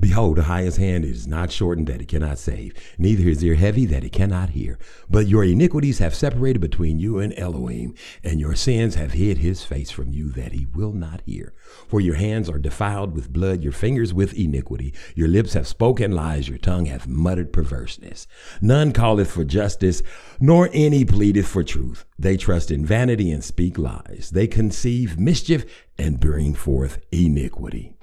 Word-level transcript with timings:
Behold, 0.00 0.36
the 0.36 0.44
highest 0.44 0.78
hand 0.78 1.04
is 1.04 1.26
not 1.26 1.50
shortened 1.50 1.88
that 1.88 2.00
it 2.00 2.06
cannot 2.06 2.38
save, 2.38 2.72
neither 2.98 3.24
his 3.24 3.42
ear 3.42 3.56
heavy 3.56 3.84
that 3.86 4.04
it 4.04 4.12
cannot 4.12 4.50
hear. 4.50 4.78
But 5.10 5.26
your 5.26 5.42
iniquities 5.42 5.98
have 5.98 6.14
separated 6.14 6.60
between 6.60 7.00
you 7.00 7.18
and 7.18 7.36
Elohim, 7.36 7.94
and 8.22 8.38
your 8.38 8.54
sins 8.54 8.94
have 8.94 9.12
hid 9.12 9.38
his 9.38 9.64
face 9.64 9.90
from 9.90 10.12
you 10.12 10.30
that 10.30 10.52
he 10.52 10.66
will 10.66 10.92
not 10.92 11.22
hear. 11.26 11.52
For 11.88 12.00
your 12.00 12.14
hands 12.14 12.48
are 12.48 12.58
defiled 12.58 13.12
with 13.12 13.32
blood, 13.32 13.64
your 13.64 13.72
fingers 13.72 14.14
with 14.14 14.34
iniquity. 14.34 14.94
Your 15.16 15.28
lips 15.28 15.54
have 15.54 15.66
spoken 15.66 16.12
lies, 16.12 16.48
your 16.48 16.58
tongue 16.58 16.86
hath 16.86 17.08
muttered 17.08 17.52
perverseness. 17.52 18.28
None 18.60 18.92
calleth 18.92 19.32
for 19.32 19.44
justice, 19.44 20.02
nor 20.38 20.70
any 20.72 21.04
pleadeth 21.04 21.48
for 21.48 21.64
truth. 21.64 22.04
They 22.18 22.36
trust 22.36 22.70
in 22.70 22.86
vanity 22.86 23.32
and 23.32 23.42
speak 23.42 23.78
lies. 23.78 24.30
They 24.32 24.46
conceive 24.46 25.18
mischief 25.18 25.64
and 25.98 26.20
bring 26.20 26.54
forth 26.54 26.98
iniquity. 27.10 27.96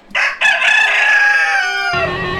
I 1.97 2.34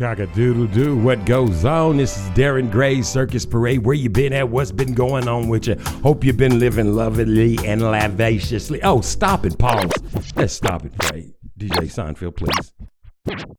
Cock-a-doodle 0.00 0.68
doo, 0.68 0.96
what 0.96 1.26
goes 1.26 1.66
on? 1.66 1.98
This 1.98 2.16
is 2.16 2.22
Darren 2.30 2.72
Gray's 2.72 3.06
Circus 3.06 3.44
Parade. 3.44 3.84
Where 3.84 3.94
you 3.94 4.08
been 4.08 4.32
at? 4.32 4.48
What's 4.48 4.72
been 4.72 4.94
going 4.94 5.28
on 5.28 5.46
with 5.46 5.66
you? 5.66 5.74
Hope 6.02 6.24
you've 6.24 6.38
been 6.38 6.58
living 6.58 6.94
lovingly 6.94 7.58
and 7.66 7.82
lavaciously. 7.82 8.82
Oh, 8.82 9.02
stop 9.02 9.44
it, 9.44 9.58
pause. 9.58 9.92
Let's 10.34 10.54
stop 10.54 10.86
it, 10.86 10.96
Gray. 10.96 11.34
DJ 11.58 11.82
Seinfeld, 11.92 12.34
please. 12.34 13.52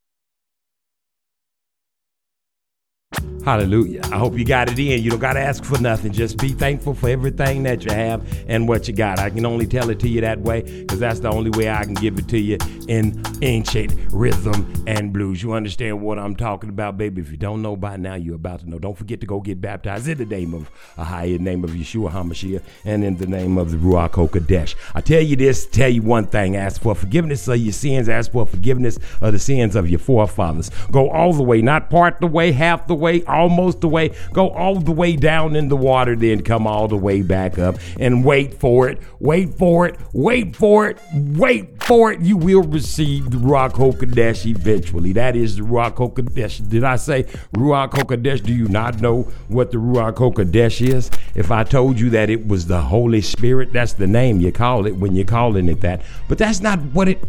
Hallelujah. 3.44 4.02
I 4.12 4.20
hope 4.20 4.38
you 4.38 4.46
got 4.46 4.70
it 4.70 4.78
in. 4.78 5.02
You 5.02 5.10
don't 5.10 5.20
got 5.20 5.34
to 5.34 5.40
ask 5.40 5.64
for 5.64 5.82
nothing. 5.82 6.12
Just 6.12 6.38
be 6.38 6.50
thankful 6.50 6.94
for 6.94 7.10
everything 7.10 7.64
that 7.64 7.84
you 7.84 7.92
have 7.92 8.24
and 8.48 8.68
what 8.68 8.88
you 8.88 8.94
got. 8.94 9.18
I 9.18 9.32
can 9.32 9.48
only 9.48 9.66
tell 9.66 9.90
it 9.90 10.00
to 10.02 10.08
you 10.08 10.22
that 10.22 10.40
way 10.40 10.62
because 10.62 11.00
that's 11.00 11.22
the 11.22 11.30
only 11.32 11.50
way 11.50 11.68
I 11.68 11.84
can 11.84 11.96
give 11.96 12.20
it 12.20 12.28
to 12.28 12.38
you 12.38 12.60
in 12.88 13.24
ancient 13.42 13.96
rhythm 14.12 14.72
and 14.86 15.12
blues. 15.12 15.42
You 15.42 15.54
understand 15.54 16.02
what 16.02 16.20
I'm 16.20 16.36
talking 16.36 16.70
about, 16.70 17.00
baby? 17.00 17.20
If 17.22 17.32
you 17.32 17.38
don't 17.38 17.64
know 17.64 17.76
by 17.76 17.98
now, 17.98 18.14
you're 18.14 18.36
about 18.36 18.60
to 18.60 18.70
know. 18.70 18.78
Don't 18.78 18.98
forget 18.98 19.20
to 19.22 19.26
go 19.26 19.40
get 19.40 19.60
baptized 19.60 20.08
in 20.08 20.20
the 20.20 20.26
name 20.26 20.54
of 20.54 20.70
a 20.98 21.04
higher 21.04 21.40
name 21.40 21.64
of 21.64 21.72
Yeshua 21.72 22.12
HaMashiach 22.12 22.62
and 22.86 23.04
in 23.04 23.18
the 23.18 23.26
name 23.26 23.58
of 23.58 23.72
the 23.72 23.78
Ruach 23.78 24.12
HaKodesh. 24.12 24.76
I 24.94 25.02
tell 25.02 25.22
you 25.22 25.36
this, 25.36 25.66
tell 25.66 25.90
you 25.90 26.04
one 26.04 26.28
thing. 26.28 26.56
Ask 26.56 26.80
for 26.80 26.94
forgiveness 26.94 27.48
of 27.48 27.58
your 27.58 27.74
sins. 27.74 28.08
Ask 28.08 28.32
for 28.32 28.46
forgiveness 28.46 29.00
of 29.20 29.34
the 29.34 29.40
sins 29.40 29.76
of 29.76 29.90
your 29.90 30.00
forefathers. 30.00 30.70
Go 30.92 31.10
all 31.10 31.34
the 31.34 31.42
way, 31.42 31.64
not 31.64 31.90
part 31.90 32.20
the 32.20 32.28
way, 32.28 32.52
half 32.52 32.86
the 32.86 32.94
way, 32.94 33.24
almost 33.32 33.82
the 33.82 33.88
way. 33.88 34.12
Go 34.34 34.50
all 34.50 34.76
the 34.76 34.92
way 34.92 35.16
down 35.16 35.56
in 35.56 35.70
the 35.70 35.76
water, 35.76 36.16
then 36.16 36.42
come 36.42 36.68
all 36.68 36.88
the 36.88 36.98
way 36.98 37.22
back 37.22 37.58
up 37.58 37.78
and 38.00 38.24
wait 38.24 38.54
for 38.54 38.90
it. 38.90 39.00
Wait 39.20 39.54
for 39.54 39.88
it. 39.88 39.98
Wait 40.14 40.56
for 40.56 40.90
it. 40.90 41.00
Wait 41.14 41.82
for 41.84 42.12
it. 42.12 42.22
You 42.22 42.38
will 42.38 42.64
receive 42.64 43.32
the 43.32 43.38
Ruach 43.38 43.74
HaKodesh 43.74 44.46
eventually. 44.46 45.14
That 45.14 45.36
is 45.36 45.58
the 45.58 45.64
Ruach 45.64 45.96
HaKodesh. 45.96 46.70
Did 46.70 46.84
I 46.84 46.96
say 46.96 47.24
Ruach 47.56 47.92
HaKodesh? 47.92 48.44
Do 48.44 48.54
you 48.54 48.68
not 48.68 49.02
know 49.02 49.24
what 49.48 49.72
the 49.72 49.78
Ruach 49.78 50.16
HaKodesh 50.16 50.88
is? 50.88 51.10
If 51.36 51.52
I 51.52 51.64
told 51.64 52.00
you 52.00 52.10
that 52.12 52.30
it 52.30 52.48
was 52.48 52.68
the 52.68 52.82
Holy 52.82 53.22
Spirit, 53.22 53.74
that's 53.74 53.94
the 53.94 54.08
name 54.08 54.42
you 54.42 54.52
call 54.52 54.86
it 54.86 54.96
when 54.96 55.16
you're 55.16 55.26
calling 55.26 55.70
it 55.70 55.82
that. 55.82 56.02
But 56.28 56.38
that's 56.38 56.62
not 56.62 56.80
what 56.80 57.08
it 57.08 57.24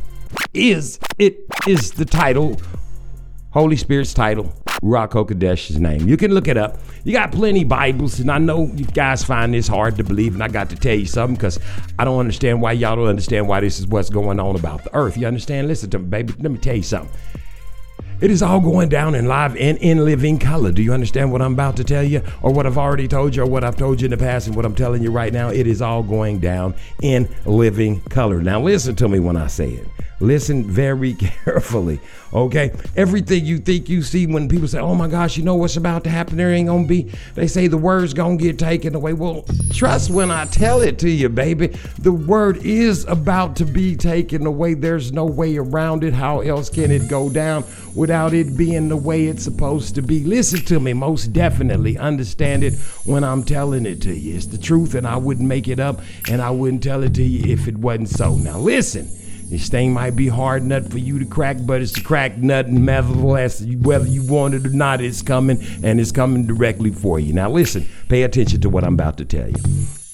is. 0.55 0.99
It 1.19 1.41
is 1.67 1.93
the 1.93 2.05
title 2.05 2.61
Holy 3.53 3.77
Spirit's 3.77 4.15
title, 4.15 4.51
Ruach 4.83 5.11
HaKodesh's 5.11 5.79
name. 5.79 6.09
You 6.09 6.17
can 6.17 6.33
look 6.35 6.49
it 6.49 6.57
up. 6.57 6.79
You 7.05 7.13
got 7.13 7.31
plenty 7.31 7.63
Bibles, 7.63 8.19
and 8.19 8.31
I 8.31 8.39
know 8.39 8.67
you 8.75 8.85
guys 8.85 9.23
find 9.23 9.55
this 9.55 9.69
hard 9.69 9.97
to 9.97 10.05
believe, 10.05 10.35
and 10.35 10.43
I 10.43 10.49
got 10.49 10.71
to 10.71 10.77
tell 10.77 10.95
you 10.95 11.07
something 11.07 11.37
because 11.37 11.61
I 11.99 12.05
don't 12.05 12.19
understand 12.19 12.61
why 12.61 12.73
y'all 12.73 12.97
don't 12.97 13.07
understand 13.07 13.49
why 13.49 13.61
this 13.61 13.79
is 13.79 13.87
what's 13.87 14.11
going 14.11 14.41
on 14.41 14.57
about 14.57 14.83
the 14.85 14.95
earth. 14.95 15.17
You 15.17 15.27
understand? 15.27 15.69
Listen 15.69 15.91
to 15.91 15.99
me, 15.99 16.07
baby. 16.07 16.35
Let 16.41 16.51
me 16.51 16.59
tell 16.59 16.77
you 16.77 16.83
something. 16.83 17.17
It 18.21 18.31
is 18.31 18.41
all 18.41 18.61
going 18.61 18.89
down 18.89 19.17
in 19.17 19.27
live 19.27 19.57
and 19.57 19.77
in 19.79 20.05
living 20.05 20.39
color. 20.39 20.71
Do 20.71 20.81
you 20.81 20.93
understand 20.93 21.33
what 21.33 21.43
I'm 21.43 21.55
about 21.55 21.77
to 21.79 21.85
tell 21.85 22.05
you, 22.05 22.23
or 22.41 22.53
what 22.53 22.67
I've 22.67 22.79
already 22.79 23.09
told 23.09 23.35
you, 23.35 23.43
or 23.43 23.47
what 23.47 23.65
I've 23.65 23.77
told 23.77 24.01
you 24.01 24.07
in 24.07 24.13
the 24.13 24.17
past, 24.17 24.47
and 24.47 24.55
what 24.55 24.65
I'm 24.65 24.77
telling 24.77 25.03
you 25.03 25.11
right 25.11 25.33
now? 25.33 25.49
It 25.49 25.67
is 25.67 25.83
all 25.83 26.05
going 26.05 26.39
down 26.39 26.75
in 27.03 27.29
living 27.47 28.01
color. 28.03 28.41
Now, 28.41 28.61
listen 28.61 28.95
to 28.97 29.09
me 29.09 29.19
when 29.19 29.37
I 29.37 29.49
say 29.49 29.71
it. 29.71 29.89
Listen 30.23 30.63
very 30.63 31.15
carefully, 31.45 32.01
okay? 32.33 32.71
Everything 32.97 33.45
you 33.45 33.59
think 33.59 33.89
you 33.89 34.03
see 34.03 34.29
when 34.29 34.49
people 34.49 34.69
say, 34.69 34.79
oh 34.79 34.95
my 34.95 35.09
gosh, 35.09 35.37
you 35.37 35.43
know 35.43 35.57
what's 35.57 35.77
about 35.77 36.05
to 36.05 36.11
happen, 36.11 36.37
there 36.37 36.53
ain't 36.53 36.69
gonna 36.69 36.87
be, 36.87 37.11
they 37.35 37.49
say 37.49 37.67
the 37.67 37.77
word's 37.77 38.15
gonna 38.15 38.37
get 38.37 38.57
taken 38.57 38.95
away. 38.95 39.15
Well, 39.15 39.45
trust 39.73 40.11
when 40.11 40.31
I 40.31 40.45
tell 40.45 40.81
it 40.81 41.01
to 41.01 41.11
you, 41.11 41.29
baby. 41.29 41.69
The 41.99 42.13
word 42.13 42.59
is 42.59 43.05
about 43.07 43.57
to 43.57 43.65
be 43.65 43.97
taken 43.97 44.47
away. 44.47 44.75
There's 44.75 45.13
no 45.13 45.25
way 45.25 45.57
around 45.57 46.05
it. 46.05 46.15
How 46.15 46.41
else 46.41 46.71
can 46.71 46.93
it 46.93 47.09
go 47.09 47.29
down 47.29 47.65
without 47.97 48.33
it 48.33 48.57
being 48.57 48.89
the 48.89 48.97
way 48.97 49.27
it's 49.27 49.43
supposed 49.43 49.97
to 49.97 50.03
be? 50.03 50.23
Listen 50.23 50.65
to 50.67 50.79
me, 50.79 50.93
most 50.93 51.33
definitely. 51.33 51.99
Understand 51.99 52.63
it 52.63 52.75
when 53.05 53.25
I'm 53.25 53.43
telling 53.43 53.87
it 53.87 54.01
to 54.03 54.15
you. 54.15 54.37
It's 54.37 54.47
the 54.47 54.59
truth, 54.59 54.95
and 54.95 55.05
I 55.05 55.17
wouldn't 55.17 55.49
make 55.49 55.67
it 55.67 55.81
up, 55.81 56.01
and 56.31 56.41
I 56.41 56.51
wouldn't 56.51 56.85
tell 56.85 57.03
it 57.03 57.15
to 57.15 57.25
you 57.25 57.53
if 57.53 57.67
it 57.67 57.77
wasn't 57.77 58.11
so. 58.11 58.37
Now, 58.37 58.59
listen. 58.59 59.09
This 59.53 59.69
thing 59.69 59.93
might 59.93 60.17
be 60.17 60.29
hard 60.29 60.65
nut 60.65 60.91
for 60.91 60.97
you 60.97 61.19
to 61.19 61.27
crack, 61.27 61.59
but 61.61 61.83
it's 61.83 61.95
a 61.99 62.03
crack 62.03 62.39
nut, 62.39 62.69
and 62.69 62.87
nevertheless, 62.87 63.63
whether 63.63 64.07
you 64.07 64.23
want 64.23 64.55
it 64.55 64.65
or 64.65 64.71
not, 64.71 65.03
it's 65.03 65.21
coming, 65.21 65.63
and 65.83 66.01
it's 66.01 66.11
coming 66.11 66.47
directly 66.47 66.91
for 66.91 67.21
you. 67.21 67.35
Now, 67.35 67.51
listen, 67.51 67.87
pay 68.09 68.23
attention 68.23 68.63
to 68.63 68.71
what 68.71 68.83
I'm 68.83 68.95
about 68.95 69.19
to 69.19 69.27
tell 69.27 69.51
you. 69.51 69.63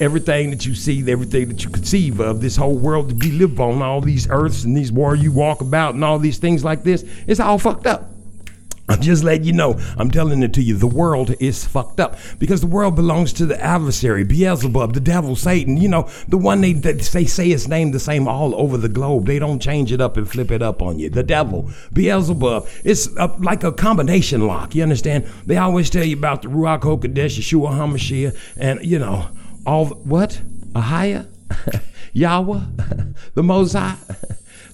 Everything 0.01 0.51
that 0.51 0.67
you 0.67 0.75
see, 0.75 1.09
everything 1.09 1.51
that 1.51 1.63
you 1.63 1.71
conceive 1.71 2.19
of, 2.19 2.41
this 2.41 2.57
whole 2.57 2.77
world 2.77 3.11
that 3.11 3.25
we 3.25 3.31
live 3.31 3.61
on, 3.61 3.81
all 3.81 4.01
these 4.01 4.29
earths 4.29 4.65
and 4.65 4.77
these 4.77 4.91
where 4.91 5.15
you 5.15 5.31
walk 5.31 5.61
about, 5.61 5.95
and 5.95 6.03
all 6.05 6.19
these 6.19 6.39
things 6.39 6.65
like 6.65 6.83
this, 6.83 7.05
it's 7.29 7.39
all 7.39 7.61
fucked 7.61 7.87
up. 7.87 8.11
I'm 8.89 9.01
just 9.01 9.23
letting 9.23 9.45
you 9.45 9.53
know. 9.53 9.79
I'm 9.97 10.11
telling 10.11 10.43
it 10.43 10.53
to 10.55 10.63
you. 10.63 10.77
The 10.77 10.87
world 10.87 11.35
is 11.41 11.65
fucked 11.65 12.01
up 12.01 12.19
because 12.39 12.61
the 12.63 12.67
world 12.67 12.97
belongs 12.97 13.33
to 13.35 13.47
the 13.47 13.63
adversary, 13.63 14.25
Beelzebub, 14.25 14.95
the 14.95 15.01
devil, 15.01 15.37
Satan. 15.37 15.77
You 15.77 15.89
know, 15.89 16.09
the 16.27 16.39
one 16.39 16.61
they 16.61 16.73
they 16.73 17.27
say 17.27 17.49
his 17.49 17.69
name 17.69 17.93
the 17.93 18.01
same 18.01 18.27
all 18.27 18.55
over 18.55 18.77
the 18.79 18.89
globe. 18.89 19.27
They 19.27 19.39
don't 19.39 19.61
change 19.61 19.93
it 19.93 20.01
up 20.01 20.17
and 20.17 20.29
flip 20.29 20.51
it 20.51 20.63
up 20.63 20.81
on 20.81 20.99
you. 20.99 21.11
The 21.11 21.23
devil, 21.23 21.71
Beelzebub. 21.93 22.67
It's 22.85 23.09
a, 23.17 23.27
like 23.39 23.63
a 23.65 23.73
combination 23.73 24.47
lock. 24.47 24.75
You 24.75 24.83
understand? 24.83 25.27
They 25.47 25.57
always 25.57 25.91
tell 25.91 26.05
you 26.05 26.17
about 26.17 26.43
the 26.43 26.49
Ruach 26.49 26.81
Hakodesh, 26.81 27.39
Yeshua 27.39 27.73
Hamashiach, 27.73 28.37
and 28.57 28.85
you 28.85 28.99
know 28.99 29.29
all 29.67 29.85
the, 29.87 29.95
what 29.97 30.41
Ahia, 30.73 31.29
Yahweh, 32.13 32.61
the 33.35 33.43
Mosai. 33.43 33.97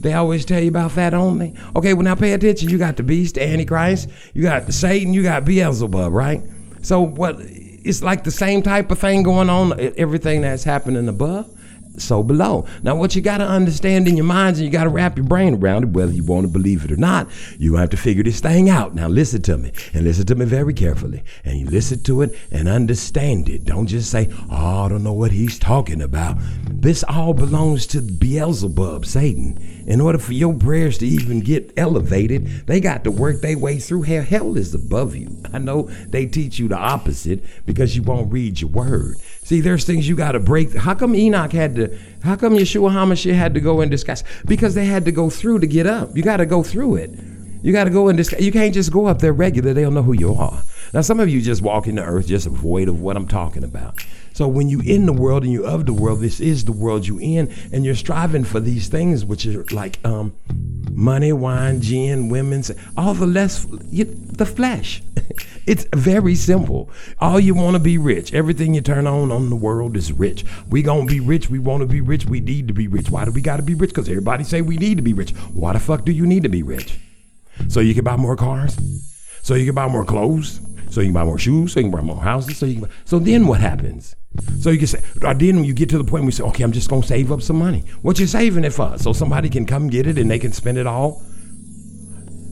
They 0.01 0.13
always 0.13 0.45
tell 0.45 0.61
you 0.61 0.69
about 0.69 0.95
that 0.97 1.15
only. 1.15 1.55
Okay, 1.77 1.95
well 1.95 2.05
now 2.05 2.15
pay 2.15 2.33
attention. 2.33 2.69
You 2.69 2.79
got 2.79 2.97
the 2.97 3.03
beast, 3.03 3.39
Antichrist, 3.39 4.09
you 4.33 4.43
got 4.43 4.73
Satan, 4.73 5.15
you 5.15 5.23
got 5.23 5.45
Beelzebub, 5.45 6.13
right? 6.13 6.43
So 6.83 7.01
what? 7.01 7.37
It's 7.41 8.03
like 8.03 8.25
the 8.25 8.31
same 8.31 8.63
type 8.63 8.91
of 8.91 8.99
thing 8.99 9.23
going 9.23 9.51
on. 9.51 9.79
Everything 9.99 10.41
that's 10.41 10.65
happening 10.65 11.07
above, 11.09 11.49
so 11.97 12.23
below. 12.23 12.67
Now, 12.83 12.97
what 12.97 13.15
you 13.15 13.23
got 13.23 13.39
to 13.39 13.47
understand 13.47 14.09
in 14.09 14.17
your 14.17 14.27
minds, 14.27 14.59
and 14.59 14.67
you 14.67 14.73
got 14.73 14.85
to 14.85 14.91
wrap 14.91 15.17
your 15.17 15.27
brain 15.27 15.55
around 15.55 15.85
it, 15.85 15.91
whether 15.91 16.13
you 16.13 16.25
want 16.25 16.47
to 16.47 16.53
believe 16.53 16.85
it 16.85 16.93
or 16.93 16.97
not, 16.97 17.29
you 17.59 17.77
have 17.77 17.91
to 17.91 17.97
figure 17.97 18.23
this 18.23 18.41
thing 18.41 18.69
out. 18.69 18.95
Now, 18.95 19.09
listen 19.09 19.43
to 19.43 19.59
me, 19.59 19.73
and 19.93 20.05
listen 20.05 20.27
to 20.27 20.35
me 20.35 20.45
very 20.45 20.75
carefully, 20.75 21.23
and 21.45 21.59
you 21.59 21.67
listen 21.67 22.03
to 22.05 22.23
it 22.23 22.37
and 22.51 22.69
understand 22.69 23.49
it. 23.49 23.65
Don't 23.65 23.87
just 23.87 24.11
say, 24.11 24.29
"Oh, 24.51 24.85
I 24.85 24.89
don't 24.89 25.05
know 25.05 25.13
what 25.13 25.33
he's 25.33 25.59
talking 25.59 26.03
about." 26.03 26.39
This 26.71 27.05
all 27.05 27.35
belongs 27.35 27.87
to 27.89 28.01
Beelzebub, 28.01 29.07
Satan. 29.07 29.59
In 29.87 30.01
order 30.01 30.19
for 30.19 30.33
your 30.33 30.55
prayers 30.55 30.99
to 30.99 31.07
even 31.07 31.41
get 31.41 31.73
elevated, 31.77 32.67
they 32.67 32.81
got 32.81 33.05
to 33.05 33.11
work 33.11 33.41
their 33.41 33.59
way 33.59 33.79
through 33.79 34.03
hell. 34.03 34.23
Hell 34.23 34.57
is 34.57 34.75
above 34.75 35.15
you. 35.15 35.37
I 35.53 35.59
know 35.59 35.91
they 36.09 36.27
teach 36.27 36.59
you 36.59 36.69
the 36.69 36.77
opposite 36.77 37.45
because 37.67 37.95
you 37.95 38.03
won't 38.03 38.33
read 38.33 38.61
your 38.61 38.71
word. 38.71 39.17
See, 39.45 39.61
there's 39.61 39.85
things 39.85 40.09
you 40.09 40.17
got 40.17 40.33
to 40.33 40.41
break. 40.41 40.75
How 40.75 40.95
come 40.95 41.15
Enoch 41.15 41.53
had 41.53 41.77
to? 41.77 41.99
How 42.23 42.35
come 42.35 42.55
Yeshua 42.55 42.91
Hamashiach 42.91 43.35
had 43.35 43.53
to 43.53 43.61
go 43.61 43.83
in 43.83 43.91
disguise? 43.91 44.25
Because 44.47 44.75
they 44.75 44.87
had 44.87 45.05
to 45.05 45.13
go 45.13 45.29
through 45.29 45.59
to 45.59 45.67
get 45.67 45.87
up. 45.87 46.17
You 46.17 46.23
got 46.23 46.39
to 46.39 46.47
go 46.47 46.63
through 46.63 46.97
it. 46.97 47.11
You 47.63 47.71
got 47.71 47.85
to 47.85 47.91
go 47.91 48.09
in 48.09 48.17
disguise. 48.17 48.43
You 48.43 48.53
can't 48.53 48.73
just 48.73 48.91
go 48.91 49.05
up 49.05 49.19
there 49.19 49.35
regular. 49.35 49.75
They 49.75 49.83
don't 49.83 49.93
know 49.93 50.03
who 50.03 50.15
you 50.15 50.35
are. 50.35 50.63
Now, 50.95 51.03
some 51.03 51.21
of 51.21 51.29
you 51.29 51.43
just 51.43 51.61
walk 51.61 51.87
in 51.87 51.97
the 51.97 52.05
earth 52.05 52.27
just 52.27 52.47
void 52.47 52.89
of 52.89 53.03
what 53.03 53.19
I'm 53.19 53.29
talking 53.29 53.65
about. 53.65 54.03
So 54.35 54.49
when 54.49 54.69
you 54.69 54.81
in 54.81 55.07
the 55.07 55.13
world 55.13 55.45
and 55.45 55.53
you 55.53 55.65
of 55.65 55.87
the 55.87 55.93
world, 55.93 56.19
this 56.21 56.41
is 56.41 56.65
the 56.65 56.73
world 56.73 57.07
you 57.07 57.21
in, 57.21 57.55
and 57.73 57.85
you're 57.85 57.95
striving 57.95 58.43
for 58.43 58.59
these 58.59 58.89
things, 58.89 59.25
which 59.25 59.47
are 59.47 59.65
like 59.71 60.05
um, 60.05 60.35
money, 60.91 61.33
wine, 61.33 61.81
gin, 61.81 62.29
women's, 62.29 62.73
all 62.97 63.15
the 63.15 63.29
less, 63.29 63.65
you, 63.91 64.05
the 64.05 64.45
flesh. 64.45 65.05
it's 65.67 65.87
very 65.95 66.35
simple. 66.35 66.91
All 67.21 67.39
you 67.39 67.55
want 67.55 67.77
to 67.77 67.79
be 67.79 67.97
rich. 67.97 68.35
Everything 68.35 68.75
you 68.75 68.81
turn 68.81 69.07
on 69.07 69.31
on 69.31 69.51
the 69.51 69.57
world 69.57 69.97
is 69.97 70.13
rich. 70.13 70.45
We 70.69 70.83
gonna 70.83 71.07
be 71.07 71.21
rich. 71.21 71.49
We 71.49 71.61
want 71.61 71.83
to 71.83 71.87
be 71.87 72.01
rich. 72.01 72.27
We 72.27 72.41
need 72.41 72.67
to 72.67 72.75
be 72.75 72.89
rich. 72.89 73.11
Why 73.11 73.25
do 73.25 73.31
we 73.31 73.41
got 73.41 73.59
to 73.59 73.63
be 73.63 73.75
rich? 73.75 73.91
Because 73.91 74.09
everybody 74.09 74.43
say 74.43 74.63
we 74.63 74.79
need 74.79 74.97
to 74.97 75.03
be 75.03 75.13
rich. 75.13 75.31
Why 75.53 75.75
the 75.75 75.79
fuck 75.79 76.05
do 76.05 76.11
you 76.11 76.27
need 76.27 76.43
to 76.43 76.49
be 76.49 76.65
rich? 76.65 76.99
So 77.69 77.79
you 77.79 77.95
can 77.95 78.03
buy 78.03 78.17
more 78.17 78.35
cars. 78.35 78.77
So 79.43 79.55
you 79.55 79.65
can 79.65 79.77
buy 79.77 79.87
more 79.87 80.05
clothes. 80.05 80.61
So 80.95 81.01
you 81.01 81.09
can 81.09 81.15
buy 81.15 81.25
more 81.25 81.39
shoes. 81.39 81.73
So 81.73 81.81
you 81.81 81.85
can 81.85 81.91
buy 81.91 82.01
more 82.01 82.23
houses. 82.23 82.57
So 82.57 82.67
you 82.67 82.75
can. 82.75 82.85
Buy, 82.85 82.91
so 83.05 83.19
then 83.19 83.49
what 83.49 83.61
happens? 83.61 84.15
So 84.61 84.71
you 84.71 84.79
can 84.79 84.87
say, 84.87 85.03
then 85.17 85.65
you 85.65 85.75
get 85.75 85.89
to 85.91 85.99
the 85.99 86.05
point 86.05 86.23
where 86.23 86.27
you 86.27 86.31
say, 86.31 86.45
okay, 86.45 86.63
I'm 86.63 86.73
just 86.73 86.89
gonna 86.89 87.03
save 87.03 87.33
up 87.33 87.43
some 87.43 87.59
money. 87.59 87.85
What 88.03 88.19
you 88.21 88.27
saving 88.27 88.65
it 88.65 88.73
for? 88.73 88.97
So 88.99 89.13
somebody 89.13 89.49
can 89.49 89.67
come 89.67 89.89
get 89.89 90.07
it 90.07 90.19
and 90.19 90.31
they 90.31 90.39
can 90.39 90.53
spend 90.53 90.79
it 90.79 90.87
all. 90.87 91.23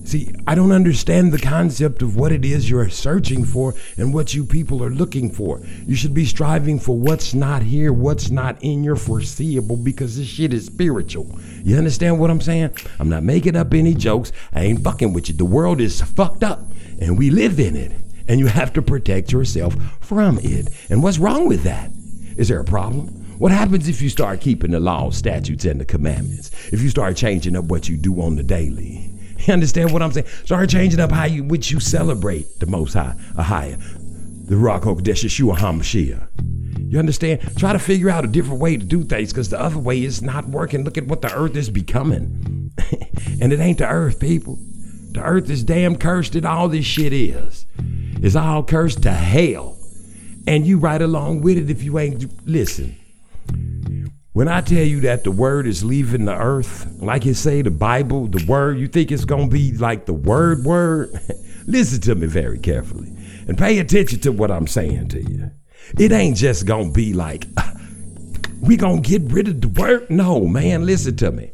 See, 0.04 0.34
I 0.48 0.56
don't 0.56 0.72
understand 0.72 1.32
the 1.32 1.38
concept 1.38 2.02
of 2.02 2.16
what 2.16 2.32
it 2.32 2.44
is 2.44 2.68
you're 2.68 2.88
searching 2.88 3.44
for 3.44 3.74
and 3.96 4.12
what 4.12 4.34
you 4.34 4.44
people 4.44 4.82
are 4.82 4.90
looking 4.90 5.30
for. 5.30 5.60
You 5.86 5.94
should 5.94 6.12
be 6.12 6.24
striving 6.24 6.80
for 6.80 6.98
what's 6.98 7.34
not 7.34 7.62
here, 7.62 7.92
what's 7.92 8.28
not 8.28 8.60
in 8.62 8.82
your 8.82 8.96
foreseeable, 8.96 9.76
because 9.76 10.16
this 10.16 10.26
shit 10.26 10.52
is 10.52 10.66
spiritual. 10.66 11.38
You 11.62 11.78
understand 11.78 12.18
what 12.18 12.30
I'm 12.30 12.40
saying? 12.40 12.76
I'm 12.98 13.08
not 13.08 13.22
making 13.22 13.54
up 13.54 13.72
any 13.72 13.94
jokes. 13.94 14.32
I 14.52 14.64
ain't 14.64 14.82
fucking 14.82 15.12
with 15.12 15.28
you. 15.28 15.34
The 15.36 15.44
world 15.44 15.80
is 15.80 16.00
fucked 16.00 16.42
up 16.42 16.60
and 17.00 17.16
we 17.16 17.30
live 17.30 17.60
in 17.60 17.76
it. 17.76 17.92
And 18.28 18.38
you 18.40 18.46
have 18.46 18.72
to 18.74 18.82
protect 18.82 19.32
yourself 19.32 19.74
from 20.00 20.38
it. 20.42 20.68
And 20.90 21.02
what's 21.02 21.18
wrong 21.18 21.48
with 21.48 21.64
that? 21.64 21.90
Is 22.36 22.48
there 22.48 22.60
a 22.60 22.64
problem? 22.64 23.08
What 23.38 23.52
happens 23.52 23.88
if 23.88 24.00
you 24.00 24.08
start 24.08 24.40
keeping 24.40 24.70
the 24.70 24.80
laws, 24.80 25.16
statutes, 25.16 25.64
and 25.64 25.80
the 25.80 25.84
commandments? 25.84 26.50
If 26.72 26.80
you 26.80 26.88
start 26.88 27.16
changing 27.16 27.56
up 27.56 27.64
what 27.64 27.88
you 27.88 27.96
do 27.96 28.20
on 28.22 28.36
the 28.36 28.42
daily? 28.42 29.10
You 29.46 29.54
understand 29.54 29.92
what 29.92 30.02
I'm 30.02 30.12
saying? 30.12 30.28
Start 30.44 30.70
changing 30.70 31.00
up 31.00 31.10
how 31.10 31.24
you 31.24 31.42
which 31.42 31.72
you 31.72 31.80
celebrate 31.80 32.60
the 32.60 32.66
most 32.66 32.94
high, 32.94 33.16
a 33.36 33.42
higher, 33.42 33.76
the 33.76 34.54
Ruach 34.54 34.82
HaKodesh 34.82 35.24
Yeshua 35.24 35.56
HaMashiach. 35.56 36.92
You 36.92 36.98
understand? 37.00 37.40
Try 37.56 37.72
to 37.72 37.78
figure 37.80 38.08
out 38.08 38.24
a 38.24 38.28
different 38.28 38.60
way 38.60 38.76
to 38.76 38.84
do 38.84 39.02
things 39.02 39.32
because 39.32 39.48
the 39.48 39.60
other 39.60 39.78
way 39.78 40.04
is 40.04 40.22
not 40.22 40.46
working. 40.46 40.84
Look 40.84 40.96
at 40.96 41.08
what 41.08 41.22
the 41.22 41.34
earth 41.34 41.56
is 41.56 41.70
becoming. 41.70 42.70
and 43.40 43.52
it 43.52 43.58
ain't 43.58 43.78
the 43.78 43.88
earth, 43.88 44.20
people. 44.20 44.58
The 45.12 45.22
earth 45.22 45.50
is 45.50 45.64
damn 45.64 45.96
cursed 45.96 46.36
and 46.36 46.46
all 46.46 46.68
this 46.68 46.84
shit 46.84 47.12
is. 47.12 47.66
It's 48.22 48.36
all 48.36 48.62
cursed 48.62 49.02
to 49.02 49.10
hell. 49.10 49.76
And 50.46 50.64
you 50.64 50.78
right 50.78 51.02
along 51.02 51.40
with 51.40 51.58
it 51.58 51.70
if 51.70 51.82
you 51.82 51.98
ain't 51.98 52.46
listen. 52.46 52.96
When 54.32 54.46
I 54.48 54.60
tell 54.60 54.84
you 54.84 55.00
that 55.00 55.24
the 55.24 55.32
word 55.32 55.66
is 55.66 55.84
leaving 55.84 56.24
the 56.24 56.36
earth, 56.36 56.86
like 57.00 57.24
you 57.24 57.34
say, 57.34 57.62
the 57.62 57.70
Bible, 57.70 58.28
the 58.28 58.44
word, 58.46 58.78
you 58.78 58.86
think 58.86 59.10
it's 59.10 59.24
gonna 59.24 59.48
be 59.48 59.72
like 59.72 60.06
the 60.06 60.14
word 60.14 60.64
word? 60.64 61.10
Listen 61.66 62.00
to 62.02 62.14
me 62.14 62.26
very 62.26 62.58
carefully 62.58 63.12
and 63.46 63.58
pay 63.58 63.78
attention 63.78 64.20
to 64.20 64.32
what 64.32 64.50
I'm 64.50 64.66
saying 64.66 65.08
to 65.08 65.22
you. 65.22 65.50
It 65.98 66.12
ain't 66.12 66.36
just 66.36 66.64
gonna 66.64 66.92
be 66.92 67.12
like 67.12 67.46
we 68.60 68.76
gonna 68.76 69.00
get 69.00 69.22
rid 69.22 69.48
of 69.48 69.60
the 69.60 69.68
word. 69.68 70.10
No, 70.10 70.46
man, 70.46 70.86
listen 70.86 71.16
to 71.16 71.32
me. 71.32 71.50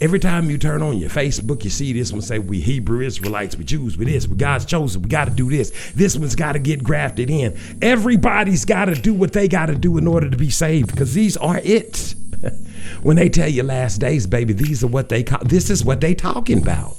Every 0.00 0.20
time 0.20 0.48
you 0.48 0.58
turn 0.58 0.80
on 0.80 0.98
your 0.98 1.10
Facebook, 1.10 1.64
you 1.64 1.70
see 1.70 1.92
this 1.92 2.12
one 2.12 2.22
say, 2.22 2.38
We 2.38 2.60
Hebrew 2.60 3.00
Israelites, 3.00 3.56
we 3.56 3.64
Jews, 3.64 3.96
we 3.96 4.04
this, 4.04 4.28
we 4.28 4.36
God's 4.36 4.64
chosen, 4.64 5.02
we 5.02 5.08
got 5.08 5.24
to 5.24 5.32
do 5.32 5.50
this. 5.50 5.72
This 5.92 6.16
one's 6.16 6.36
got 6.36 6.52
to 6.52 6.60
get 6.60 6.84
grafted 6.84 7.30
in. 7.30 7.58
Everybody's 7.82 8.64
got 8.64 8.84
to 8.84 8.94
do 8.94 9.12
what 9.12 9.32
they 9.32 9.48
got 9.48 9.66
to 9.66 9.74
do 9.74 9.98
in 9.98 10.06
order 10.06 10.30
to 10.30 10.36
be 10.36 10.50
saved 10.50 10.92
because 10.92 11.14
these 11.14 11.36
are 11.38 11.60
it. 11.64 12.14
when 13.02 13.16
they 13.16 13.28
tell 13.28 13.48
you 13.48 13.64
last 13.64 13.98
days, 13.98 14.28
baby, 14.28 14.52
these 14.52 14.84
are 14.84 14.88
what 14.88 15.08
they 15.08 15.24
call, 15.24 15.40
this 15.44 15.68
is 15.68 15.84
what 15.84 16.00
they 16.00 16.14
talking 16.14 16.62
about. 16.62 16.96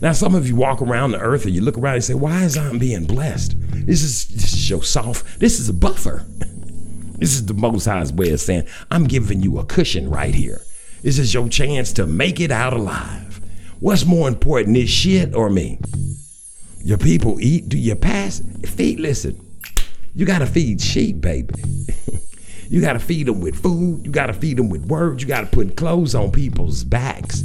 Now, 0.00 0.10
some 0.10 0.34
of 0.34 0.48
you 0.48 0.56
walk 0.56 0.82
around 0.82 1.12
the 1.12 1.20
earth 1.20 1.44
and 1.44 1.54
you 1.54 1.60
look 1.60 1.78
around 1.78 1.94
and 1.94 2.04
say, 2.04 2.14
Why 2.14 2.42
is 2.42 2.56
I'm 2.56 2.80
being 2.80 3.04
blessed? 3.04 3.54
This 3.86 4.02
is, 4.02 4.26
this 4.26 4.54
is 4.54 4.68
your 4.68 4.82
soft, 4.82 5.38
this 5.38 5.60
is 5.60 5.68
a 5.68 5.74
buffer. 5.74 6.26
This 7.18 7.34
is 7.34 7.46
the 7.46 7.54
Most 7.54 7.86
High's 7.86 8.12
way 8.12 8.30
of 8.30 8.38
saying, 8.38 8.68
I'm 8.92 9.08
giving 9.08 9.42
you 9.42 9.58
a 9.58 9.64
cushion 9.64 10.08
right 10.08 10.32
here. 10.32 10.60
This 11.02 11.18
is 11.18 11.32
your 11.32 11.48
chance 11.48 11.92
to 11.94 12.06
make 12.06 12.40
it 12.40 12.50
out 12.50 12.72
alive. 12.72 13.40
What's 13.80 14.04
more 14.04 14.26
important, 14.26 14.74
this 14.74 14.90
shit 14.90 15.34
or 15.34 15.48
me? 15.48 15.78
Your 16.82 16.98
people 16.98 17.40
eat, 17.40 17.68
do 17.68 17.78
you 17.78 17.94
pass? 17.94 18.42
Feed, 18.64 18.98
listen, 18.98 19.40
you 20.14 20.26
gotta 20.26 20.46
feed 20.46 20.80
sheep, 20.80 21.20
baby. 21.20 21.54
you 22.68 22.80
gotta 22.80 22.98
feed 22.98 23.26
them 23.26 23.40
with 23.40 23.62
food, 23.62 24.04
you 24.04 24.10
gotta 24.10 24.32
feed 24.32 24.56
them 24.56 24.68
with 24.68 24.86
words, 24.86 25.22
you 25.22 25.28
gotta 25.28 25.46
put 25.46 25.76
clothes 25.76 26.16
on 26.16 26.32
people's 26.32 26.82
backs. 26.82 27.44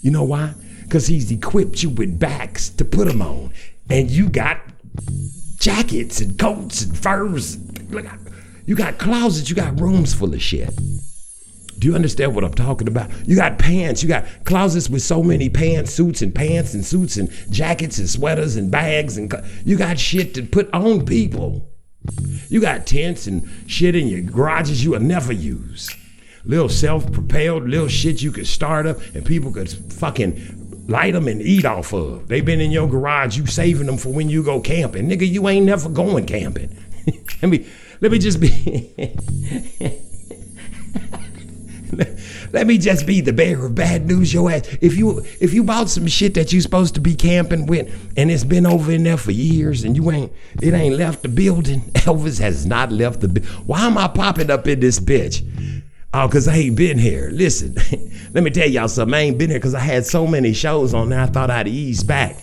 You 0.00 0.12
know 0.12 0.22
why? 0.22 0.54
Because 0.84 1.08
he's 1.08 1.32
equipped 1.32 1.82
you 1.82 1.90
with 1.90 2.20
backs 2.20 2.70
to 2.70 2.84
put 2.84 3.08
them 3.08 3.22
on. 3.22 3.52
And 3.90 4.10
you 4.10 4.28
got 4.28 4.60
jackets 5.58 6.20
and 6.20 6.38
coats 6.38 6.82
and 6.82 6.96
furs. 6.96 7.58
You 8.64 8.76
got 8.76 8.98
closets, 8.98 9.50
you 9.50 9.56
got 9.56 9.80
rooms 9.80 10.14
full 10.14 10.32
of 10.32 10.40
shit. 10.40 10.70
Do 11.78 11.88
you 11.88 11.94
understand 11.94 12.34
what 12.34 12.44
I'm 12.44 12.54
talking 12.54 12.88
about? 12.88 13.10
You 13.26 13.36
got 13.36 13.58
pants, 13.58 14.02
you 14.02 14.08
got 14.08 14.24
closets 14.44 14.88
with 14.88 15.02
so 15.02 15.22
many 15.22 15.48
pants, 15.48 15.92
suits 15.92 16.22
and 16.22 16.34
pants 16.34 16.74
and 16.74 16.84
suits 16.84 17.16
and 17.16 17.30
jackets 17.50 17.98
and 17.98 18.08
sweaters 18.08 18.56
and 18.56 18.70
bags 18.70 19.16
and 19.16 19.32
you 19.64 19.76
got 19.76 19.98
shit 19.98 20.34
to 20.34 20.42
put 20.42 20.72
on 20.72 21.04
people. 21.04 21.68
You 22.48 22.60
got 22.60 22.86
tents 22.86 23.26
and 23.26 23.48
shit 23.66 23.94
in 23.94 24.08
your 24.08 24.20
garages 24.22 24.84
you 24.84 24.90
will 24.92 25.00
never 25.00 25.32
use. 25.32 25.90
Little 26.44 26.68
self-propelled 26.68 27.68
little 27.68 27.88
shit 27.88 28.22
you 28.22 28.32
could 28.32 28.46
start 28.46 28.86
up 28.86 28.98
and 29.14 29.24
people 29.24 29.52
could 29.52 29.68
fucking 29.68 30.86
light 30.88 31.14
them 31.14 31.28
and 31.28 31.40
eat 31.40 31.64
off 31.64 31.92
of. 31.92 32.28
They 32.28 32.40
been 32.40 32.60
in 32.60 32.70
your 32.70 32.88
garage, 32.88 33.36
you 33.36 33.46
saving 33.46 33.86
them 33.86 33.96
for 33.96 34.10
when 34.10 34.28
you 34.28 34.42
go 34.42 34.60
camping. 34.60 35.08
Nigga, 35.08 35.28
you 35.28 35.48
ain't 35.48 35.66
never 35.66 35.88
going 35.88 36.26
camping. 36.26 36.76
let 37.42 37.48
me 37.48 37.66
let 38.00 38.10
me 38.10 38.18
just 38.18 38.40
be 38.40 39.14
Let 42.52 42.66
me 42.66 42.78
just 42.78 43.06
be 43.06 43.20
the 43.20 43.32
bearer 43.32 43.66
of 43.66 43.74
bad 43.74 44.06
news, 44.06 44.32
your 44.32 44.50
ass. 44.50 44.66
If 44.80 44.96
you 44.96 45.24
if 45.40 45.52
you 45.52 45.62
bought 45.62 45.90
some 45.90 46.06
shit 46.06 46.34
that 46.34 46.52
you 46.52 46.60
supposed 46.60 46.94
to 46.94 47.00
be 47.00 47.14
camping 47.14 47.66
with, 47.66 47.92
and 48.16 48.30
it's 48.30 48.44
been 48.44 48.66
over 48.66 48.92
in 48.92 49.04
there 49.04 49.18
for 49.18 49.32
years, 49.32 49.84
and 49.84 49.96
you 49.96 50.10
ain't 50.10 50.32
it 50.62 50.72
ain't 50.72 50.96
left 50.96 51.22
the 51.22 51.28
building. 51.28 51.80
Elvis 51.92 52.38
has 52.40 52.64
not 52.64 52.90
left 52.90 53.20
the. 53.20 53.28
Why 53.66 53.86
am 53.86 53.98
I 53.98 54.08
popping 54.08 54.50
up 54.50 54.66
in 54.66 54.80
this 54.80 54.98
bitch? 54.98 55.44
Oh, 56.14 56.28
cause 56.28 56.48
I 56.48 56.56
ain't 56.56 56.76
been 56.76 56.98
here. 56.98 57.30
Listen, 57.32 57.74
let 58.32 58.42
me 58.42 58.50
tell 58.50 58.68
y'all 58.68 58.88
something. 58.88 59.14
I 59.14 59.20
ain't 59.20 59.38
been 59.38 59.50
here 59.50 59.60
cause 59.60 59.74
I 59.74 59.80
had 59.80 60.06
so 60.06 60.26
many 60.26 60.54
shows 60.54 60.94
on 60.94 61.10
there. 61.10 61.20
I 61.20 61.26
thought 61.26 61.50
I'd 61.50 61.68
ease 61.68 62.02
back, 62.02 62.36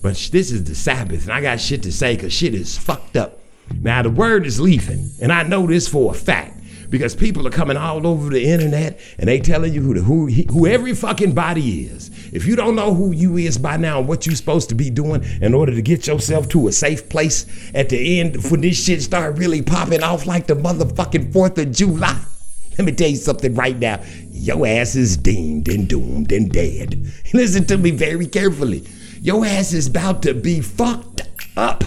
but 0.00 0.14
this 0.32 0.52
is 0.52 0.64
the 0.64 0.74
Sabbath, 0.74 1.24
and 1.24 1.32
I 1.32 1.40
got 1.40 1.60
shit 1.60 1.82
to 1.84 1.92
say 1.92 2.16
cause 2.16 2.32
shit 2.32 2.54
is 2.54 2.78
fucked 2.78 3.16
up. 3.16 3.40
Now 3.80 4.02
the 4.02 4.10
word 4.10 4.46
is 4.46 4.60
leaving, 4.60 5.10
and 5.20 5.32
I 5.32 5.42
know 5.42 5.66
this 5.66 5.88
for 5.88 6.12
a 6.12 6.14
fact 6.14 6.61
because 6.92 7.16
people 7.16 7.46
are 7.46 7.50
coming 7.50 7.76
all 7.76 8.06
over 8.06 8.28
the 8.28 8.44
internet 8.44 9.00
and 9.18 9.26
they 9.26 9.40
telling 9.40 9.72
you 9.72 9.80
who 9.80 9.94
the, 9.94 10.02
who 10.02 10.26
who 10.52 10.66
every 10.66 10.94
fucking 10.94 11.32
body 11.32 11.86
is. 11.86 12.10
If 12.32 12.46
you 12.46 12.54
don't 12.54 12.76
know 12.76 12.94
who 12.94 13.12
you 13.12 13.38
is 13.38 13.56
by 13.56 13.78
now, 13.78 14.00
what 14.00 14.26
you 14.26 14.36
supposed 14.36 14.68
to 14.68 14.74
be 14.74 14.90
doing 14.90 15.24
in 15.40 15.54
order 15.54 15.74
to 15.74 15.82
get 15.82 16.06
yourself 16.06 16.48
to 16.50 16.68
a 16.68 16.72
safe 16.72 17.08
place 17.08 17.46
at 17.74 17.88
the 17.88 18.20
end 18.20 18.44
when 18.50 18.60
this 18.60 18.84
shit 18.84 19.02
start 19.02 19.38
really 19.38 19.62
popping 19.62 20.02
off 20.02 20.26
like 20.26 20.46
the 20.46 20.54
motherfucking 20.54 21.32
Fourth 21.32 21.58
of 21.58 21.72
July. 21.72 22.20
Let 22.78 22.84
me 22.84 22.92
tell 22.92 23.08
you 23.08 23.16
something 23.16 23.54
right 23.54 23.78
now. 23.78 24.02
Your 24.30 24.66
ass 24.66 24.94
is 24.94 25.16
deemed 25.16 25.68
and 25.68 25.88
doomed 25.88 26.30
and 26.30 26.52
dead. 26.52 27.10
Listen 27.34 27.64
to 27.66 27.78
me 27.78 27.90
very 27.90 28.26
carefully. 28.26 28.84
Your 29.22 29.46
ass 29.46 29.72
is 29.72 29.86
about 29.86 30.22
to 30.24 30.34
be 30.34 30.60
fucked 30.60 31.22
up. 31.56 31.84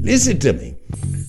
Listen 0.00 0.38
to 0.38 0.54
me 0.54 0.75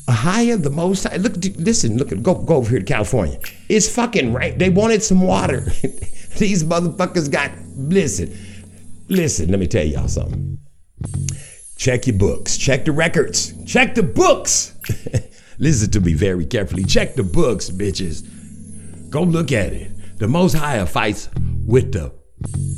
higher, 0.10 0.58
the 0.58 0.70
most 0.70 1.04
high. 1.04 1.18
Look, 1.18 1.36
listen, 1.58 1.98
look, 1.98 2.12
at 2.12 2.24
go 2.24 2.36
go 2.36 2.56
over 2.58 2.70
here 2.70 2.80
to 2.80 2.86
California. 2.86 3.40
It's 3.70 3.88
fucking 3.94 4.34
right. 4.34 4.58
They 4.58 4.70
wanted 4.70 5.04
some 5.04 5.22
water. 5.22 5.62
These 6.38 6.64
motherfuckers 6.64 7.32
got. 7.32 7.52
Listen, 7.76 8.36
listen. 9.08 9.50
Let 9.50 9.60
me 9.60 9.68
tell 9.68 9.86
y'all 9.86 10.08
something. 10.08 10.60
Check 11.78 12.08
your 12.08 12.18
books. 12.18 12.58
Check 12.58 12.86
the 12.86 12.92
records. 12.92 13.54
Check 13.66 13.96
the 13.96 14.04
books. 14.04 14.76
listen 15.60 15.92
to 15.92 16.02
me 16.02 16.14
very 16.14 16.46
carefully. 16.46 16.84
Check 16.84 17.16
the 17.16 17.24
books, 17.24 17.70
bitches. 17.70 18.24
Go 19.10 19.22
look 19.22 19.52
at 19.52 19.74
it. 19.74 19.92
The 20.18 20.28
Most 20.28 20.54
High 20.54 20.84
fights 20.86 21.30
with 21.66 21.94
the 21.94 22.12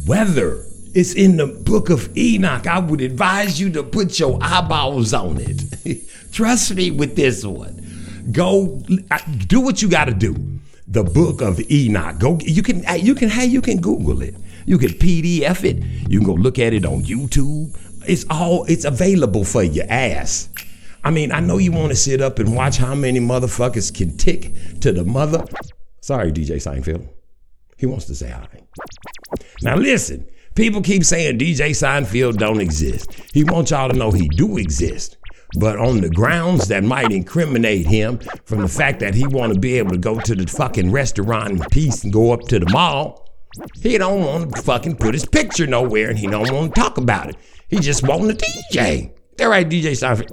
weather. 0.05 0.65
It's 0.93 1.13
in 1.13 1.37
the 1.37 1.47
book 1.47 1.89
of 1.89 2.15
Enoch. 2.17 2.67
I 2.67 2.79
would 2.79 2.99
advise 3.01 3.59
you 3.59 3.71
to 3.71 3.83
put 3.83 4.19
your 4.19 4.37
eyeballs 4.41 5.13
on 5.13 5.37
it. 5.39 5.63
Trust 6.31 6.75
me 6.75 6.91
with 6.91 7.15
this 7.15 7.45
one. 7.45 7.85
Go 8.31 8.81
uh, 9.11 9.19
do 9.47 9.61
what 9.61 9.81
you 9.81 9.89
got 9.89 10.05
to 10.05 10.13
do. 10.13 10.35
The 10.87 11.03
book 11.03 11.41
of 11.41 11.59
Enoch. 11.71 12.19
Go. 12.19 12.37
You 12.41 12.63
can. 12.63 12.85
Uh, 12.87 12.93
you 12.93 13.15
can. 13.15 13.29
Hey, 13.29 13.45
you 13.45 13.61
can 13.61 13.79
Google 13.79 14.21
it. 14.21 14.35
You 14.65 14.77
can 14.77 14.89
PDF 14.89 15.63
it. 15.63 15.83
You 16.09 16.19
can 16.19 16.27
go 16.27 16.33
look 16.33 16.59
at 16.59 16.73
it 16.73 16.85
on 16.85 17.03
YouTube. 17.03 17.77
It's 18.07 18.25
all. 18.29 18.65
It's 18.65 18.85
available 18.85 19.43
for 19.43 19.63
your 19.63 19.85
ass. 19.89 20.49
I 21.03 21.11
mean, 21.11 21.31
I 21.31 21.39
know 21.39 21.57
you 21.57 21.71
want 21.71 21.89
to 21.89 21.95
sit 21.95 22.21
up 22.21 22.39
and 22.39 22.55
watch 22.55 22.77
how 22.77 22.93
many 22.93 23.19
motherfuckers 23.19 23.95
can 23.95 24.17
tick 24.17 24.51
to 24.81 24.91
the 24.91 25.05
mother. 25.05 25.45
Sorry, 26.01 26.31
DJ 26.31 26.55
Seinfeld. 26.55 27.07
He 27.77 27.85
wants 27.85 28.05
to 28.05 28.15
say 28.15 28.29
hi. 28.29 28.47
Now 29.61 29.75
listen, 29.75 30.27
People 30.59 30.81
keep 30.81 31.05
saying 31.05 31.39
DJ 31.39 31.69
Seinfeld 31.69 32.37
don't 32.37 32.59
exist. 32.59 33.13
He 33.33 33.45
wants 33.45 33.71
y'all 33.71 33.89
to 33.89 33.95
know 33.95 34.11
he 34.11 34.27
do 34.27 34.57
exist. 34.57 35.15
But 35.57 35.77
on 35.77 36.01
the 36.01 36.09
grounds 36.09 36.67
that 36.67 36.83
might 36.83 37.11
incriminate 37.11 37.87
him 37.87 38.19
from 38.45 38.61
the 38.61 38.67
fact 38.67 38.99
that 38.99 39.15
he 39.15 39.25
want 39.25 39.53
to 39.53 39.59
be 39.59 39.77
able 39.79 39.91
to 39.91 39.97
go 39.97 40.19
to 40.19 40.35
the 40.35 40.45
fucking 40.45 40.91
restaurant 40.91 41.51
in 41.51 41.59
peace 41.71 42.03
and 42.03 42.13
go 42.13 42.31
up 42.31 42.41
to 42.49 42.59
the 42.59 42.69
mall, 42.71 43.27
he 43.81 43.97
don't 43.97 44.23
want 44.23 44.55
to 44.55 44.61
fucking 44.61 44.97
put 44.97 45.15
his 45.15 45.25
picture 45.25 45.65
nowhere 45.65 46.09
and 46.09 46.19
he 46.19 46.27
don't 46.27 46.51
want 46.51 46.75
to 46.75 46.81
talk 46.81 46.97
about 46.97 47.29
it. 47.29 47.35
He 47.67 47.79
just 47.79 48.07
want 48.07 48.39
to 48.39 48.45
DJ. 48.45 49.11
That 49.37 49.45
right, 49.45 49.67
DJ 49.67 49.91
Seinfeld. 49.91 50.29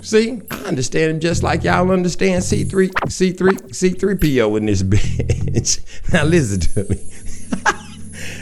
See, 0.00 0.40
I 0.50 0.56
understand 0.64 1.12
him 1.12 1.20
just 1.20 1.42
like 1.42 1.64
y'all 1.64 1.90
understand 1.90 2.42
C3, 2.42 2.90
C3, 2.90 3.38
C3PO 3.70 4.56
in 4.58 4.66
this 4.66 4.82
bitch. 4.84 6.12
now 6.12 6.24
listen 6.24 6.60
to 6.60 6.90
me. 6.90 7.90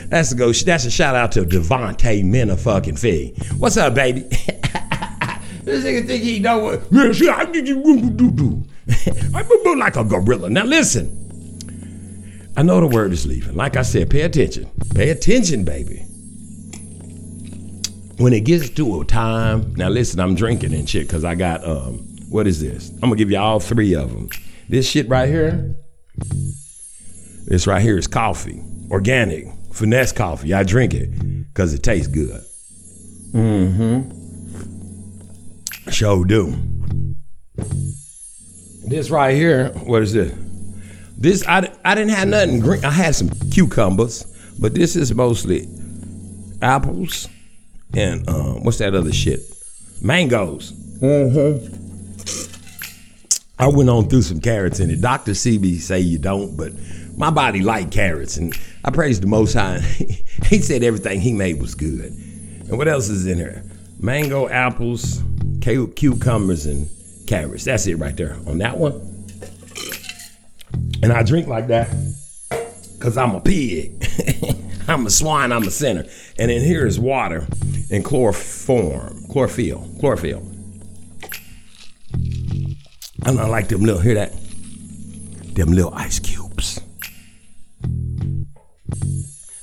that's 0.09 0.31
a 0.31 0.35
go. 0.35 0.51
That's 0.51 0.85
a 0.85 0.91
shout 0.91 1.15
out 1.15 1.31
to 1.33 1.43
Devontae 1.43 2.23
Mena 2.23 2.57
fucking 2.57 2.97
Fee. 2.97 3.33
What's 3.57 3.77
up, 3.77 3.95
baby? 3.95 4.21
this 5.63 5.83
nigga 5.83 6.07
think 6.07 6.23
he 6.23 6.39
know 6.39 6.59
what. 6.59 6.91
Man, 6.91 7.13
see, 7.13 7.29
I 7.29 7.45
did 7.45 7.67
you 7.67 8.09
do 8.11 8.31
do. 8.31 8.63
I'm 9.33 9.45
a 9.67 9.79
like 9.79 9.95
a 9.95 10.03
gorilla. 10.03 10.49
Now 10.49 10.65
listen. 10.65 11.19
I 12.55 12.61
know 12.61 12.79
the 12.79 12.87
word 12.87 13.11
is 13.11 13.25
leaving. 13.25 13.55
Like 13.55 13.77
I 13.77 13.81
said, 13.81 14.09
pay 14.11 14.21
attention. 14.21 14.69
Pay 14.93 15.09
attention, 15.09 15.65
baby 15.65 16.05
when 18.17 18.33
it 18.33 18.41
gets 18.41 18.69
to 18.69 19.01
a 19.01 19.05
time, 19.05 19.73
now 19.75 19.89
listen, 19.89 20.19
I'm 20.19 20.35
drinking 20.35 20.73
and 20.73 20.89
shit 20.89 21.07
because 21.07 21.23
I 21.23 21.35
got 21.35 21.65
um, 21.65 21.97
what 22.29 22.47
is 22.47 22.61
this? 22.61 22.89
I'm 22.89 23.01
gonna 23.01 23.15
give 23.15 23.31
you 23.31 23.37
all 23.37 23.59
three 23.59 23.93
of 23.95 24.11
them. 24.11 24.29
This 24.69 24.89
shit 24.89 25.09
right 25.09 25.27
here, 25.27 25.75
this 27.45 27.67
right 27.67 27.81
here 27.81 27.97
is 27.97 28.07
coffee, 28.07 28.61
organic, 28.89 29.47
finesse 29.73 30.11
coffee. 30.11 30.53
I 30.53 30.63
drink 30.63 30.93
it 30.93 31.09
because 31.49 31.73
it 31.73 31.83
tastes 31.83 32.07
good. 32.07 32.41
Mm-hmm. 33.31 34.11
Show 35.89 36.23
do. 36.23 36.55
This 38.85 39.09
right 39.09 39.35
here, 39.35 39.69
what 39.69 40.03
is 40.03 40.13
this? 40.13 40.33
This 41.17 41.45
I, 41.47 41.69
I 41.83 41.95
didn't 41.95 42.11
have 42.11 42.27
nothing 42.27 42.59
green. 42.59 42.85
I 42.85 42.91
had 42.91 43.15
some 43.15 43.29
cucumbers, 43.51 44.23
but 44.59 44.73
this 44.73 44.95
is 44.95 45.13
mostly 45.13 45.67
apples 46.61 47.27
and 47.95 48.27
um, 48.29 48.63
what's 48.63 48.77
that 48.79 48.95
other 48.95 49.13
shit? 49.13 49.39
Mangoes. 50.01 50.71
Mm-hmm. 50.99 51.81
I 53.59 53.67
went 53.67 53.89
on 53.89 54.09
through 54.09 54.23
some 54.23 54.41
carrots 54.41 54.79
in 54.79 54.89
it. 54.89 54.99
Doctor 55.01 55.31
Sebi 55.31 55.79
say 55.79 55.99
you 55.99 56.17
don't, 56.17 56.57
but 56.57 56.73
my 57.17 57.29
body 57.29 57.61
like 57.61 57.91
carrots, 57.91 58.37
and 58.37 58.55
I 58.83 58.91
praise 58.91 59.19
the 59.19 59.27
Most 59.27 59.53
High. 59.53 59.79
he 60.47 60.59
said 60.59 60.83
everything 60.83 61.21
he 61.21 61.33
made 61.33 61.61
was 61.61 61.75
good. 61.75 62.11
And 62.67 62.77
what 62.77 62.87
else 62.87 63.09
is 63.09 63.25
in 63.25 63.37
here? 63.37 63.63
Mango, 63.99 64.47
apples, 64.49 65.21
cucumbers, 65.61 66.65
and 66.65 66.89
carrots. 67.27 67.65
That's 67.65 67.87
it 67.87 67.95
right 67.95 68.15
there 68.15 68.35
on 68.47 68.57
that 68.59 68.77
one. 68.77 68.93
And 71.01 71.11
I 71.11 71.23
drink 71.23 71.47
like 71.47 71.67
that 71.67 71.89
because 72.97 73.17
I'm 73.17 73.35
a 73.35 73.41
pig. 73.41 74.05
I'm 74.87 75.05
a 75.05 75.09
swine, 75.09 75.51
I'm 75.51 75.63
a 75.63 75.71
sinner. 75.71 76.05
And 76.37 76.51
in 76.51 76.61
here 76.61 76.85
is 76.85 76.99
water 76.99 77.47
and 77.91 78.03
chloroform, 78.03 79.25
chlorophyll, 79.29 79.87
chlorophyll. 79.99 80.45
I 83.25 83.33
don't 83.33 83.49
like 83.49 83.69
them 83.69 83.81
little, 83.81 84.01
hear 84.01 84.15
that? 84.15 84.33
Them 85.55 85.71
little 85.71 85.93
ice 85.93 86.19
cubes. 86.19 86.42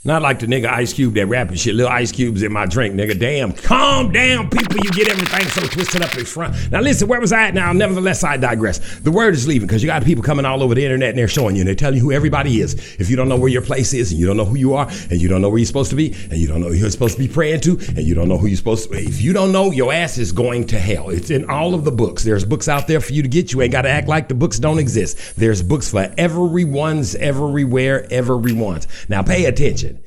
Not 0.02 0.22
like 0.22 0.38
the 0.38 0.46
nigga 0.46 0.64
Ice 0.64 0.94
Cube 0.94 1.12
that 1.16 1.26
rapping 1.26 1.56
shit. 1.56 1.74
Little 1.74 1.92
ice 1.92 2.10
cubes 2.10 2.42
in 2.42 2.50
my 2.50 2.64
drink, 2.64 2.94
nigga. 2.94 3.18
Damn. 3.18 3.52
Calm 3.52 4.10
down, 4.10 4.48
people. 4.48 4.78
You 4.82 4.90
get 4.92 5.08
everything 5.08 5.46
so 5.48 5.60
twisted 5.66 6.00
up 6.00 6.16
in 6.16 6.24
front. 6.24 6.54
Now 6.70 6.80
listen, 6.80 7.06
where 7.06 7.20
was 7.20 7.34
I 7.34 7.48
at 7.48 7.54
now? 7.54 7.70
Nevertheless, 7.74 8.24
I 8.24 8.38
digress. 8.38 8.98
The 9.00 9.10
word 9.10 9.34
is 9.34 9.46
leaving 9.46 9.68
because 9.68 9.82
you 9.82 9.88
got 9.88 10.02
people 10.02 10.24
coming 10.24 10.46
all 10.46 10.62
over 10.62 10.74
the 10.74 10.82
internet 10.82 11.10
and 11.10 11.18
they're 11.18 11.28
showing 11.28 11.54
you 11.54 11.60
and 11.60 11.68
they're 11.68 11.74
telling 11.74 11.98
you 11.98 12.02
who 12.02 12.12
everybody 12.12 12.62
is. 12.62 12.96
If 12.98 13.10
you 13.10 13.16
don't 13.16 13.28
know 13.28 13.36
where 13.36 13.50
your 13.50 13.60
place 13.60 13.92
is 13.92 14.10
and 14.10 14.18
you 14.18 14.26
don't 14.26 14.38
know 14.38 14.46
who 14.46 14.56
you 14.56 14.72
are 14.72 14.88
and 14.88 15.20
you 15.20 15.28
don't 15.28 15.42
know 15.42 15.50
where 15.50 15.58
you're 15.58 15.66
supposed 15.66 15.90
to 15.90 15.96
be 15.96 16.14
and 16.30 16.38
you 16.38 16.48
don't 16.48 16.62
know 16.62 16.68
who 16.68 16.76
you're 16.76 16.88
supposed 16.88 17.18
to 17.18 17.22
be 17.22 17.28
praying 17.28 17.60
to 17.60 17.72
and 17.88 17.98
you 17.98 18.14
don't 18.14 18.28
know 18.28 18.38
who 18.38 18.46
you're 18.46 18.56
supposed 18.56 18.90
to 18.90 18.96
if 18.96 19.20
you 19.20 19.34
don't 19.34 19.52
know, 19.52 19.70
your 19.70 19.92
ass 19.92 20.16
is 20.16 20.32
going 20.32 20.66
to 20.68 20.78
hell. 20.78 21.10
It's 21.10 21.28
in 21.28 21.50
all 21.50 21.74
of 21.74 21.84
the 21.84 21.92
books. 21.92 22.24
There's 22.24 22.46
books 22.46 22.68
out 22.68 22.86
there 22.86 23.02
for 23.02 23.12
you 23.12 23.20
to 23.20 23.28
get. 23.28 23.52
You 23.52 23.60
ain't 23.60 23.72
got 23.72 23.82
to 23.82 23.90
act 23.90 24.08
like 24.08 24.28
the 24.28 24.34
books 24.34 24.58
don't 24.58 24.78
exist. 24.78 25.36
There's 25.36 25.62
books 25.62 25.90
for 25.90 26.10
everyone's, 26.16 27.14
everywhere, 27.16 28.10
everyone's. 28.10 28.88
Now 29.10 29.22
pay 29.22 29.44
attention. 29.44 29.99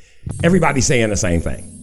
Everybody's 0.44 0.86
saying 0.86 1.10
the 1.10 1.18
same 1.18 1.42
thing. 1.42 1.74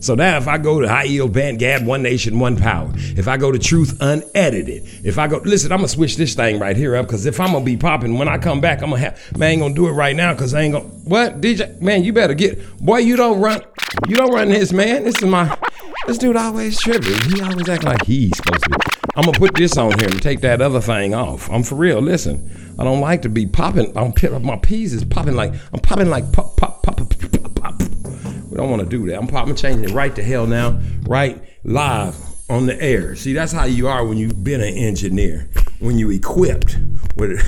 So 0.00 0.14
now, 0.14 0.36
if 0.36 0.46
I 0.46 0.58
go 0.58 0.80
to 0.80 0.88
High 0.88 1.04
Yield 1.04 1.32
Band 1.32 1.58
Gab, 1.58 1.84
One 1.84 2.02
Nation, 2.02 2.38
One 2.38 2.56
Power, 2.56 2.90
if 2.94 3.26
I 3.26 3.36
go 3.36 3.50
to 3.50 3.58
Truth 3.58 3.98
Unedited, 4.00 5.04
if 5.04 5.18
I 5.18 5.26
go, 5.26 5.38
listen, 5.38 5.72
I'm 5.72 5.78
gonna 5.78 5.88
switch 5.88 6.16
this 6.16 6.34
thing 6.34 6.60
right 6.60 6.76
here 6.76 6.94
up 6.94 7.06
because 7.06 7.26
if 7.26 7.40
I'm 7.40 7.52
gonna 7.52 7.64
be 7.64 7.76
popping 7.76 8.16
when 8.16 8.28
I 8.28 8.38
come 8.38 8.60
back, 8.60 8.82
I'm 8.82 8.90
gonna 8.90 9.02
have, 9.02 9.36
man, 9.36 9.48
I 9.48 9.52
ain't 9.52 9.60
gonna 9.60 9.74
do 9.74 9.88
it 9.88 9.92
right 9.92 10.14
now 10.14 10.32
because 10.32 10.54
I 10.54 10.62
ain't 10.62 10.74
gonna, 10.74 10.84
what, 10.84 11.40
DJ, 11.40 11.80
man, 11.80 12.04
you 12.04 12.12
better 12.12 12.34
get, 12.34 12.78
boy, 12.78 12.98
you 12.98 13.16
don't 13.16 13.40
run, 13.40 13.60
you 14.06 14.14
don't 14.14 14.32
run 14.32 14.50
this, 14.50 14.72
man. 14.72 15.02
This 15.02 15.16
is 15.16 15.24
my, 15.24 15.58
this 16.06 16.18
dude 16.18 16.36
always 16.36 16.78
tripping. 16.80 17.20
He 17.32 17.40
always 17.42 17.68
act 17.68 17.82
like 17.82 18.04
he's 18.04 18.36
supposed 18.36 18.64
to 18.64 18.70
be. 18.70 18.76
I'm 19.16 19.24
gonna 19.24 19.38
put 19.38 19.54
this 19.56 19.76
on 19.76 19.98
here 19.98 20.08
and 20.08 20.22
take 20.22 20.42
that 20.42 20.62
other 20.62 20.80
thing 20.80 21.12
off. 21.12 21.50
I'm 21.50 21.64
for 21.64 21.74
real. 21.74 22.00
Listen, 22.00 22.48
I 22.78 22.84
don't 22.84 23.00
like 23.00 23.22
to 23.22 23.28
be 23.28 23.46
popping. 23.46 23.92
I'm 23.96 24.12
my 24.44 24.56
peas 24.58 24.94
is 24.94 25.04
popping 25.04 25.34
like 25.34 25.52
I'm 25.72 25.80
popping 25.80 26.08
like 26.08 26.30
pop 26.30 26.56
pop 26.56 26.84
pop 26.84 26.98
pop 26.98 27.32
pop 27.32 27.47
pop. 27.60 27.80
We 27.80 28.56
don't 28.56 28.70
want 28.70 28.82
to 28.82 28.88
do 28.88 29.06
that. 29.08 29.18
I'm 29.18 29.26
popping, 29.26 29.54
changing 29.54 29.90
it 29.90 29.92
right 29.92 30.14
to 30.16 30.22
hell 30.22 30.46
now, 30.46 30.80
right 31.02 31.42
live 31.64 32.16
on 32.48 32.66
the 32.66 32.80
air. 32.80 33.14
See, 33.14 33.32
that's 33.32 33.52
how 33.52 33.64
you 33.64 33.88
are 33.88 34.04
when 34.06 34.18
you've 34.18 34.42
been 34.42 34.60
an 34.60 34.74
engineer, 34.74 35.48
when 35.80 35.98
you're 35.98 36.12
equipped 36.12 36.78
with 37.16 37.42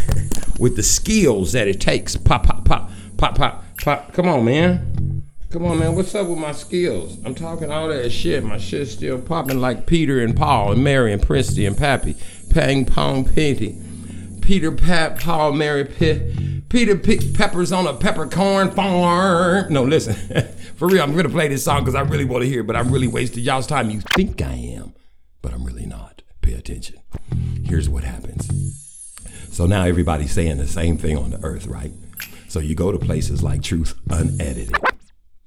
with 0.61 0.77
the 0.77 0.83
skills 0.83 1.53
that 1.53 1.69
it 1.69 1.81
takes. 1.81 2.17
Pop 2.17 2.47
pop 2.47 2.65
pop 2.65 2.91
pop 3.17 3.37
pop 3.37 3.65
pop. 3.83 4.13
Come 4.13 4.29
on, 4.29 4.45
man. 4.45 5.23
Come 5.51 5.65
on, 5.65 5.81
man. 5.81 5.97
What's 5.97 6.15
up 6.15 6.29
with 6.29 6.39
my 6.39 6.53
skills? 6.53 7.19
I'm 7.25 7.35
talking 7.35 7.73
all 7.73 7.89
that 7.89 8.11
shit. 8.11 8.45
My 8.45 8.59
shit's 8.59 8.93
still 8.93 9.21
popping 9.21 9.61
like 9.61 9.87
Peter 9.87 10.21
and 10.21 10.37
Paul 10.37 10.73
and 10.73 10.85
Mary 10.85 11.13
and 11.13 11.21
Princey 11.21 11.67
and 11.67 11.77
Pappy. 11.77 12.15
Pang 12.51 12.85
Pong 12.85 13.25
Pinty. 13.25 13.77
Peter, 14.41 14.73
Pat, 14.73 15.21
Paul, 15.21 15.53
Mary, 15.53 15.85
Pitt. 15.85 16.60
Peter 16.71 16.97
picked 16.97 17.35
peppers 17.35 17.73
on 17.73 17.85
a 17.89 17.93
peppercorn 17.93 18.71
farm. 18.71 19.73
No, 19.73 19.83
listen. 19.83 20.15
For 20.77 20.87
real, 20.87 21.03
I'm 21.03 21.15
to 21.17 21.29
play 21.29 21.49
this 21.49 21.65
song 21.65 21.81
because 21.81 21.97
I 21.97 22.01
really 22.03 22.25
want 22.25 22.45
to 22.45 22.49
hear 22.49 22.61
it, 22.61 22.67
but 22.69 22.77
I'm 22.77 22.93
really 22.93 23.09
wasting 23.09 23.43
y'all's 23.43 23.67
time. 23.67 23.91
You 23.91 24.01
think 24.15 24.41
I 24.41 24.53
am, 24.53 24.95
but 25.43 25.53
I'm 25.53 25.65
really 25.65 25.85
not. 25.85 26.23
Pay 26.43 26.55
attention. 26.55 27.01
Here's 27.65 27.89
what 27.89 28.05
happens. 28.05 28.49
So 29.51 29.67
now 29.67 29.85
everybody's 29.85 30.33
saying 30.33 30.59
the 30.59 30.69
same 30.69 30.97
thing 30.97 31.19
on 31.19 31.31
the 31.31 31.45
earth, 31.45 31.67
right? 31.67 31.93
So 32.47 32.61
you 32.61 32.77
go 32.77 32.93
to 32.93 32.99
places 32.99 33.43
like 33.43 33.63
Truth 33.63 33.95
Unedited 34.09 34.73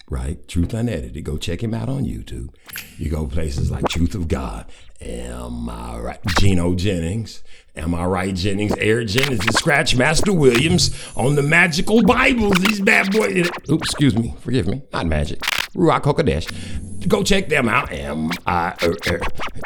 right? 0.10 0.48
Truth 0.48 0.74
Unedited. 0.74 1.24
Go 1.24 1.38
check 1.38 1.64
him 1.64 1.74
out 1.74 1.90
on 1.90 2.04
YouTube. 2.06 2.50
You 2.98 3.10
go 3.10 3.28
places 3.28 3.72
like 3.72 3.88
Truth 3.88 4.16
of 4.16 4.28
God. 4.28 4.66
Am 5.02 5.70
I 5.70 6.00
right? 6.00 6.20
Gino 6.40 6.76
Jennings. 6.76 7.44
Am 7.76 7.96
I 7.96 8.06
right, 8.06 8.36
Jennings? 8.36 8.74
Eric 8.78 9.08
Jennings 9.08 9.40
and 9.40 9.56
Scratch 9.56 9.96
Master 9.96 10.32
Williams 10.32 10.92
on 11.16 11.36
the 11.36 11.42
magical 11.42 12.04
Bibles. 12.04 12.54
These 12.60 12.82
bad 12.82 13.12
boys. 13.12 13.50
Oops, 13.70 13.88
excuse 13.90 14.16
me. 14.16 14.36
Forgive 14.40 14.68
me. 14.68 14.84
Not 14.94 15.08
magic. 15.08 15.40
Ruach 15.76 16.04
HaKodesh. 16.04 17.08
Go 17.08 17.24
check 17.24 17.50
them 17.50 17.68
out. 17.68 17.92
Am 17.92 18.32
I? 18.46 18.76
Er, 18.84 18.96
er. 19.10 19.22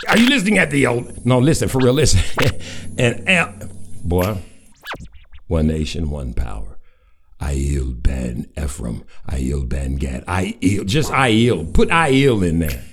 Are 0.08 0.18
you 0.18 0.30
listening 0.30 0.58
at 0.58 0.72
the 0.72 0.88
old? 0.88 1.26
No, 1.26 1.38
listen 1.40 1.68
for 1.68 1.80
real. 1.80 1.94
Listen. 1.94 2.22
and 2.98 3.28
am, 3.28 3.70
boy, 4.04 4.42
one 5.48 5.68
nation, 5.68 6.10
one 6.10 6.34
power. 6.34 6.77
Aiel 7.40 8.02
Ben 8.02 8.50
Ephraim, 8.58 9.04
Aiel 9.30 9.68
Ben 9.68 9.96
Gad, 9.96 10.26
Aiel, 10.26 10.86
just 10.86 11.12
Aiel. 11.12 11.72
Put 11.74 11.90
Aiel 11.90 12.48
in 12.48 12.60
there. 12.60 12.84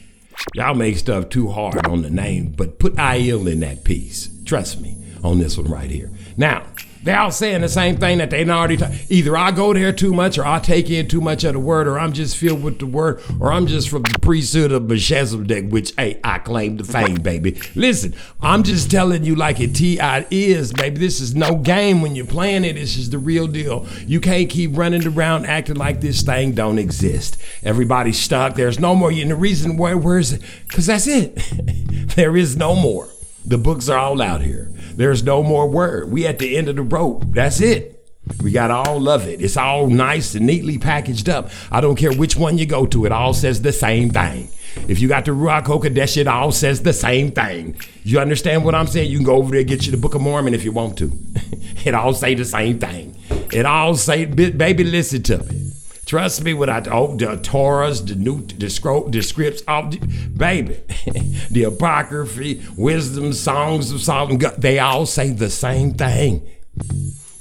Y'all 0.55 0.75
make 0.75 0.99
stuff 0.99 1.29
too 1.29 1.49
hard 1.49 1.87
on 1.87 2.03
the 2.03 2.11
name, 2.11 2.53
but 2.57 2.79
put 2.79 2.95
Aiel 2.97 3.51
in 3.51 3.61
that 3.61 3.85
piece. 3.85 4.29
Trust 4.45 4.81
me 4.81 4.97
on 5.23 5.39
this 5.39 5.57
one 5.57 5.71
right 5.71 5.91
here. 5.91 6.11
Now, 6.37 6.67
they're 7.05 7.19
all 7.19 7.31
saying 7.31 7.61
the 7.61 7.69
same 7.69 7.97
thing 7.99 8.19
that 8.19 8.31
they 8.31 8.49
already. 8.49 8.79
T- 8.79 8.87
Either 9.11 9.37
I 9.37 9.51
go 9.51 9.73
there 9.75 9.93
too 9.93 10.13
much, 10.13 10.39
or 10.39 10.47
I 10.47 10.59
take 10.59 10.91
in 10.91 11.07
too 11.07 11.21
much 11.21 11.45
of 11.45 11.53
the 11.53 11.61
word, 11.61 11.87
or 11.87 11.99
I'm 11.99 12.13
just 12.13 12.37
filled 12.37 12.63
with 12.63 12.79
the 12.79 12.87
word, 12.87 13.23
or 13.41 13.53
I'm 13.53 13.67
just 13.67 13.89
from 13.89 14.03
the 14.03 14.19
priesthood 14.19 14.73
of 14.73 14.89
Melchizedek, 14.89 15.71
which 15.71 15.93
hey, 15.97 16.19
I 16.25 16.39
claim 16.39 16.79
the 16.79 16.85
fame, 16.85 17.17
baby. 17.17 17.61
Listen, 17.75 18.15
I'm 18.41 18.63
just 18.63 18.91
telling 18.91 19.25
you 19.25 19.37
like 19.37 19.61
it 19.61 19.75
ti 19.75 19.99
is, 20.31 20.73
baby. 20.73 20.99
This 20.99 21.21
is 21.21 21.35
no 21.35 21.57
game 21.57 22.01
when 22.01 22.17
you're 22.17 22.27
playing 22.27 22.65
it. 22.65 22.75
This 22.75 22.97
is 22.97 23.11
the 23.11 23.19
real 23.19 23.47
deal. 23.47 23.87
You 24.07 24.21
can't 24.21 24.49
keep 24.49 24.77
running 24.77 25.07
around 25.07 25.47
acting 25.47 25.77
like 25.77 26.01
this 26.01 26.23
thing 26.23 26.53
don't 26.53 26.79
exist. 26.79 27.37
Everybody's 27.63 28.19
stuck. 28.19 28.55
There's 28.55 28.81
no 28.81 28.95
more. 28.95 29.11
And 29.11 29.31
the 29.31 29.37
reason 29.37 29.77
why, 29.77 29.95
where 29.95 30.19
is 30.19 30.33
it? 30.33 30.43
Because 30.67 30.87
that's 30.87 31.07
it. 31.07 31.35
there 32.17 32.37
is 32.37 32.57
no 32.57 32.75
more. 32.75 33.09
The 33.45 33.59
books 33.59 33.89
are 33.89 33.99
all 33.99 34.23
out 34.23 34.41
here. 34.41 34.71
There's 34.97 35.23
no 35.23 35.43
more 35.43 35.69
word. 35.69 36.11
We 36.11 36.27
at 36.27 36.39
the 36.39 36.57
end 36.57 36.69
of 36.69 36.77
the 36.77 36.83
rope. 36.83 37.25
That's 37.29 37.61
it. 37.61 37.95
We 38.43 38.53
got 38.53 38.71
all 38.71 39.09
of 39.09 39.27
it. 39.27 39.43
It's 39.43 39.57
all 39.57 39.87
nice 39.89 40.35
and 40.35 40.47
neatly 40.47 40.79
packaged 40.79 41.29
up. 41.29 41.51
I 41.71 41.81
don't 41.81 41.97
care 41.97 42.13
which 42.13 42.37
one 42.37 42.57
you 42.57 42.67
go 42.67 42.87
to, 42.87 43.05
it 43.05 43.13
all 43.13 43.35
says 43.35 43.61
the 43.61 43.73
same 43.73 44.11
thing. 44.11 44.49
If 44.89 44.99
you 44.99 45.09
got 45.09 45.25
the 45.25 45.33
Ruach 45.33 45.65
HaKodesh, 45.65 46.17
it 46.17 46.27
all 46.27 46.51
says 46.51 46.83
the 46.83 46.93
same 46.93 47.31
thing. 47.31 47.77
You 48.03 48.19
understand 48.19 48.65
what 48.65 48.75
I'm 48.75 48.87
saying? 48.87 49.11
You 49.11 49.19
can 49.19 49.27
go 49.27 49.37
over 49.37 49.51
there 49.51 49.61
and 49.61 49.69
get 49.69 49.87
you 49.87 49.93
the 49.93 49.99
Book 49.99 50.15
of 50.15 50.21
Mormon 50.21 50.55
if 50.55 50.65
you 50.65 50.73
want 50.73 50.99
to. 50.99 51.13
it 51.85 51.95
all 51.95 52.13
say 52.13 52.35
the 52.35 52.45
same 52.45 52.79
thing. 52.79 53.17
It 53.53 53.67
all 53.67 53.95
say, 53.95 54.25
baby, 54.25 54.85
listen 54.85 55.23
to 55.25 55.39
me. 55.45 55.74
Trust 56.14 56.44
me, 56.44 56.54
when 56.54 56.71
I 56.71 56.80
oh 56.92 57.16
the 57.16 57.26
Torahs, 57.38 58.06
the 58.06 58.14
new 58.14 58.40
the 58.47 58.71
scroll, 58.71 59.09
the 59.09 59.21
scripts, 59.21 59.64
all 59.66 59.88
the, 59.88 59.99
baby, 59.99 60.75
the 61.50 61.64
apocryphy, 61.64 62.62
wisdom, 62.76 63.33
songs 63.33 63.90
of 63.90 64.00
Solomon, 64.00 64.40
they 64.56 64.78
all 64.78 65.06
say 65.06 65.30
the 65.30 65.50
same 65.50 65.94
thing. 65.94 66.49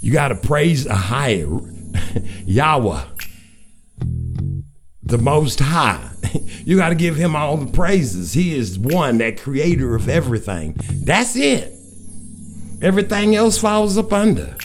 You 0.01 0.11
got 0.11 0.29
to 0.29 0.35
praise 0.35 0.87
a 0.87 0.95
higher 0.95 1.55
Yahweh, 2.47 3.03
the 5.03 5.19
Most 5.19 5.59
High. 5.59 6.09
You 6.65 6.77
got 6.77 6.89
to 6.89 6.95
give 6.95 7.15
him 7.15 7.35
all 7.35 7.57
the 7.57 7.71
praises. 7.71 8.33
He 8.33 8.55
is 8.55 8.79
one, 8.79 9.19
that 9.19 9.39
creator 9.39 9.93
of 9.93 10.09
everything. 10.09 10.77
That's 11.03 11.35
it. 11.35 11.71
Everything 12.81 13.35
else 13.35 13.59
falls 13.59 13.99
up 13.99 14.11
under. 14.11 14.57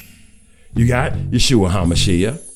You 0.74 0.86
got 0.88 1.12
Yeshua 1.12 1.70
HaMashiach. 1.70 2.47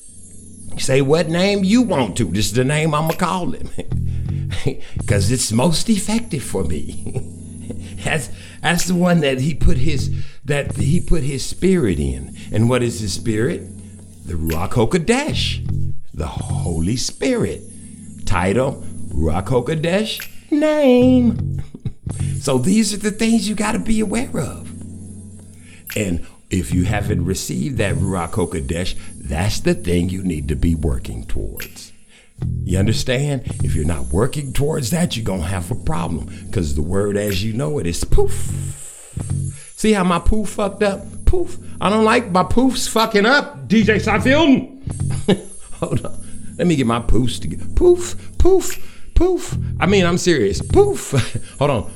Say 0.77 1.01
what 1.01 1.29
name 1.29 1.63
you 1.63 1.81
want 1.81 2.17
to. 2.17 2.25
This 2.25 2.47
is 2.47 2.53
the 2.53 2.63
name 2.63 2.93
I'm 2.93 3.07
going 3.07 3.11
to 3.11 3.17
call 3.17 3.51
him. 3.51 3.69
Because 4.97 5.29
it's 5.29 5.51
most 5.51 5.89
effective 5.89 6.43
for 6.43 6.63
me. 6.63 7.21
that's, 8.03 8.29
that's 8.61 8.85
the 8.85 8.95
one 8.95 9.19
that 9.21 9.41
he 9.41 9.53
put 9.53 9.77
his 9.77 10.09
that 10.45 10.77
he 10.77 11.01
put 11.01 11.23
his 11.23 11.45
spirit 11.45 11.99
in. 11.99 12.35
And 12.51 12.69
what 12.69 12.83
is 12.83 12.99
his 12.99 13.13
spirit? 13.13 13.61
The 14.25 14.35
Ruach 14.35 14.71
HaKodesh, 14.71 15.93
the 16.13 16.27
Holy 16.27 16.95
Spirit. 16.95 17.61
Title, 18.25 18.83
Ruach 19.09 19.47
HaKodesh, 19.47 20.51
name. 20.51 21.61
so 22.39 22.57
these 22.57 22.93
are 22.93 22.97
the 22.97 23.11
things 23.11 23.49
you 23.49 23.55
got 23.55 23.73
to 23.73 23.79
be 23.79 23.99
aware 23.99 24.39
of. 24.39 24.71
And 25.95 26.25
if 26.53 26.73
you 26.73 26.83
haven't 26.83 27.25
received 27.25 27.77
that 27.79 27.95
Ruach 27.95 28.31
HaKodesh, 28.31 28.95
that's 29.17 29.59
the 29.61 29.73
thing 29.73 30.09
you 30.09 30.23
need 30.23 30.47
to 30.49 30.55
be 30.55 30.75
working 30.75 31.25
towards. 31.25 31.91
You 32.63 32.77
understand? 32.77 33.43
If 33.63 33.75
you're 33.75 33.85
not 33.85 34.07
working 34.07 34.53
towards 34.53 34.91
that, 34.91 35.15
you're 35.15 35.25
going 35.25 35.41
to 35.41 35.47
have 35.47 35.71
a 35.71 35.75
problem 35.75 36.29
because 36.45 36.75
the 36.75 36.81
word 36.81 37.17
as 37.17 37.43
you 37.43 37.53
know 37.53 37.79
it 37.79 37.87
is 37.87 38.03
poof. 38.03 38.33
See 39.75 39.93
how 39.93 40.03
my 40.03 40.19
poof 40.19 40.49
fucked 40.49 40.83
up? 40.83 41.01
Poof. 41.25 41.57
I 41.81 41.89
don't 41.89 42.05
like 42.05 42.31
my 42.31 42.43
poofs 42.43 42.87
fucking 42.87 43.25
up, 43.25 43.67
DJ 43.67 43.99
Seinfeld. 43.99 45.41
Hold 45.79 46.05
on. 46.05 46.55
Let 46.57 46.67
me 46.67 46.75
get 46.75 46.85
my 46.85 46.99
poofs 46.99 47.41
together. 47.41 47.65
Poof, 47.75 48.15
poof, 48.37 49.11
poof. 49.15 49.57
I 49.79 49.87
mean, 49.87 50.05
I'm 50.05 50.17
serious. 50.17 50.61
Poof. 50.61 51.11
Hold 51.59 51.71
on. 51.71 51.91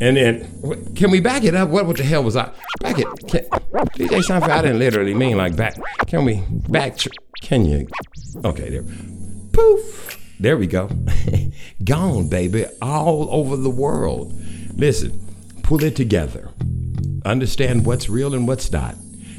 And 0.00 0.16
then, 0.16 0.94
can 0.94 1.10
we 1.10 1.20
back 1.20 1.44
it 1.44 1.54
up? 1.54 1.70
What, 1.70 1.86
what 1.86 1.96
the 1.96 2.04
hell 2.04 2.22
was 2.22 2.36
I? 2.36 2.52
Back 2.80 2.98
it. 2.98 3.06
Can, 3.26 3.44
DJ 3.96 4.22
Seinfeld, 4.22 4.48
I 4.48 4.62
didn't 4.62 4.78
literally 4.78 5.14
mean 5.14 5.36
like 5.36 5.56
back. 5.56 5.76
Can 6.06 6.24
we 6.24 6.44
back? 6.68 6.98
Can 7.42 7.64
you? 7.64 7.88
Okay, 8.44 8.70
there. 8.70 8.84
Poof. 9.52 10.18
There 10.40 10.56
we 10.56 10.68
go. 10.68 10.88
Gone, 11.84 12.28
baby, 12.28 12.66
all 12.80 13.28
over 13.32 13.56
the 13.56 13.70
world. 13.70 14.32
Listen, 14.76 15.18
pull 15.64 15.82
it 15.82 15.96
together. 15.96 16.50
Understand 17.24 17.84
what's 17.84 18.08
real 18.08 18.34
and 18.34 18.46
what's 18.46 18.70
not. 18.70 18.94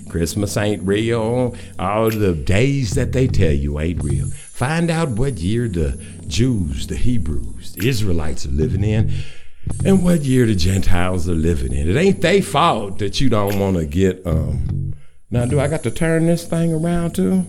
Christmas 0.09 0.57
ain't 0.57 0.83
real. 0.83 1.55
All 1.77 2.09
the 2.09 2.33
days 2.33 2.95
that 2.95 3.13
they 3.13 3.27
tell 3.27 3.53
you 3.53 3.79
ain't 3.79 4.03
real. 4.03 4.27
Find 4.27 4.91
out 4.91 5.09
what 5.09 5.37
year 5.37 5.69
the 5.69 6.03
Jews, 6.27 6.87
the 6.87 6.97
Hebrews, 6.97 7.73
the 7.73 7.87
Israelites 7.87 8.45
are 8.45 8.49
living 8.51 8.83
in, 8.83 9.13
and 9.85 10.03
what 10.03 10.21
year 10.21 10.45
the 10.45 10.55
Gentiles 10.55 11.27
are 11.29 11.33
living 11.33 11.73
in. 11.73 11.89
It 11.89 11.95
ain't 11.95 12.21
they 12.21 12.41
fault 12.41 12.99
that 12.99 13.21
you 13.21 13.29
don't 13.29 13.59
want 13.59 13.77
to 13.77 13.85
get 13.85 14.25
um. 14.25 14.93
Now, 15.31 15.45
do 15.45 15.59
I 15.59 15.67
got 15.67 15.83
to 15.83 15.91
turn 15.91 16.25
this 16.25 16.45
thing 16.45 16.73
around 16.73 17.15
too? 17.15 17.45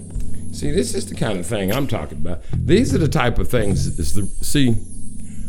See, 0.53 0.71
this 0.71 0.95
is 0.95 1.09
the 1.09 1.15
kind 1.15 1.39
of 1.39 1.47
thing 1.47 1.73
I'm 1.73 1.87
talking 1.87 2.19
about. 2.19 2.43
These 2.53 2.95
are 2.95 2.99
the 2.99 3.09
type 3.09 3.39
of 3.39 3.49
things. 3.49 3.87
Is 3.99 4.15
the 4.15 4.27
see, 4.45 4.77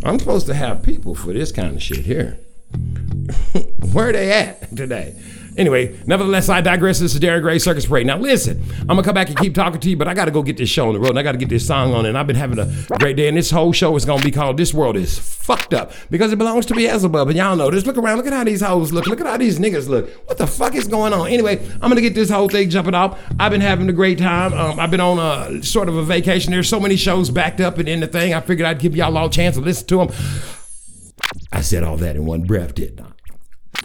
I'm 0.03 0.19
supposed 0.19 0.45
to 0.47 0.53
have 0.53 0.83
people 0.83 1.15
for 1.15 1.33
this 1.33 1.51
kind 1.51 1.75
of 1.75 1.83
shit 1.83 2.05
here. 2.05 2.37
Where 3.93 4.11
they 4.11 4.31
at 4.31 4.75
today? 4.75 5.15
Anyway, 5.61 5.95
nevertheless, 6.07 6.49
I 6.49 6.59
digress. 6.59 6.97
This 6.97 7.13
is 7.13 7.19
Darren 7.19 7.43
Gray 7.43 7.59
Circus 7.59 7.85
Parade. 7.85 8.07
Now, 8.07 8.17
listen, 8.17 8.63
I'm 8.79 8.87
gonna 8.87 9.03
come 9.03 9.13
back 9.13 9.27
and 9.27 9.37
keep 9.37 9.53
talking 9.53 9.79
to 9.79 9.89
you, 9.91 9.95
but 9.95 10.07
I 10.07 10.15
gotta 10.15 10.31
go 10.31 10.41
get 10.41 10.57
this 10.57 10.69
show 10.69 10.87
on 10.87 10.95
the 10.95 10.99
road 10.99 11.11
and 11.11 11.19
I 11.19 11.21
gotta 11.21 11.37
get 11.37 11.49
this 11.49 11.67
song 11.67 11.93
on. 11.93 12.07
And 12.07 12.17
I've 12.17 12.25
been 12.25 12.35
having 12.35 12.57
a 12.57 12.65
great 12.97 13.15
day. 13.15 13.27
And 13.27 13.37
this 13.37 13.51
whole 13.51 13.71
show 13.71 13.95
is 13.95 14.03
gonna 14.03 14.23
be 14.23 14.31
called 14.31 14.57
This 14.57 14.73
World 14.73 14.97
is 14.97 15.19
Fucked 15.19 15.75
Up 15.75 15.91
because 16.09 16.33
it 16.33 16.37
belongs 16.39 16.65
to 16.65 16.73
Beelzebub. 16.73 17.27
And 17.27 17.37
y'all 17.37 17.55
know 17.55 17.69
this. 17.69 17.85
Look 17.85 17.99
around. 17.99 18.17
Look 18.17 18.25
at 18.25 18.33
how 18.33 18.43
these 18.43 18.61
hoes 18.61 18.91
look. 18.91 19.05
Look 19.05 19.21
at 19.21 19.27
how 19.27 19.37
these 19.37 19.59
niggas 19.59 19.87
look. 19.87 20.09
What 20.27 20.39
the 20.39 20.47
fuck 20.47 20.73
is 20.73 20.87
going 20.87 21.13
on? 21.13 21.27
Anyway, 21.27 21.63
I'm 21.75 21.89
gonna 21.89 22.01
get 22.01 22.15
this 22.15 22.31
whole 22.31 22.49
thing 22.49 22.71
jumping 22.71 22.95
off. 22.95 23.19
I've 23.39 23.51
been 23.51 23.61
having 23.61 23.87
a 23.87 23.93
great 23.93 24.17
time. 24.17 24.55
Um, 24.55 24.79
I've 24.79 24.89
been 24.89 24.99
on 24.99 25.19
a 25.19 25.61
sort 25.61 25.89
of 25.89 25.95
a 25.95 26.03
vacation. 26.03 26.51
There's 26.51 26.69
so 26.69 26.79
many 26.79 26.95
shows 26.95 27.29
backed 27.29 27.61
up 27.61 27.77
and 27.77 27.87
in 27.87 27.99
the 27.99 28.07
thing. 28.07 28.33
I 28.33 28.41
figured 28.41 28.67
I'd 28.67 28.79
give 28.79 28.95
y'all 28.95 29.15
all 29.15 29.27
a 29.27 29.29
chance 29.29 29.57
to 29.57 29.61
listen 29.61 29.85
to 29.89 29.97
them. 29.97 30.09
I 31.51 31.61
said 31.61 31.83
all 31.83 31.97
that 31.97 32.15
in 32.15 32.25
one 32.25 32.45
breath, 32.45 32.73
didn't 32.73 33.01
I? 33.01 33.10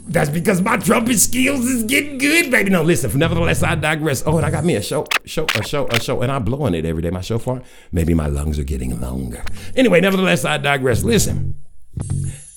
That's 0.09 0.31
because 0.31 0.61
my 0.61 0.77
trumpet 0.77 1.19
skills 1.19 1.65
is 1.65 1.83
getting 1.83 2.19
good, 2.19 2.51
baby. 2.51 2.71
No, 2.71 2.83
listen. 2.83 3.19
Nevertheless, 3.19 3.63
I 3.63 3.75
digress. 3.75 4.23
Oh, 4.25 4.37
and 4.37 4.47
I 4.47 4.51
got 4.51 4.65
me 4.65 4.77
a 4.77 4.83
show, 4.83 5.05
show, 5.25 5.47
a 5.57 5.65
show, 5.65 5.89
a 5.89 6.01
show, 6.01 6.23
and 6.23 6.31
I'm 6.31 6.45
blowing 6.45 6.75
it 6.75 6.85
every 6.85 7.03
day. 7.03 7.11
My 7.11 7.21
show 7.21 7.39
shofar. 7.39 7.63
Maybe 7.91 8.15
my 8.15 8.27
lungs 8.27 8.59
are 8.59 8.65
getting 8.65 8.99
longer. 9.01 9.43
Anyway, 9.75 10.01
nevertheless, 10.01 10.45
I 10.45 10.59
digress. 10.59 11.03
Listen. 11.03 11.57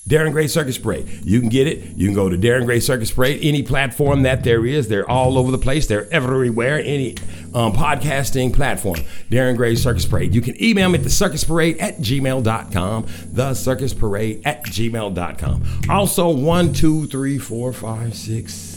Darren 0.08 0.32
Gray 0.32 0.46
Circus 0.46 0.78
Parade. 0.78 1.08
You 1.24 1.40
can 1.40 1.48
get 1.48 1.66
it. 1.66 1.96
You 1.96 2.06
can 2.06 2.14
go 2.14 2.28
to 2.28 2.36
Darren 2.36 2.64
Gray 2.64 2.80
Circus 2.80 3.12
Parade, 3.12 3.40
any 3.42 3.62
platform 3.62 4.22
that 4.22 4.42
there 4.44 4.66
is. 4.66 4.88
They're 4.88 5.08
all 5.08 5.38
over 5.38 5.50
the 5.50 5.58
place. 5.58 5.86
They're 5.86 6.12
everywhere. 6.12 6.78
Any 6.78 7.16
um, 7.54 7.72
podcasting 7.72 8.52
platform. 8.54 9.00
Darren 9.30 9.56
Gray 9.56 9.74
Circus 9.74 10.06
Parade. 10.06 10.34
You 10.34 10.40
can 10.40 10.60
email 10.62 10.88
me 10.88 10.98
at 10.98 11.04
the 11.04 11.10
circus 11.10 11.44
parade 11.44 11.78
at 11.78 11.98
gmail.com. 11.98 13.06
The 13.32 13.54
circus 13.54 13.94
parade 13.94 14.42
at 14.44 14.64
gmail.com. 14.64 15.64
Also, 15.88 16.28
one, 16.30 16.72
two, 16.72 17.06
three, 17.06 17.38
four, 17.38 17.72
five, 17.72 18.14
six. 18.14 18.69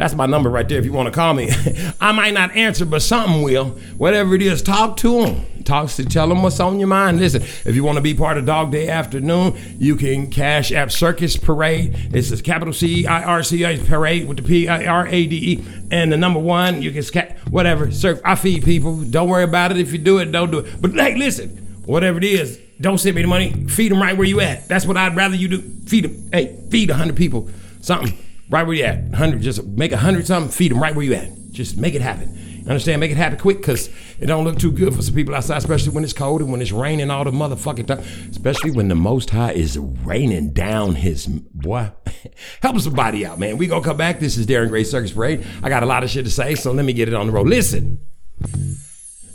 That's 0.00 0.14
my 0.14 0.24
number 0.24 0.48
right 0.48 0.66
there 0.66 0.78
if 0.78 0.86
you 0.86 0.94
want 0.94 1.08
to 1.08 1.12
call 1.12 1.34
me. 1.34 1.50
I 2.00 2.12
might 2.12 2.32
not 2.32 2.56
answer, 2.56 2.86
but 2.86 3.02
something 3.02 3.42
will. 3.42 3.66
Whatever 3.98 4.34
it 4.34 4.40
is, 4.40 4.62
talk 4.62 4.96
to 4.96 5.26
them. 5.26 5.62
Talk 5.64 5.90
to 5.90 6.06
tell 6.06 6.26
them 6.26 6.42
what's 6.42 6.58
on 6.58 6.78
your 6.78 6.88
mind. 6.88 7.20
Listen, 7.20 7.42
if 7.42 7.74
you 7.74 7.84
want 7.84 7.96
to 7.96 8.00
be 8.00 8.14
part 8.14 8.38
of 8.38 8.46
Dog 8.46 8.72
Day 8.72 8.88
Afternoon, 8.88 9.58
you 9.78 9.96
can 9.96 10.30
cash 10.30 10.72
app 10.72 10.90
Circus 10.90 11.36
Parade. 11.36 12.14
It's 12.14 12.30
a 12.30 12.42
capital 12.42 12.72
C 12.72 13.06
I 13.06 13.24
R 13.24 13.42
C 13.42 13.62
A 13.62 13.76
Parade 13.76 14.26
with 14.26 14.38
the 14.38 14.42
P 14.42 14.68
I 14.68 14.86
R 14.86 15.06
A 15.06 15.26
D 15.26 15.36
E. 15.36 15.64
And 15.90 16.10
the 16.10 16.16
number 16.16 16.40
one, 16.40 16.80
you 16.80 16.92
can 16.92 17.02
sca- 17.02 17.36
whatever. 17.50 17.92
Surf. 17.92 18.22
I 18.24 18.36
feed 18.36 18.64
people. 18.64 19.02
Don't 19.02 19.28
worry 19.28 19.44
about 19.44 19.70
it. 19.70 19.76
If 19.76 19.92
you 19.92 19.98
do 19.98 20.16
it, 20.16 20.32
don't 20.32 20.50
do 20.50 20.60
it. 20.60 20.80
But 20.80 20.92
hey, 20.92 21.14
listen, 21.14 21.50
whatever 21.84 22.16
it 22.16 22.24
is, 22.24 22.58
don't 22.80 22.96
send 22.96 23.16
me 23.16 23.20
the 23.20 23.28
money. 23.28 23.52
Feed 23.68 23.92
them 23.92 24.00
right 24.00 24.16
where 24.16 24.26
you 24.26 24.40
at. 24.40 24.66
That's 24.66 24.86
what 24.86 24.96
I'd 24.96 25.14
rather 25.14 25.36
you 25.36 25.48
do. 25.48 25.60
Feed 25.60 26.04
them. 26.04 26.30
Hey, 26.32 26.58
feed 26.70 26.88
a 26.88 26.94
hundred 26.94 27.16
people 27.16 27.50
something 27.82 28.16
right 28.50 28.66
where 28.66 28.76
you 28.76 28.84
at. 28.84 29.14
Hundred, 29.14 29.40
just 29.42 29.64
make 29.64 29.92
a 29.92 29.96
hundred 29.96 30.26
something. 30.26 30.50
Feed 30.50 30.72
them 30.72 30.82
right 30.82 30.94
where 30.94 31.04
you 31.04 31.14
at. 31.14 31.30
Just 31.50 31.76
make 31.76 31.94
it 31.94 32.02
happen. 32.02 32.36
Understand? 32.66 33.00
Make 33.00 33.10
it 33.10 33.16
happen 33.16 33.38
quick 33.38 33.58
because 33.58 33.88
it 34.18 34.26
don't 34.26 34.44
look 34.44 34.58
too 34.58 34.70
good 34.70 34.94
for 34.94 35.02
some 35.02 35.14
people 35.14 35.34
outside, 35.34 35.58
especially 35.58 35.92
when 35.92 36.04
it's 36.04 36.12
cold 36.12 36.40
and 36.40 36.52
when 36.52 36.60
it's 36.60 36.72
raining 36.72 37.10
all 37.10 37.24
the 37.24 37.30
motherfucking 37.30 37.86
time. 37.86 38.00
Especially 38.30 38.70
when 38.70 38.88
the 38.88 38.94
Most 38.94 39.30
High 39.30 39.52
is 39.52 39.78
raining 39.78 40.52
down 40.52 40.94
His 40.96 41.26
boy. 41.26 41.90
Help 42.62 42.78
somebody 42.80 43.24
out, 43.24 43.38
man. 43.38 43.56
We 43.56 43.66
gonna 43.66 43.84
come 43.84 43.96
back. 43.96 44.20
This 44.20 44.36
is 44.36 44.46
Darren 44.46 44.68
Gray 44.68 44.84
Circus 44.84 45.12
Parade. 45.12 45.44
I 45.62 45.68
got 45.68 45.82
a 45.82 45.86
lot 45.86 46.04
of 46.04 46.10
shit 46.10 46.24
to 46.26 46.30
say, 46.30 46.54
so 46.54 46.72
let 46.72 46.84
me 46.84 46.92
get 46.92 47.08
it 47.08 47.14
on 47.14 47.26
the 47.26 47.32
road. 47.32 47.48
Listen, 47.48 47.98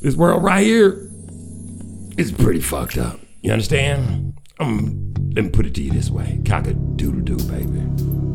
this 0.01 0.15
world 0.15 0.43
right 0.43 0.63
here 0.63 1.09
is 2.17 2.31
pretty 2.31 2.61
fucked 2.61 2.97
up. 2.97 3.19
You 3.41 3.51
understand? 3.51 4.39
Um, 4.59 5.13
let 5.35 5.43
me 5.45 5.49
put 5.49 5.65
it 5.65 5.75
to 5.75 5.81
you 5.81 5.91
this 5.91 6.09
way: 6.09 6.39
cock 6.45 6.67
a 6.67 6.73
doodle 6.73 7.21
doo, 7.21 7.37
baby. 7.49 8.34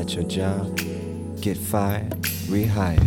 At 0.00 0.14
your 0.14 0.24
job, 0.24 0.78
get 1.42 1.58
fired, 1.58 2.10
rehired, 2.48 3.00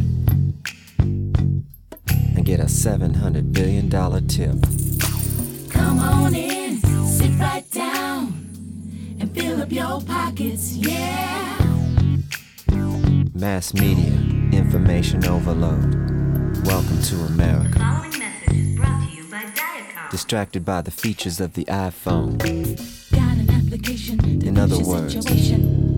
and 1.00 2.46
get 2.46 2.60
a 2.60 2.66
$700 2.66 3.52
billion 3.52 3.90
tip. 4.28 5.72
Come 5.72 6.00
on 6.00 6.36
in, 6.36 6.78
sit 7.08 7.32
right 7.40 7.66
down, 7.72 8.28
and 9.20 9.34
fill 9.34 9.64
up 9.64 9.72
your 9.72 10.02
pockets, 10.02 10.74
yeah. 10.76 11.58
Mass 13.34 13.74
media, 13.74 14.14
information 14.52 15.26
overload. 15.26 15.96
Welcome 16.68 17.02
to 17.02 17.16
America. 17.22 17.80
following 17.80 18.20
message 18.20 18.54
is 18.56 18.76
brought 18.76 19.10
to 19.10 19.16
you 19.16 19.24
by 19.32 19.44
Viacom. 19.46 20.12
Distracted 20.12 20.64
by 20.64 20.82
the 20.82 20.92
features 20.92 21.40
of 21.42 21.54
the 21.54 21.66
iPhone, 21.66 22.38
Got 23.12 23.38
an 23.38 23.50
application 23.50 24.20
In 24.44 24.60
other 24.60 24.78
words. 24.80 25.14
situation. 25.16 25.73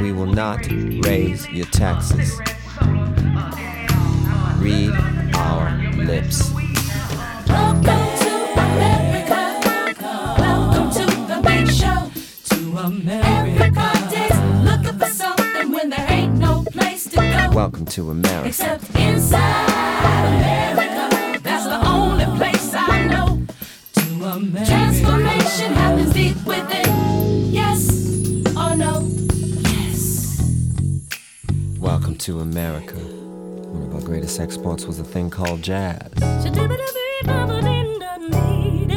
We 0.00 0.12
will 0.12 0.26
not 0.26 0.66
raise 1.06 1.48
your 1.48 1.66
taxes. 1.66 2.38
Read 4.58 4.92
our 5.34 5.70
lips. 5.96 6.52
Welcome 7.48 7.82
to 7.84 8.32
America. 8.60 9.40
Welcome 10.38 10.90
to 10.92 11.06
the 11.06 11.40
big 11.42 11.68
show. 11.70 12.10
To 12.50 12.78
America. 12.78 13.62
Everybody's 13.62 14.38
looking 14.64 14.98
for 14.98 15.06
something 15.06 15.72
when 15.72 15.88
there 15.90 16.06
ain't 16.10 16.34
no 16.38 16.62
place 16.70 17.04
to 17.04 17.16
go. 17.16 17.50
Welcome 17.54 17.86
to 17.86 18.10
America. 18.10 18.48
Except 18.48 18.84
inside 18.96 20.26
America. 20.36 20.95
To 32.26 32.40
America. 32.40 32.96
One 32.96 33.84
of 33.84 33.94
our 33.94 34.00
greatest 34.00 34.40
exports 34.40 34.84
was 34.84 34.98
a 34.98 35.04
thing 35.04 35.30
called 35.30 35.62
jazz. 35.62 36.10
I 36.20 36.40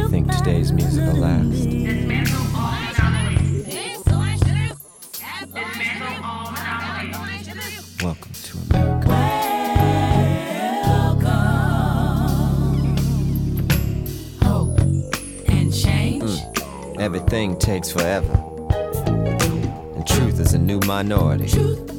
think 0.10 0.32
today's 0.36 0.72
music 0.72 1.06
will 1.06 1.22
last. 1.22 1.68
Welcome 8.04 8.34
to 8.34 8.58
America. 8.72 9.14
Hope 14.42 14.80
and 15.48 15.72
change. 15.72 16.32
Everything 16.98 17.60
takes 17.60 17.92
forever. 17.92 18.34
And 19.94 20.08
truth 20.08 20.40
is 20.40 20.56
a 20.56 20.58
new 20.58 20.80
minority. 20.88 21.48
Truth. 21.48 21.99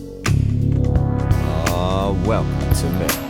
Welcome 2.30 2.74
to 2.74 2.86
America. 2.86 3.29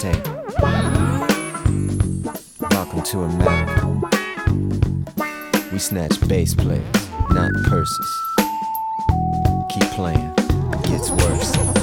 Got 0.00 0.14
a 0.14 0.18
sex 0.18 0.24
tape. 0.24 0.26
Welcome 2.70 3.02
to 3.02 3.22
America. 3.22 3.86
We 5.72 5.78
snatch 5.78 6.20
bass 6.28 6.54
players, 6.54 6.84
not 7.30 7.52
purses. 7.66 8.10
Keep 9.70 9.90
playing, 9.92 10.32
it 10.38 10.84
gets 10.84 11.10
worse. 11.10 11.79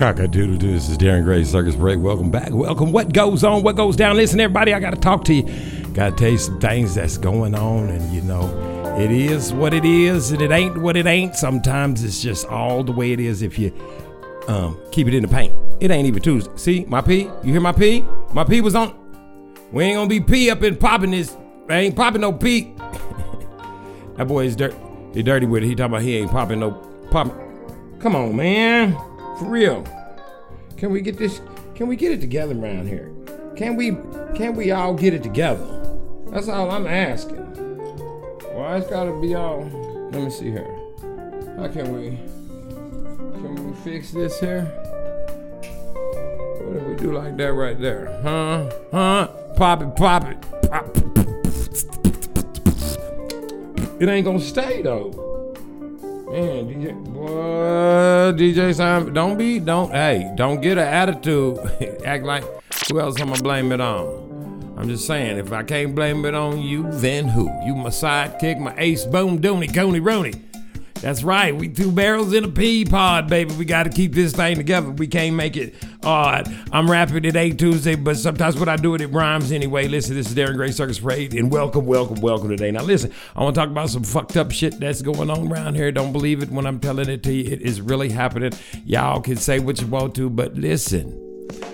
Cock-a-doodle-doo. 0.00 0.72
This 0.72 0.88
is 0.88 0.96
Darren 0.96 1.24
Gray, 1.24 1.44
Circus 1.44 1.76
Parade. 1.76 1.98
Welcome 1.98 2.30
back. 2.30 2.48
Welcome. 2.52 2.90
What 2.90 3.12
goes 3.12 3.44
on? 3.44 3.62
What 3.62 3.76
goes 3.76 3.96
down? 3.96 4.16
Listen, 4.16 4.40
everybody, 4.40 4.72
I 4.72 4.80
got 4.80 4.94
to 4.94 4.96
talk 4.98 5.24
to 5.24 5.34
you. 5.34 5.42
Got 5.92 6.16
to 6.16 6.16
tell 6.16 6.30
you 6.30 6.38
some 6.38 6.58
things 6.58 6.94
that's 6.94 7.18
going 7.18 7.54
on, 7.54 7.90
and 7.90 8.10
you 8.10 8.22
know, 8.22 8.48
it 8.98 9.10
is 9.10 9.52
what 9.52 9.74
it 9.74 9.84
is, 9.84 10.30
and 10.30 10.40
it 10.40 10.50
ain't 10.50 10.80
what 10.80 10.96
it 10.96 11.04
ain't. 11.04 11.36
Sometimes 11.36 12.02
it's 12.02 12.22
just 12.22 12.46
all 12.46 12.82
the 12.82 12.92
way 12.92 13.12
it 13.12 13.20
is 13.20 13.42
if 13.42 13.58
you 13.58 13.74
um, 14.48 14.80
keep 14.90 15.06
it 15.06 15.12
in 15.12 15.20
the 15.20 15.28
paint. 15.28 15.54
It 15.80 15.90
ain't 15.90 16.08
even 16.08 16.22
Tuesday. 16.22 16.50
See, 16.56 16.84
my 16.86 17.02
P? 17.02 17.24
You 17.44 17.52
hear 17.52 17.60
my 17.60 17.72
P? 17.72 18.02
My 18.32 18.44
P 18.44 18.62
was 18.62 18.74
on. 18.74 18.98
We 19.70 19.84
ain't 19.84 19.96
gonna 19.96 20.08
be 20.08 20.20
P 20.22 20.50
up 20.50 20.62
in 20.62 20.76
popping 20.76 21.10
this. 21.10 21.36
I 21.68 21.74
ain't 21.74 21.94
popping 21.94 22.22
no 22.22 22.32
P. 22.32 22.72
that 24.16 24.26
boy 24.26 24.46
is 24.46 24.56
dirt. 24.56 24.74
He 25.12 25.22
dirty 25.22 25.44
with 25.44 25.62
it. 25.62 25.66
He 25.66 25.74
talking 25.74 25.92
about 25.92 26.00
he 26.00 26.16
ain't 26.16 26.30
popping 26.30 26.60
no 26.60 26.70
pop. 27.10 27.30
Come 28.00 28.16
on, 28.16 28.34
man. 28.34 28.96
For 29.40 29.46
real. 29.46 29.84
Can 30.76 30.92
we 30.92 31.00
get 31.00 31.16
this? 31.16 31.40
Can 31.74 31.88
we 31.88 31.96
get 31.96 32.12
it 32.12 32.20
together 32.20 32.52
around 32.52 32.88
here? 32.88 33.10
Can 33.56 33.74
we 33.74 33.92
can 34.34 34.54
we 34.54 34.70
all 34.70 34.92
get 34.92 35.14
it 35.14 35.22
together? 35.22 35.64
That's 36.26 36.46
all 36.50 36.70
I'm 36.70 36.86
asking. 36.86 37.38
Why 38.52 38.76
it's 38.76 38.90
gotta 38.90 39.18
be 39.18 39.34
all 39.34 39.62
let 40.12 40.22
me 40.22 40.28
see 40.28 40.50
here. 40.50 40.76
How 41.56 41.68
can 41.68 41.90
we 41.96 42.18
can 43.40 43.66
we 43.66 43.74
fix 43.76 44.10
this 44.10 44.38
here? 44.38 44.64
What 46.60 46.76
if 46.76 46.86
we 46.86 46.94
do 46.96 47.14
like 47.14 47.38
that 47.38 47.54
right 47.54 47.80
there? 47.80 48.20
Huh? 48.22 48.70
Huh? 48.92 49.26
Pop 49.56 49.80
it, 49.80 49.96
pop 49.96 50.24
it. 50.26 50.38
Pop. 50.68 50.96
It 54.02 54.06
ain't 54.06 54.26
gonna 54.26 54.38
stay 54.38 54.82
though. 54.82 55.29
Man, 56.30 56.68
DJ, 56.68 56.94
DJ 58.38 58.72
Simon, 58.72 59.12
don't 59.12 59.36
be, 59.36 59.58
don't, 59.58 59.90
hey, 59.90 60.32
don't 60.36 60.60
get 60.60 60.78
an 60.78 60.86
attitude. 60.86 61.58
Act 62.04 62.22
like 62.22 62.44
who 62.88 63.00
else 63.00 63.20
I'm 63.20 63.30
gonna 63.30 63.42
blame 63.42 63.72
it 63.72 63.80
on? 63.80 64.74
I'm 64.76 64.88
just 64.88 65.08
saying, 65.08 65.38
if 65.38 65.52
I 65.52 65.64
can't 65.64 65.92
blame 65.92 66.24
it 66.24 66.36
on 66.36 66.62
you, 66.62 66.88
then 66.92 67.26
who? 67.26 67.50
You 67.66 67.74
my 67.74 67.88
sidekick, 67.88 68.60
my 68.60 68.72
ace, 68.78 69.04
boom, 69.04 69.40
dooney, 69.40 69.74
coney, 69.74 69.98
rooney. 69.98 70.34
That's 71.00 71.22
right. 71.22 71.56
We 71.56 71.68
two 71.68 71.90
barrels 71.90 72.34
in 72.34 72.44
a 72.44 72.48
pea 72.48 72.84
pod, 72.84 73.26
baby. 73.28 73.54
We 73.54 73.64
got 73.64 73.84
to 73.84 73.90
keep 73.90 74.12
this 74.12 74.34
thing 74.34 74.56
together. 74.56 74.90
We 74.90 75.06
can't 75.06 75.34
make 75.34 75.56
it 75.56 75.74
odd. 76.02 76.54
I'm 76.72 76.90
rapping 76.90 77.22
today, 77.22 77.52
Tuesday, 77.52 77.94
but 77.94 78.18
sometimes 78.18 78.56
when 78.56 78.68
I 78.68 78.76
do 78.76 78.94
it, 78.94 79.00
it 79.00 79.06
rhymes 79.06 79.50
anyway. 79.50 79.88
Listen, 79.88 80.14
this 80.14 80.28
is 80.28 80.34
Darren 80.34 80.56
Gray 80.56 80.70
Circus 80.72 80.98
Parade, 80.98 81.34
and 81.34 81.50
welcome, 81.50 81.86
welcome, 81.86 82.20
welcome 82.20 82.50
today. 82.50 82.70
Now, 82.70 82.82
listen, 82.82 83.12
I 83.34 83.42
want 83.42 83.54
to 83.54 83.60
talk 83.60 83.70
about 83.70 83.88
some 83.88 84.04
fucked 84.04 84.36
up 84.36 84.52
shit 84.52 84.78
that's 84.78 85.00
going 85.00 85.30
on 85.30 85.50
around 85.50 85.74
here. 85.74 85.90
Don't 85.90 86.12
believe 86.12 86.42
it 86.42 86.50
when 86.50 86.66
I'm 86.66 86.78
telling 86.78 87.08
it 87.08 87.22
to 87.22 87.32
you. 87.32 87.50
It 87.50 87.62
is 87.62 87.80
really 87.80 88.10
happening. 88.10 88.52
Y'all 88.84 89.22
can 89.22 89.36
say 89.36 89.58
what 89.58 89.80
you 89.80 89.86
want 89.86 90.14
to, 90.16 90.28
but 90.28 90.54
listen. 90.54 91.16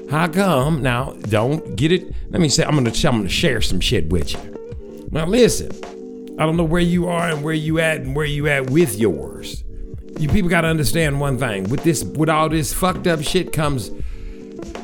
How 0.09 0.29
come? 0.29 0.83
Now, 0.83 1.15
don't 1.23 1.75
get 1.75 1.91
it. 1.91 2.15
Let 2.31 2.41
me 2.41 2.49
say, 2.49 2.63
I'm 2.63 2.77
gonna, 2.77 2.91
I'm 2.91 3.17
gonna 3.17 3.29
share 3.29 3.61
some 3.61 3.81
shit 3.81 4.09
with 4.09 4.35
you. 4.35 5.09
Now, 5.11 5.27
listen. 5.27 5.96
I 6.39 6.45
don't 6.45 6.57
know 6.57 6.65
where 6.65 6.81
you 6.81 7.09
are 7.09 7.29
and 7.29 7.43
where 7.43 7.55
you 7.55 7.79
at 7.79 8.03
and 8.03 8.15
where 8.15 8.27
you 8.27 8.49
at 8.49 8.71
with 8.71 8.97
yours. 8.99 9.65
You 10.19 10.29
people 10.29 10.51
gotta 10.51 10.69
understand 10.69 11.21
one 11.21 11.39
thing. 11.39 11.65
With 11.71 11.83
this 11.83 12.05
with 12.05 12.29
all 12.29 12.49
this 12.49 12.73
fucked 12.73 13.07
up 13.07 13.23
shit 13.23 13.53
comes 13.53 13.91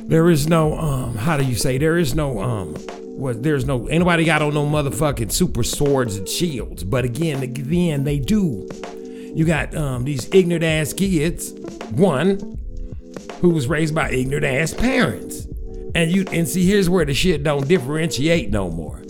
there 0.04 0.28
is 0.28 0.46
no 0.46 0.76
um 0.78 1.16
how 1.16 1.36
do 1.36 1.44
you 1.44 1.54
say 1.54 1.78
there 1.78 1.96
is 1.96 2.14
no 2.14 2.40
um 2.40 2.74
what 3.18 3.42
there's 3.42 3.64
no 3.64 3.86
anybody 3.86 4.24
got 4.24 4.42
on 4.42 4.52
no 4.52 4.66
motherfucking 4.66 5.30
super 5.30 5.62
swords 5.62 6.16
and 6.16 6.28
shields. 6.28 6.84
But 6.84 7.04
again, 7.04 7.42
again 7.42 8.04
they 8.04 8.18
do. 8.18 8.68
You 9.34 9.44
got 9.44 9.74
um 9.74 10.04
these 10.04 10.28
ignorant 10.32 10.64
ass 10.64 10.92
kids, 10.92 11.52
one 11.90 12.58
who 13.40 13.50
was 13.50 13.66
raised 13.68 13.94
by 13.94 14.10
ignorant 14.10 14.44
ass 14.44 14.74
parents. 14.74 15.46
And 15.94 16.10
you 16.10 16.24
and 16.32 16.48
see 16.48 16.66
here's 16.66 16.88
where 16.88 17.04
the 17.04 17.14
shit 17.14 17.42
don't 17.42 17.68
differentiate 17.68 18.50
no 18.50 18.70
more. 18.70 19.02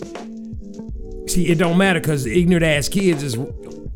See, 1.33 1.47
it 1.47 1.57
don't 1.57 1.79
matter 1.79 1.99
because 1.99 2.27
ignorant 2.27 2.63
ass 2.63 2.87
kids 2.87 3.23
is 3.23 3.35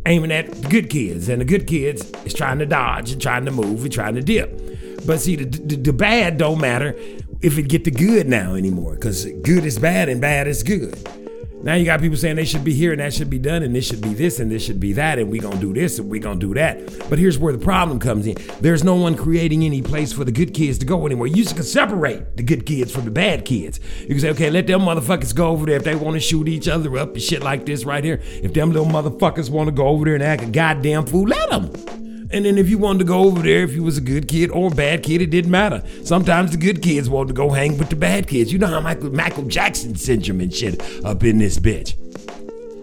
aiming 0.07 0.31
at 0.31 0.51
the 0.51 0.67
good 0.69 0.89
kids, 0.89 1.29
and 1.29 1.39
the 1.39 1.45
good 1.45 1.67
kids 1.67 2.09
is 2.25 2.33
trying 2.33 2.57
to 2.57 2.65
dodge 2.65 3.11
and 3.11 3.21
trying 3.21 3.45
to 3.45 3.51
move 3.51 3.83
and 3.83 3.93
trying 3.93 4.15
to 4.15 4.23
dip. 4.23 5.05
But 5.05 5.19
see, 5.19 5.35
the, 5.35 5.45
the, 5.45 5.75
the 5.75 5.93
bad 5.93 6.39
don't 6.39 6.59
matter 6.59 6.95
if 7.43 7.59
it 7.59 7.69
get 7.69 7.83
the 7.83 7.91
good 7.91 8.27
now 8.27 8.55
anymore, 8.55 8.95
because 8.95 9.25
good 9.43 9.65
is 9.65 9.77
bad 9.77 10.09
and 10.09 10.19
bad 10.19 10.47
is 10.47 10.63
good. 10.63 10.97
Now 11.67 11.73
you 11.73 11.83
got 11.83 11.99
people 11.99 12.15
saying 12.15 12.37
they 12.37 12.45
should 12.45 12.63
be 12.63 12.73
here 12.73 12.93
and 12.93 13.01
that 13.01 13.13
should 13.13 13.29
be 13.29 13.39
done 13.39 13.61
and 13.61 13.75
this 13.75 13.85
should 13.85 13.99
be 13.99 14.13
this 14.13 14.39
and 14.39 14.49
this 14.49 14.63
should 14.63 14.79
be 14.79 14.93
that 14.93 15.19
and 15.19 15.29
we 15.29 15.37
gonna 15.37 15.59
do 15.59 15.73
this 15.73 15.99
and 15.99 16.09
we 16.09 16.17
gonna 16.17 16.39
do 16.39 16.53
that. 16.53 17.09
But 17.09 17.19
here's 17.19 17.37
where 17.37 17.51
the 17.51 17.59
problem 17.59 17.99
comes 17.99 18.25
in. 18.25 18.37
There's 18.61 18.85
no 18.85 18.95
one 18.95 19.17
creating 19.17 19.65
any 19.65 19.81
place 19.81 20.13
for 20.13 20.23
the 20.23 20.31
good 20.31 20.53
kids 20.53 20.77
to 20.77 20.85
go 20.85 21.05
anymore. 21.05 21.27
You 21.27 21.43
can 21.43 21.63
separate 21.63 22.37
the 22.37 22.43
good 22.43 22.65
kids 22.65 22.93
from 22.93 23.03
the 23.03 23.11
bad 23.11 23.43
kids. 23.43 23.81
You 23.99 24.07
can 24.07 24.19
say, 24.21 24.29
okay, 24.29 24.49
let 24.49 24.65
them 24.65 24.79
motherfuckers 24.79 25.35
go 25.35 25.49
over 25.49 25.65
there 25.65 25.75
if 25.75 25.83
they 25.83 25.95
want 25.95 26.13
to 26.13 26.21
shoot 26.21 26.47
each 26.47 26.69
other 26.69 26.97
up 26.97 27.11
and 27.11 27.21
shit 27.21 27.43
like 27.43 27.65
this 27.65 27.83
right 27.83 28.01
here. 28.01 28.21
If 28.23 28.53
them 28.53 28.71
little 28.71 28.87
motherfuckers 28.87 29.49
want 29.49 29.67
to 29.67 29.73
go 29.73 29.87
over 29.87 30.05
there 30.05 30.15
and 30.15 30.23
act 30.23 30.43
a 30.43 30.45
goddamn 30.45 31.05
fool, 31.05 31.27
let 31.27 31.49
them. 31.49 32.06
And 32.29 32.45
then 32.45 32.57
if 32.57 32.69
you 32.69 32.77
wanted 32.77 32.99
to 32.99 33.05
go 33.05 33.19
over 33.19 33.41
there, 33.41 33.63
if 33.63 33.73
you 33.73 33.83
was 33.83 33.97
a 33.97 34.01
good 34.01 34.27
kid 34.27 34.51
or 34.51 34.67
a 34.67 34.75
bad 34.75 35.03
kid, 35.03 35.21
it 35.21 35.29
didn't 35.29 35.51
matter. 35.51 35.81
Sometimes 36.03 36.51
the 36.51 36.57
good 36.57 36.81
kids 36.81 37.09
wanted 37.09 37.29
to 37.29 37.33
go 37.33 37.49
hang 37.49 37.77
with 37.77 37.89
the 37.89 37.95
bad 37.95 38.27
kids. 38.27 38.51
You 38.51 38.59
know 38.59 38.67
how 38.67 38.81
Michael, 38.81 39.11
Michael 39.13 39.43
Jackson 39.43 39.95
syndrome 39.95 40.41
and 40.41 40.53
shit 40.53 40.81
up 41.05 41.23
in 41.23 41.37
this 41.37 41.57
bitch. 41.57 41.95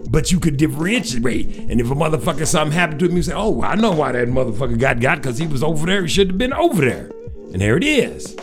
But 0.09 0.31
you 0.31 0.39
could 0.39 0.57
differentiate. 0.57 1.57
And 1.69 1.79
if 1.79 1.91
a 1.91 1.95
motherfucker 1.95 2.47
something 2.47 2.75
happened 2.75 2.99
to 3.01 3.05
him, 3.05 3.15
you 3.17 3.23
say, 3.23 3.33
oh, 3.33 3.61
I 3.61 3.75
know 3.75 3.91
why 3.91 4.13
that 4.13 4.27
motherfucker 4.27 4.79
got 4.79 4.99
got, 4.99 5.17
because 5.17 5.37
he 5.37 5.47
was 5.47 5.61
over 5.61 5.85
there. 5.85 6.01
He 6.01 6.07
should 6.07 6.29
have 6.29 6.37
been 6.37 6.53
over 6.53 6.83
there. 6.83 7.11
And 7.51 7.61
there 7.61 7.77
it 7.77 7.83
is. 7.83 8.35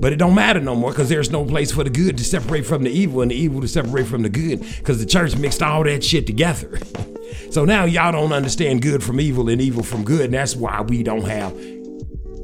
But 0.00 0.12
it 0.12 0.16
don't 0.16 0.34
matter 0.34 0.60
no 0.60 0.74
more 0.74 0.90
because 0.90 1.08
there's 1.08 1.30
no 1.30 1.44
place 1.44 1.72
for 1.72 1.82
the 1.82 1.90
good 1.90 2.16
to 2.18 2.24
separate 2.24 2.66
from 2.66 2.84
the 2.84 2.90
evil 2.90 3.20
and 3.20 3.30
the 3.30 3.34
evil 3.34 3.60
to 3.60 3.68
separate 3.68 4.06
from 4.06 4.22
the 4.22 4.28
good 4.28 4.60
because 4.60 5.00
the 5.00 5.06
church 5.06 5.36
mixed 5.36 5.62
all 5.62 5.82
that 5.84 6.04
shit 6.04 6.26
together. 6.26 6.78
so 7.50 7.64
now 7.64 7.84
y'all 7.84 8.12
don't 8.12 8.32
understand 8.32 8.82
good 8.82 9.02
from 9.02 9.20
evil 9.20 9.48
and 9.48 9.60
evil 9.60 9.82
from 9.82 10.04
good, 10.04 10.26
and 10.26 10.34
that's 10.34 10.56
why 10.56 10.80
we 10.82 11.02
don't 11.02 11.24
have 11.24 11.52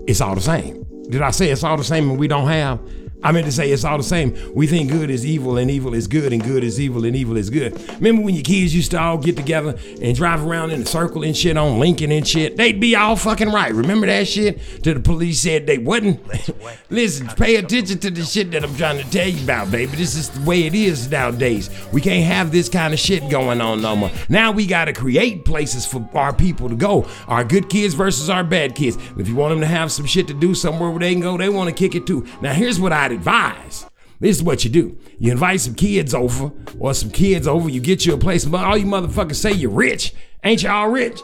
it's 0.07 0.21
all 0.21 0.35
the 0.35 0.41
same. 0.41 0.85
Did 1.09 1.23
I 1.23 1.31
say 1.31 1.51
it's 1.51 1.65
all 1.65 1.77
the 1.77 1.85
same 1.85 2.11
and 2.11 2.19
we 2.19 2.29
don't 2.29 2.49
have? 2.49 2.81
I 3.25 3.33
meant 3.33 3.47
to 3.47 3.53
say 3.53 3.71
it's 3.71 3.85
all 3.85 3.97
the 3.97 4.05
same. 4.05 4.37
We 4.55 4.67
think 4.67 4.91
good 4.91 5.09
is 5.09 5.25
evil 5.25 5.57
and 5.57 5.71
evil 5.71 5.95
is 5.95 6.07
good 6.07 6.31
and 6.33 6.45
good 6.45 6.63
is 6.63 6.79
evil 6.79 7.07
and 7.07 7.17
evil 7.17 7.39
is 7.39 7.49
good. 7.49 7.73
Remember 7.95 8.21
when 8.21 8.35
your 8.35 8.45
kids 8.45 8.75
used 8.75 8.91
to 8.91 9.01
all 9.01 9.17
get 9.17 9.35
together 9.35 9.79
and 10.03 10.15
drive 10.15 10.45
around 10.45 10.73
in 10.73 10.83
a 10.83 10.87
circle 10.87 11.25
and 11.25 11.35
shit 11.35 11.57
on 11.57 11.79
Lincoln 11.79 12.13
and 12.13 12.29
shit? 12.29 12.59
They'd 12.59 12.79
be 12.79 12.95
all 12.95 13.17
fucking 13.17 13.51
right. 13.51 13.73
Remember 13.73 14.07
that 14.07 14.29
shit? 14.29 14.61
Till 14.83 14.93
the 14.93 15.01
police 15.01 15.41
said 15.41 15.67
they 15.67 15.79
wouldn't. 15.79 16.21
Listen, 16.91 17.27
pay 17.29 17.57
attention 17.57 17.99
to 18.01 18.11
the 18.11 18.25
shit 18.25 18.51
that 18.51 18.63
I'm 18.63 18.77
trying 18.77 19.03
to 19.03 19.11
tell 19.11 19.27
you 19.27 19.43
about, 19.43 19.71
baby. 19.71 19.97
This 19.97 20.17
is 20.17 20.29
the 20.29 20.45
way 20.45 20.65
it 20.65 20.75
is 20.75 21.11
nowadays. 21.11 21.71
We 21.95 22.03
can't 22.03 22.27
have 22.27 22.53
this 22.53 22.69
kind 22.69 22.93
of 22.93 23.01
shit 23.01 23.31
going 23.31 23.63
on 23.63 23.81
no 23.81 23.97
more. 23.97 24.11
Now 24.29 24.53
we 24.53 24.67
gotta 24.67 24.93
create 24.93 25.47
places 25.47 25.87
for 25.87 26.07
our 26.13 26.35
people 26.35 26.69
to 26.69 26.77
go. 26.77 27.09
Our 27.27 27.43
good 27.43 27.71
kids 27.71 27.95
versus 27.95 28.29
our 28.29 28.45
bad 28.45 28.75
kids. 28.75 28.99
If 29.17 29.29
you 29.29 29.35
want 29.35 29.53
them 29.53 29.61
to 29.61 29.67
have 29.67 29.91
some 29.91 30.05
shit 30.05 30.29
to 30.29 30.35
do 30.35 30.55
somewhere 30.55 30.91
where 30.91 30.99
they 31.01 31.13
can 31.13 31.23
go, 31.23 31.39
they 31.39 31.49
want 31.49 31.71
to 31.71 31.75
kick 31.75 31.95
it 31.95 32.07
too. 32.07 32.27
Now 32.43 32.53
here's 32.53 32.79
what 32.79 32.93
I'd 32.93 33.14
advise. 33.15 33.87
This 34.21 34.37
is 34.37 34.43
what 34.43 34.65
you 34.65 34.71
do. 34.71 34.99
You 35.19 35.33
invite 35.33 35.61
some 35.61 35.75
kids 35.75 36.15
over, 36.15 36.53
or 36.79 36.95
some 36.95 37.11
kids 37.11 37.47
over, 37.47 37.69
you 37.69 37.81
get 37.81 38.07
you 38.07 38.15
a 38.15 38.19
place. 38.19 38.47
All 38.47 38.77
you 38.77 38.87
motherfuckers 38.87 39.37
say 39.37 39.53
you're 39.53 39.71
rich. 39.71 40.15
Ain't 40.43 40.63
y'all 40.63 40.89
rich? 40.89 41.21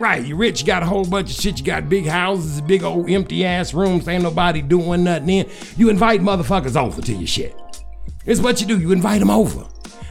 Right, 0.00 0.24
you 0.24 0.34
rich, 0.34 0.60
you 0.60 0.66
got 0.66 0.82
a 0.82 0.86
whole 0.86 1.04
bunch 1.04 1.30
of 1.30 1.36
shit. 1.36 1.58
You 1.58 1.64
got 1.64 1.88
big 1.88 2.06
houses, 2.06 2.60
big 2.60 2.82
old 2.82 3.08
empty 3.08 3.44
ass 3.44 3.72
rooms, 3.72 4.08
ain't 4.08 4.24
nobody 4.24 4.60
doing 4.60 5.04
nothing 5.04 5.28
in. 5.28 5.50
You 5.76 5.88
invite 5.88 6.20
motherfuckers 6.20 6.76
over 6.76 7.00
to 7.00 7.12
your 7.12 7.26
shit. 7.26 7.54
It's 8.26 8.40
what 8.40 8.60
you 8.60 8.66
do. 8.66 8.80
You 8.80 8.90
invite 8.92 9.20
them 9.20 9.30
over. 9.30 9.64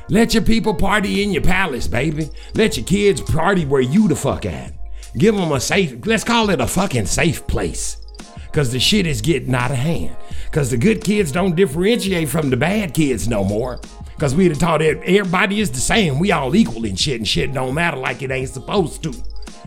Let 0.09 0.33
your 0.33 0.43
people 0.43 0.73
party 0.73 1.23
in 1.23 1.31
your 1.31 1.41
palace, 1.41 1.87
baby. 1.87 2.29
Let 2.55 2.77
your 2.77 2.85
kids 2.85 3.21
party 3.21 3.65
where 3.65 3.81
you 3.81 4.07
the 4.07 4.15
fuck 4.15 4.45
at. 4.45 4.73
Give 5.17 5.35
them 5.35 5.51
a 5.51 5.59
safe, 5.59 6.05
let's 6.05 6.23
call 6.23 6.49
it 6.49 6.61
a 6.61 6.67
fucking 6.67 7.05
safe 7.05 7.45
place. 7.47 8.02
Cause 8.53 8.71
the 8.71 8.79
shit 8.79 9.07
is 9.07 9.21
getting 9.21 9.53
out 9.55 9.71
of 9.71 9.77
hand. 9.77 10.15
Cause 10.51 10.69
the 10.69 10.77
good 10.77 11.03
kids 11.03 11.31
don't 11.31 11.55
differentiate 11.55 12.29
from 12.29 12.51
the 12.51 12.57
bad 12.57 12.93
kids 12.93 13.27
no 13.27 13.43
more. 13.43 13.79
Cause 14.19 14.35
we'd 14.35 14.51
have 14.51 14.59
taught 14.59 14.79
that 14.79 15.01
everybody 15.03 15.59
is 15.59 15.71
the 15.71 15.79
same. 15.79 16.19
We 16.19 16.31
all 16.31 16.55
equal 16.55 16.85
in 16.85 16.95
shit 16.95 17.17
and 17.17 17.27
shit 17.27 17.51
don't 17.51 17.73
matter 17.73 17.97
like 17.97 18.21
it 18.21 18.29
ain't 18.29 18.49
supposed 18.49 19.01
to. 19.03 19.13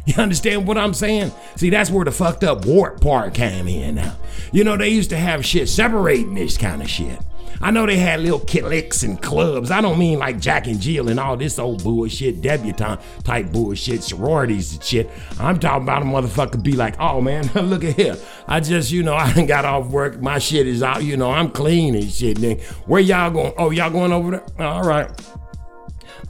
You 0.07 0.15
understand 0.19 0.69
what 0.69 0.79
I'm 0.79 0.95
saying? 0.95 1.33
See, 1.57 1.69
that's 1.69 1.91
where 1.91 2.05
the 2.05 2.13
fucked 2.13 2.45
up 2.45 2.65
warp 2.65 3.01
part 3.01 3.35
came 3.35 3.67
in 3.67 3.97
now. 3.97 4.17
You 4.53 4.63
know, 4.63 4.77
they 4.77 4.89
used 4.89 5.11
to 5.11 5.17
have 5.17 5.45
shit 5.45 5.69
separating 5.69 6.35
this 6.35 6.57
kind 6.57 6.81
of 6.81 6.89
shit. 6.89 7.19
I 7.61 7.71
know 7.71 7.87
they 7.87 7.97
had 7.97 8.21
little 8.21 8.41
cliques 8.41 9.03
and 9.03 9.21
clubs. 9.21 9.71
I 9.71 9.81
don't 9.81 9.99
mean 9.99 10.19
like 10.19 10.41
Jack 10.41 10.67
and 10.67 10.81
Jill 10.81 11.09
and 11.09 11.19
all 11.19 11.37
this 11.37 11.59
old 11.59 11.83
bullshit, 11.83 12.41
debutante 12.41 13.01
type 13.25 13.51
bullshit, 13.53 14.03
sororities 14.03 14.75
and 14.75 14.85
shit. 14.85 15.11
I'm 15.39 15.59
talking 15.59 15.83
about 15.83 16.03
a 16.03 16.05
motherfucker 16.05 16.63
be 16.63 16.73
like, 16.73 16.99
oh 17.01 17.21
man, 17.21 17.47
look 17.55 17.85
at 17.85 17.97
here. 17.97 18.17
I 18.47 18.61
just, 18.61 18.91
you 18.91 19.03
know, 19.03 19.15
I 19.17 19.45
got 19.47 19.65
off 19.65 19.89
work. 19.89 20.21
My 20.21 20.39
shit 20.39 20.67
is 20.67 20.83
out. 20.83 21.03
You 21.03 21.17
know, 21.17 21.31
I'm 21.31 21.51
clean 21.51 21.95
and 21.95 22.11
shit. 22.11 22.39
Then 22.39 22.59
where 22.87 23.01
y'all 23.01 23.31
going? 23.31 23.53
Oh, 23.57 23.71
y'all 23.71 23.91
going 23.91 24.13
over 24.13 24.33
there? 24.33 24.67
All 24.67 24.83
right. 24.83 25.11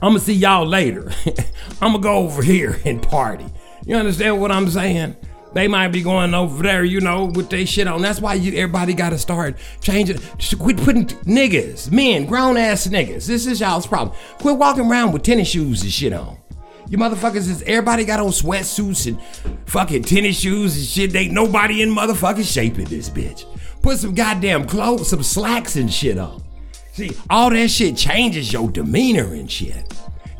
I'm 0.01 0.09
gonna 0.09 0.19
see 0.19 0.33
y'all 0.33 0.65
later. 0.65 1.11
I'm 1.81 1.93
gonna 1.93 1.99
go 1.99 2.17
over 2.17 2.43
here 2.43 2.79
and 2.85 3.01
party. 3.01 3.45
You 3.85 3.95
understand 3.95 4.39
what 4.39 4.51
I'm 4.51 4.69
saying? 4.69 5.15
They 5.57 5.67
might 5.67 5.87
be 5.87 6.03
going 6.03 6.35
over 6.35 6.61
there, 6.61 6.83
you 6.83 7.01
know, 7.01 7.25
with 7.25 7.49
their 7.49 7.65
shit 7.65 7.87
on. 7.87 8.03
That's 8.03 8.21
why 8.21 8.35
you 8.35 8.55
everybody 8.59 8.93
gotta 8.93 9.17
start 9.17 9.57
changing. 9.81 10.19
Just 10.37 10.59
quit 10.59 10.77
putting 10.77 11.07
niggas, 11.07 11.91
men, 11.91 12.27
grown 12.27 12.57
ass 12.57 12.85
niggas. 12.85 13.25
This 13.25 13.47
is 13.47 13.59
y'all's 13.59 13.87
problem. 13.87 14.15
Quit 14.37 14.55
walking 14.55 14.85
around 14.85 15.13
with 15.13 15.23
tennis 15.23 15.47
shoes 15.47 15.81
and 15.81 15.91
shit 15.91 16.13
on. 16.13 16.37
You 16.89 16.99
motherfuckers 16.99 17.49
is 17.49 17.63
everybody 17.63 18.05
got 18.05 18.19
on 18.19 18.27
sweatsuits 18.27 19.07
and 19.07 19.19
fucking 19.67 20.03
tennis 20.03 20.39
shoes 20.39 20.77
and 20.77 20.85
shit. 20.85 21.15
Ain't 21.15 21.33
nobody 21.33 21.81
in 21.81 21.89
motherfucking 21.89 22.45
shape 22.45 22.77
in 22.77 22.85
this 22.85 23.09
bitch. 23.09 23.45
Put 23.81 23.97
some 23.97 24.13
goddamn 24.13 24.67
clothes, 24.67 25.09
some 25.09 25.23
slacks 25.23 25.75
and 25.75 25.91
shit 25.91 26.19
on. 26.19 26.43
See, 26.91 27.09
all 27.31 27.49
that 27.49 27.71
shit 27.71 27.97
changes 27.97 28.53
your 28.53 28.69
demeanor 28.69 29.33
and 29.33 29.49
shit. 29.49 29.91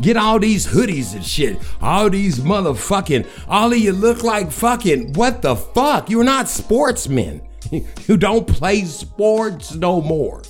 Get 0.01 0.17
all 0.17 0.39
these 0.39 0.67
hoodies 0.67 1.15
and 1.15 1.25
shit. 1.25 1.57
All 1.81 2.09
these 2.09 2.39
motherfucking, 2.39 3.27
all 3.47 3.71
of 3.71 3.77
you 3.77 3.93
look 3.93 4.23
like 4.23 4.51
fucking, 4.51 5.13
what 5.13 5.41
the 5.41 5.55
fuck? 5.55 6.09
You're 6.09 6.23
not 6.23 6.49
sportsmen. 6.49 7.41
You 8.07 8.15
don't 8.15 8.47
play 8.47 8.85
sports 8.85 9.75
no 9.75 10.01
more. 10.01 10.41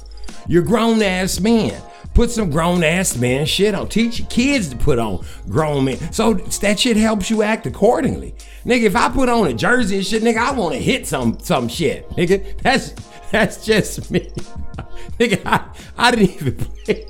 You're 0.47 0.61
grown 0.61 1.01
ass 1.01 1.39
men. 1.39 1.81
Put 2.13 2.31
some 2.31 2.49
grown 2.49 2.83
ass 2.83 3.17
man 3.17 3.45
shit 3.45 3.75
on. 3.75 3.89
Teach 3.89 4.19
your 4.19 4.27
kids 4.27 4.69
to 4.69 4.75
put 4.75 4.99
on 4.99 5.25
grown 5.49 5.85
men. 5.85 5.97
So 6.11 6.33
that 6.33 6.79
shit 6.79 6.97
helps 6.97 7.29
you 7.29 7.43
act 7.43 7.65
accordingly. 7.65 8.33
Nigga, 8.65 8.83
if 8.83 8.95
I 8.95 9.09
put 9.09 9.29
on 9.29 9.47
a 9.47 9.53
jersey 9.53 9.97
and 9.97 10.05
shit, 10.05 10.23
nigga, 10.23 10.37
I 10.37 10.51
want 10.51 10.73
to 10.73 10.81
hit 10.81 11.07
some 11.07 11.39
some 11.39 11.67
shit. 11.67 12.09
Nigga, 12.11 12.57
that's 12.61 12.93
that's 13.31 13.65
just 13.65 14.09
me. 14.09 14.19
nigga, 15.19 15.41
I, 15.45 15.69
I 15.97 16.11
didn't 16.11 16.35
even 16.35 16.55
play. 16.55 17.05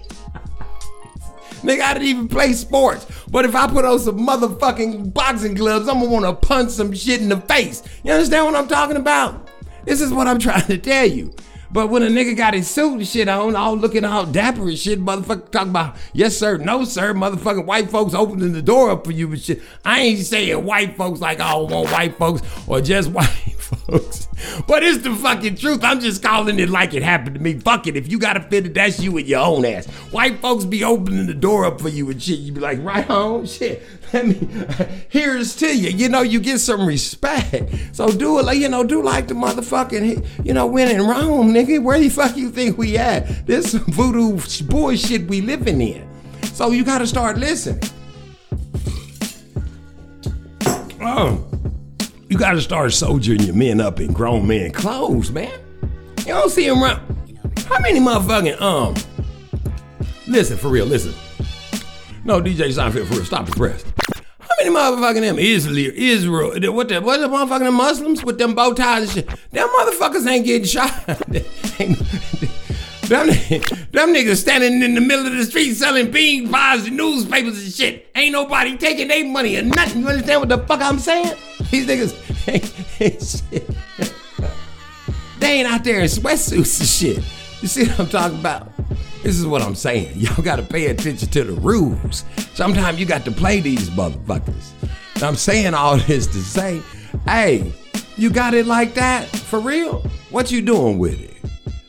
Nigga, 1.61 1.81
I 1.81 1.93
didn't 1.93 2.07
even 2.07 2.27
play 2.27 2.53
sports. 2.53 3.05
But 3.29 3.45
if 3.45 3.55
I 3.55 3.67
put 3.67 3.85
on 3.85 3.99
some 3.99 4.19
motherfucking 4.19 5.13
boxing 5.13 5.53
gloves, 5.53 5.87
I'm 5.87 5.99
gonna 5.99 6.11
wanna 6.11 6.33
punch 6.33 6.71
some 6.71 6.93
shit 6.93 7.21
in 7.21 7.29
the 7.29 7.41
face. 7.41 7.83
You 8.03 8.13
understand 8.13 8.45
what 8.45 8.55
I'm 8.55 8.67
talking 8.67 8.97
about? 8.97 9.49
This 9.85 10.01
is 10.01 10.13
what 10.13 10.27
I'm 10.27 10.39
trying 10.47 10.67
to 10.67 10.77
tell 10.77 11.05
you. 11.05 11.33
But 11.71 11.89
when 11.89 12.03
a 12.03 12.07
nigga 12.07 12.35
got 12.35 12.53
his 12.53 12.69
suit 12.69 12.93
and 12.93 13.07
shit 13.07 13.27
on, 13.27 13.55
all 13.55 13.75
looking 13.75 14.05
all 14.05 14.25
dapper 14.25 14.67
and 14.67 14.77
shit, 14.77 15.03
motherfucker 15.03 15.51
talking 15.51 15.69
about, 15.69 15.95
yes 16.13 16.37
sir, 16.37 16.57
no 16.57 16.85
sir, 16.85 17.13
motherfucking 17.13 17.65
white 17.65 17.89
folks 17.89 18.13
opening 18.13 18.53
the 18.53 18.61
door 18.61 18.91
up 18.91 19.05
for 19.05 19.11
you 19.11 19.31
and 19.31 19.41
shit. 19.41 19.61
I 19.83 20.01
ain't 20.01 20.25
saying 20.25 20.63
white 20.63 20.95
folks 20.95 21.19
like 21.19 21.39
oh, 21.39 21.43
I 21.43 21.51
don't 21.51 21.71
want 21.71 21.91
white 21.91 22.17
folks 22.17 22.41
or 22.67 22.81
just 22.81 23.11
white 23.11 23.27
folks. 23.27 24.27
But 24.67 24.83
it's 24.83 25.03
the 25.03 25.13
fucking 25.15 25.55
truth. 25.55 25.83
I'm 25.83 25.99
just 25.99 26.21
calling 26.23 26.59
it 26.59 26.69
like 26.69 26.93
it 26.93 27.03
happened 27.03 27.35
to 27.35 27.41
me. 27.41 27.59
Fuck 27.59 27.87
it. 27.87 27.95
If 27.95 28.09
you 28.09 28.19
gotta 28.19 28.39
offended, 28.39 28.73
that's 28.73 28.99
you 28.99 29.11
with 29.11 29.27
your 29.27 29.41
own 29.41 29.65
ass. 29.65 29.87
White 30.11 30.39
folks 30.39 30.65
be 30.65 30.83
opening 30.83 31.27
the 31.27 31.33
door 31.33 31.65
up 31.65 31.81
for 31.81 31.89
you 31.89 32.09
and 32.09 32.21
shit. 32.21 32.39
You 32.39 32.51
be 32.51 32.59
like, 32.59 32.83
right 32.83 33.09
on, 33.09 33.45
shit. 33.45 33.83
Let 34.13 34.27
me, 34.27 34.35
here's 35.09 35.55
to 35.57 35.75
you. 35.75 35.89
You 35.89 36.09
know, 36.09 36.21
you 36.21 36.39
get 36.39 36.59
some 36.59 36.85
respect. 36.85 37.73
So 37.91 38.09
do 38.09 38.39
it 38.39 38.45
like, 38.45 38.57
you 38.57 38.69
know, 38.69 38.83
do 38.83 39.03
like 39.03 39.27
the 39.27 39.33
motherfucking, 39.33 40.45
you 40.45 40.53
know, 40.53 40.65
when 40.65 40.89
in 40.89 41.05
Rome, 41.05 41.53
nigga. 41.53 41.83
Where 41.83 41.99
the 41.99 42.09
fuck 42.09 42.37
you 42.37 42.49
think 42.49 42.77
we 42.77 42.97
at? 42.97 43.45
This 43.45 43.73
voodoo 43.73 44.39
bullshit 44.65 45.27
we 45.27 45.41
living 45.41 45.81
in. 45.81 46.07
So 46.53 46.71
you 46.71 46.83
gotta 46.83 47.07
start 47.07 47.37
listening. 47.37 47.81
Oh. 51.01 51.43
You 52.29 52.37
gotta 52.37 52.61
start 52.61 52.91
soldiering 52.93 53.41
your 53.41 53.55
men 53.55 53.79
up 53.79 53.99
in 53.99 54.11
grown 54.11 54.47
men 54.47 54.71
clothes, 54.71 55.31
man. 55.31 55.51
You 56.19 56.33
don't 56.33 56.49
see 56.49 56.67
them 56.67 56.83
around. 56.83 57.01
How 57.67 57.79
many 57.79 57.99
motherfucking 57.99 58.61
um? 58.61 58.95
Listen 60.27 60.57
for 60.57 60.67
real. 60.69 60.85
Listen. 60.85 61.13
No, 62.27 62.41
DJ 62.41 62.67
Seinfeld 62.67 63.07
for 63.07 63.13
real. 63.13 63.23
Stop 63.23 63.45
the 63.45 63.53
press. 63.53 63.85
How 64.41 64.49
many 64.59 64.69
motherfucking 64.75 65.21
them 65.21 65.39
Israel, 65.39 65.93
Israel, 65.95 66.49
what 66.73 66.89
the 66.89 67.01
what 67.01 67.21
the 67.21 67.29
motherfucking 67.29 67.71
Muslims 67.71 68.21
with 68.21 68.37
them 68.37 68.53
bow 68.53 68.73
ties 68.73 69.03
and 69.03 69.11
shit? 69.11 69.27
Them 69.51 69.69
motherfuckers 69.69 70.27
ain't 70.27 70.45
getting 70.45 70.67
shot. 70.67 70.91
them, 71.07 71.23
them 73.07 74.13
niggas 74.13 74.41
standing 74.41 74.83
in 74.83 74.93
the 74.93 74.99
middle 74.99 75.25
of 75.25 75.37
the 75.37 75.45
street 75.45 75.73
selling 75.75 76.11
bean 76.11 76.49
pies 76.49 76.85
and 76.85 76.97
newspapers 76.97 77.63
and 77.63 77.73
shit. 77.73 78.11
Ain't 78.13 78.33
nobody 78.33 78.75
taking 78.75 79.07
their 79.07 79.23
money 79.23 79.55
or 79.55 79.61
nothing. 79.61 80.01
You 80.01 80.09
understand 80.09 80.41
what 80.41 80.49
the 80.49 80.57
fuck 80.57 80.81
I'm 80.81 80.99
saying? 80.99 81.33
These 81.71 81.87
niggas 81.87 82.13
ain't. 82.99 84.13
They 85.39 85.59
ain't 85.59 85.67
out 85.67 85.83
there 85.83 85.99
in 85.99 86.07
sweatsuits 86.07 86.79
and 86.79 86.89
shit. 86.89 87.23
You 87.61 87.67
see 87.67 87.85
what 87.85 87.99
I'm 87.99 88.09
talking 88.09 88.39
about? 88.39 88.76
This 89.27 89.39
is 89.39 89.45
what 89.45 89.61
I'm 89.61 89.75
saying. 89.75 90.13
Y'all 90.15 90.41
gotta 90.41 90.63
pay 90.63 90.85
attention 90.85 91.27
to 91.27 91.43
the 91.43 91.51
rules. 91.51 92.23
Sometimes 92.53 92.97
you 92.97 93.05
got 93.05 93.25
to 93.25 93.31
play 93.31 93.59
these 93.59 93.89
motherfuckers. 93.89 94.71
I'm 95.21 95.35
saying 95.35 95.73
all 95.73 95.97
this 96.07 96.27
to 96.27 96.37
say, 96.37 96.81
hey, 97.25 97.73
you 98.15 98.29
got 98.29 98.53
it 98.53 98.67
like 98.67 98.93
that? 98.93 99.27
For 99.27 99.59
real? 99.59 99.99
What 100.29 100.49
you 100.49 100.61
doing 100.61 100.97
with 100.97 101.19
it? 101.19 101.35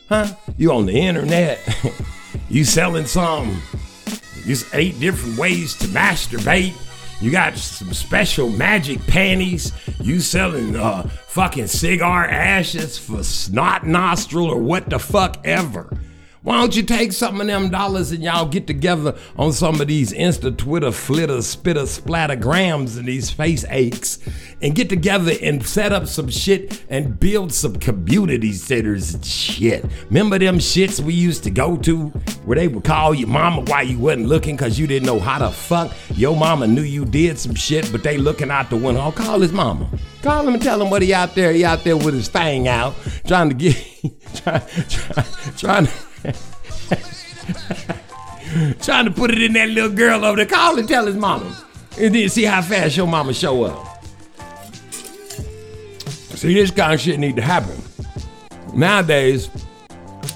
Huh? 0.09 0.35
You 0.57 0.73
on 0.73 0.85
the 0.85 0.91
internet? 0.91 1.61
you 2.49 2.65
selling 2.65 3.05
some? 3.05 3.61
Just 4.43 4.75
eight 4.75 4.99
different 4.99 5.37
ways 5.37 5.75
to 5.75 5.87
masturbate. 5.87 6.73
You 7.21 7.31
got 7.31 7.55
some 7.55 7.93
special 7.93 8.49
magic 8.49 8.99
panties. 9.07 9.71
You 10.01 10.19
selling 10.19 10.75
uh, 10.75 11.03
fucking 11.27 11.67
cigar 11.67 12.27
ashes 12.27 12.97
for 12.97 13.23
snot 13.23 13.87
nostril 13.87 14.47
or 14.47 14.57
what 14.57 14.89
the 14.89 14.99
fuck 14.99 15.39
ever. 15.45 15.89
Why 16.41 16.61
don't 16.61 16.73
you 16.73 16.83
take 16.83 17.11
some 17.11 17.41
of 17.41 17.47
them 17.47 17.69
dollars 17.69 18.11
and 18.11 18.23
y'all 18.23 18.45
get 18.45 18.65
together 18.65 19.17
on 19.37 19.51
some 19.51 19.81
of 19.81 19.87
these 19.87 20.13
Insta, 20.13 20.55
Twitter, 20.55 20.91
flitter, 20.91 21.41
spitter, 21.41 21.81
splattergrams 21.81 22.97
and 22.97 23.05
these 23.05 23.29
face 23.29 23.65
aches 23.69 24.19
and 24.61 24.73
get 24.73 24.87
together 24.87 25.33
and 25.41 25.65
set 25.65 25.91
up 25.91 26.07
some 26.07 26.29
shit 26.29 26.81
and 26.89 27.19
build 27.19 27.51
some 27.53 27.75
community 27.75 28.53
centers 28.53 29.13
and 29.13 29.25
shit. 29.25 29.85
Remember 30.05 30.39
them 30.39 30.59
shits 30.59 31.01
we 31.01 31.13
used 31.13 31.43
to 31.43 31.49
go 31.49 31.75
to 31.77 32.07
where 32.45 32.55
they 32.55 32.69
would 32.69 32.85
call 32.85 33.13
your 33.13 33.27
mama 33.27 33.61
while 33.63 33.83
you 33.85 33.99
wasn't 33.99 34.27
looking 34.27 34.55
because 34.55 34.79
you 34.79 34.87
didn't 34.87 35.07
know 35.07 35.19
how 35.19 35.39
to 35.39 35.51
fuck 35.51 35.93
your 36.15 36.37
mama 36.37 36.67
knew 36.67 36.81
you 36.81 37.03
did 37.03 37.37
some 37.37 37.55
shit, 37.55 37.91
but 37.91 38.01
they 38.01 38.17
looking 38.17 38.49
out 38.49 38.69
the 38.69 38.77
window. 38.77 39.01
Oh, 39.01 39.11
call 39.11 39.41
his 39.41 39.51
mama. 39.51 39.89
Call 40.21 40.47
him 40.47 40.53
and 40.53 40.63
tell 40.63 40.81
him 40.81 40.89
what 40.89 41.01
he 41.01 41.13
out 41.13 41.35
there. 41.35 41.51
He 41.51 41.65
out 41.65 41.83
there 41.83 41.97
with 41.97 42.13
his 42.13 42.29
thing 42.29 42.67
out, 42.67 42.93
trying 43.27 43.49
to 43.49 43.55
get, 43.55 43.75
trying, 44.35 44.61
try, 44.87 45.25
trying 45.57 45.85
to. 45.87 46.08
Trying 48.81 49.05
to 49.05 49.11
put 49.11 49.31
it 49.31 49.41
in 49.41 49.53
that 49.53 49.69
little 49.69 49.89
girl 49.91 50.25
over 50.25 50.37
there. 50.37 50.45
Call 50.45 50.77
and 50.79 50.87
tell 50.87 51.05
his 51.05 51.15
mama. 51.15 51.55
And 51.99 52.13
then 52.15 52.29
see 52.29 52.43
how 52.43 52.61
fast 52.61 52.97
your 52.97 53.07
mama 53.07 53.33
show 53.33 53.63
up. 53.63 54.03
See, 56.35 56.53
this 56.53 56.71
kind 56.71 56.93
of 56.93 57.01
shit 57.01 57.19
need 57.19 57.35
to 57.35 57.41
happen. 57.41 57.75
Nowadays, 58.73 59.49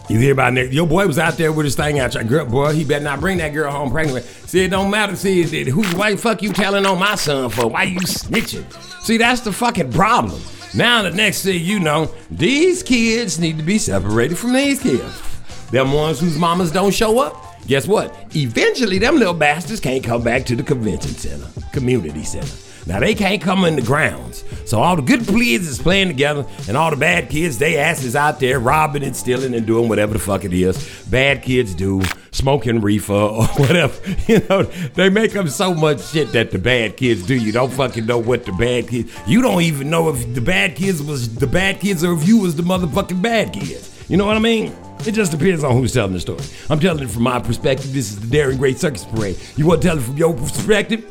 you 0.10 0.20
hear 0.20 0.34
about 0.34 0.54
nigga, 0.54 0.74
your 0.74 0.86
boy 0.86 1.08
was 1.08 1.18
out 1.18 1.38
there 1.38 1.52
with 1.54 1.64
his 1.66 1.76
thing 1.76 2.00
out. 2.00 2.14
Your 2.14 2.24
girl, 2.26 2.46
boy, 2.46 2.74
he 2.74 2.84
better 2.84 3.04
not 3.04 3.22
bring 3.22 3.38
that 3.38 3.54
girl 3.54 3.72
home 3.72 3.90
pregnant. 3.90 4.26
See, 4.26 4.66
it 4.66 4.70
don't 4.70 4.92
matter. 4.92 5.16
See, 5.16 5.42
it- 5.42 5.68
who, 5.68 5.84
why 5.98 6.16
fuck 6.18 6.42
you 6.42 6.52
telling 6.52 6.86
on 6.86 7.00
my 7.00 7.16
son 7.16 7.50
for? 7.50 7.68
Why 7.68 7.84
you 7.84 8.00
snitching? 8.02 8.66
See, 9.04 9.18
that's 9.18 9.42
the 9.42 9.54
fucking 9.54 9.94
problem. 9.94 10.42
Now, 10.76 11.04
the 11.04 11.12
next 11.12 11.44
thing 11.44 11.64
you 11.64 11.80
know, 11.80 12.12
these 12.30 12.84
kids 12.84 13.40
need 13.40 13.58
to 13.58 13.64
be 13.64 13.78
separated 13.78 14.38
from 14.38 14.54
these 14.54 14.82
kids. 14.82 15.33
Them 15.74 15.92
ones 15.92 16.20
whose 16.20 16.38
mamas 16.38 16.72
don't 16.72 16.94
show 16.94 17.18
up, 17.18 17.36
guess 17.66 17.88
what? 17.88 18.16
Eventually, 18.36 19.00
them 19.00 19.18
little 19.18 19.34
bastards 19.34 19.80
can't 19.80 20.04
come 20.04 20.22
back 20.22 20.46
to 20.46 20.56
the 20.56 20.62
convention 20.62 21.10
center, 21.10 21.48
community 21.72 22.24
center. 22.24 22.56
Now 22.86 23.00
they 23.00 23.16
can't 23.16 23.42
come 23.42 23.66
in 23.66 23.76
the 23.78 23.82
grounds. 23.82 24.44
So 24.66 24.80
all 24.80 24.96
the 24.96 25.02
good 25.02 25.26
kids 25.26 25.68
is 25.68 25.80
playing 25.82 26.10
together, 26.10 26.46
and 26.68 26.78
all 26.78 26.92
the 26.92 26.96
bad 26.96 27.32
kids, 27.32 27.58
they 27.58 27.80
asses 27.80 28.16
out 28.16 28.40
there 28.40 28.60
robbing 28.60 29.04
and 29.04 29.16
stealing 29.16 29.56
and 29.56 29.66
doing 29.66 29.90
whatever 29.90 30.14
the 30.14 30.20
fuck 30.20 30.46
it 30.46 30.54
is. 30.54 30.78
Bad 31.10 31.42
kids 31.42 31.74
do, 31.74 32.04
smoking 32.30 32.80
reefer 32.80 33.12
or 33.14 33.48
whatever. 33.48 34.00
You 34.28 34.46
know, 34.48 34.62
they 34.94 35.10
make 35.10 35.36
up 35.36 35.48
so 35.50 35.74
much 35.74 36.04
shit 36.04 36.34
that 36.34 36.52
the 36.52 36.60
bad 36.60 36.98
kids 36.98 37.26
do. 37.26 37.34
You 37.34 37.52
don't 37.52 37.74
fucking 37.74 38.06
know 38.06 38.20
what 38.20 38.46
the 38.46 38.52
bad 38.52 38.90
kids. 38.90 39.12
You 39.26 39.42
don't 39.42 39.64
even 39.64 39.90
know 39.90 40.10
if 40.10 40.36
the 40.36 40.42
bad 40.42 40.76
kids 40.76 41.02
was 41.02 41.34
the 41.34 41.48
bad 41.48 41.80
kids 41.80 42.04
or 42.04 42.14
if 42.14 42.28
you 42.28 42.38
was 42.38 42.56
the 42.56 42.62
motherfucking 42.62 43.24
bad 43.24 43.54
kids. 43.54 43.90
You 44.08 44.18
know 44.18 44.28
what 44.28 44.36
I 44.36 44.40
mean? 44.40 44.72
It 45.06 45.12
just 45.12 45.32
depends 45.32 45.64
on 45.64 45.76
who's 45.76 45.92
telling 45.94 46.14
the 46.14 46.20
story. 46.20 46.44
I'm 46.70 46.80
telling 46.80 47.04
it 47.04 47.10
from 47.10 47.24
my 47.24 47.40
perspective. 47.40 47.94
This 47.94 48.12
is 48.12 48.20
the 48.22 48.38
Darren 48.38 48.58
Gray 48.58 48.74
Circus 48.74 49.04
Parade. 49.04 49.38
You 49.58 49.66
want 49.66 49.82
to 49.82 49.88
tell 49.90 49.98
it 49.98 50.02
from 50.02 50.16
your 50.16 50.34
perspective? 50.34 51.06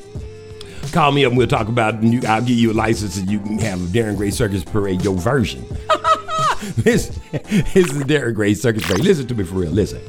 Call 0.93 1.13
me 1.13 1.25
up 1.25 1.31
and 1.31 1.39
we'll 1.39 1.47
talk 1.47 1.69
about 1.69 1.95
it. 1.95 2.01
And 2.01 2.13
you, 2.15 2.21
I'll 2.27 2.41
give 2.41 2.59
you 2.59 2.73
a 2.73 2.75
license 2.75 3.19
and 3.19 3.31
you 3.31 3.41
can 3.41 3.59
have 3.59 3.81
a 3.83 3.87
Darren 3.87 4.17
Gray 4.17 4.31
Circus 4.31 4.65
Parade, 4.65 5.03
your 5.03 5.17
version. 5.17 5.65
this, 6.77 7.09
this 7.33 7.77
is 7.77 7.99
the 7.99 8.05
Darren 8.05 8.35
Gray 8.35 8.55
Circus 8.55 8.87
Parade. 8.87 9.01
Listen 9.01 9.27
to 9.27 9.35
me 9.35 9.45
for 9.45 9.57
real. 9.57 9.71
Listen. 9.71 10.01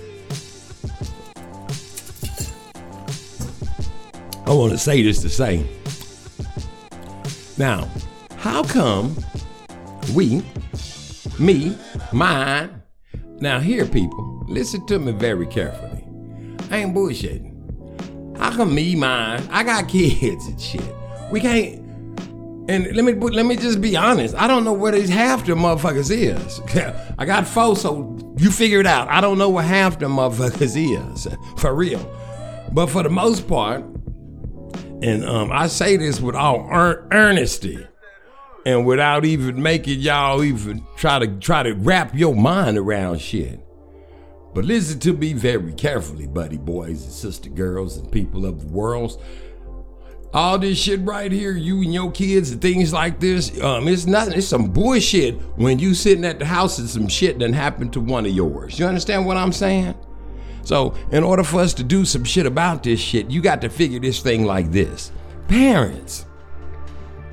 I 4.45 4.53
want 4.53 4.71
to 4.71 4.77
say 4.77 5.01
this 5.01 5.21
to 5.21 5.29
say. 5.29 5.65
Now, 7.57 7.89
how 8.37 8.63
come 8.63 9.15
we, 10.13 10.43
me, 11.39 11.77
mine, 12.11 12.82
now 13.39 13.59
here 13.59 13.85
people, 13.85 14.45
listen 14.47 14.85
to 14.87 14.99
me 14.99 15.11
very 15.11 15.47
carefully. 15.47 16.05
I 16.71 16.77
ain't 16.77 16.95
bullshitting. 16.95 18.37
How 18.37 18.55
come 18.55 18.73
me, 18.73 18.95
mine? 18.95 19.47
I 19.51 19.63
got 19.63 19.87
kids 19.89 20.47
and 20.47 20.59
shit. 20.59 20.95
We 21.31 21.39
can't. 21.39 21.79
And 22.69 22.95
let 22.95 23.03
me 23.03 23.13
let 23.13 23.45
me 23.45 23.57
just 23.57 23.81
be 23.81 23.97
honest. 23.97 24.35
I 24.35 24.47
don't 24.47 24.63
know 24.63 24.71
where 24.71 24.93
these 24.93 25.09
half 25.09 25.45
the 25.45 25.53
motherfuckers 25.53 26.09
is. 26.09 26.61
I 27.17 27.25
got 27.25 27.45
four, 27.45 27.75
so 27.75 28.17
you 28.37 28.51
figure 28.51 28.79
it 28.79 28.87
out. 28.87 29.09
I 29.09 29.19
don't 29.19 29.37
know 29.37 29.49
where 29.49 29.63
half 29.63 29.99
the 29.99 30.05
motherfuckers 30.05 30.77
is 30.77 31.27
for 31.57 31.75
real. 31.75 31.99
But 32.71 32.87
for 32.87 33.03
the 33.03 33.09
most 33.09 33.47
part, 33.49 33.83
and 35.01 35.25
um, 35.25 35.51
I 35.51 35.67
say 35.67 35.97
this 35.97 36.21
with 36.21 36.35
all 36.35 36.67
ear- 36.71 37.07
earnesty, 37.11 37.85
and 38.65 38.85
without 38.85 39.25
even 39.25 39.61
making 39.61 39.99
y'all 39.99 40.43
even 40.43 40.85
try 40.95 41.19
to 41.19 41.27
try 41.27 41.63
to 41.63 41.73
wrap 41.73 42.13
your 42.15 42.35
mind 42.35 42.77
around 42.77 43.19
shit. 43.19 43.59
But 44.53 44.65
listen 44.65 44.99
to 44.99 45.13
me 45.13 45.33
very 45.33 45.73
carefully, 45.73 46.27
buddy 46.27 46.57
boys 46.57 47.03
and 47.03 47.11
sister 47.11 47.49
girls 47.49 47.97
and 47.97 48.11
people 48.11 48.45
of 48.45 48.61
the 48.61 48.67
world. 48.67 49.21
All 50.33 50.57
this 50.57 50.79
shit 50.79 51.01
right 51.01 51.31
here, 51.31 51.51
you 51.51 51.81
and 51.81 51.93
your 51.93 52.11
kids 52.11 52.51
and 52.51 52.61
things 52.61 52.91
like 52.91 53.19
this, 53.19 53.59
um, 53.61 53.87
it's 53.87 54.07
nothing. 54.07 54.33
It's 54.33 54.47
some 54.47 54.71
bullshit 54.71 55.35
when 55.57 55.77
you 55.77 55.93
sitting 55.93 56.25
at 56.25 56.39
the 56.39 56.45
house 56.45 56.79
and 56.79 56.89
some 56.89 57.07
shit 57.07 57.37
done 57.37 57.53
happened 57.53 57.93
to 57.93 57.99
one 57.99 58.25
of 58.25 58.31
yours. 58.31 58.79
You 58.79 58.87
understand 58.87 59.27
what 59.27 59.37
I'm 59.37 59.51
saying? 59.51 59.95
So, 60.63 60.95
in 61.11 61.23
order 61.23 61.43
for 61.43 61.59
us 61.59 61.73
to 61.75 61.83
do 61.83 62.05
some 62.05 62.23
shit 62.23 62.45
about 62.45 62.83
this 62.83 62.99
shit, 62.99 63.29
you 63.29 63.41
got 63.41 63.61
to 63.61 63.69
figure 63.69 63.99
this 63.99 64.21
thing 64.21 64.45
like 64.45 64.71
this. 64.71 65.11
Parents, 65.47 66.25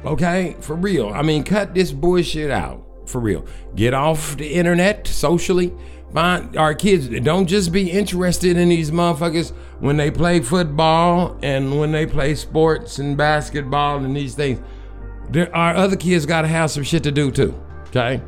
okay? 0.05 0.57
For 0.61 0.77
real. 0.77 1.09
I 1.09 1.23
mean, 1.23 1.45
cut 1.45 1.75
this 1.75 1.93
bullshit 1.93 2.51
out. 2.51 2.87
For 3.07 3.21
real. 3.21 3.45
Get 3.75 3.95
off 3.95 4.37
the 4.37 4.53
internet 4.53 5.07
socially. 5.07 5.73
Find 6.13 6.57
our 6.57 6.75
kids. 6.75 7.09
Don't 7.21 7.47
just 7.47 7.73
be 7.73 7.91
interested 7.91 8.57
in 8.57 8.69
these 8.69 8.91
motherfuckers 8.91 9.53
when 9.79 9.97
they 9.97 10.11
play 10.11 10.41
football 10.41 11.39
and 11.43 11.79
when 11.79 11.93
they 11.93 12.07
play 12.07 12.35
sports 12.35 12.99
and 12.99 13.17
basketball 13.17 14.05
and 14.05 14.17
these 14.17 14.35
things. 14.35 14.61
There, 15.31 15.55
our 15.55 15.75
other 15.75 15.97
kids 15.97 16.27
got 16.27 16.43
to 16.43 16.49
have 16.49 16.71
some 16.71 16.83
shit 16.83 17.05
to 17.05 17.13
do 17.13 17.31
too. 17.31 17.55
Okay? 17.89 18.21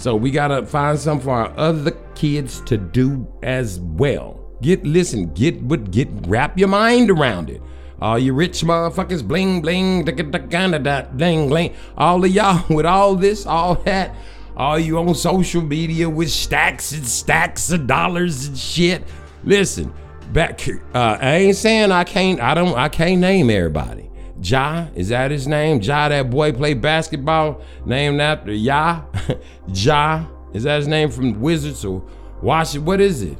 So 0.00 0.16
we 0.16 0.30
gotta 0.30 0.64
find 0.64 0.98
something 0.98 1.24
for 1.26 1.34
our 1.34 1.52
other 1.58 1.90
kids 2.14 2.62
to 2.62 2.78
do 2.78 3.28
as 3.42 3.78
well. 3.80 4.40
Get 4.62 4.82
listen, 4.82 5.34
get 5.34 5.60
what 5.60 5.90
get 5.90 6.08
wrap 6.26 6.58
your 6.58 6.68
mind 6.68 7.10
around 7.10 7.50
it. 7.50 7.60
All 8.00 8.18
you 8.18 8.32
rich 8.32 8.62
motherfuckers, 8.62 9.26
bling 9.26 9.60
bling, 9.60 10.04
da 10.04 10.12
da 10.12 10.22
da 10.22 10.78
da 10.78 11.00
ding 11.02 11.48
bling. 11.48 11.74
All 11.96 12.24
of 12.24 12.30
y'all 12.30 12.64
with 12.74 12.86
all 12.86 13.14
this, 13.14 13.44
all 13.44 13.74
that, 13.84 14.14
all 14.56 14.78
you 14.78 14.98
on 14.98 15.14
social 15.14 15.60
media 15.60 16.08
with 16.08 16.30
stacks 16.30 16.92
and 16.92 17.06
stacks 17.06 17.70
of 17.70 17.86
dollars 17.86 18.46
and 18.46 18.56
shit. 18.56 19.04
Listen, 19.44 19.92
back. 20.32 20.66
Uh, 20.94 21.18
I 21.20 21.36
ain't 21.36 21.56
saying 21.56 21.92
I 21.92 22.04
can't. 22.04 22.40
I 22.40 22.54
don't. 22.54 22.74
I 22.76 22.88
can't 22.88 23.20
name 23.20 23.50
everybody. 23.50 24.10
Ja, 24.42 24.86
is 24.94 25.10
that 25.10 25.30
his 25.30 25.46
name? 25.46 25.82
Ja, 25.82 26.08
that 26.08 26.30
boy 26.30 26.52
played 26.52 26.80
basketball, 26.80 27.60
named 27.84 28.20
after 28.20 28.52
Ya. 28.52 29.02
ja, 29.74 30.26
is 30.54 30.62
that 30.62 30.78
his 30.78 30.88
name 30.88 31.10
from 31.10 31.38
Wizards 31.40 31.84
or 31.84 32.02
Washington? 32.40 32.86
What 32.86 33.00
is 33.02 33.22
it? 33.22 33.38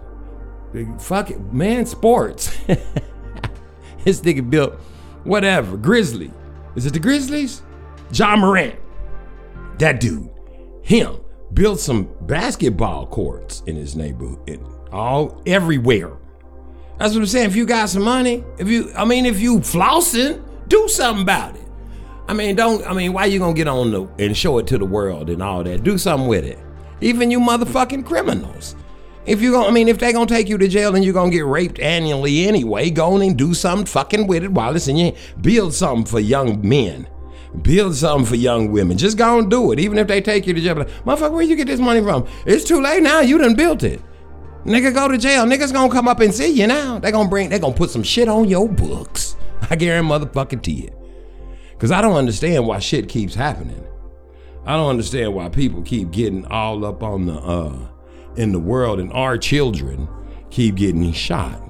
Fuck 0.99 1.31
it, 1.31 1.41
man, 1.53 1.87
sports. 1.87 2.57
This 4.05 4.20
nigga 4.20 4.48
built 4.48 4.74
whatever. 5.24 5.76
Grizzly. 5.76 6.30
Is 6.76 6.86
it 6.86 6.92
the 6.92 6.98
Grizzlies? 7.01 7.62
John 8.12 8.40
Morant. 8.40 8.76
That 9.78 10.01
dude. 10.01 10.28
Him 10.82 11.16
built 11.53 11.80
some 11.80 12.09
basketball 12.22 13.07
courts 13.07 13.62
in 13.66 13.76
his 13.76 13.96
neighborhood. 13.96 14.38
in- 14.48 14.64
All 14.92 15.40
everywhere. 15.46 16.12
That's 16.98 17.14
what 17.14 17.20
I'm 17.20 17.26
saying. 17.26 17.46
If 17.51 17.57
you 17.57 17.64
got 17.66 17.88
some 17.88 18.03
money, 18.03 18.44
if 18.59 18.68
you 18.68 18.90
I 18.96 19.05
mean 19.05 19.24
if 19.26 19.40
you 19.40 19.59
flossing, 19.61 20.42
do 20.68 20.88
something 20.88 21.22
about 21.22 21.55
it. 21.57 21.62
I 22.28 22.32
mean, 22.34 22.57
don't 22.57 22.86
I 22.86 22.92
mean 22.92 23.12
why 23.12 23.26
you 23.26 23.38
gonna 23.38 23.55
get 23.55 23.68
on 23.68 23.90
the 23.90 24.07
and 24.18 24.36
show 24.36 24.59
it 24.59 24.66
to 24.68 24.78
the 24.78 24.84
world 24.84 25.30
and 25.30 25.42
all 25.42 25.62
that? 25.64 25.82
Do 25.82 25.96
something 25.98 26.28
with 26.28 26.44
it. 26.44 26.59
Even 27.01 27.30
you 27.30 27.40
motherfucking 27.40 28.05
criminals. 28.05 28.74
If 29.27 29.43
you 29.43 29.57
I 29.57 29.71
mean, 29.71 29.89
if 29.89 29.99
they 29.99 30.12
gonna 30.12 30.27
take 30.27 30.49
you 30.49 30.59
to 30.59 30.68
jail 30.68 30.95
and 30.95 31.05
you're 31.05 31.14
gonna 31.14 31.31
get 31.31 31.45
raped 31.45 31.79
annually 31.79 32.47
anyway, 32.47 32.91
go 32.91 33.14
on 33.14 33.23
and 33.23 33.37
do 33.37 33.55
something 33.55 33.87
fucking 33.87 34.27
with 34.27 34.45
it 34.45 34.53
while 34.53 34.75
it's 34.75 34.89
in 34.89 34.97
your 34.97 35.12
Build 35.41 35.75
something 35.75 36.07
for 36.07 36.21
young 36.21 36.66
men. 36.66 37.07
Build 37.62 37.97
something 37.97 38.27
for 38.27 38.37
young 38.37 38.71
women. 38.71 38.97
Just 38.97 39.18
go 39.18 39.39
and 39.39 39.51
do 39.51 39.73
it. 39.73 39.81
Even 39.81 39.99
if 39.99 40.07
they 40.07 40.21
take 40.21 40.47
you 40.47 40.55
to 40.55 40.61
jail. 40.61 40.77
Like, 40.77 40.89
Motherfucker, 41.05 41.33
where 41.33 41.43
you 41.43 41.57
get 41.57 41.66
this 41.66 41.81
money 41.81 42.01
from? 42.01 42.27
It's 42.47 42.64
too 42.64 42.81
late 42.81 43.03
now. 43.03 43.21
You 43.21 43.39
done 43.39 43.55
built 43.55 43.83
it. 43.83 44.01
Nigga, 44.64 44.95
go 44.95 45.09
to 45.09 45.18
jail. 45.18 45.45
Niggas 45.45 45.73
gonna 45.73 45.93
come 45.93 46.07
up 46.07 46.21
and 46.21 46.33
see 46.35 46.51
you 46.51 46.66
now. 46.66 46.99
They 46.99 47.11
gonna 47.11 47.29
bring, 47.29 47.49
they 47.49 47.59
gonna 47.59 47.75
put 47.75 47.91
some 47.91 48.03
shit 48.03 48.29
on 48.29 48.49
your 48.49 48.68
books. 48.68 49.37
I 49.71 49.77
guarantee 49.77 50.09
motherfucking 50.09 50.62
to 50.62 50.73
you. 50.73 50.91
Cause 51.79 51.91
I 51.91 52.03
don't 52.03 52.16
understand 52.16 52.66
why 52.66 52.79
shit 52.79 53.09
keeps 53.09 53.35
happening. 53.35 53.83
I 54.66 54.77
don't 54.77 54.91
understand 54.91 55.35
why 55.35 55.49
people 55.49 55.81
keep 55.83 56.11
getting 56.11 56.45
all 56.47 56.85
up 56.85 57.03
on 57.03 57.25
the 57.25 57.35
uh 57.35 57.89
in 58.41 58.53
the 58.53 58.59
world 58.59 58.99
and 58.99 59.12
our 59.12 59.36
children 59.36 60.09
keep 60.51 60.74
getting 60.76 61.12
shot. 61.12 61.61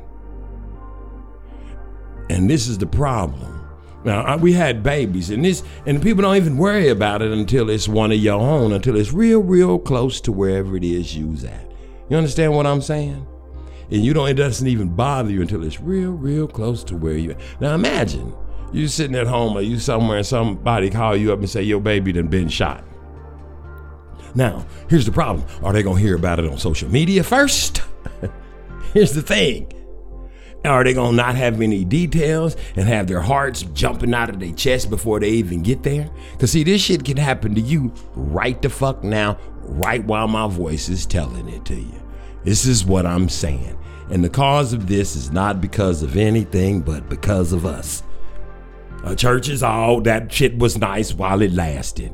And 2.31 2.49
this 2.49 2.69
is 2.69 2.79
the 2.79 2.87
problem. 2.87 3.57
Now 4.05 4.23
I- 4.23 4.37
we 4.37 4.53
had 4.53 4.83
babies, 4.83 5.31
and 5.31 5.45
this, 5.45 5.63
and 5.85 6.01
people 6.01 6.23
don't 6.23 6.37
even 6.37 6.57
worry 6.57 6.89
about 6.89 7.23
it 7.23 7.33
until 7.33 7.69
it's 7.69 7.89
one 7.89 8.13
of 8.13 8.19
your 8.19 8.41
own, 8.41 8.73
until 8.73 8.97
it's 8.97 9.13
real, 9.13 9.41
real 9.41 9.79
close 9.79 10.21
to 10.23 10.33
wherever 10.33 10.77
it 10.77 10.85
is 10.85 11.17
you's 11.17 11.45
at. 11.45 11.71
You 12.09 12.17
understand 12.17 12.55
what 12.55 12.67
I'm 12.67 12.81
saying? 12.81 13.27
And 13.91 14.05
you 14.05 14.15
don't, 14.15 14.29
it 14.29 14.35
doesn't 14.35 14.67
even 14.67 14.89
bother 14.89 15.31
you 15.31 15.43
until 15.43 15.65
it's 15.65 15.81
real, 15.81 16.13
real 16.13 16.47
close 16.47 16.85
to 16.85 16.97
where 16.97 17.17
you're. 17.17 17.35
Now 17.61 17.75
imagine 17.75 18.33
you're 18.73 18.89
sitting 18.89 19.17
at 19.17 19.27
home 19.27 19.57
or 19.57 19.61
you 19.61 19.79
somewhere, 19.79 20.19
and 20.19 20.27
somebody 20.27 20.89
call 20.89 21.17
you 21.17 21.33
up 21.33 21.41
and 21.41 21.51
say 21.51 21.63
your 21.63 21.81
baby 21.81 22.13
done 22.13 22.29
been 22.29 22.49
shot. 22.49 22.85
Now, 24.35 24.67
here's 24.89 25.07
the 25.07 25.13
problem. 25.13 25.47
Are 25.63 25.73
they 25.73 25.83
gonna 25.83 25.99
hear 26.01 26.17
about 26.17 26.39
it 26.39 26.47
on 26.47 26.59
social 26.59 26.89
media 26.89 27.23
first? 27.23 27.83
here's 28.95 29.13
the 29.13 29.23
thing. 29.23 29.73
Are 30.65 30.85
they 30.85 30.93
gonna 30.93 31.17
not 31.17 31.37
have 31.37 31.61
any 31.61 31.85
details 31.85 32.55
and 32.77 32.87
have 32.87 33.07
their 33.07 33.23
hearts 33.23 33.63
jumping 33.73 34.13
out 34.13 34.29
of 34.29 34.41
their 34.41 34.53
chest 34.53 34.91
before 34.91 35.19
they 35.19 35.31
even 35.31 35.63
get 35.63 35.83
there? 35.83 36.11
Cause 36.39 36.53
see, 36.53 36.65
this 36.65 36.83
shit 36.83 37.05
can 37.05 37.17
happen 37.17 37.55
to 37.55 37.61
you 37.61 37.93
right 38.15 38.61
the 38.61 38.69
fuck 38.69 39.03
now, 39.03 39.39
right 39.63 40.05
while 40.05 40.29
my 40.29 40.49
voice 40.49 40.89
is 40.89 41.07
telling 41.07 41.49
it 41.49 41.65
to 41.67 41.75
you. 41.75 42.03
This 42.45 42.67
is 42.67 42.85
what 42.85 43.07
I'm 43.07 43.29
saying. 43.29 43.79
And 44.11 44.23
the 44.23 44.29
cause 44.29 44.73
of 44.73 44.87
this 44.87 45.17
is 45.17 45.31
not 45.31 45.61
because 45.61 46.03
of 46.03 46.17
anything 46.17 46.81
but 46.81 47.09
because 47.09 47.53
of 47.53 47.65
us. 47.65 48.03
Uh, 49.03 49.15
churches, 49.15 49.63
all 49.63 50.03
that 50.03 50.31
shit 50.31 50.59
was 50.59 50.77
nice 50.77 51.15
while 51.15 51.41
it 51.41 51.53
lasted. 51.53 52.13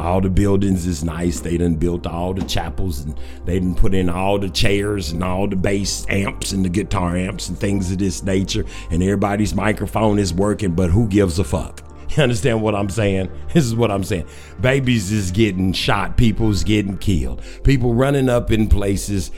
All 0.00 0.20
the 0.20 0.30
buildings 0.30 0.86
is 0.86 1.04
nice. 1.04 1.40
They 1.40 1.58
done 1.58 1.74
built 1.74 2.06
all 2.06 2.32
the 2.32 2.44
chapels 2.44 3.00
and 3.00 3.20
they 3.44 3.60
done 3.60 3.74
put 3.74 3.94
in 3.94 4.08
all 4.08 4.38
the 4.38 4.48
chairs 4.48 5.12
and 5.12 5.22
all 5.22 5.46
the 5.46 5.56
bass 5.56 6.06
amps 6.08 6.52
and 6.52 6.64
the 6.64 6.70
guitar 6.70 7.16
amps 7.16 7.50
and 7.50 7.58
things 7.58 7.92
of 7.92 7.98
this 7.98 8.22
nature. 8.22 8.64
And 8.90 9.02
everybody's 9.02 9.54
microphone 9.54 10.18
is 10.18 10.32
working, 10.32 10.74
but 10.74 10.90
who 10.90 11.06
gives 11.06 11.38
a 11.38 11.44
fuck? 11.44 11.82
You 12.16 12.24
understand 12.24 12.60
what 12.60 12.74
I'm 12.74 12.88
saying? 12.88 13.30
This 13.54 13.64
is 13.64 13.74
what 13.76 13.92
I'm 13.92 14.02
saying. 14.02 14.26
Babies 14.60 15.12
is 15.12 15.30
getting 15.30 15.72
shot. 15.72 16.16
People's 16.16 16.64
getting 16.64 16.98
killed. 16.98 17.40
People 17.62 17.94
running 17.94 18.28
up 18.28 18.50
in 18.50 18.68
places 18.68 19.30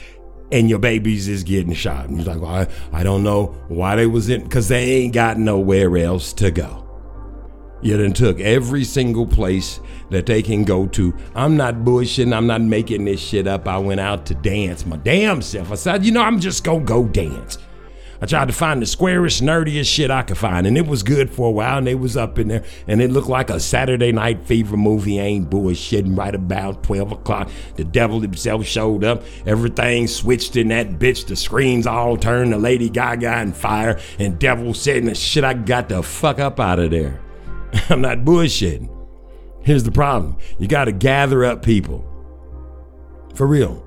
and 0.51 0.69
your 0.69 0.79
babies 0.79 1.27
is 1.27 1.43
getting 1.43 1.73
shot. 1.73 2.07
And 2.07 2.17
you're 2.17 2.25
like, 2.25 2.41
well, 2.41 2.67
I, 2.93 2.99
I 2.99 3.03
don't 3.03 3.23
know 3.23 3.47
why 3.67 3.95
they 3.95 4.07
was 4.07 4.29
in, 4.29 4.43
because 4.43 4.69
they 4.69 4.91
ain't 4.91 5.13
got 5.13 5.37
nowhere 5.37 5.97
else 5.97 6.33
to 6.33 6.51
go. 6.51 6.82
You 7.83 7.97
done 7.97 8.13
took 8.13 8.39
every 8.39 8.85
single 8.85 9.27
place 9.27 9.81
that 10.09 10.25
they 10.25 10.41
can 10.41 10.63
go 10.63 10.87
to. 10.87 11.13
I'm 11.35 11.57
not 11.57 11.75
bullshitting. 11.75 12.33
I'm 12.33 12.47
not 12.47 12.61
making 12.61 13.03
this 13.03 13.19
shit 13.19 13.45
up. 13.45 13.67
I 13.67 13.77
went 13.77 13.99
out 13.99 14.25
to 14.27 14.35
dance 14.35 14.85
my 14.85 14.95
damn 14.95 15.41
self. 15.41 15.69
I 15.69 15.75
said, 15.75 16.05
you 16.05 16.13
know, 16.13 16.21
I'm 16.21 16.39
just 16.39 16.63
gonna 16.63 16.85
go 16.85 17.03
dance. 17.03 17.57
I 18.21 18.25
tried 18.25 18.47
to 18.47 18.53
find 18.53 18.81
the 18.81 18.85
squarest, 18.85 19.43
nerdiest 19.43 19.93
shit 19.93 20.09
I 20.09 20.21
could 20.21 20.37
find, 20.37 20.65
and 20.65 20.77
it 20.77 20.87
was 20.87 21.03
good 21.03 21.29
for 21.29 21.49
a 21.49 21.51
while, 21.51 21.79
and 21.79 21.85
they 21.85 21.95
was 21.95 22.15
up 22.15 22.39
in 22.39 22.47
there, 22.47 22.63
and 22.87 23.01
it 23.01 23.11
looked 23.11 23.27
like 23.27 23.49
a 23.49 23.59
Saturday 23.59 24.13
Night 24.13 24.45
Fever 24.45 24.77
movie. 24.77 25.19
Ain't 25.19 25.49
bullshitting. 25.49 26.17
Right 26.17 26.33
about 26.33 26.83
12 26.83 27.11
o'clock, 27.11 27.49
the 27.75 27.83
devil 27.83 28.21
himself 28.21 28.65
showed 28.65 29.03
up. 29.03 29.23
Everything 29.45 30.07
switched 30.07 30.55
in 30.55 30.69
that 30.69 30.99
bitch. 30.99 31.27
The 31.27 31.35
screens 31.35 31.85
all 31.85 32.15
turned 32.15 32.51
to 32.51 32.57
Lady 32.57 32.87
Gaga 32.87 33.29
and 33.29 33.53
fire, 33.53 33.99
and 34.19 34.39
devil 34.39 34.73
said, 34.73 35.03
the 35.03 35.15
shit, 35.15 35.43
I 35.43 35.53
got 35.53 35.89
the 35.89 36.01
fuck 36.01 36.39
up 36.39 36.61
out 36.61 36.79
of 36.79 36.91
there. 36.91 37.19
I'm 37.89 38.01
not 38.01 38.19
bullshitting. 38.19 38.89
Here's 39.61 39.83
the 39.83 39.91
problem 39.91 40.37
you 40.59 40.67
got 40.67 40.85
to 40.85 40.91
gather 40.91 41.45
up 41.45 41.63
people. 41.63 42.09
For 43.35 43.47
real. 43.47 43.83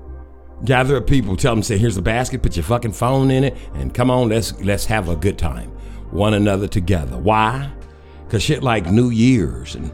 Gather 0.65 0.97
up 0.97 1.05
people, 1.05 1.37
tell 1.37 1.53
them, 1.53 1.61
say, 1.61 1.77
here's 1.77 1.95
the 1.95 2.01
basket, 2.01 2.41
put 2.41 2.55
your 2.55 2.63
fucking 2.63 2.93
phone 2.93 3.29
in 3.29 3.43
it, 3.43 3.55
and 3.75 3.93
come 3.93 4.09
on, 4.09 4.29
let's 4.29 4.59
let's 4.61 4.85
have 4.85 5.07
a 5.07 5.15
good 5.15 5.37
time. 5.37 5.69
One 6.09 6.33
another 6.33 6.67
together. 6.67 7.17
Why? 7.17 7.71
Cause 8.29 8.41
shit 8.41 8.63
like 8.63 8.87
New 8.87 9.09
Year's 9.09 9.75
and 9.75 9.91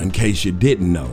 in 0.00 0.10
case 0.10 0.44
you 0.44 0.52
didn't 0.52 0.92
know, 0.92 1.10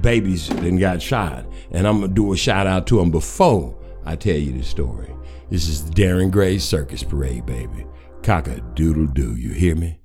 babies 0.00 0.48
then 0.48 0.78
got 0.78 1.02
shot. 1.02 1.44
And 1.70 1.86
I'm 1.86 2.00
gonna 2.00 2.12
do 2.12 2.32
a 2.32 2.36
shout 2.36 2.66
out 2.66 2.86
to 2.88 2.98
them 2.98 3.10
before 3.10 3.76
I 4.04 4.16
tell 4.16 4.36
you 4.36 4.52
the 4.52 4.62
story. 4.62 5.12
This 5.50 5.68
is 5.68 5.84
the 5.84 5.92
Darren 5.92 6.30
Gray 6.30 6.58
Circus 6.58 7.02
Parade, 7.02 7.44
baby. 7.44 7.87
Cock 8.28 8.48
a 8.48 8.60
doodle 8.74 9.06
doo, 9.06 9.36
you 9.36 9.54
hear 9.54 9.74
me? 9.74 10.00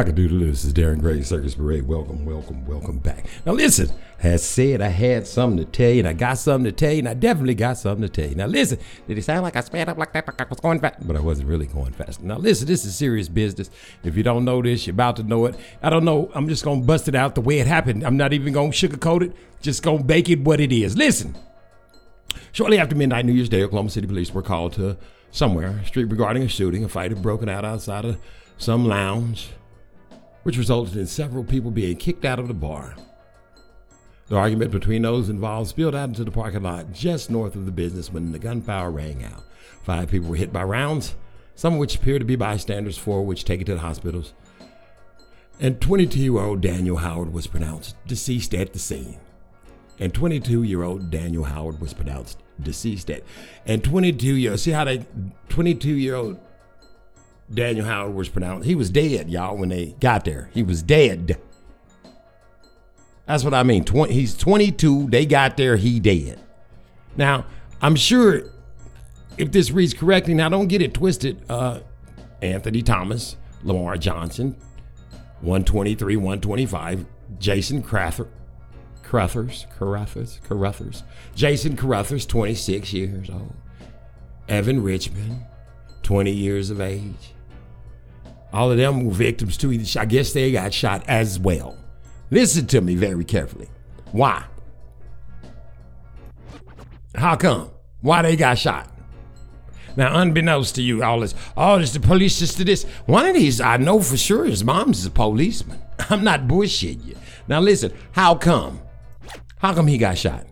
Cockadoodle, 0.00 0.40
this 0.40 0.64
is 0.64 0.72
Darren 0.72 0.98
Gray, 0.98 1.20
Circus 1.20 1.54
Parade. 1.54 1.86
Welcome, 1.86 2.24
welcome, 2.24 2.64
welcome 2.64 2.96
back. 3.00 3.26
Now 3.44 3.52
listen, 3.52 3.90
has 4.16 4.42
said 4.42 4.80
I 4.80 4.88
had 4.88 5.26
something 5.26 5.62
to 5.62 5.70
tell 5.70 5.90
you, 5.90 5.98
and 5.98 6.08
I 6.08 6.14
got 6.14 6.38
something 6.38 6.64
to 6.64 6.72
tell 6.72 6.90
you, 6.90 7.00
and 7.00 7.08
I 7.10 7.12
definitely 7.12 7.54
got 7.54 7.76
something 7.76 8.00
to 8.00 8.08
tell 8.08 8.26
you. 8.26 8.34
Now 8.34 8.46
listen, 8.46 8.78
did 9.06 9.18
it 9.18 9.24
sound 9.24 9.42
like 9.42 9.56
I 9.56 9.60
sped 9.60 9.90
up 9.90 9.98
like 9.98 10.14
that, 10.14 10.26
like 10.26 10.40
I 10.40 10.46
was 10.48 10.58
going 10.58 10.80
fast? 10.80 11.06
But 11.06 11.16
I 11.16 11.20
wasn't 11.20 11.50
really 11.50 11.66
going 11.66 11.92
fast. 11.92 12.22
Now 12.22 12.38
listen, 12.38 12.66
this 12.66 12.86
is 12.86 12.94
serious 12.94 13.28
business. 13.28 13.68
If 14.02 14.16
you 14.16 14.22
don't 14.22 14.46
know 14.46 14.62
this, 14.62 14.86
you're 14.86 14.94
about 14.94 15.16
to 15.16 15.22
know 15.22 15.44
it. 15.44 15.54
I 15.82 15.90
don't 15.90 16.06
know, 16.06 16.30
I'm 16.34 16.48
just 16.48 16.64
gonna 16.64 16.80
bust 16.80 17.06
it 17.06 17.14
out 17.14 17.34
the 17.34 17.42
way 17.42 17.58
it 17.58 17.66
happened. 17.66 18.02
I'm 18.02 18.16
not 18.16 18.32
even 18.32 18.54
gonna 18.54 18.70
sugarcoat 18.70 19.20
it, 19.20 19.36
just 19.60 19.82
gonna 19.82 20.02
bake 20.02 20.30
it 20.30 20.40
what 20.40 20.60
it 20.60 20.72
is. 20.72 20.96
Listen. 20.96 21.36
Shortly 22.52 22.78
after 22.78 22.96
midnight, 22.96 23.26
New 23.26 23.34
Year's 23.34 23.50
Day, 23.50 23.62
Oklahoma 23.62 23.90
City 23.90 24.06
police 24.06 24.32
were 24.32 24.40
called 24.40 24.72
to 24.74 24.96
somewhere, 25.30 25.84
street 25.84 26.04
regarding 26.04 26.42
a 26.44 26.48
shooting. 26.48 26.84
A 26.84 26.88
fight 26.88 27.10
had 27.10 27.20
broken 27.20 27.50
out 27.50 27.66
outside 27.66 28.06
of 28.06 28.18
some 28.56 28.86
lounge, 28.86 29.50
which 30.42 30.58
resulted 30.58 30.96
in 30.96 31.06
several 31.06 31.44
people 31.44 31.70
being 31.70 31.96
kicked 31.96 32.24
out 32.24 32.38
of 32.38 32.48
the 32.48 32.54
bar. 32.54 32.94
The 34.28 34.36
argument 34.36 34.70
between 34.70 35.02
those 35.02 35.28
involved 35.28 35.70
spilled 35.70 35.94
out 35.94 36.08
into 36.08 36.24
the 36.24 36.30
parking 36.30 36.62
lot 36.62 36.92
just 36.92 37.30
north 37.30 37.56
of 37.56 37.66
the 37.66 37.72
business 37.72 38.12
when 38.12 38.32
the 38.32 38.38
gunfire 38.38 38.90
rang 38.90 39.24
out. 39.24 39.42
Five 39.82 40.10
people 40.10 40.28
were 40.28 40.36
hit 40.36 40.52
by 40.52 40.62
rounds, 40.62 41.16
some 41.54 41.74
of 41.74 41.78
which 41.80 41.96
appeared 41.96 42.20
to 42.20 42.26
be 42.26 42.36
bystanders, 42.36 42.96
four 42.96 43.24
which 43.24 43.44
taken 43.44 43.66
to 43.66 43.74
the 43.74 43.80
hospitals. 43.80 44.32
And 45.58 45.80
22 45.80 46.18
year 46.20 46.42
old 46.42 46.60
Daniel 46.60 46.98
Howard 46.98 47.32
was 47.32 47.46
pronounced 47.46 47.96
deceased 48.06 48.54
at 48.54 48.72
the 48.72 48.78
scene 48.78 49.18
and 50.00 50.14
22 50.14 50.62
year 50.62 50.82
old 50.82 51.10
Daniel 51.10 51.44
Howard 51.44 51.80
was 51.80 51.92
pronounced 51.92 52.38
deceased 52.60 53.10
at. 53.10 53.22
And 53.66 53.84
22 53.84 54.34
year 54.34 54.52
old, 54.52 54.60
see 54.60 54.72
how 54.72 54.84
they 54.84 55.06
22 55.50 55.90
year 55.90 56.16
old 56.16 56.40
Daniel 57.52 57.84
Howard 57.84 58.14
was 58.14 58.28
pronounced 58.28 58.66
he 58.66 58.74
was 58.74 58.90
dead, 58.90 59.28
y'all, 59.28 59.56
when 59.56 59.70
they 59.70 59.96
got 60.00 60.24
there. 60.24 60.50
He 60.54 60.62
was 60.62 60.82
dead. 60.82 61.40
That's 63.26 63.44
what 63.44 63.54
I 63.54 63.62
mean. 63.62 63.84
20, 63.84 64.12
he's 64.12 64.36
22. 64.36 65.08
They 65.08 65.26
got 65.26 65.56
there. 65.56 65.76
He 65.76 66.00
dead. 66.00 66.40
Now 67.16 67.46
I'm 67.82 67.96
sure 67.96 68.42
if 69.38 69.52
this 69.52 69.70
reads 69.70 69.94
correctly, 69.94 70.34
now 70.34 70.48
don't 70.48 70.68
get 70.68 70.82
it 70.82 70.94
twisted. 70.94 71.42
Uh, 71.48 71.80
Anthony 72.42 72.82
Thomas, 72.82 73.36
Lamar 73.62 73.96
Johnson, 73.96 74.56
123, 75.40 76.16
125, 76.16 77.06
Jason 77.38 77.82
Crather, 77.82 78.28
Carruthers, 79.02 79.66
Carruthers, 79.76 80.40
Carruthers. 80.44 81.02
Jason 81.34 81.76
Carruthers, 81.76 82.26
26 82.26 82.92
years 82.92 83.30
old. 83.30 83.54
Evan 84.48 84.82
Richmond, 84.82 85.44
20 86.02 86.30
years 86.30 86.70
of 86.70 86.80
age. 86.80 87.34
All 88.52 88.70
of 88.70 88.78
them 88.78 89.04
were 89.04 89.12
victims 89.12 89.56
too. 89.56 89.70
I 89.98 90.04
guess 90.04 90.32
they 90.32 90.52
got 90.52 90.74
shot 90.74 91.04
as 91.08 91.38
well. 91.38 91.76
Listen 92.30 92.66
to 92.68 92.80
me 92.80 92.94
very 92.94 93.24
carefully. 93.24 93.68
Why? 94.12 94.44
How 97.14 97.36
come? 97.36 97.70
Why 98.00 98.22
they 98.22 98.36
got 98.36 98.58
shot? 98.58 98.88
Now, 99.96 100.20
unbeknownst 100.20 100.76
to 100.76 100.82
you, 100.82 101.02
all 101.02 101.20
this, 101.20 101.34
oh, 101.56 101.78
this 101.78 101.92
the 101.92 102.00
police 102.00 102.38
just 102.38 102.56
to 102.58 102.64
this. 102.64 102.84
One 103.06 103.26
of 103.26 103.34
these, 103.34 103.60
I 103.60 103.76
know 103.76 104.00
for 104.00 104.16
sure, 104.16 104.44
his 104.44 104.62
mom's 104.62 105.04
a 105.04 105.10
policeman. 105.10 105.80
I'm 106.10 106.22
not 106.22 106.46
bullshitting 106.46 107.06
you. 107.06 107.16
Now, 107.48 107.60
listen, 107.60 107.92
how 108.12 108.36
come? 108.36 108.80
How 109.58 109.74
come 109.74 109.88
he 109.88 109.98
got 109.98 110.16
shot? 110.16 110.46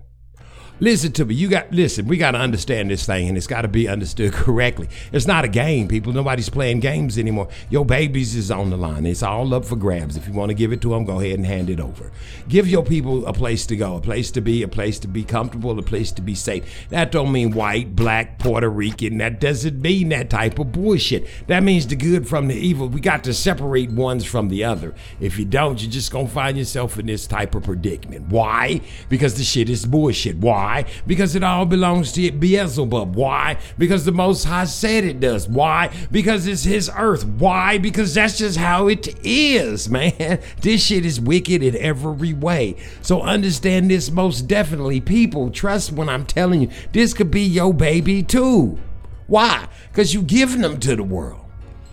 Listen 0.80 1.10
to 1.12 1.24
me. 1.24 1.34
You 1.34 1.48
got 1.48 1.72
listen. 1.72 2.06
We 2.06 2.16
got 2.16 2.32
to 2.32 2.38
understand 2.38 2.90
this 2.90 3.04
thing, 3.04 3.28
and 3.28 3.36
it's 3.36 3.48
got 3.48 3.62
to 3.62 3.68
be 3.68 3.88
understood 3.88 4.32
correctly. 4.34 4.88
It's 5.10 5.26
not 5.26 5.44
a 5.44 5.48
game, 5.48 5.88
people. 5.88 6.12
Nobody's 6.12 6.48
playing 6.48 6.80
games 6.80 7.18
anymore. 7.18 7.48
Your 7.68 7.84
babies 7.84 8.36
is 8.36 8.50
on 8.52 8.70
the 8.70 8.76
line. 8.76 9.04
It's 9.04 9.22
all 9.22 9.52
up 9.54 9.64
for 9.64 9.74
grabs. 9.74 10.16
If 10.16 10.28
you 10.28 10.32
want 10.32 10.50
to 10.50 10.54
give 10.54 10.72
it 10.72 10.80
to 10.82 10.90
them, 10.90 11.04
go 11.04 11.18
ahead 11.18 11.36
and 11.36 11.46
hand 11.46 11.68
it 11.68 11.80
over. 11.80 12.12
Give 12.48 12.68
your 12.68 12.84
people 12.84 13.26
a 13.26 13.32
place 13.32 13.66
to 13.66 13.76
go, 13.76 13.96
a 13.96 14.00
place 14.00 14.30
to 14.32 14.40
be, 14.40 14.62
a 14.62 14.68
place 14.68 15.00
to 15.00 15.08
be 15.08 15.24
comfortable, 15.24 15.76
a 15.76 15.82
place 15.82 16.12
to 16.12 16.22
be 16.22 16.36
safe. 16.36 16.86
That 16.90 17.10
don't 17.10 17.32
mean 17.32 17.50
white, 17.50 17.96
black, 17.96 18.38
Puerto 18.38 18.68
Rican. 18.68 19.18
That 19.18 19.40
doesn't 19.40 19.80
mean 19.82 20.10
that 20.10 20.30
type 20.30 20.60
of 20.60 20.70
bullshit. 20.70 21.26
That 21.48 21.64
means 21.64 21.88
the 21.88 21.96
good 21.96 22.28
from 22.28 22.46
the 22.46 22.54
evil. 22.54 22.88
We 22.88 23.00
got 23.00 23.24
to 23.24 23.34
separate 23.34 23.90
ones 23.90 24.24
from 24.24 24.48
the 24.48 24.62
other. 24.62 24.94
If 25.18 25.40
you 25.40 25.44
don't, 25.44 25.82
you're 25.82 25.90
just 25.90 26.12
gonna 26.12 26.28
find 26.28 26.56
yourself 26.56 27.00
in 27.00 27.06
this 27.06 27.26
type 27.26 27.56
of 27.56 27.64
predicament. 27.64 28.28
Why? 28.28 28.80
Because 29.08 29.34
the 29.34 29.42
shit 29.42 29.68
is 29.68 29.84
bullshit. 29.84 30.36
Why? 30.36 30.67
Because 31.06 31.34
it 31.34 31.42
all 31.42 31.66
belongs 31.66 32.12
to 32.12 32.30
Beelzebub. 32.30 33.14
Why? 33.14 33.58
Because 33.76 34.04
the 34.04 34.12
Most 34.12 34.44
High 34.44 34.64
said 34.64 35.04
it 35.04 35.20
does. 35.20 35.48
Why? 35.48 35.90
Because 36.10 36.46
it's 36.46 36.64
His 36.64 36.90
earth. 36.96 37.24
Why? 37.24 37.78
Because 37.78 38.14
that's 38.14 38.38
just 38.38 38.58
how 38.58 38.88
it 38.88 39.14
is, 39.24 39.88
man. 39.88 40.40
This 40.60 40.84
shit 40.84 41.04
is 41.06 41.20
wicked 41.20 41.62
in 41.62 41.76
every 41.76 42.32
way. 42.32 42.76
So 43.00 43.22
understand 43.22 43.90
this 43.90 44.10
most 44.10 44.48
definitely. 44.48 45.00
People, 45.00 45.50
trust 45.50 45.92
when 45.92 46.08
I'm 46.08 46.26
telling 46.26 46.62
you, 46.62 46.70
this 46.92 47.14
could 47.14 47.30
be 47.30 47.42
your 47.42 47.72
baby 47.72 48.22
too. 48.22 48.78
Why? 49.26 49.68
Because 49.90 50.12
you're 50.12 50.22
giving 50.22 50.62
them 50.62 50.80
to 50.80 50.96
the 50.96 51.02
world. 51.02 51.47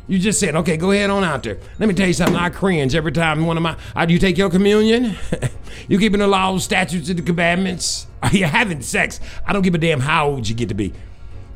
You 0.08 0.20
just 0.20 0.40
said, 0.40 0.56
okay, 0.56 0.78
go 0.78 0.92
ahead 0.92 1.10
on 1.10 1.24
out 1.24 1.44
there. 1.44 1.58
Let 1.80 1.88
me 1.88 1.96
tell 1.96 2.06
you 2.06 2.14
something. 2.14 2.36
I 2.36 2.50
cringe 2.50 2.94
every 2.94 3.12
time 3.12 3.46
one 3.46 3.58
of 3.58 3.64
my. 3.64 3.76
Uh, 3.96 4.06
do 4.06 4.14
you 4.14 4.20
take 4.20 4.38
your 4.38 4.52
communion? 4.52 5.16
you 5.88 5.98
keeping 5.98 6.20
the 6.20 6.28
laws, 6.28 6.64
statutes, 6.64 7.10
and 7.10 7.18
the 7.18 7.24
commandments? 7.24 8.06
Are 8.22 8.30
you 8.30 8.46
having 8.46 8.82
sex? 8.82 9.20
I 9.48 9.54
don't 9.54 9.64
give 9.64 9.74
a 9.74 9.80
damn 9.80 10.00
how 10.00 10.30
old 10.30 10.48
you 10.48 10.54
get 10.54 10.70
to 10.70 10.76
be. 10.76 10.94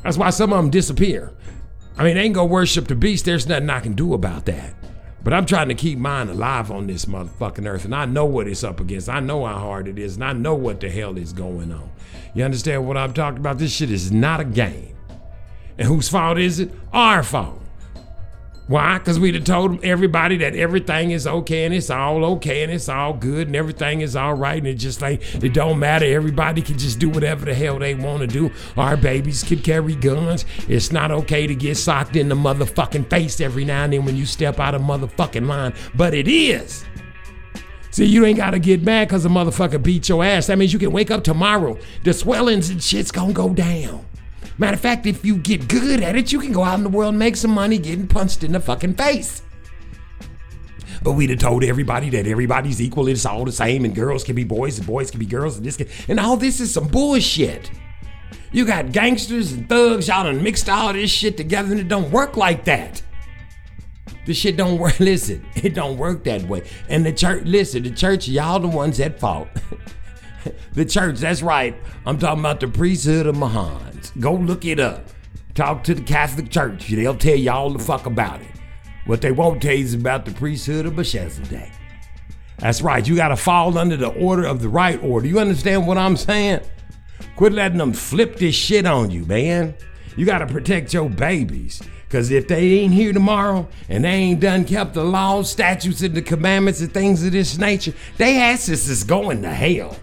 That's 0.04 0.18
why 0.18 0.32
some 0.32 0.52
of 0.52 0.58
them 0.58 0.72
disappear. 0.72 1.32
I 1.97 2.04
mean, 2.04 2.16
they 2.16 2.22
ain't 2.22 2.34
gonna 2.34 2.47
worship 2.47 2.88
the 2.88 2.95
beast. 2.95 3.26
There's 3.26 3.45
nothing 3.45 3.70
I 3.70 3.82
can 3.82 3.93
do 3.93 4.14
about 4.14 4.45
that. 4.45 4.74
But 5.22 5.34
I'm 5.34 5.45
trying 5.45 5.68
to 5.68 5.76
keep 5.76 6.00
mine 6.00 6.30
alive 6.30 6.72
on 6.72 6.88
this 6.88 7.06
motherfucking 7.06 7.68
earth, 7.68 7.86
and 7.86 7.93
I 7.93 8.06
know 8.06 8.26
what 8.26 8.47
it's 8.47 8.64
up 8.64 8.80
against. 8.80 9.10
I 9.10 9.20
know 9.20 9.45
how 9.45 9.60
hard 9.60 9.88
it 9.88 10.00
is, 10.00 10.16
and 10.16 10.24
I 10.24 10.34
know 10.34 10.56
what 10.56 10.80
the 10.80 10.89
hell 10.89 11.18
is 11.18 11.34
going 11.34 11.72
on. 11.72 11.91
You 12.34 12.45
understand 12.45 12.88
what 12.88 12.97
I'm 12.97 13.14
talking 13.14 13.39
about? 13.39 13.58
This 13.58 13.74
shit 13.74 13.91
is 13.91 14.12
not 14.12 14.39
a 14.39 14.45
game. 14.45 14.95
And 15.78 15.88
whose 15.88 16.08
fault 16.10 16.38
is 16.38 16.60
it? 16.60 16.72
Our 16.93 17.22
fault. 17.22 17.62
Why? 18.70 18.99
Because 18.99 19.20
we'd 19.20 19.34
have 19.34 19.45
told 19.45 19.84
everybody 19.84 20.38
that 20.38 20.55
everything 20.55 21.09
is 21.09 21.26
okay 21.26 21.65
and 21.65 21.74
it's 21.74 21.89
all 21.89 22.24
okay 22.24 22.61
and 22.61 22.72
it's 22.72 22.88
all 22.88 23.13
good 23.13 23.47
and 23.47 23.55
everything 23.55 24.01
is 24.01 24.15
all 24.15 24.36
right 24.36 24.59
and 24.59 24.67
it 24.67 24.76
just 24.76 25.01
like 25.01 25.24
it 25.43 25.55
don't 25.55 25.80
matter. 25.80 26.05
Everybody 26.05 26.61
can 26.61 26.78
just 26.78 26.99
do 26.99 27.09
whatever 27.09 27.45
the 27.45 27.53
hell 27.55 27.80
they 27.80 27.95
want 27.95 28.20
to 28.20 28.28
do. 28.28 28.51
Our 28.78 28.95
babies 28.95 29.41
can 29.41 29.63
carry 29.63 29.95
guns. 29.95 30.45
It's 30.67 30.91
not 30.91 31.09
okay 31.09 31.47
to 31.47 31.55
get 31.55 31.78
socked 31.78 32.15
in 32.15 32.30
the 32.30 32.36
motherfucking 32.36 33.09
face 33.09 33.41
every 33.41 33.65
now 33.65 33.86
and 33.86 33.93
then 33.93 34.05
when 34.05 34.15
you 34.15 34.28
step 34.28 34.59
out 34.59 34.76
of 34.76 34.84
motherfucking 34.84 35.47
line, 35.47 35.74
but 35.95 36.13
it 36.13 36.28
is. 36.28 36.86
See, 37.89 38.05
you 38.05 38.24
ain't 38.24 38.38
gotta 38.38 38.59
get 38.59 38.84
mad 38.84 39.07
because 39.07 39.26
a 39.26 39.30
motherfucker 39.30 39.82
beat 39.82 40.07
your 40.09 40.24
ass. 40.24 40.45
That 40.45 40.59
means 40.59 40.74
you 40.74 40.78
can 40.78 40.91
wake 40.91 41.09
up 41.09 41.24
tomorrow. 41.24 41.76
The 42.03 42.13
swellings 42.13 42.70
and 42.70 42.84
shit's 42.84 43.09
gonna 43.09 43.34
go 43.34 43.49
down. 43.49 44.05
Matter 44.60 44.76
of 44.76 44.82
fact, 44.82 45.05
if 45.05 45.24
you 45.24 45.38
get 45.38 45.70
good 45.70 46.03
at 46.03 46.18
it, 46.18 46.34
you 46.34 46.39
can 46.39 46.51
go 46.51 46.64
out 46.64 46.78
in 46.78 46.84
the 46.84 46.89
world 46.89 47.10
and 47.10 47.20
make 47.20 47.38
some 47.38 47.51
money 47.51 47.78
getting 47.78 48.07
punched 48.07 48.43
in 48.43 48.51
the 48.51 48.60
fucking 48.60 48.95
face. 48.95 49.41
But 51.01 51.14
we'd 51.14 51.30
have 51.30 51.39
told 51.39 51.64
everybody 51.64 52.10
that 52.10 52.28
everybody's 52.28 52.82
equal, 52.82 53.07
it's 53.07 53.26
all 53.26 53.45
the 53.45 53.53
same, 53.53 53.86
and 53.86 53.95
girls 53.95 54.26
can 54.26 54.36
be 54.36 54.43
boys 54.43 54.78
and 54.78 54.86
boys 54.86 55.12
can 55.12 55.20
be 55.22 55.26
girls, 55.26 55.55
and 55.55 55.66
this 55.66 55.78
can, 55.78 55.88
and 56.10 56.20
all 56.20 56.36
this 56.36 56.60
is 56.60 56.74
some 56.74 56.89
bullshit. 56.89 57.72
You 58.51 58.66
got 58.66 58.91
gangsters 58.91 59.53
and 59.53 59.70
thugs, 59.70 60.10
y'all 60.10 60.26
done 60.26 60.43
mixed 60.43 60.68
all 60.68 60.91
this 60.91 61.10
shit 61.10 61.38
together, 61.38 61.72
and 61.72 61.80
it 61.80 61.88
don't 61.88 62.12
work 62.12 62.36
like 62.36 62.66
that. 62.66 63.01
The 64.26 64.34
shit 64.34 64.57
don't 64.57 64.78
work. 64.78 64.99
Listen, 64.99 65.45
it 65.55 65.74
don't 65.74 65.97
work 65.97 66.26
that 66.26 66.43
way. 66.43 66.68
And 66.89 67.05
the 67.05 67.14
church, 67.14 67.43
listen, 67.45 67.84
the 67.84 67.91
church, 67.91 68.28
y'all 68.28 68.60
the 68.60 68.68
ones 68.68 68.99
at 68.99 69.20
fault. 69.20 69.47
the 70.74 70.86
church, 70.86 71.20
that's 71.20 71.42
right. 71.42 71.76
I'm 72.06 72.18
talking 72.18 72.40
about 72.40 72.60
the 72.60 72.68
priesthood 72.68 73.26
of 73.26 73.36
Mahans. 73.36 74.18
Go 74.20 74.34
look 74.34 74.66
it 74.66 74.80
up. 74.80 75.08
Talk 75.56 75.84
to 75.86 75.96
the 75.96 76.02
Catholic 76.02 76.50
Church. 76.50 76.88
They'll 76.88 77.16
tell 77.16 77.36
you 77.36 77.52
all 77.52 77.72
the 77.72 77.80
fuck 77.80 78.06
about 78.06 78.42
it. 78.42 78.48
What 79.06 79.22
they 79.22 79.32
won't 79.32 79.62
tell 79.62 79.74
you 79.74 79.84
is 79.84 79.94
about 79.94 80.26
the 80.26 80.32
priesthood 80.32 80.86
of 80.86 80.96
Melchizedek. 80.96 81.72
That's 82.58 82.82
right. 82.82 83.06
You 83.08 83.16
got 83.16 83.30
to 83.30 83.36
fall 83.36 83.78
under 83.78 83.98
the 83.98 84.10
order 84.10 84.46
of 84.46 84.62
the 84.62 84.70
right 84.70 85.02
order. 85.04 85.28
You 85.28 85.40
understand 85.40 85.88
what 85.88 85.98
I'm 85.98 86.18
saying? 86.18 86.62
Quit 87.36 87.54
letting 87.54 87.78
them 87.78 87.94
flip 87.94 88.38
this 88.38 88.56
shit 88.56 88.86
on 88.86 89.12
you, 89.12 89.26
man. 89.26 89.76
You 90.16 90.26
got 90.26 90.40
to 90.40 90.48
protect 90.48 90.94
your 90.94 91.10
babies. 91.10 91.82
Because 92.10 92.32
if 92.32 92.48
they 92.48 92.80
ain't 92.80 92.94
here 92.94 93.14
tomorrow 93.14 93.68
and 93.88 94.04
they 94.04 94.10
ain't 94.10 94.40
done 94.40 94.66
kept 94.66 94.96
the 94.96 95.04
laws, 95.04 95.50
statutes, 95.50 96.02
and 96.02 96.16
the 96.16 96.22
commandments 96.22 96.82
and 96.82 96.94
things 96.94 97.24
of 97.24 97.32
this 97.32 97.58
nature, 97.58 97.94
they 98.18 98.42
asses 98.42 98.90
is 98.90 99.04
going 99.04 99.44
to 99.44 99.54
hell. 99.54 99.96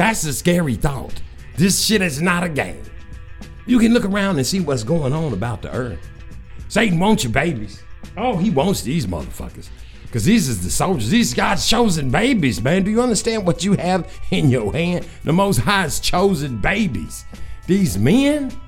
That's 0.00 0.24
a 0.24 0.32
scary 0.32 0.76
thought. 0.76 1.20
This 1.58 1.84
shit 1.84 2.00
is 2.00 2.22
not 2.22 2.42
a 2.42 2.48
game. 2.48 2.82
You 3.66 3.78
can 3.78 3.92
look 3.92 4.06
around 4.06 4.38
and 4.38 4.46
see 4.46 4.58
what's 4.58 4.82
going 4.82 5.12
on 5.12 5.34
about 5.34 5.60
the 5.60 5.70
earth. 5.74 6.08
Satan 6.68 6.98
wants 6.98 7.22
your 7.22 7.34
babies. 7.34 7.82
Oh, 8.16 8.38
he 8.38 8.48
wants 8.48 8.80
these 8.80 9.06
motherfuckers. 9.06 9.68
Because 10.04 10.24
these 10.24 10.48
is 10.48 10.64
the 10.64 10.70
soldiers. 10.70 11.10
These 11.10 11.34
God's 11.34 11.68
chosen 11.68 12.10
babies, 12.10 12.62
man. 12.62 12.82
Do 12.82 12.90
you 12.90 13.02
understand 13.02 13.46
what 13.46 13.62
you 13.62 13.74
have 13.74 14.10
in 14.30 14.48
your 14.48 14.72
hand? 14.72 15.06
The 15.24 15.34
Most 15.34 15.58
High's 15.58 16.00
chosen 16.00 16.56
babies. 16.56 17.26
These 17.66 17.98
men, 17.98 18.58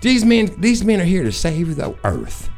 these 0.00 0.24
men, 0.24 0.52
these 0.58 0.82
men 0.82 1.00
are 1.00 1.04
here 1.04 1.22
to 1.22 1.30
save 1.30 1.76
the 1.76 1.96
earth. 2.02 2.50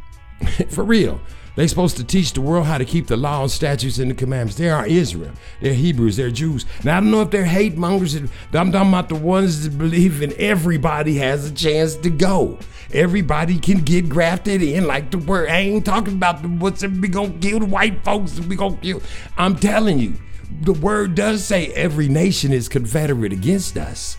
For 0.70 0.84
real. 0.84 1.20
They 1.56 1.66
supposed 1.66 1.96
to 1.96 2.04
teach 2.04 2.32
the 2.32 2.40
world 2.40 2.66
how 2.66 2.78
to 2.78 2.84
keep 2.84 3.06
the 3.06 3.16
law 3.16 3.42
and 3.42 3.50
statutes 3.50 3.98
and 3.98 4.10
the 4.10 4.14
commandments. 4.14 4.56
They 4.56 4.70
are 4.70 4.86
Israel. 4.86 5.32
They're 5.60 5.74
Hebrews. 5.74 6.16
They're 6.16 6.30
Jews. 6.30 6.64
Now 6.84 6.96
I 6.96 7.00
don't 7.00 7.10
know 7.10 7.22
if 7.22 7.30
they're 7.30 7.44
hate 7.44 7.76
mongers. 7.76 8.14
I'm 8.14 8.28
talking 8.52 8.88
about 8.88 9.08
the 9.08 9.16
ones 9.16 9.64
that 9.64 9.76
believe 9.76 10.22
in 10.22 10.32
everybody 10.38 11.16
has 11.16 11.50
a 11.50 11.52
chance 11.52 11.96
to 11.96 12.10
go. 12.10 12.58
Everybody 12.92 13.58
can 13.58 13.78
get 13.80 14.08
grafted 14.08 14.62
in, 14.62 14.86
like 14.86 15.10
the 15.10 15.18
word. 15.18 15.48
I 15.48 15.58
ain't 15.58 15.84
talking 15.84 16.14
about 16.14 16.42
the 16.42 16.48
what's 16.48 16.82
we 16.82 17.08
gonna 17.08 17.38
kill 17.38 17.60
the 17.60 17.66
white 17.66 18.02
folks. 18.04 18.40
We 18.40 18.56
gonna 18.56 18.76
kill. 18.76 19.02
I'm 19.36 19.56
telling 19.56 19.98
you, 19.98 20.14
the 20.62 20.72
word 20.72 21.14
does 21.14 21.44
say 21.44 21.68
every 21.68 22.08
nation 22.08 22.52
is 22.52 22.68
confederate 22.68 23.32
against 23.32 23.76
us. 23.76 24.16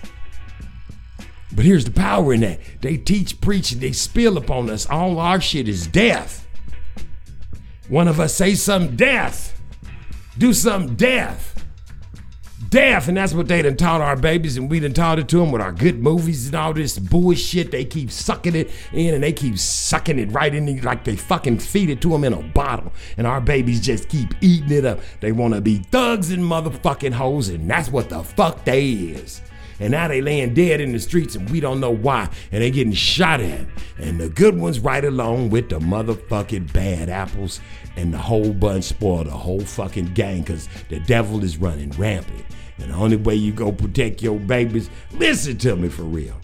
But 1.53 1.65
here's 1.65 1.83
the 1.83 1.91
power 1.91 2.33
in 2.33 2.41
that. 2.41 2.59
They 2.81 2.95
teach, 2.95 3.41
preach, 3.41 3.73
and 3.73 3.81
they 3.81 3.91
spill 3.91 4.37
upon 4.37 4.69
us. 4.69 4.85
All 4.89 5.19
our 5.19 5.41
shit 5.41 5.67
is 5.67 5.85
death. 5.87 6.47
One 7.91 8.07
of 8.07 8.21
us 8.21 8.33
say 8.33 8.55
some 8.55 8.95
death. 8.95 9.61
Do 10.37 10.53
some 10.53 10.95
death. 10.95 11.65
Death. 12.69 13.09
And 13.09 13.17
that's 13.17 13.33
what 13.33 13.49
they 13.49 13.61
done 13.61 13.75
taught 13.75 13.99
our 13.99 14.15
babies, 14.15 14.55
and 14.55 14.69
we 14.69 14.79
done 14.79 14.93
taught 14.93 15.19
it 15.19 15.27
to 15.27 15.39
them 15.39 15.51
with 15.51 15.61
our 15.61 15.73
good 15.73 16.01
movies 16.01 16.45
and 16.45 16.55
all 16.55 16.71
this 16.73 16.97
bullshit. 16.97 17.71
They 17.71 17.83
keep 17.83 18.09
sucking 18.09 18.55
it 18.55 18.71
in 18.93 19.13
and 19.13 19.21
they 19.21 19.33
keep 19.33 19.59
sucking 19.59 20.19
it 20.19 20.31
right 20.31 20.55
in 20.55 20.81
like 20.83 21.03
they 21.03 21.17
fucking 21.17 21.59
feed 21.59 21.89
it 21.89 21.99
to 22.03 22.11
them 22.11 22.23
in 22.23 22.31
a 22.31 22.41
bottle. 22.41 22.93
And 23.17 23.27
our 23.27 23.41
babies 23.41 23.81
just 23.81 24.07
keep 24.07 24.35
eating 24.39 24.71
it 24.71 24.85
up. 24.85 25.01
They 25.19 25.33
want 25.33 25.55
to 25.55 25.59
be 25.59 25.79
thugs 25.79 26.31
and 26.31 26.43
motherfucking 26.43 27.11
hoes, 27.11 27.49
and 27.49 27.69
that's 27.69 27.89
what 27.89 28.07
the 28.07 28.23
fuck 28.23 28.63
they 28.63 28.89
is. 28.89 29.41
And 29.81 29.91
now 29.91 30.07
they 30.07 30.21
laying 30.21 30.53
dead 30.53 30.79
in 30.79 30.91
the 30.91 30.99
streets 30.99 31.33
and 31.33 31.49
we 31.49 31.59
don't 31.59 31.79
know 31.79 31.89
why. 31.89 32.29
And 32.51 32.61
they 32.61 32.69
getting 32.69 32.93
shot 32.93 33.41
at. 33.41 33.65
And 33.97 34.19
the 34.19 34.29
good 34.29 34.59
ones 34.59 34.79
right 34.79 35.03
along 35.03 35.49
with 35.49 35.69
the 35.69 35.79
motherfucking 35.79 36.71
bad 36.71 37.09
apples. 37.09 37.59
And 37.97 38.13
the 38.13 38.17
whole 38.17 38.53
bunch 38.53 38.85
spoil 38.85 39.23
the 39.23 39.31
whole 39.31 39.61
fucking 39.61 40.13
gang 40.13 40.41
because 40.41 40.69
the 40.89 40.99
devil 41.01 41.43
is 41.43 41.57
running 41.57 41.91
rampant. 41.91 42.45
And 42.77 42.91
the 42.91 42.95
only 42.95 43.17
way 43.17 43.35
you 43.35 43.51
go 43.51 43.71
protect 43.71 44.21
your 44.21 44.39
babies, 44.39 44.89
listen 45.13 45.57
to 45.59 45.75
me 45.75 45.89
for 45.89 46.03
real. 46.03 46.35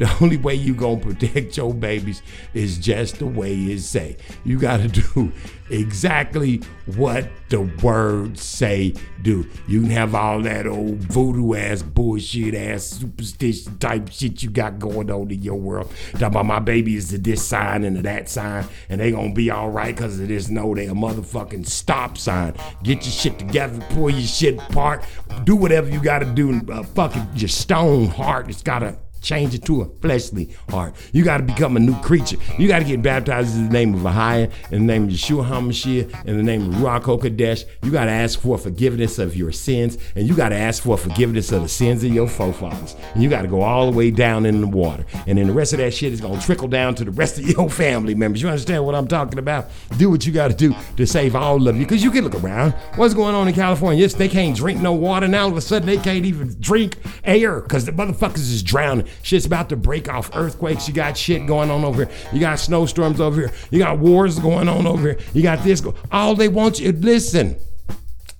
The 0.00 0.10
only 0.22 0.38
way 0.38 0.54
you 0.54 0.74
gonna 0.74 0.98
protect 0.98 1.58
your 1.58 1.74
babies 1.74 2.22
is 2.54 2.78
just 2.78 3.18
the 3.18 3.26
way 3.26 3.54
it 3.54 3.80
say. 3.80 4.16
You 4.44 4.58
gotta 4.58 4.88
do 4.88 5.30
exactly 5.68 6.62
what 6.96 7.28
the 7.50 7.60
words 7.82 8.42
say 8.42 8.94
do. 9.20 9.46
You 9.68 9.82
can 9.82 9.90
have 9.90 10.14
all 10.14 10.40
that 10.40 10.66
old 10.66 11.00
voodoo 11.00 11.54
ass 11.54 11.82
bullshit 11.82 12.54
ass 12.54 12.84
superstition 12.84 13.76
type 13.76 14.10
shit 14.10 14.42
you 14.42 14.48
got 14.48 14.78
going 14.78 15.10
on 15.10 15.30
in 15.30 15.42
your 15.42 15.56
world. 15.56 15.92
Talk 16.12 16.22
about 16.22 16.46
my 16.46 16.60
baby 16.60 16.96
is 16.96 17.10
to 17.10 17.18
this 17.18 17.46
sign 17.46 17.84
and 17.84 17.96
to 17.96 18.02
that 18.02 18.30
sign, 18.30 18.64
and 18.88 19.02
they 19.02 19.10
gonna 19.10 19.34
be 19.34 19.50
all 19.50 19.68
right 19.68 19.94
because 19.94 20.18
of 20.18 20.28
this. 20.28 20.48
No, 20.48 20.74
they 20.74 20.86
a 20.86 20.94
motherfucking 20.94 21.66
stop 21.66 22.16
sign. 22.16 22.54
Get 22.82 23.04
your 23.04 23.12
shit 23.12 23.38
together, 23.38 23.84
pull 23.90 24.08
your 24.08 24.22
shit 24.22 24.58
apart, 24.58 25.04
do 25.44 25.56
whatever 25.56 25.90
you 25.90 26.02
gotta 26.02 26.24
do. 26.24 26.58
Uh, 26.72 26.84
fucking 26.84 27.28
your 27.34 27.48
stone 27.48 28.06
heart, 28.06 28.48
it's 28.48 28.62
gotta 28.62 28.96
change 29.20 29.54
it 29.54 29.64
to 29.66 29.82
a 29.82 29.88
fleshly 30.00 30.54
heart. 30.68 30.94
You 31.12 31.24
got 31.24 31.38
to 31.38 31.42
become 31.42 31.76
a 31.76 31.80
new 31.80 31.98
creature. 32.02 32.36
You 32.58 32.68
got 32.68 32.80
to 32.80 32.84
get 32.84 33.02
baptized 33.02 33.56
in 33.56 33.66
the 33.66 33.72
name 33.72 33.94
of 33.94 34.00
Ahia, 34.00 34.50
in 34.70 34.86
the 34.86 34.92
name 34.92 35.04
of 35.04 35.10
Yeshua 35.10 35.46
HaMashiach, 35.46 36.26
in 36.26 36.36
the 36.36 36.42
name 36.42 36.68
of 36.68 36.74
Ruach 36.76 37.02
HaKodesh. 37.02 37.64
You 37.82 37.90
got 37.90 38.06
to 38.06 38.10
ask 38.10 38.40
for 38.40 38.58
forgiveness 38.58 39.18
of 39.18 39.36
your 39.36 39.52
sins, 39.52 39.98
and 40.14 40.26
you 40.26 40.34
got 40.34 40.50
to 40.50 40.56
ask 40.56 40.82
for 40.82 40.96
forgiveness 40.96 41.52
of 41.52 41.62
the 41.62 41.68
sins 41.68 42.02
of 42.04 42.12
your 42.12 42.28
forefathers. 42.28 42.96
And 43.14 43.22
you 43.22 43.28
got 43.28 43.42
to 43.42 43.48
go 43.48 43.62
all 43.62 43.90
the 43.90 43.96
way 43.96 44.10
down 44.10 44.46
in 44.46 44.60
the 44.60 44.66
water. 44.66 45.04
And 45.26 45.38
then 45.38 45.46
the 45.46 45.52
rest 45.52 45.72
of 45.72 45.78
that 45.78 45.92
shit 45.92 46.12
is 46.12 46.20
going 46.20 46.38
to 46.38 46.44
trickle 46.44 46.68
down 46.68 46.94
to 46.96 47.04
the 47.04 47.10
rest 47.10 47.38
of 47.38 47.48
your 47.48 47.68
family 47.80 48.14
members. 48.14 48.42
You 48.42 48.48
understand 48.48 48.84
what 48.84 48.94
I'm 48.94 49.08
talking 49.08 49.38
about? 49.38 49.70
Do 49.98 50.10
what 50.10 50.26
you 50.26 50.32
got 50.32 50.48
to 50.48 50.56
do 50.56 50.74
to 50.96 51.06
save 51.06 51.36
all 51.36 51.68
of 51.68 51.76
you. 51.76 51.84
Because 51.84 52.02
you 52.02 52.10
can 52.10 52.24
look 52.24 52.34
around. 52.34 52.72
What's 52.96 53.14
going 53.14 53.34
on 53.34 53.48
in 53.48 53.54
California? 53.54 54.00
Yes, 54.00 54.14
they 54.14 54.28
can't 54.28 54.56
drink 54.56 54.80
no 54.80 54.92
water. 54.92 55.28
Now 55.28 55.44
all 55.44 55.50
of 55.50 55.56
a 55.56 55.60
sudden 55.60 55.86
they 55.86 55.98
can't 55.98 56.24
even 56.24 56.56
drink 56.60 56.96
air 57.24 57.60
because 57.60 57.84
the 57.84 57.92
motherfuckers 57.92 58.38
is 58.38 58.62
drowning. 58.62 59.06
Shit's 59.22 59.46
about 59.46 59.68
to 59.70 59.76
break 59.76 60.08
off. 60.08 60.30
Earthquakes. 60.34 60.88
You 60.88 60.94
got 60.94 61.16
shit 61.16 61.46
going 61.46 61.70
on 61.70 61.84
over 61.84 62.04
here. 62.04 62.14
You 62.32 62.40
got 62.40 62.58
snowstorms 62.58 63.20
over 63.20 63.40
here. 63.40 63.52
You 63.70 63.78
got 63.78 63.98
wars 63.98 64.38
going 64.38 64.68
on 64.68 64.86
over 64.86 65.08
here. 65.08 65.18
You 65.32 65.42
got 65.42 65.62
this. 65.64 65.80
Go- 65.80 65.94
all 66.10 66.34
they 66.34 66.48
want 66.48 66.80
you, 66.80 66.92
listen, 66.92 67.56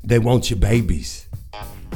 they 0.03 0.19
want 0.19 0.51
your 0.51 0.59
babies. 0.59 1.27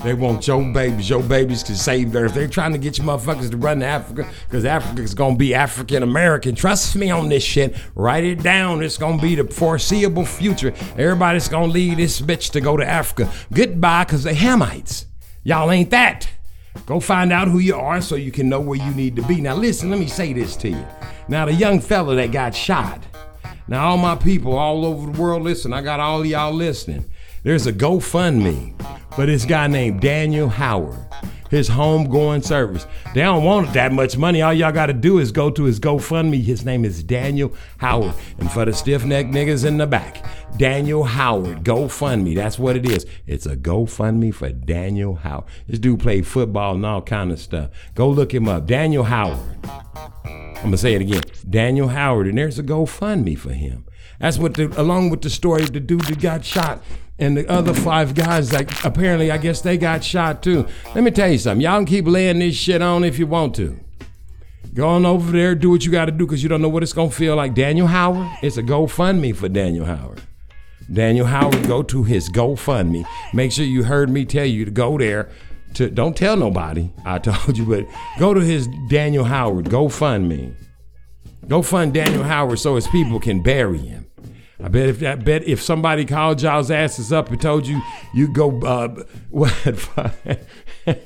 They 0.02 0.12
want 0.12 0.46
your 0.46 0.62
babies. 0.72 1.08
Your 1.08 1.22
babies 1.22 1.62
can 1.62 1.76
save 1.76 2.12
their. 2.12 2.28
They're 2.28 2.48
trying 2.48 2.72
to 2.72 2.78
get 2.78 2.98
you 2.98 3.04
motherfuckers 3.04 3.50
to 3.50 3.56
run 3.56 3.80
to 3.80 3.86
Africa 3.86 4.28
because 4.46 4.64
Africa's 4.66 5.14
gonna 5.14 5.36
be 5.36 5.54
African 5.54 6.02
American. 6.02 6.54
Trust 6.54 6.94
me 6.96 7.10
on 7.10 7.30
this 7.30 7.42
shit. 7.42 7.74
Write 7.94 8.24
it 8.24 8.42
down. 8.42 8.82
It's 8.82 8.98
gonna 8.98 9.22
be 9.22 9.34
the 9.34 9.44
foreseeable 9.44 10.26
future. 10.26 10.74
Everybody's 10.98 11.48
gonna 11.48 11.72
leave 11.72 11.96
this 11.96 12.20
bitch 12.20 12.50
to 12.50 12.60
go 12.60 12.76
to 12.76 12.86
Africa. 12.86 13.32
Goodbye, 13.52 14.04
because 14.04 14.24
they 14.24 14.34
Hamites. 14.34 15.06
Y'all 15.42 15.70
ain't 15.70 15.90
that. 15.90 16.28
Go 16.86 17.00
find 17.00 17.32
out 17.32 17.48
who 17.48 17.58
you 17.58 17.76
are 17.76 18.00
so 18.00 18.14
you 18.14 18.30
can 18.30 18.48
know 18.48 18.60
where 18.60 18.78
you 18.78 18.94
need 18.94 19.16
to 19.16 19.22
be. 19.22 19.40
Now, 19.40 19.54
listen, 19.54 19.90
let 19.90 19.98
me 19.98 20.06
say 20.06 20.32
this 20.32 20.56
to 20.56 20.68
you. 20.68 20.86
Now, 21.28 21.46
the 21.46 21.54
young 21.54 21.80
fella 21.80 22.14
that 22.16 22.32
got 22.32 22.54
shot. 22.54 23.02
Now, 23.66 23.88
all 23.88 23.96
my 23.96 24.16
people 24.16 24.58
all 24.58 24.84
over 24.84 25.10
the 25.10 25.18
world, 25.18 25.42
listen, 25.42 25.72
I 25.72 25.80
got 25.80 25.98
all 25.98 26.24
y'all 26.26 26.52
listening. 26.52 27.06
There's 27.42 27.66
a 27.66 27.72
GoFundMe 27.72 28.74
for 29.14 29.24
this 29.24 29.46
guy 29.46 29.66
named 29.66 30.00
Daniel 30.00 30.48
Howard, 30.48 30.98
his 31.48 31.70
homegoing 31.70 32.44
service. 32.44 32.86
They 33.14 33.22
don't 33.22 33.44
want 33.44 33.72
that 33.72 33.92
much 33.92 34.18
money. 34.18 34.42
All 34.42 34.52
y'all 34.52 34.72
got 34.72 34.86
to 34.86 34.92
do 34.92 35.18
is 35.18 35.32
go 35.32 35.50
to 35.50 35.64
his 35.64 35.80
GoFundMe. 35.80 36.42
His 36.42 36.64
name 36.64 36.84
is 36.84 37.02
Daniel 37.02 37.54
Howard. 37.78 38.14
And 38.38 38.50
for 38.50 38.64
the 38.64 38.72
stiff 38.72 39.04
necked 39.04 39.30
niggas 39.30 39.64
in 39.64 39.78
the 39.78 39.86
back, 39.86 40.24
Daniel 40.57 41.02
Howard, 41.02 41.64
GoFundMe. 41.64 42.36
That's 42.36 42.61
what 42.61 42.76
it 42.76 42.88
is. 42.88 43.07
It's 43.26 43.44
a 43.44 43.57
GoFundMe 43.57 44.32
for 44.32 44.50
Daniel 44.50 45.16
Howard. 45.16 45.46
This 45.66 45.80
dude 45.80 45.98
played 45.98 46.26
football 46.28 46.76
and 46.76 46.86
all 46.86 47.02
kind 47.02 47.32
of 47.32 47.40
stuff. 47.40 47.70
Go 47.96 48.09
look 48.09 48.32
him 48.32 48.48
up. 48.48 48.66
Daniel 48.66 49.02
Howard. 49.02 49.40
I'm 50.24 50.70
gonna 50.70 50.76
say 50.78 50.94
it 50.94 51.02
again. 51.02 51.22
Daniel 51.50 51.88
Howard, 51.88 52.28
and 52.28 52.38
there's 52.38 52.59
a 52.59 52.62
GoFundMe 52.62 53.36
for 53.36 53.52
him. 53.52 53.84
That's 54.20 54.38
what 54.38 54.55
the 54.55 54.72
along 54.80 55.11
with 55.11 55.22
the 55.22 55.30
story 55.30 55.64
of 55.64 55.72
the 55.72 55.80
dude 55.80 56.02
that 56.02 56.20
got 56.20 56.44
shot 56.44 56.82
and 57.18 57.36
the 57.36 57.50
other 57.50 57.74
five 57.74 58.14
guys 58.14 58.50
that 58.50 58.84
apparently 58.84 59.30
I 59.30 59.38
guess 59.38 59.61
they 59.61 59.76
got 59.76 60.05
shot 60.05 60.42
too. 60.42 60.66
Let 60.94 61.02
me 61.02 61.11
tell 61.11 61.30
you 61.30 61.38
something. 61.38 61.62
Y'all 61.62 61.78
can 61.78 61.86
keep 61.86 62.07
laying 62.07 62.38
this 62.38 62.55
shit 62.55 62.80
on 62.80 63.02
if 63.02 63.18
you 63.18 63.26
want 63.26 63.57
to. 63.57 63.78
Go 64.72 64.88
on 64.88 65.05
over 65.05 65.32
there, 65.32 65.55
do 65.55 65.70
what 65.70 65.84
you 65.84 65.90
gotta 65.92 66.12
do, 66.12 66.26
because 66.26 66.42
you 66.42 66.48
don't 66.48 66.62
know 66.62 66.68
what 66.68 66.82
it's 66.84 66.92
gonna 66.92 67.11
feel 67.11 67.34
like. 67.34 67.55
Daniel 67.55 67.88
Howard, 67.88 68.28
it's 68.40 68.57
a 68.57 68.62
GoFundMe 68.62 69.34
for 69.34 69.48
Daniel 69.48 69.84
Howard. 69.84 70.22
Daniel 70.93 71.26
Howard, 71.26 71.66
go 71.66 71.82
to 71.82 72.03
his 72.05 72.28
GoFundMe. 72.30 73.05
Make 73.32 73.53
sure 73.53 73.64
you 73.64 73.85
heard 73.85 74.11
me 74.11 74.24
tell 74.24 74.45
you 74.45 74.64
to 74.64 74.70
go 74.70 74.99
there. 74.99 75.30
To 75.74 75.91
don't 75.91 76.16
tell 76.16 76.37
nobody. 76.37 76.91
I 77.05 77.18
told 77.20 77.57
you, 77.57 77.64
but 77.64 77.87
go 78.18 78.35
to 78.35 78.41
his 78.41 78.68
Daniel 78.89 79.24
Howard 79.24 79.66
GoFundMe. 79.66 80.55
Go 81.49 81.62
fund 81.62 81.93
Daniel 81.93 82.22
Howard 82.22 82.59
so 82.59 82.74
his 82.76 82.87
people 82.87 83.20
can 83.20 83.43
bury 83.43 83.78
him. 83.78 84.07
I 84.62 84.68
bet 84.68 84.89
if 84.89 85.03
I 85.03 85.14
bet 85.16 85.45
if 85.45 85.61
somebody 85.61 86.05
called 86.05 86.41
y'all's 86.41 86.70
asses 86.70 87.12
up 87.12 87.28
and 87.30 87.41
told 87.41 87.66
you 87.66 87.82
you 88.14 88.32
go 88.32 88.59
uh, 88.61 88.89
what 89.30 89.53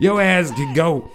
your 0.00 0.20
ass 0.20 0.50
could 0.52 0.74
go 0.74 1.10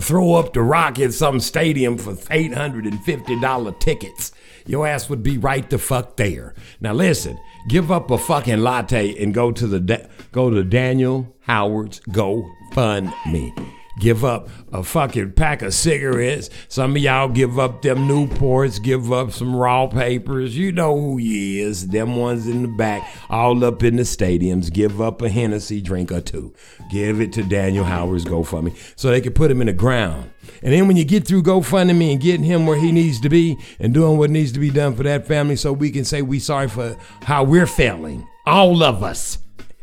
throw 0.00 0.34
up 0.34 0.52
the 0.52 0.62
rock 0.62 0.98
at 0.98 1.14
some 1.14 1.40
stadium 1.40 1.96
for 1.96 2.16
eight 2.30 2.52
hundred 2.52 2.86
and 2.86 3.02
fifty 3.04 3.40
dollar 3.40 3.72
tickets. 3.72 4.32
Your 4.66 4.86
ass 4.86 5.08
would 5.08 5.22
be 5.22 5.38
right 5.38 5.68
the 5.68 5.78
fuck 5.78 6.16
there. 6.16 6.54
Now 6.80 6.92
listen, 6.92 7.38
give 7.68 7.92
up 7.92 8.10
a 8.10 8.18
fucking 8.18 8.60
latte 8.60 9.22
and 9.22 9.32
go 9.32 9.52
to 9.52 9.66
the 9.66 9.80
Da- 9.80 10.06
go 10.32 10.50
to 10.50 10.64
Daniel 10.64 11.34
Howard's 11.42 12.00
GoFundMe. 12.08 13.75
Give 13.98 14.26
up 14.26 14.50
a 14.72 14.82
fucking 14.82 15.32
pack 15.32 15.62
of 15.62 15.72
cigarettes. 15.72 16.50
Some 16.68 16.96
of 16.96 16.98
y'all 17.02 17.28
give 17.28 17.58
up 17.58 17.80
them 17.80 18.06
Newports, 18.06 18.82
give 18.82 19.10
up 19.10 19.32
some 19.32 19.56
raw 19.56 19.86
papers. 19.86 20.56
You 20.56 20.70
know 20.70 21.00
who 21.00 21.16
he 21.16 21.60
is. 21.60 21.88
Them 21.88 22.16
ones 22.16 22.46
in 22.46 22.60
the 22.60 22.68
back, 22.68 23.08
all 23.30 23.64
up 23.64 23.82
in 23.82 23.96
the 23.96 24.02
stadiums. 24.02 24.70
Give 24.70 25.00
up 25.00 25.22
a 25.22 25.30
Hennessy 25.30 25.80
drink 25.80 26.12
or 26.12 26.20
two. 26.20 26.52
Give 26.90 27.22
it 27.22 27.32
to 27.34 27.42
Daniel 27.42 27.84
Howard's 27.84 28.26
GoFundMe 28.26 28.76
so 28.96 29.10
they 29.10 29.22
can 29.22 29.32
put 29.32 29.50
him 29.50 29.62
in 29.62 29.66
the 29.66 29.72
ground. 29.72 30.30
And 30.62 30.74
then 30.74 30.88
when 30.88 30.98
you 30.98 31.04
get 31.04 31.26
through 31.26 31.44
GoFundMe 31.44 32.12
and 32.12 32.20
getting 32.20 32.44
him 32.44 32.66
where 32.66 32.76
he 32.76 32.92
needs 32.92 33.18
to 33.20 33.30
be 33.30 33.56
and 33.78 33.94
doing 33.94 34.18
what 34.18 34.28
needs 34.28 34.52
to 34.52 34.60
be 34.60 34.70
done 34.70 34.94
for 34.94 35.04
that 35.04 35.26
family 35.26 35.56
so 35.56 35.72
we 35.72 35.90
can 35.90 36.04
say 36.04 36.20
we 36.20 36.38
sorry 36.38 36.68
for 36.68 36.96
how 37.22 37.44
we're 37.44 37.66
failing. 37.66 38.28
All 38.44 38.82
of 38.82 39.02
us. 39.02 39.38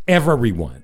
Everyone. 0.08 0.84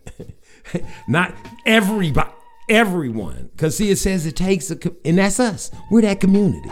Not 1.08 1.36
everybody. 1.66 2.32
Everyone. 2.70 3.50
Because 3.52 3.76
see, 3.76 3.90
it 3.90 3.98
says 3.98 4.26
it 4.26 4.36
takes 4.36 4.72
a, 4.72 4.78
and 5.04 5.18
that's 5.18 5.40
us. 5.40 5.72
We're 5.92 6.04
that 6.04 6.20
community. 6.20 6.70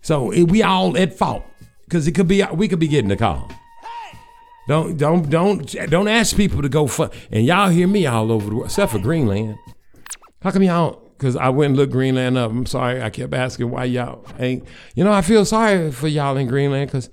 So 0.00 0.30
it, 0.30 0.44
we 0.44 0.62
all 0.62 0.96
at 0.96 1.18
fault. 1.18 1.44
Because 1.84 2.06
it 2.06 2.12
could 2.12 2.28
be, 2.28 2.42
we 2.54 2.68
could 2.68 2.78
be 2.78 2.88
getting 2.88 3.10
a 3.10 3.16
call. 3.16 3.50
Don't, 4.66 4.96
don't, 4.96 5.28
don't, 5.28 5.90
don't 5.90 6.08
ask 6.08 6.34
people 6.34 6.62
to 6.62 6.70
go 6.70 6.86
for, 6.86 7.10
and 7.30 7.44
y'all 7.44 7.68
hear 7.68 7.86
me 7.86 8.06
all 8.06 8.32
over 8.32 8.48
the 8.48 8.56
world, 8.56 8.66
except 8.68 8.92
for 8.92 8.98
Greenland. 8.98 9.58
How 10.40 10.50
come 10.50 10.62
y'all, 10.62 11.02
because 11.18 11.36
I 11.36 11.50
went 11.50 11.70
and 11.70 11.76
looked 11.76 11.92
Greenland 11.92 12.38
up. 12.38 12.50
I'm 12.50 12.64
sorry, 12.64 13.02
I 13.02 13.10
kept 13.10 13.34
asking 13.34 13.70
why 13.70 13.84
y'all 13.84 14.24
ain't. 14.38 14.64
You 14.94 15.04
know, 15.04 15.12
I 15.12 15.20
feel 15.20 15.44
sorry 15.44 15.92
for 15.92 16.08
y'all 16.08 16.38
in 16.38 16.48
Greenland 16.48 16.90
because 16.90 17.10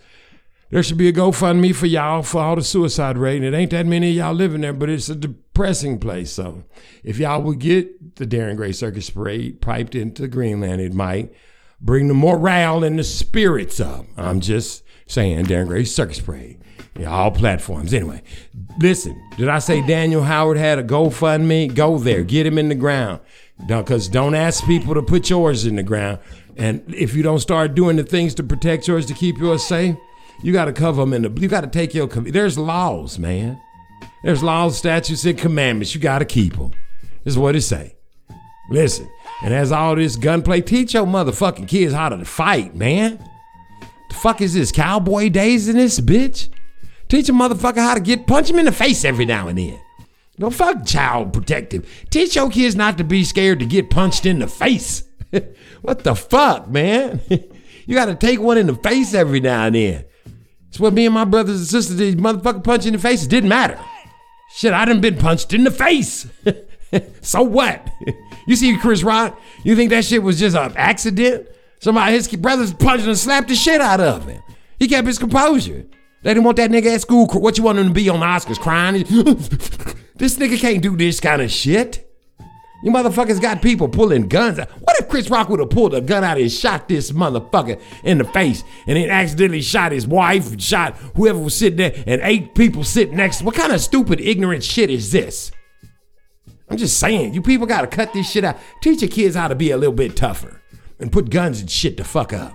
there 0.69 0.81
should 0.81 0.97
be 0.97 1.09
a 1.09 1.13
GoFundMe 1.13 1.75
for 1.75 1.87
y'all 1.87 2.23
for 2.23 2.41
all 2.41 2.55
the 2.55 2.63
suicide 2.63 3.17
rate. 3.17 3.43
And 3.43 3.53
it 3.53 3.57
ain't 3.57 3.71
that 3.71 3.85
many 3.85 4.11
of 4.11 4.15
y'all 4.15 4.33
living 4.33 4.61
there, 4.61 4.73
but 4.73 4.89
it's 4.89 5.09
a 5.09 5.15
depressing 5.61 5.99
place. 5.99 6.31
So 6.31 6.63
if 7.03 7.19
y'all 7.19 7.41
would 7.43 7.59
get 7.59 8.15
the 8.15 8.25
Darren 8.25 8.55
Gray 8.55 8.71
Circus 8.71 9.09
Parade 9.09 9.61
piped 9.61 9.93
into 9.93 10.27
Greenland, 10.27 10.81
it 10.81 10.93
might 10.93 11.33
bring 11.79 12.07
the 12.07 12.13
morale 12.15 12.83
and 12.83 12.97
the 12.97 13.03
spirits 13.03 13.79
up. 13.79 14.05
I'm 14.17 14.39
just 14.39 14.83
saying, 15.05 15.45
Darren 15.45 15.67
Gray 15.67 15.83
Circus 15.83 16.19
Parade. 16.19 16.59
Yeah, 16.97 17.11
all 17.11 17.31
platforms. 17.31 17.93
Anyway, 17.93 18.23
listen, 18.79 19.21
did 19.37 19.49
I 19.49 19.59
say 19.59 19.85
Daniel 19.85 20.23
Howard 20.23 20.57
had 20.57 20.79
a 20.79 20.83
GoFundMe? 20.83 21.73
Go 21.73 21.99
there, 21.99 22.23
get 22.23 22.45
him 22.45 22.57
in 22.57 22.69
the 22.69 22.75
ground. 22.75 23.21
Because 23.67 24.07
don't 24.07 24.33
ask 24.33 24.65
people 24.65 24.95
to 24.95 25.03
put 25.03 25.29
yours 25.29 25.65
in 25.65 25.75
the 25.75 25.83
ground. 25.83 26.19
And 26.57 26.83
if 26.93 27.13
you 27.13 27.21
don't 27.21 27.39
start 27.39 27.75
doing 27.75 27.95
the 27.95 28.03
things 28.03 28.33
to 28.35 28.43
protect 28.43 28.87
yours 28.87 29.05
to 29.05 29.13
keep 29.13 29.37
yours 29.37 29.63
safe, 29.63 29.95
you 30.41 30.51
got 30.51 30.65
to 30.65 30.73
cover 30.73 31.01
them 31.01 31.13
in 31.13 31.21
the. 31.21 31.29
You 31.39 31.47
got 31.47 31.61
to 31.61 31.67
take 31.67 31.93
your. 31.93 32.07
There's 32.07 32.57
laws, 32.57 33.19
man. 33.19 33.61
There's 34.23 34.43
laws, 34.43 34.77
statutes, 34.77 35.25
and 35.25 35.37
commandments. 35.37 35.95
You 35.95 36.01
got 36.01 36.19
to 36.19 36.25
keep 36.25 36.55
them. 36.55 36.71
This 37.23 37.33
is 37.33 37.37
what 37.37 37.55
it 37.55 37.61
say. 37.61 37.95
Listen, 38.69 39.09
and 39.43 39.53
as 39.53 39.71
all 39.71 39.95
this 39.95 40.15
gunplay, 40.15 40.61
teach 40.61 40.93
your 40.93 41.05
motherfucking 41.05 41.67
kids 41.67 41.93
how 41.93 42.09
to 42.09 42.23
fight, 42.23 42.75
man. 42.75 43.17
The 44.09 44.15
fuck 44.15 44.41
is 44.41 44.53
this? 44.53 44.71
Cowboy 44.71 45.29
days 45.29 45.67
in 45.67 45.75
this 45.75 45.99
bitch? 45.99 46.49
Teach 47.09 47.27
a 47.29 47.33
motherfucker 47.33 47.77
how 47.77 47.95
to 47.95 47.99
get 47.99 48.27
punch 48.27 48.49
him 48.49 48.59
in 48.59 48.65
the 48.65 48.71
face 48.71 49.03
every 49.03 49.25
now 49.25 49.47
and 49.47 49.57
then. 49.57 49.79
No 50.37 50.49
fuck 50.49 50.85
child 50.85 51.33
protective. 51.33 51.89
Teach 52.09 52.35
your 52.35 52.49
kids 52.49 52.75
not 52.75 52.97
to 52.97 53.03
be 53.03 53.23
scared 53.23 53.59
to 53.59 53.65
get 53.65 53.89
punched 53.89 54.25
in 54.25 54.39
the 54.39 54.47
face. 54.47 55.03
what 55.81 56.03
the 56.03 56.15
fuck, 56.15 56.69
man? 56.69 57.19
you 57.29 57.95
gotta 57.95 58.15
take 58.15 58.39
one 58.39 58.57
in 58.57 58.67
the 58.67 58.75
face 58.75 59.13
every 59.13 59.39
now 59.39 59.65
and 59.65 59.75
then. 59.75 60.05
It's 60.69 60.79
what 60.79 60.93
me 60.93 61.05
and 61.05 61.13
my 61.13 61.25
brothers 61.25 61.59
and 61.59 61.67
sisters 61.67 61.97
did. 61.97 62.17
Motherfucker 62.17 62.63
punch 62.63 62.85
in 62.85 62.93
the 62.93 62.99
face. 62.99 63.25
It 63.25 63.29
didn't 63.29 63.49
matter. 63.49 63.77
Shit, 64.53 64.73
I 64.73 64.85
done 64.85 65.01
been 65.01 65.17
punched 65.17 65.53
in 65.53 65.63
the 65.63 65.71
face. 65.71 66.27
so 67.21 67.41
what? 67.43 67.89
you 68.45 68.55
see 68.55 68.77
Chris 68.77 69.03
Rock? 69.03 69.39
You 69.63 69.75
think 69.75 69.89
that 69.91 70.05
shit 70.05 70.21
was 70.21 70.39
just 70.39 70.55
an 70.55 70.73
accident? 70.75 71.47
Somebody, 71.79 72.13
his 72.13 72.27
brothers 72.27 72.73
punched 72.73 73.07
and 73.07 73.17
slapped 73.17 73.47
the 73.47 73.55
shit 73.55 73.81
out 73.81 73.99
of 73.99 74.27
him. 74.27 74.41
He 74.77 74.87
kept 74.87 75.07
his 75.07 75.17
composure. 75.17 75.85
They 76.23 76.33
didn't 76.33 76.43
want 76.43 76.57
that 76.57 76.69
nigga 76.69 76.93
at 76.93 77.01
school. 77.01 77.27
What 77.27 77.57
you 77.57 77.63
want 77.63 77.79
him 77.79 77.87
to 77.87 77.93
be 77.93 78.09
on 78.09 78.19
the 78.19 78.25
Oscars 78.25 78.59
crying? 78.59 79.03
this 80.15 80.37
nigga 80.37 80.59
can't 80.59 80.81
do 80.83 80.95
this 80.95 81.19
kind 81.19 81.41
of 81.41 81.49
shit. 81.49 82.10
You 82.83 82.91
motherfuckers 82.91 83.41
got 83.41 83.61
people 83.61 83.87
pulling 83.87 84.27
guns. 84.27 84.57
What 84.57 84.99
if 84.99 85.07
Chris 85.07 85.29
Rock 85.29 85.49
would 85.49 85.59
have 85.59 85.69
pulled 85.69 85.93
a 85.93 86.01
gun 86.01 86.23
out 86.23 86.39
and 86.39 86.51
shot 86.51 86.87
this 86.87 87.11
motherfucker 87.11 87.79
in 88.03 88.17
the 88.17 88.23
face 88.23 88.63
and 88.87 88.97
then 88.97 89.09
accidentally 89.09 89.61
shot 89.61 89.91
his 89.91 90.07
wife, 90.07 90.59
shot 90.59 90.95
whoever 91.15 91.39
was 91.39 91.55
sitting 91.55 91.77
there, 91.77 91.93
and 92.07 92.21
eight 92.23 92.55
people 92.55 92.83
sitting 92.83 93.15
next? 93.15 93.43
What 93.43 93.55
kind 93.55 93.71
of 93.71 93.81
stupid, 93.81 94.19
ignorant 94.19 94.63
shit 94.63 94.89
is 94.89 95.11
this? 95.11 95.51
I'm 96.69 96.77
just 96.77 96.99
saying, 96.99 97.33
you 97.33 97.41
people 97.41 97.67
gotta 97.67 97.87
cut 97.87 98.13
this 98.13 98.31
shit 98.31 98.45
out. 98.45 98.57
Teach 98.81 99.01
your 99.01 99.11
kids 99.11 99.35
how 99.35 99.47
to 99.47 99.55
be 99.55 99.71
a 99.71 99.77
little 99.77 99.93
bit 99.93 100.15
tougher 100.15 100.61
and 100.99 101.11
put 101.11 101.29
guns 101.29 101.59
and 101.59 101.69
shit 101.69 101.97
the 101.97 102.03
fuck 102.03 102.33
up. 102.33 102.53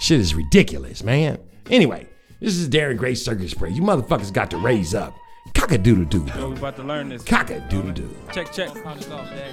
Shit 0.00 0.20
is 0.20 0.34
ridiculous, 0.34 1.02
man. 1.02 1.38
Anyway, 1.70 2.08
this 2.40 2.56
is 2.56 2.68
Darren 2.68 2.96
Gray 2.96 3.14
Circus 3.14 3.54
Parade. 3.54 3.74
You 3.74 3.82
motherfuckers 3.82 4.32
got 4.32 4.50
to 4.50 4.58
raise 4.58 4.94
up. 4.94 5.14
Cock 5.54 5.72
a 5.72 5.78
doodle 5.78 6.04
doo. 6.04 6.26
Yo, 6.36 6.50
we 6.50 6.56
about 6.56 6.76
to 6.76 6.82
learn 6.82 7.08
this. 7.08 7.24
Cock 7.24 7.50
a 7.50 7.60
doodle 7.68 7.92
doo. 7.92 8.14
Check, 8.32 8.52
check. 8.52 8.72
Count 8.82 8.98
this 9.00 9.10
off, 9.10 9.28
Dad. 9.30 9.52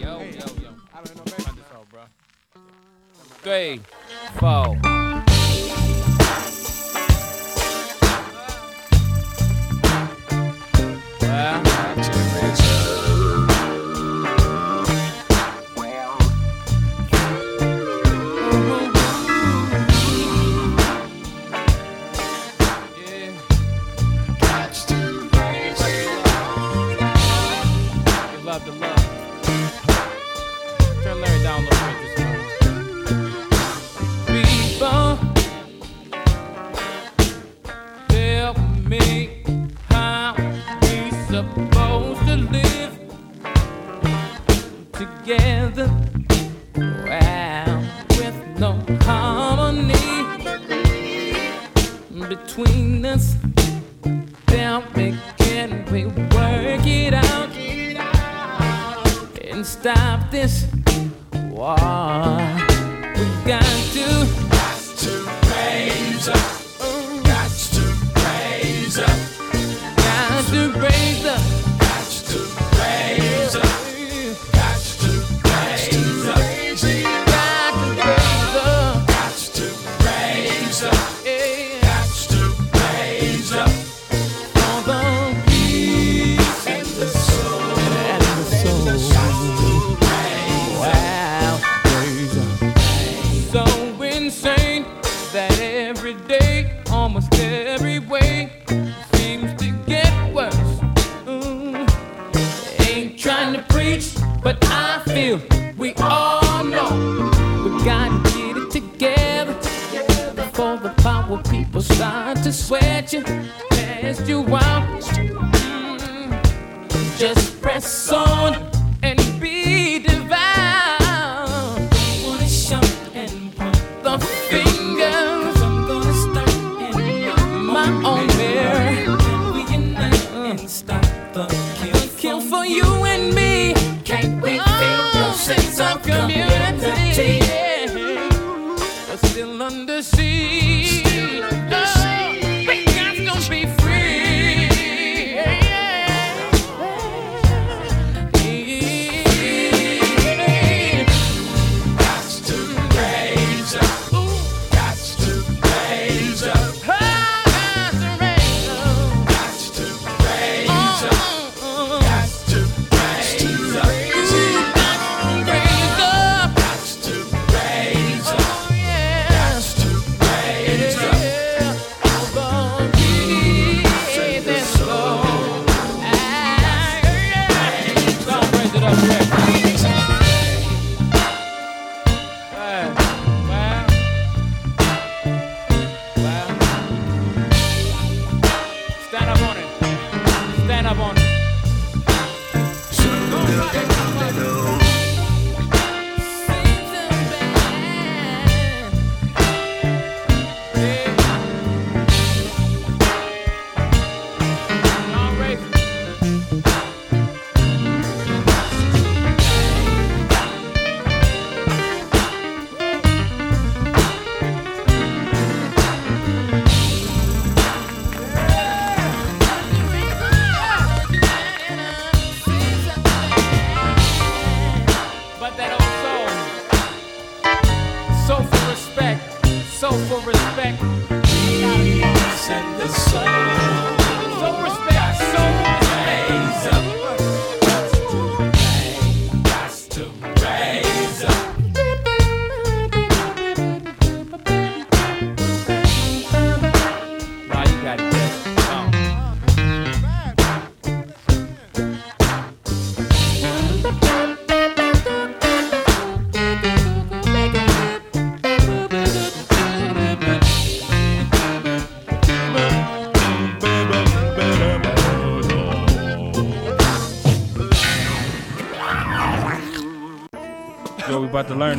Yo, 0.00 0.20
yo, 0.20 0.24
yo. 0.24 0.74
Count 0.92 1.04
this 1.04 1.72
off, 1.74 1.86
bro. 1.90 2.02
Three, 3.42 3.80
four. 4.38 5.35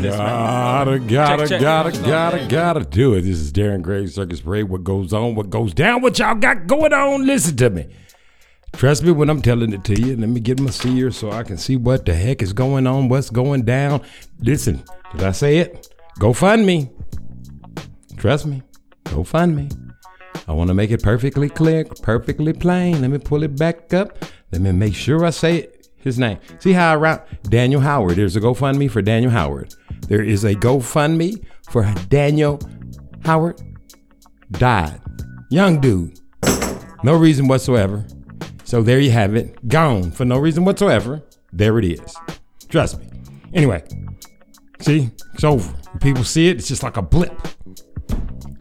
We 0.02 0.08
about 0.08 0.10
to 0.10 0.10
this, 0.10 0.18
man. 0.18 0.48
Gotta, 0.48 1.00
gotta, 1.00 1.42
Check, 1.44 1.50
check. 1.50 1.62
gotta, 1.62 1.92
gotta, 2.02 2.38
man? 2.38 2.48
gotta 2.50 2.86
do 2.86 3.14
it. 3.14 3.22
This 3.22 3.38
is 3.38 3.52
Darren 3.52 3.82
Gray, 3.82 4.08
Circus 4.08 4.42
Parade. 4.42 4.66
What 4.70 4.84
goes 4.84 5.14
on, 5.14 5.36
what 5.36 5.50
goes 5.50 5.74
down, 5.74 6.02
what 6.02 6.18
y'all 6.20 6.36
got 6.36 6.68
going 6.68 6.94
on. 6.94 7.26
Listen 7.26 7.56
to 7.58 7.70
me. 7.70 7.88
Trust 8.74 9.04
me 9.04 9.12
when 9.12 9.30
I'm 9.30 9.42
telling 9.42 9.74
it 9.74 9.84
to 9.86 10.00
you. 10.00 10.16
Let 10.16 10.30
me 10.30 10.40
get 10.40 10.60
my 10.60 10.70
seer 10.70 11.10
so 11.12 11.32
I 11.32 11.44
can 11.44 11.58
see 11.58 11.78
what 11.78 12.06
the 12.06 12.14
heck 12.14 12.42
is 12.42 12.54
going 12.54 12.86
on, 12.86 13.10
what's 13.10 13.30
going 13.30 13.64
down. 13.64 14.02
Listen, 14.40 14.84
did 15.14 15.24
I 15.24 15.32
say 15.32 15.58
it? 15.58 15.88
Go 16.20 16.34
fund 16.34 16.66
me. 16.66 16.90
Trust 18.18 18.46
me. 18.46 18.62
Go 19.06 19.24
fund 19.24 19.56
me. 19.56 19.70
I 20.48 20.54
want 20.54 20.70
to 20.70 20.74
make 20.74 20.92
it 20.92 21.04
perfectly 21.04 21.50
clear, 21.50 21.86
perfectly 21.86 22.54
plain. 22.54 23.02
Let 23.02 23.10
me 23.10 23.18
pull 23.18 23.44
it 23.44 23.58
back 23.58 23.94
up. 23.94 24.24
Let 24.52 24.62
me 24.62 24.72
make 24.72 24.96
sure 24.96 25.26
I 25.26 25.32
say 25.32 25.58
it. 25.58 25.74
His 25.98 26.18
name. 26.18 26.38
See 26.60 26.72
how 26.72 26.94
I 26.94 26.96
round 26.96 27.22
Daniel 27.44 27.82
Howard. 27.82 28.16
There's 28.16 28.36
a 28.36 28.40
GoFundMe 28.40 28.90
for 28.90 29.02
Daniel 29.02 29.32
Howard. 29.32 29.74
There 30.08 30.24
is 30.24 30.44
a 30.44 30.56
GoFundMe 30.56 31.44
for 31.70 31.84
Daniel 32.10 32.60
Howard. 33.24 33.62
Died. 34.52 35.02
Young 35.50 35.80
dude. 35.82 36.20
No 37.04 37.16
reason 37.16 37.48
whatsoever. 37.48 38.06
So 38.64 38.82
there 38.82 39.00
you 39.00 39.12
have 39.12 39.36
it. 39.36 39.68
Gone 39.68 40.12
for 40.12 40.26
no 40.26 40.38
reason 40.38 40.66
whatsoever. 40.66 41.24
There 41.54 41.78
it 41.80 41.86
is. 41.86 42.16
Trust 42.70 43.00
me. 43.00 43.08
Anyway, 43.54 43.84
see, 44.82 45.10
it's 45.34 45.44
over. 45.44 45.70
When 45.70 46.00
people 46.00 46.24
see 46.24 46.50
it, 46.50 46.58
it's 46.58 46.68
just 46.68 46.84
like 46.84 46.98
a 46.98 47.02
blip. 47.02 47.34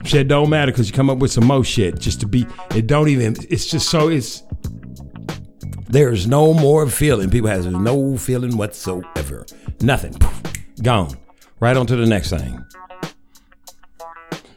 Shit 0.05 0.29
don't 0.29 0.49
matter 0.49 0.71
because 0.71 0.89
you 0.89 0.95
come 0.95 1.11
up 1.11 1.19
with 1.19 1.33
some 1.33 1.47
more 1.47 1.65
shit 1.65 1.99
just 1.99 2.21
to 2.21 2.27
be. 2.27 2.47
It 2.75 2.87
don't 2.87 3.09
even. 3.09 3.35
It's 3.51 3.67
just 3.67 3.89
so. 3.89 4.09
It's 4.09 4.45
there's 5.89 6.27
no 6.27 6.55
more 6.55 6.87
feeling. 6.89 7.31
People 7.31 7.49
has 7.49 7.67
no 7.67 8.17
feeling 8.17 8.57
whatsoever. 8.57 9.47
Nothing. 9.81 10.15
Gone. 10.83 11.17
Right 11.59 11.77
on 11.77 11.87
to 11.87 11.97
the 11.97 12.07
next 12.07 12.31
thing. 12.31 12.65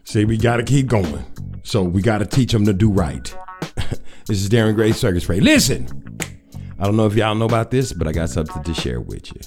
See, 0.04 0.26
we 0.26 0.38
got 0.38 0.58
to 0.58 0.64
keep 0.64 0.88
going. 0.88 1.24
So 1.64 1.84
we 1.84 2.02
got 2.02 2.18
to 2.18 2.26
teach 2.26 2.52
them 2.52 2.66
to 2.66 2.74
do 2.74 2.92
right. 2.92 3.36
this 4.26 4.42
is 4.42 4.50
Darren 4.50 4.76
Gray 4.76 4.92
Circus 4.92 5.26
Parade. 5.26 5.44
Listen, 5.44 6.18
I 6.80 6.86
don't 6.86 6.98
know 6.98 7.06
if 7.06 7.16
y'all 7.16 7.36
know 7.36 7.46
about 7.46 7.72
this, 7.72 7.94
but 7.94 8.08
I 8.08 8.12
got 8.12 8.30
something 8.30 8.64
to 8.64 8.74
share 8.74 9.00
with 9.00 9.32
you. 9.34 9.42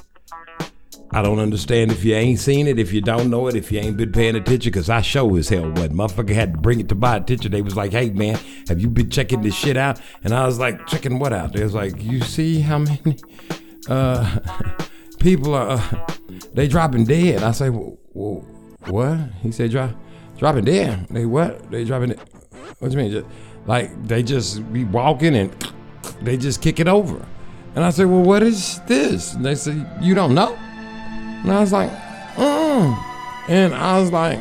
I 1.15 1.21
don't 1.21 1.41
understand 1.41 1.93
if 1.93 2.05
you 2.05 2.15
ain't 2.15 2.39
seen 2.39 2.67
it, 2.67 2.79
if 2.79 2.91
you 2.91 3.03
don't 3.03 3.29
know 3.29 3.47
it, 3.47 3.55
if 3.55 3.71
you 3.71 3.81
ain't 3.81 3.99
been 3.99 4.13
paying 4.13 4.35
attention, 4.35 4.71
because 4.71 4.89
I 4.89 5.03
show 5.03 5.37
as 5.37 5.51
hell 5.51 5.69
what. 5.71 5.91
Motherfucker 5.91 6.33
had 6.33 6.55
to 6.55 6.59
bring 6.59 6.81
it 6.81 6.89
to 6.89 6.95
my 6.95 7.17
attention. 7.17 7.53
They 7.53 7.61
was 7.61 7.77
like, 7.77 7.93
hey, 7.93 8.09
man, 8.11 8.39
have 8.69 8.81
you 8.81 8.89
been 8.89 9.11
checking 9.11 9.43
this 9.43 9.55
shit 9.55 9.77
out? 9.77 10.01
And 10.25 10.33
I 10.33 10.47
was 10.47 10.59
like, 10.59 10.87
checking 10.87 11.19
what 11.19 11.35
out? 11.35 11.53
They 11.53 11.63
was 11.63 11.75
like, 11.75 12.03
you 12.03 12.23
see 12.23 12.61
how 12.61 12.79
many 12.79 13.19
uh, 13.91 14.39
people 15.23 15.55
are, 15.55 15.71
uh, 15.71 16.17
they 16.53 16.67
dropping 16.69 17.05
dead. 17.05 17.43
I 17.43 17.53
say, 17.53 17.71
well, 17.71 18.45
what? 18.87 19.19
He 19.41 19.53
said, 19.53 19.71
drop, 19.71 19.93
dropping 20.37 20.65
dead. 20.65 21.07
They 21.09 21.25
what? 21.25 21.71
They 21.71 21.85
dropping 21.85 22.11
dead. 22.11 22.21
What 22.79 22.91
do 22.91 22.97
you 22.97 23.03
mean? 23.03 23.13
Just, 23.13 23.27
like, 23.67 24.07
they 24.07 24.23
just 24.23 24.71
be 24.73 24.85
walking 24.85 25.37
and 25.37 25.75
they 26.23 26.37
just 26.37 26.61
kick 26.61 26.81
it 26.81 26.89
over. 26.89 27.25
And 27.75 27.85
I 27.85 27.91
said, 27.91 28.07
well, 28.07 28.23
what 28.23 28.43
is 28.43 28.81
this? 28.87 29.35
And 29.35 29.45
they 29.45 29.55
said, 29.55 29.89
you 30.01 30.15
don't 30.15 30.35
know? 30.35 30.55
And 30.55 31.51
I 31.51 31.61
was 31.61 31.73
like, 31.73 31.91
mm. 32.35 33.05
And 33.49 33.75
I 33.75 33.99
was 34.01 34.13
like, 34.13 34.41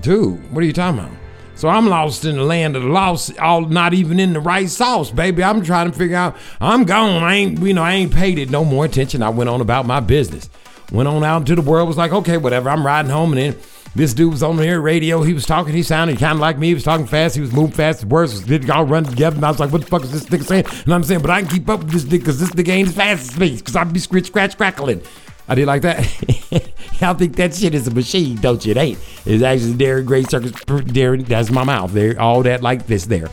dude, 0.00 0.52
what 0.52 0.62
are 0.62 0.66
you 0.66 0.72
talking 0.72 1.00
about? 1.00 1.12
So 1.56 1.68
I'm 1.68 1.88
lost 1.88 2.26
in 2.26 2.36
the 2.36 2.44
land 2.44 2.76
of 2.76 2.82
the 2.82 2.88
lost, 2.90 3.38
all 3.38 3.62
not 3.62 3.94
even 3.94 4.20
in 4.20 4.34
the 4.34 4.40
right 4.40 4.68
sauce, 4.68 5.10
baby. 5.10 5.42
I'm 5.42 5.62
trying 5.62 5.90
to 5.90 5.98
figure 5.98 6.16
out. 6.16 6.36
I'm 6.60 6.84
gone. 6.84 7.22
I 7.22 7.34
ain't, 7.34 7.58
you 7.60 7.72
know, 7.72 7.82
I 7.82 7.94
ain't 7.94 8.12
paid 8.12 8.38
it 8.38 8.50
no 8.50 8.62
more 8.62 8.84
attention. 8.84 9.22
I 9.22 9.30
went 9.30 9.48
on 9.48 9.62
about 9.62 9.86
my 9.86 10.00
business. 10.00 10.50
Went 10.92 11.08
on 11.08 11.24
out 11.24 11.38
into 11.38 11.54
the 11.54 11.62
world. 11.62 11.88
Was 11.88 11.96
like, 11.96 12.12
okay, 12.12 12.36
whatever. 12.36 12.68
I'm 12.68 12.84
riding 12.84 13.10
home, 13.10 13.32
and 13.32 13.38
then 13.38 13.62
this 13.94 14.12
dude 14.12 14.32
was 14.32 14.42
on 14.42 14.56
the 14.56 14.66
air 14.66 14.82
radio. 14.82 15.22
He 15.22 15.32
was 15.32 15.46
talking. 15.46 15.72
He 15.72 15.82
sounded 15.82 16.18
kind 16.18 16.34
of 16.34 16.40
like 16.40 16.58
me. 16.58 16.68
He 16.68 16.74
was 16.74 16.84
talking 16.84 17.06
fast. 17.06 17.34
He 17.34 17.40
was 17.40 17.54
moving 17.54 17.72
fast. 17.72 18.00
His 18.00 18.06
words 18.06 18.42
did 18.42 18.68
all 18.68 18.84
run 18.84 19.04
together. 19.04 19.36
And 19.36 19.44
I 19.46 19.50
was 19.50 19.58
like, 19.58 19.72
what 19.72 19.80
the 19.80 19.86
fuck 19.86 20.04
is 20.04 20.12
this 20.12 20.26
nigga 20.26 20.44
saying? 20.44 20.66
And 20.84 20.92
I'm 20.92 21.02
saying, 21.04 21.22
but 21.22 21.30
I 21.30 21.40
can 21.40 21.50
keep 21.50 21.70
up 21.70 21.80
with 21.80 21.90
this 21.90 22.04
nigga 22.04 22.18
because 22.18 22.38
this 22.38 22.50
nigga 22.50 22.68
ain't 22.68 22.88
as 22.88 22.94
fast 22.94 23.32
as 23.32 23.38
me. 23.38 23.56
Because 23.56 23.74
I'd 23.74 23.94
be 23.94 23.98
scratch, 23.98 24.26
scratch, 24.26 24.58
crackling. 24.58 25.00
I 25.48 25.54
did 25.54 25.66
like 25.66 25.80
that. 25.82 26.64
Y'all 27.00 27.14
think 27.14 27.36
that 27.36 27.54
shit 27.54 27.74
is 27.74 27.86
a 27.86 27.90
machine, 27.90 28.36
don't 28.36 28.64
you? 28.64 28.70
It 28.72 28.76
ain't. 28.76 28.98
It's 29.24 29.42
actually 29.42 29.74
Darren 29.74 30.06
Gray 30.06 30.22
Circus. 30.22 30.52
Darren, 30.52 31.26
that's 31.26 31.50
my 31.50 31.64
mouth. 31.64 31.92
There, 31.92 32.18
all 32.20 32.42
that 32.44 32.62
like 32.62 32.86
this 32.86 33.06
there. 33.06 33.28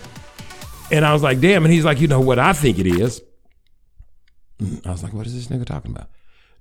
And 0.91 1.05
I 1.05 1.14
was 1.14 1.24
like, 1.24 1.39
damn. 1.39 1.64
And 1.64 1.74
he's 1.74 1.86
like, 1.86 1.99
you 1.99 2.07
know 2.07 2.22
what 2.22 2.39
I 2.39 2.53
think 2.53 2.80
it 2.80 2.88
is. 2.88 3.22
Mm, 4.59 4.86
I 4.86 4.91
was 4.91 5.03
like, 5.03 5.14
what 5.14 5.26
is 5.26 5.34
this 5.34 5.47
nigga 5.47 5.66
talking 5.66 5.91
about? 5.91 6.09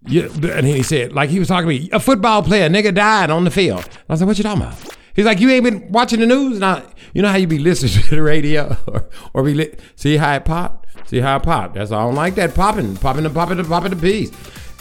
Yeah, 0.04 0.28
and 0.50 0.66
he 0.66 0.82
said, 0.82 1.12
like 1.12 1.30
he 1.30 1.38
was 1.38 1.46
talking 1.48 1.68
to 1.68 1.80
me, 1.80 1.88
a 1.92 2.00
football 2.00 2.42
player, 2.42 2.68
nigga 2.68 2.92
died 2.92 3.30
on 3.30 3.44
the 3.44 3.52
field. 3.52 3.88
I 4.08 4.12
was 4.12 4.20
like, 4.20 4.26
what 4.26 4.36
you 4.38 4.42
talking 4.42 4.62
about? 4.62 4.76
He's 5.14 5.26
like, 5.26 5.38
you 5.38 5.48
ain't 5.50 5.64
been 5.64 5.92
watching 5.92 6.18
the 6.20 6.26
news? 6.26 6.60
I, 6.60 6.82
you 7.14 7.22
know 7.22 7.28
how 7.28 7.36
you 7.36 7.46
be 7.46 7.58
listening 7.58 8.02
to 8.08 8.16
the 8.16 8.22
radio 8.22 8.76
or, 8.88 9.08
or 9.32 9.42
be 9.44 9.54
li- 9.54 9.74
see 9.94 10.16
how 10.16 10.34
it 10.34 10.44
popped? 10.44 10.86
See 11.08 11.20
how 11.20 11.36
it 11.36 11.42
popped? 11.42 11.74
That's 11.74 11.92
all. 11.92 12.00
I 12.00 12.04
don't 12.06 12.14
like 12.14 12.34
that 12.36 12.54
popping, 12.54 12.96
popping, 12.96 13.24
and 13.26 13.34
popping, 13.34 13.58
and 13.58 13.68
popping 13.68 13.90
the 13.90 13.96
piece. 13.96 14.30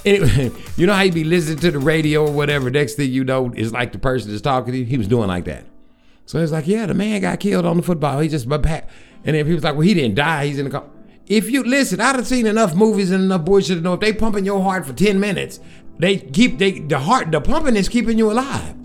Anyway, 0.06 0.52
you 0.78 0.88
know 0.88 0.94
how 0.94 1.02
you 1.02 1.12
be 1.12 1.24
listening 1.24 1.60
to 1.60 1.72
the 1.72 1.80
radio 1.80 2.26
or 2.26 2.32
whatever. 2.32 2.70
Next 2.70 2.96
thing 2.96 3.12
you 3.12 3.24
know, 3.24 3.52
it's 3.56 3.72
like 3.72 3.92
the 3.92 4.00
person 4.00 4.32
that's 4.32 4.42
talking 4.42 4.74
to 4.74 4.80
you. 4.80 4.86
He 4.86 4.98
was 4.98 5.08
doing 5.08 5.28
like 5.28 5.46
that. 5.46 5.66
So 6.26 6.40
it's 6.40 6.52
like, 6.52 6.68
yeah, 6.68 6.86
the 6.86 6.94
man 6.94 7.22
got 7.22 7.40
killed 7.40 7.66
on 7.66 7.78
the 7.78 7.84
football. 7.84 8.20
He 8.20 8.30
just 8.30 8.48
back. 8.48 8.90
And 9.24 9.36
then 9.36 9.46
people's 9.46 9.64
like, 9.64 9.76
well, 9.76 9.82
he 9.82 9.94
didn't 9.94 10.16
die. 10.16 10.48
He's 10.48 10.60
in 10.60 10.66
the 10.66 10.72
car. 10.72 10.86
If 11.28 11.50
you 11.50 11.64
listen, 11.64 12.02
I'd 12.02 12.16
have 12.16 12.28
seen 12.28 12.46
enough 12.46 12.76
movies 12.76 13.12
and 13.12 13.24
enough 13.24 13.46
bullshit 13.46 13.78
to 13.78 13.82
know 13.82 13.94
if 13.94 14.00
they 14.00 14.14
pumping 14.14 14.46
your 14.46 14.62
heart 14.62 14.86
for 14.86 14.94
10 14.94 15.20
minutes, 15.20 15.60
they 16.00 16.18
keep 16.18 16.58
they 16.58 16.80
the 16.80 17.00
heart, 17.00 17.32
the 17.32 17.40
pumping 17.40 17.76
is 17.76 17.88
keeping 17.88 18.18
you 18.18 18.32
alive. 18.32 18.76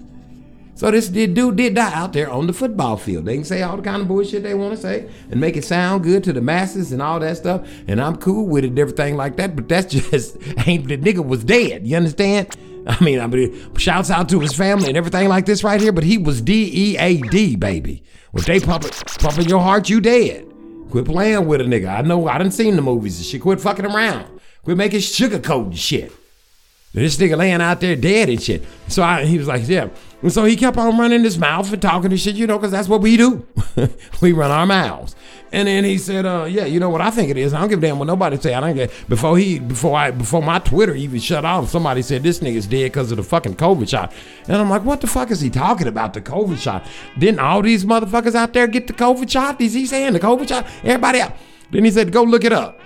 So 0.76 0.90
this 0.90 1.08
dude 1.08 1.56
did 1.56 1.74
die 1.74 1.92
out 1.94 2.12
there 2.12 2.30
on 2.30 2.46
the 2.46 2.52
football 2.52 2.98
field. 2.98 3.24
They 3.24 3.36
can 3.36 3.44
say 3.44 3.62
all 3.62 3.78
the 3.78 3.82
kind 3.82 4.02
of 4.02 4.08
bullshit 4.08 4.42
they 4.42 4.52
want 4.52 4.74
to 4.74 4.76
say 4.76 5.08
and 5.30 5.40
make 5.40 5.56
it 5.56 5.64
sound 5.64 6.04
good 6.04 6.22
to 6.24 6.34
the 6.34 6.42
masses 6.42 6.92
and 6.92 7.00
all 7.00 7.18
that 7.18 7.38
stuff. 7.38 7.66
And 7.88 7.98
I'm 7.98 8.16
cool 8.16 8.46
with 8.46 8.62
it 8.62 8.68
and 8.68 8.78
everything 8.78 9.16
like 9.16 9.36
that. 9.38 9.56
But 9.56 9.70
that's 9.70 9.86
just 9.94 10.36
ain't 10.68 10.86
the 10.86 10.98
nigga 10.98 11.26
was 11.26 11.44
dead. 11.44 11.86
You 11.86 11.96
understand? 11.96 12.54
I 12.86 13.02
mean, 13.02 13.20
I 13.20 13.26
mean, 13.26 13.74
shouts 13.78 14.10
out 14.10 14.28
to 14.28 14.38
his 14.38 14.52
family 14.52 14.88
and 14.88 14.98
everything 14.98 15.30
like 15.30 15.46
this 15.46 15.64
right 15.64 15.80
here. 15.80 15.92
But 15.92 16.04
he 16.04 16.18
was 16.18 16.42
D 16.42 16.70
E 16.72 16.98
A 16.98 17.22
D, 17.22 17.56
baby. 17.56 18.04
When 18.32 18.44
they 18.44 18.60
pumping, 18.60 18.90
pumping 19.18 19.48
your 19.48 19.60
heart, 19.60 19.88
you 19.88 20.02
dead. 20.02 20.46
Quit 20.90 21.06
playing 21.06 21.46
with 21.46 21.62
a 21.62 21.64
nigga. 21.64 21.88
I 21.88 22.02
know 22.02 22.28
I 22.28 22.36
done 22.36 22.50
seen 22.50 22.76
the 22.76 22.82
movies 22.82 23.16
and 23.16 23.24
shit. 23.24 23.40
Quit 23.40 23.62
fucking 23.62 23.86
around. 23.86 24.26
Quit 24.62 24.76
making 24.76 25.00
sugarcoat 25.00 25.64
and 25.64 25.78
shit. 25.78 26.12
This 26.92 27.16
nigga 27.16 27.36
laying 27.36 27.60
out 27.60 27.80
there 27.80 27.96
dead 27.96 28.28
and 28.28 28.42
shit. 28.42 28.62
So 28.88 29.02
I, 29.02 29.24
he 29.24 29.38
was 29.38 29.48
like, 29.48 29.66
yeah. 29.68 29.88
And 30.22 30.32
so 30.32 30.44
he 30.44 30.56
kept 30.56 30.78
on 30.78 30.98
running 30.98 31.24
his 31.24 31.38
mouth 31.38 31.70
and 31.72 31.80
talking 31.80 32.10
to 32.10 32.16
shit, 32.16 32.36
you 32.36 32.46
know, 32.46 32.56
because 32.56 32.70
that's 32.70 32.88
what 32.88 33.02
we 33.02 33.16
do. 33.16 33.46
we 34.22 34.32
run 34.32 34.50
our 34.50 34.66
mouths. 34.66 35.14
And 35.52 35.68
then 35.68 35.84
he 35.84 35.98
said, 35.98 36.26
uh, 36.26 36.46
yeah, 36.48 36.64
you 36.64 36.80
know 36.80 36.90
what 36.90 37.00
I 37.00 37.10
think 37.10 37.30
it 37.30 37.36
is. 37.36 37.54
I 37.54 37.60
don't 37.60 37.68
give 37.68 37.78
a 37.78 37.82
damn 37.82 37.98
what 37.98 38.06
nobody 38.06 38.36
say. 38.36 38.54
I 38.54 38.60
don't 38.60 38.74
get 38.74 38.90
before 39.08 39.38
he 39.38 39.58
before 39.58 39.96
I 39.96 40.10
before 40.10 40.42
my 40.42 40.58
Twitter 40.58 40.94
even 40.94 41.20
shut 41.20 41.44
off, 41.44 41.68
somebody 41.68 42.02
said 42.02 42.22
this 42.22 42.40
nigga's 42.40 42.66
dead 42.66 42.92
because 42.92 43.10
of 43.10 43.18
the 43.18 43.22
fucking 43.22 43.56
COVID 43.56 43.88
shot. 43.88 44.12
And 44.48 44.56
I'm 44.56 44.68
like, 44.68 44.84
what 44.84 45.00
the 45.00 45.06
fuck 45.06 45.30
is 45.30 45.40
he 45.40 45.50
talking 45.50 45.86
about? 45.86 46.14
The 46.14 46.20
COVID 46.20 46.58
shot. 46.58 46.86
Didn't 47.18 47.40
all 47.40 47.62
these 47.62 47.84
motherfuckers 47.84 48.34
out 48.34 48.52
there 48.54 48.66
get 48.66 48.86
the 48.86 48.92
COVID 48.92 49.30
shot? 49.30 49.60
Is 49.60 49.74
he 49.74 49.86
saying 49.86 50.14
the 50.14 50.20
COVID 50.20 50.48
shot? 50.48 50.66
Everybody 50.82 51.20
out. 51.20 51.32
Then 51.70 51.84
he 51.84 51.90
said, 51.90 52.12
go 52.12 52.22
look 52.22 52.44
it 52.44 52.52
up. 52.52 52.80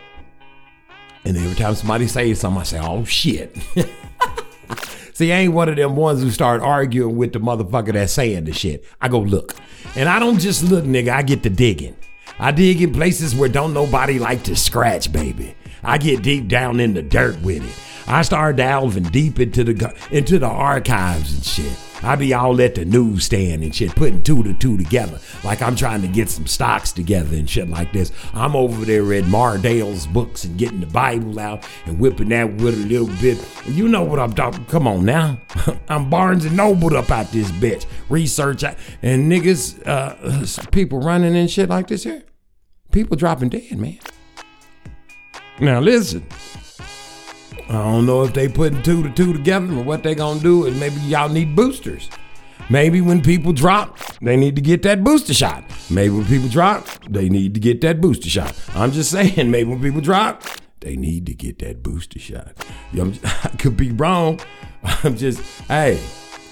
And 1.24 1.36
every 1.36 1.54
time 1.54 1.74
somebody 1.74 2.06
says 2.06 2.40
something, 2.40 2.60
I 2.60 2.64
say, 2.64 2.80
oh 2.80 3.04
shit. 3.04 3.56
See, 5.12 5.32
I 5.32 5.38
ain't 5.38 5.52
one 5.52 5.68
of 5.68 5.76
them 5.76 5.96
ones 5.96 6.22
who 6.22 6.30
start 6.30 6.60
arguing 6.62 7.16
with 7.16 7.32
the 7.32 7.40
motherfucker 7.40 7.92
that's 7.92 8.12
saying 8.12 8.44
the 8.44 8.52
shit. 8.52 8.84
I 9.00 9.08
go 9.08 9.20
look. 9.20 9.54
And 9.96 10.08
I 10.08 10.18
don't 10.18 10.38
just 10.38 10.62
look, 10.64 10.84
nigga, 10.84 11.10
I 11.10 11.22
get 11.22 11.42
to 11.42 11.50
digging. 11.50 11.96
I 12.38 12.52
dig 12.52 12.80
in 12.80 12.92
places 12.92 13.34
where 13.34 13.48
don't 13.48 13.74
nobody 13.74 14.18
like 14.18 14.44
to 14.44 14.56
scratch, 14.56 15.12
baby. 15.12 15.54
I 15.82 15.98
get 15.98 16.22
deep 16.22 16.48
down 16.48 16.80
in 16.80 16.94
the 16.94 17.02
dirt 17.02 17.40
with 17.42 17.64
it. 17.64 17.89
I 18.06 18.22
start 18.22 18.56
delving 18.56 19.04
deep 19.04 19.40
into 19.40 19.64
the 19.64 19.94
into 20.10 20.38
the 20.38 20.46
archives 20.46 21.34
and 21.34 21.44
shit. 21.44 21.78
I 22.02 22.16
be 22.16 22.32
all 22.32 22.60
at 22.62 22.76
the 22.76 22.84
newsstand 22.84 23.62
and 23.62 23.74
shit, 23.74 23.94
putting 23.94 24.22
two 24.22 24.42
to 24.42 24.54
two 24.54 24.78
together, 24.78 25.18
like 25.44 25.60
I'm 25.60 25.76
trying 25.76 26.00
to 26.02 26.08
get 26.08 26.30
some 26.30 26.46
stocks 26.46 26.92
together 26.92 27.36
and 27.36 27.48
shit 27.48 27.68
like 27.68 27.92
this. 27.92 28.10
I'm 28.32 28.56
over 28.56 28.84
there 28.84 29.12
at 29.12 29.26
Mardel's 29.26 30.06
books 30.06 30.44
and 30.44 30.56
getting 30.56 30.80
the 30.80 30.86
Bible 30.86 31.38
out 31.38 31.66
and 31.84 31.98
whipping 31.98 32.30
that 32.30 32.54
with 32.54 32.74
a 32.74 32.86
little 32.86 33.10
bit. 33.20 33.44
You 33.66 33.86
know 33.88 34.02
what 34.02 34.18
I'm 34.18 34.32
talking. 34.32 34.64
Come 34.66 34.88
on 34.88 35.04
now, 35.04 35.38
I'm 35.88 36.08
Barnes 36.08 36.46
and 36.46 36.56
Noble 36.56 36.96
up 36.96 37.10
out 37.10 37.30
this 37.32 37.50
bitch. 37.52 37.84
Research 38.08 38.64
and 39.02 39.30
niggas, 39.30 39.86
uh, 39.86 40.70
people 40.70 41.00
running 41.00 41.36
and 41.36 41.50
shit 41.50 41.68
like 41.68 41.88
this 41.88 42.04
here. 42.04 42.22
People 42.92 43.16
dropping 43.16 43.50
dead, 43.50 43.76
man. 43.78 43.98
Now 45.60 45.80
listen. 45.80 46.26
I 47.70 47.74
don't 47.74 48.04
know 48.04 48.24
if 48.24 48.34
they 48.34 48.48
putting 48.48 48.82
two 48.82 49.04
to 49.04 49.10
two 49.10 49.32
together, 49.32 49.68
but 49.68 49.84
what 49.84 50.02
they 50.02 50.16
gonna 50.16 50.40
do 50.40 50.66
is 50.66 50.78
maybe 50.78 50.96
y'all 51.02 51.28
need 51.28 51.54
boosters. 51.54 52.10
Maybe 52.68 53.00
when 53.00 53.22
people 53.22 53.52
drop, 53.52 53.96
they 54.20 54.36
need 54.36 54.56
to 54.56 54.62
get 54.62 54.82
that 54.82 55.04
booster 55.04 55.32
shot. 55.32 55.62
Maybe 55.88 56.10
when 56.12 56.24
people 56.24 56.48
drop, 56.48 56.84
they 57.08 57.28
need 57.28 57.54
to 57.54 57.60
get 57.60 57.80
that 57.82 58.00
booster 58.00 58.28
shot. 58.28 58.58
I'm 58.74 58.90
just 58.90 59.10
saying, 59.12 59.52
maybe 59.52 59.70
when 59.70 59.80
people 59.80 60.00
drop, 60.00 60.42
they 60.80 60.96
need 60.96 61.26
to 61.26 61.34
get 61.34 61.60
that 61.60 61.80
booster 61.80 62.18
shot. 62.18 62.54
I 62.92 63.48
could 63.58 63.76
be 63.76 63.92
wrong, 63.92 64.40
I'm 64.82 65.16
just, 65.16 65.40
hey, 65.68 66.00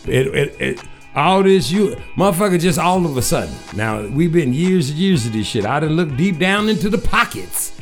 it, 0.07 0.27
it, 0.29 0.61
it, 0.61 0.85
all 1.17 1.43
this 1.43 1.69
you 1.69 1.97
motherfucker 2.17 2.61
just 2.61 2.79
all 2.79 3.05
of 3.05 3.17
a 3.17 3.23
sudden. 3.23 3.55
Now 3.75 4.07
we've 4.07 4.33
been 4.33 4.53
years 4.53 4.91
and 4.91 4.99
years 4.99 5.27
of 5.27 5.33
this 5.33 5.49
shit. 5.49 5.67
I 5.67 5.81
done 5.81 5.97
look 5.97 6.17
deep 6.17 6.39
down 6.39 6.69
into 6.69 6.89
the 6.89 6.99
pockets. 6.99 7.73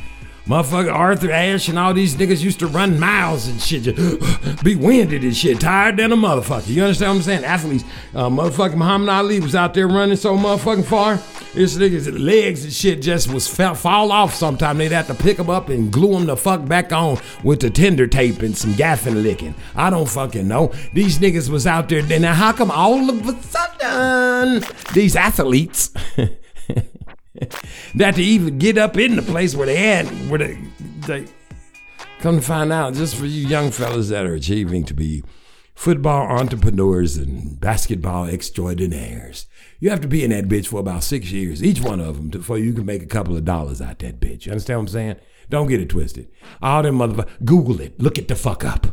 Motherfucker 0.47 0.93
Arthur 0.93 1.29
Ashe 1.29 1.67
and 1.67 1.77
all 1.77 1.93
these 1.93 2.15
niggas 2.15 2.41
used 2.41 2.59
to 2.59 2.67
run 2.67 2.97
miles 2.97 3.49
and 3.49 3.61
shit, 3.61 3.83
just 3.83 4.63
be 4.63 4.77
winded 4.77 5.23
and 5.23 5.35
shit, 5.35 5.59
tired 5.59 5.97
than 5.97 6.13
a 6.13 6.15
motherfucker. 6.15 6.69
You 6.69 6.83
understand 6.83 7.09
what 7.09 7.15
I'm 7.17 7.21
saying? 7.23 7.43
Athletes, 7.43 7.83
uh, 8.15 8.29
motherfucking 8.29 8.77
Muhammad 8.77 9.09
Ali 9.09 9.41
was 9.41 9.55
out 9.55 9.73
there 9.73 9.89
running 9.89 10.15
so 10.15 10.37
motherfucking 10.37 10.85
far. 10.85 11.19
This 11.53 11.75
nigga's 11.75 12.09
legs 12.09 12.63
and 12.63 12.71
shit 12.71 13.01
just 13.01 13.29
was 13.33 13.45
fell, 13.45 13.75
fall 13.75 14.09
off 14.09 14.33
sometime. 14.33 14.77
They'd 14.77 14.93
have 14.93 15.07
to 15.07 15.15
pick 15.15 15.35
them 15.35 15.49
up 15.49 15.67
and 15.67 15.91
glue 15.91 16.13
them 16.13 16.27
the 16.27 16.37
fuck 16.37 16.65
back 16.65 16.93
on 16.93 17.19
with 17.43 17.59
the 17.59 17.69
tender 17.69 18.07
tape 18.07 18.41
and 18.41 18.55
some 18.55 18.73
gaffing 18.75 19.21
licking. 19.21 19.53
I 19.75 19.89
don't 19.89 20.07
fucking 20.07 20.47
know. 20.47 20.71
These 20.93 21.19
niggas 21.19 21.49
was 21.49 21.67
out 21.67 21.89
there. 21.89 22.03
Now 22.03 22.33
how 22.33 22.53
come 22.53 22.71
all 22.71 23.09
of 23.09 23.27
a 23.27 23.43
sudden 23.43 24.63
these 24.93 25.17
athletes 25.17 25.91
that 27.95 28.15
to 28.15 28.23
even 28.23 28.57
get 28.57 28.77
up 28.77 28.97
in 28.97 29.15
the 29.15 29.21
place 29.21 29.55
where 29.55 29.65
they 29.65 29.75
had 29.75 30.05
where 30.29 30.39
they, 30.39 30.57
they 31.05 31.25
come 32.19 32.37
to 32.37 32.41
find 32.41 32.71
out 32.71 32.93
just 32.93 33.15
for 33.15 33.25
you 33.25 33.47
young 33.47 33.71
fellas 33.71 34.09
that 34.09 34.25
are 34.25 34.33
achieving 34.33 34.83
to 34.83 34.93
be 34.93 35.23
football 35.75 36.27
entrepreneurs 36.27 37.17
and 37.17 37.59
basketball 37.59 38.25
extraordinaires 38.25 39.45
you 39.79 39.89
have 39.89 40.01
to 40.01 40.07
be 40.07 40.23
in 40.23 40.31
that 40.31 40.47
bitch 40.47 40.67
for 40.67 40.79
about 40.79 41.03
six 41.03 41.31
years 41.31 41.63
each 41.63 41.81
one 41.81 41.99
of 41.99 42.15
them 42.17 42.29
before 42.29 42.57
you 42.57 42.73
can 42.73 42.85
make 42.85 43.03
a 43.03 43.07
couple 43.07 43.37
of 43.37 43.45
dollars 43.45 43.81
out 43.81 43.99
that 43.99 44.19
bitch 44.19 44.45
you 44.45 44.51
understand 44.51 44.79
what 44.79 44.83
i'm 44.83 44.87
saying 44.87 45.15
don't 45.49 45.67
get 45.67 45.79
it 45.79 45.89
twisted 45.89 46.27
all 46.61 46.81
them 46.81 46.97
motherfuckers 46.97 47.45
google 47.45 47.79
it 47.79 47.99
look 47.99 48.17
it 48.17 48.27
the 48.27 48.35
fuck 48.35 48.65
up 48.65 48.87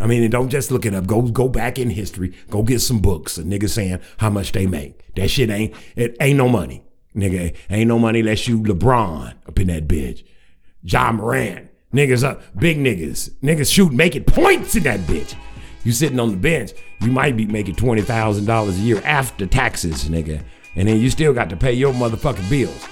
I 0.00 0.06
mean, 0.06 0.30
don't 0.30 0.48
just 0.48 0.70
look 0.70 0.86
it 0.86 0.94
up. 0.94 1.06
Go 1.06 1.22
go 1.22 1.48
back 1.48 1.78
in 1.78 1.90
history. 1.90 2.32
Go 2.50 2.62
get 2.62 2.80
some 2.80 3.00
books. 3.00 3.36
A 3.36 3.42
nigga 3.42 3.68
saying 3.68 3.98
how 4.18 4.30
much 4.30 4.52
they 4.52 4.66
make. 4.66 5.12
That 5.16 5.28
shit 5.28 5.50
ain't 5.50 5.74
it 5.96 6.16
ain't 6.20 6.38
no 6.38 6.48
money. 6.48 6.84
Nigga, 7.16 7.54
ain't 7.70 7.88
no 7.88 7.98
money 7.98 8.20
unless 8.20 8.46
you 8.46 8.60
LeBron 8.60 9.34
up 9.46 9.58
in 9.58 9.68
that 9.68 9.88
bitch. 9.88 10.24
Ja 10.82 11.10
Morant. 11.12 11.70
Niggas 11.92 12.22
up, 12.22 12.42
big 12.58 12.78
niggas. 12.78 13.30
Niggas 13.42 13.72
shoot 13.72 13.92
making 13.92 14.24
points 14.24 14.76
in 14.76 14.82
that 14.82 15.00
bitch. 15.00 15.34
You 15.84 15.92
sitting 15.92 16.20
on 16.20 16.32
the 16.32 16.36
bench, 16.36 16.72
you 17.00 17.10
might 17.10 17.36
be 17.36 17.46
making 17.46 17.76
twenty 17.76 18.02
thousand 18.02 18.44
dollars 18.44 18.78
a 18.78 18.82
year 18.82 19.00
after 19.04 19.46
taxes, 19.46 20.08
nigga. 20.08 20.42
And 20.76 20.86
then 20.86 21.00
you 21.00 21.08
still 21.08 21.32
got 21.32 21.48
to 21.50 21.56
pay 21.56 21.72
your 21.72 21.94
motherfucking 21.94 22.48
bills. 22.50 22.86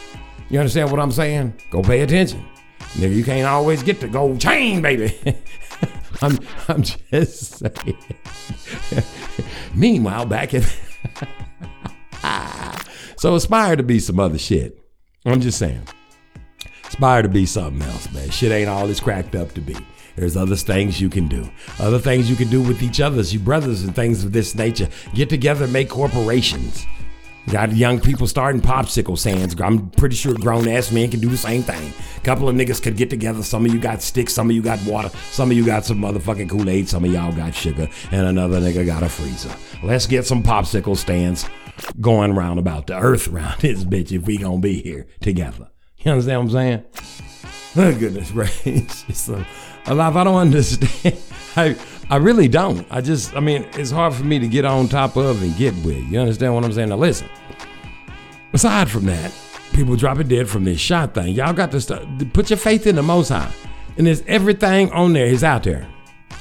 You 0.48 0.60
understand 0.60 0.90
what 0.90 1.00
I'm 1.00 1.12
saying? 1.12 1.54
Go 1.70 1.82
pay 1.82 2.00
attention. 2.00 2.44
Nigga, 2.94 3.14
you 3.14 3.24
can't 3.24 3.46
always 3.46 3.82
get 3.82 4.00
the 4.00 4.08
gold 4.08 4.40
chain, 4.40 4.80
baby. 4.80 5.14
I'm 6.22 6.38
I'm 6.68 6.82
just 6.82 7.58
saying. 7.58 7.98
Meanwhile, 9.74 10.26
back 10.26 10.54
in 10.54 10.62
So 13.16 13.34
aspire 13.34 13.76
to 13.76 13.82
be 13.82 13.98
some 13.98 14.20
other 14.20 14.38
shit. 14.38 14.78
I'm 15.24 15.40
just 15.40 15.58
saying. 15.58 15.82
Aspire 16.86 17.22
to 17.22 17.28
be 17.28 17.46
something 17.46 17.82
else, 17.82 18.12
man. 18.12 18.30
Shit 18.30 18.52
ain't 18.52 18.68
all 18.68 18.88
it's 18.88 19.00
cracked 19.00 19.34
up 19.34 19.52
to 19.54 19.60
be. 19.60 19.76
There's 20.16 20.36
other 20.36 20.56
things 20.56 21.00
you 21.00 21.10
can 21.10 21.26
do. 21.28 21.48
Other 21.78 21.98
things 21.98 22.30
you 22.30 22.36
can 22.36 22.48
do 22.48 22.62
with 22.62 22.82
each 22.82 23.00
other 23.00 23.18
as 23.18 23.32
you 23.32 23.40
brothers 23.40 23.82
and 23.82 23.94
things 23.94 24.24
of 24.24 24.32
this 24.32 24.54
nature. 24.54 24.88
Get 25.14 25.28
together, 25.28 25.64
and 25.64 25.72
make 25.72 25.88
corporations. 25.88 26.86
Got 27.50 27.76
young 27.76 28.00
people 28.00 28.26
starting 28.26 28.60
popsicle 28.60 29.16
stands. 29.16 29.58
I'm 29.60 29.90
pretty 29.90 30.16
sure 30.16 30.34
grown 30.34 30.68
ass 30.68 30.90
men 30.90 31.10
can 31.10 31.20
do 31.20 31.28
the 31.28 31.36
same 31.36 31.62
thing. 31.62 31.92
Couple 32.24 32.48
of 32.48 32.56
niggas 32.56 32.82
could 32.82 32.96
get 32.96 33.08
together. 33.08 33.42
Some 33.42 33.64
of 33.64 33.72
you 33.72 33.78
got 33.78 34.02
sticks, 34.02 34.32
some 34.32 34.50
of 34.50 34.56
you 34.56 34.62
got 34.62 34.84
water, 34.84 35.10
some 35.30 35.50
of 35.50 35.56
you 35.56 35.64
got 35.64 35.84
some 35.84 36.00
motherfucking 36.00 36.48
Kool 36.48 36.68
Aid, 36.68 36.88
some 36.88 37.04
of 37.04 37.12
y'all 37.12 37.32
got 37.32 37.54
sugar, 37.54 37.88
and 38.10 38.26
another 38.26 38.60
nigga 38.60 38.84
got 38.84 39.04
a 39.04 39.08
freezer. 39.08 39.54
Let's 39.82 40.06
get 40.06 40.26
some 40.26 40.42
popsicle 40.42 40.96
stands 40.96 41.48
going 42.00 42.34
round 42.34 42.58
about 42.58 42.86
the 42.86 42.98
earth 42.98 43.28
around 43.28 43.60
this 43.60 43.84
bitch 43.84 44.12
if 44.12 44.26
we 44.26 44.38
gonna 44.38 44.58
be 44.58 44.82
here 44.82 45.06
together. 45.20 45.68
You 45.98 46.12
understand 46.12 46.40
what 46.40 46.44
I'm 46.44 46.50
saying? 46.52 46.84
Oh 47.76 47.98
goodness 47.98 48.30
gracious. 48.32 49.28
A 49.28 49.94
lot 49.94 50.16
I 50.16 50.24
don't 50.24 50.36
understand. 50.36 51.18
I 51.56 51.76
I 52.08 52.16
really 52.16 52.48
don't. 52.48 52.86
I 52.90 53.00
just 53.00 53.34
I 53.34 53.40
mean 53.40 53.66
it's 53.74 53.90
hard 53.90 54.14
for 54.14 54.24
me 54.24 54.38
to 54.38 54.48
get 54.48 54.64
on 54.64 54.88
top 54.88 55.16
of 55.16 55.42
and 55.42 55.56
get 55.56 55.74
with. 55.84 56.02
You 56.04 56.20
understand 56.20 56.54
what 56.54 56.64
I'm 56.64 56.72
saying? 56.72 56.88
Now 56.88 56.96
listen. 56.96 57.28
Aside 58.52 58.88
from 58.88 59.04
that, 59.06 59.32
people 59.72 59.96
dropping 59.96 60.28
dead 60.28 60.48
from 60.48 60.64
this 60.64 60.80
shot 60.80 61.14
thing. 61.14 61.34
Y'all 61.34 61.52
got 61.52 61.70
to 61.72 61.80
start 61.80 62.06
put 62.32 62.48
your 62.48 62.56
faith 62.56 62.86
in 62.86 62.96
the 62.96 63.02
most 63.02 63.28
high. 63.28 63.52
And 63.98 64.06
there's 64.06 64.22
everything 64.22 64.90
on 64.92 65.12
there 65.12 65.26
is 65.26 65.42
out 65.44 65.64
there. 65.64 65.86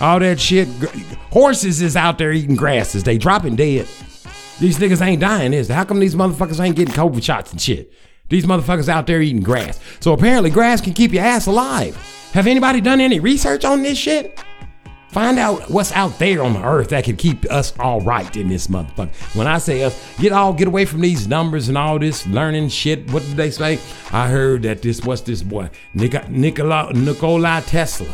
All 0.02 0.20
that 0.20 0.40
shit. 0.40 0.68
Horses 1.32 1.82
is 1.82 1.96
out 1.96 2.18
there 2.18 2.32
eating 2.32 2.56
grasses. 2.56 3.04
They 3.04 3.18
dropping 3.18 3.56
dead. 3.56 3.88
These 4.60 4.80
niggas 4.80 5.06
ain't 5.06 5.22
dying, 5.22 5.54
is? 5.54 5.68
How 5.68 5.84
come 5.84 6.00
these 6.00 6.16
motherfuckers 6.16 6.64
ain't 6.64 6.76
getting 6.76 6.94
COVID 6.94 7.22
shots 7.22 7.52
and 7.52 7.62
shit? 7.62 7.92
These 8.30 8.46
motherfuckers 8.46 8.90
out 8.90 9.06
there 9.06 9.22
eating 9.22 9.44
grass. 9.44 9.80
So 10.00 10.14
apparently 10.14 10.50
grass 10.50 10.82
can 10.82 10.94
keep 10.94 11.12
your 11.14 11.24
ass 11.24 11.48
alive. 11.48 11.96
Have 12.34 12.48
anybody 12.48 12.82
done 12.82 13.00
any 13.00 13.20
research 13.20 13.66
on 13.66 13.84
this 13.84 13.98
shit? 13.98 14.44
Find 15.10 15.40
out 15.40 15.70
what's 15.70 15.94
out 15.94 16.20
there 16.20 16.44
on 16.44 16.54
the 16.54 16.62
earth 16.62 16.90
that 16.90 17.06
can 17.06 17.16
keep 17.16 17.50
us 17.50 17.74
all 17.80 18.02
right 18.02 18.36
in 18.36 18.50
this 18.50 18.68
motherfucker. 18.68 19.14
When 19.36 19.48
I 19.48 19.60
say 19.60 19.84
us, 19.84 20.18
get 20.18 20.34
all 20.34 20.52
get 20.52 20.68
away 20.68 20.84
from 20.84 21.00
these 21.00 21.28
numbers 21.28 21.70
and 21.70 21.78
all 21.78 21.98
this 22.00 22.28
learning 22.28 22.68
shit. 22.68 23.10
What 23.12 23.24
did 23.24 23.38
they 23.38 23.50
say? 23.50 23.80
I 24.12 24.28
heard 24.28 24.64
that 24.64 24.82
this 24.82 25.02
what's 25.06 25.22
this 25.22 25.42
boy 25.42 25.70
Nikola 25.94 26.92
Nikola 26.94 27.64
Tesla. 27.66 28.14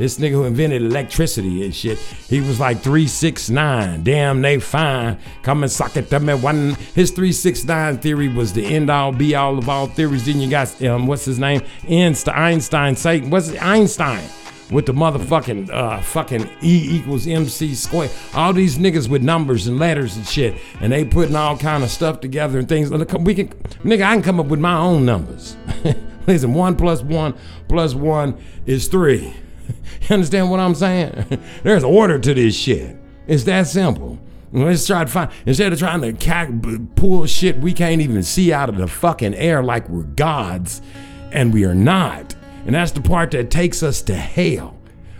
This 0.00 0.16
nigga 0.16 0.30
who 0.30 0.44
invented 0.44 0.80
electricity 0.80 1.62
and 1.62 1.74
shit, 1.74 1.98
he 1.98 2.40
was 2.40 2.58
like 2.58 2.78
369. 2.78 4.02
Damn, 4.02 4.40
they 4.40 4.58
fine. 4.58 5.18
Come 5.42 5.62
and 5.62 5.70
suck 5.70 5.94
it 5.98 6.08
to 6.08 6.18
me. 6.18 6.32
One, 6.32 6.70
his 6.94 7.10
369 7.10 7.98
theory 7.98 8.28
was 8.28 8.54
the 8.54 8.64
end 8.64 8.88
all 8.88 9.12
be 9.12 9.34
all 9.34 9.58
of 9.58 9.68
all 9.68 9.88
theories. 9.88 10.24
Then 10.24 10.40
you 10.40 10.48
got, 10.48 10.82
um, 10.82 11.06
what's 11.06 11.26
his 11.26 11.38
name? 11.38 11.60
Einstein, 11.86 12.34
Einstein, 12.34 12.96
Satan. 12.96 13.28
What's 13.28 13.50
it? 13.50 13.62
Einstein 13.62 14.24
with 14.70 14.86
the 14.86 14.94
motherfucking 14.94 15.68
uh, 15.68 16.00
fucking 16.00 16.48
E 16.62 16.96
equals 16.96 17.26
MC 17.26 17.74
squared. 17.74 18.10
All 18.32 18.54
these 18.54 18.78
niggas 18.78 19.06
with 19.06 19.22
numbers 19.22 19.66
and 19.66 19.78
letters 19.78 20.16
and 20.16 20.26
shit, 20.26 20.54
and 20.80 20.90
they 20.90 21.04
putting 21.04 21.36
all 21.36 21.58
kind 21.58 21.84
of 21.84 21.90
stuff 21.90 22.20
together 22.20 22.58
and 22.58 22.66
things. 22.66 22.90
We 22.90 23.34
can, 23.34 23.48
nigga, 23.84 24.02
I 24.02 24.14
can 24.14 24.22
come 24.22 24.40
up 24.40 24.46
with 24.46 24.60
my 24.60 24.78
own 24.78 25.04
numbers. 25.04 25.58
Listen, 26.26 26.54
one 26.54 26.74
plus 26.74 27.02
one 27.02 27.34
plus 27.68 27.94
one 27.94 28.38
is 28.64 28.88
three. 28.88 29.34
You 30.02 30.14
understand 30.14 30.50
what 30.50 30.60
I'm 30.60 30.74
saying? 30.74 31.40
There's 31.62 31.84
order 31.84 32.18
to 32.18 32.34
this 32.34 32.56
shit. 32.56 32.96
It's 33.26 33.44
that 33.44 33.66
simple. 33.66 34.18
Let's 34.52 34.86
try 34.86 35.04
to 35.04 35.10
find 35.10 35.30
instead 35.46 35.72
of 35.72 35.78
trying 35.78 36.00
to 36.00 36.12
cack, 36.12 36.50
pull 36.96 37.26
shit 37.26 37.58
we 37.58 37.72
can't 37.72 38.00
even 38.00 38.22
see 38.22 38.52
out 38.52 38.68
of 38.68 38.76
the 38.76 38.88
fucking 38.88 39.34
air 39.34 39.62
like 39.62 39.88
we're 39.88 40.02
gods, 40.02 40.82
and 41.30 41.54
we 41.54 41.64
are 41.64 41.74
not. 41.74 42.34
And 42.66 42.74
that's 42.74 42.90
the 42.90 43.00
part 43.00 43.30
that 43.30 43.50
takes 43.50 43.82
us 43.82 44.02
to 44.02 44.14
hell. 44.14 44.76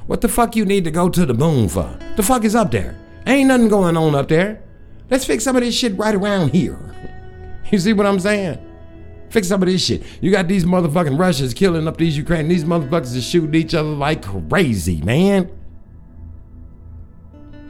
What 0.06 0.20
the 0.20 0.28
fuck 0.28 0.56
you 0.56 0.64
need 0.64 0.84
to 0.84 0.90
go 0.90 1.08
to 1.08 1.24
the 1.24 1.34
moon 1.34 1.68
for? 1.68 1.96
The 2.16 2.22
fuck 2.22 2.44
is 2.44 2.56
up 2.56 2.72
there? 2.72 2.98
Ain't 3.26 3.48
nothing 3.48 3.68
going 3.68 3.96
on 3.96 4.16
up 4.16 4.28
there. 4.28 4.60
Let's 5.08 5.24
fix 5.24 5.44
some 5.44 5.54
of 5.54 5.62
this 5.62 5.74
shit 5.76 5.96
right 5.96 6.14
around 6.14 6.50
here. 6.50 6.78
You 7.70 7.78
see 7.78 7.92
what 7.92 8.04
I'm 8.04 8.18
saying? 8.18 8.58
Fix 9.30 9.48
some 9.48 9.62
of 9.62 9.68
this 9.68 9.84
shit. 9.84 10.02
You 10.20 10.30
got 10.30 10.48
these 10.48 10.64
motherfucking 10.64 11.18
Russians 11.18 11.54
killing 11.54 11.86
up 11.86 11.96
these 11.96 12.16
Ukraine. 12.16 12.48
These 12.48 12.64
motherfuckers 12.64 13.16
are 13.16 13.20
shooting 13.20 13.54
each 13.54 13.74
other 13.74 13.88
like 13.88 14.22
crazy, 14.22 15.00
man. 15.02 15.50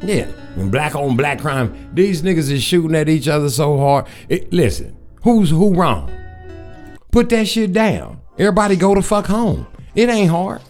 Yeah, 0.02 0.30
and 0.56 0.72
black 0.72 0.94
on 0.94 1.16
black 1.16 1.40
crime. 1.40 1.90
These 1.92 2.22
niggas 2.22 2.50
is 2.50 2.62
shooting 2.62 2.96
at 2.96 3.10
each 3.10 3.28
other 3.28 3.50
so 3.50 3.76
hard. 3.76 4.06
It, 4.30 4.50
listen, 4.50 4.96
who's 5.22 5.50
who 5.50 5.74
wrong? 5.74 6.10
Put 7.10 7.28
that 7.28 7.46
shit 7.46 7.74
down. 7.74 8.22
Everybody 8.38 8.76
go 8.76 8.94
to 8.94 9.02
fuck 9.02 9.26
home. 9.26 9.66
It 9.94 10.08
ain't 10.08 10.30
hard. 10.30 10.62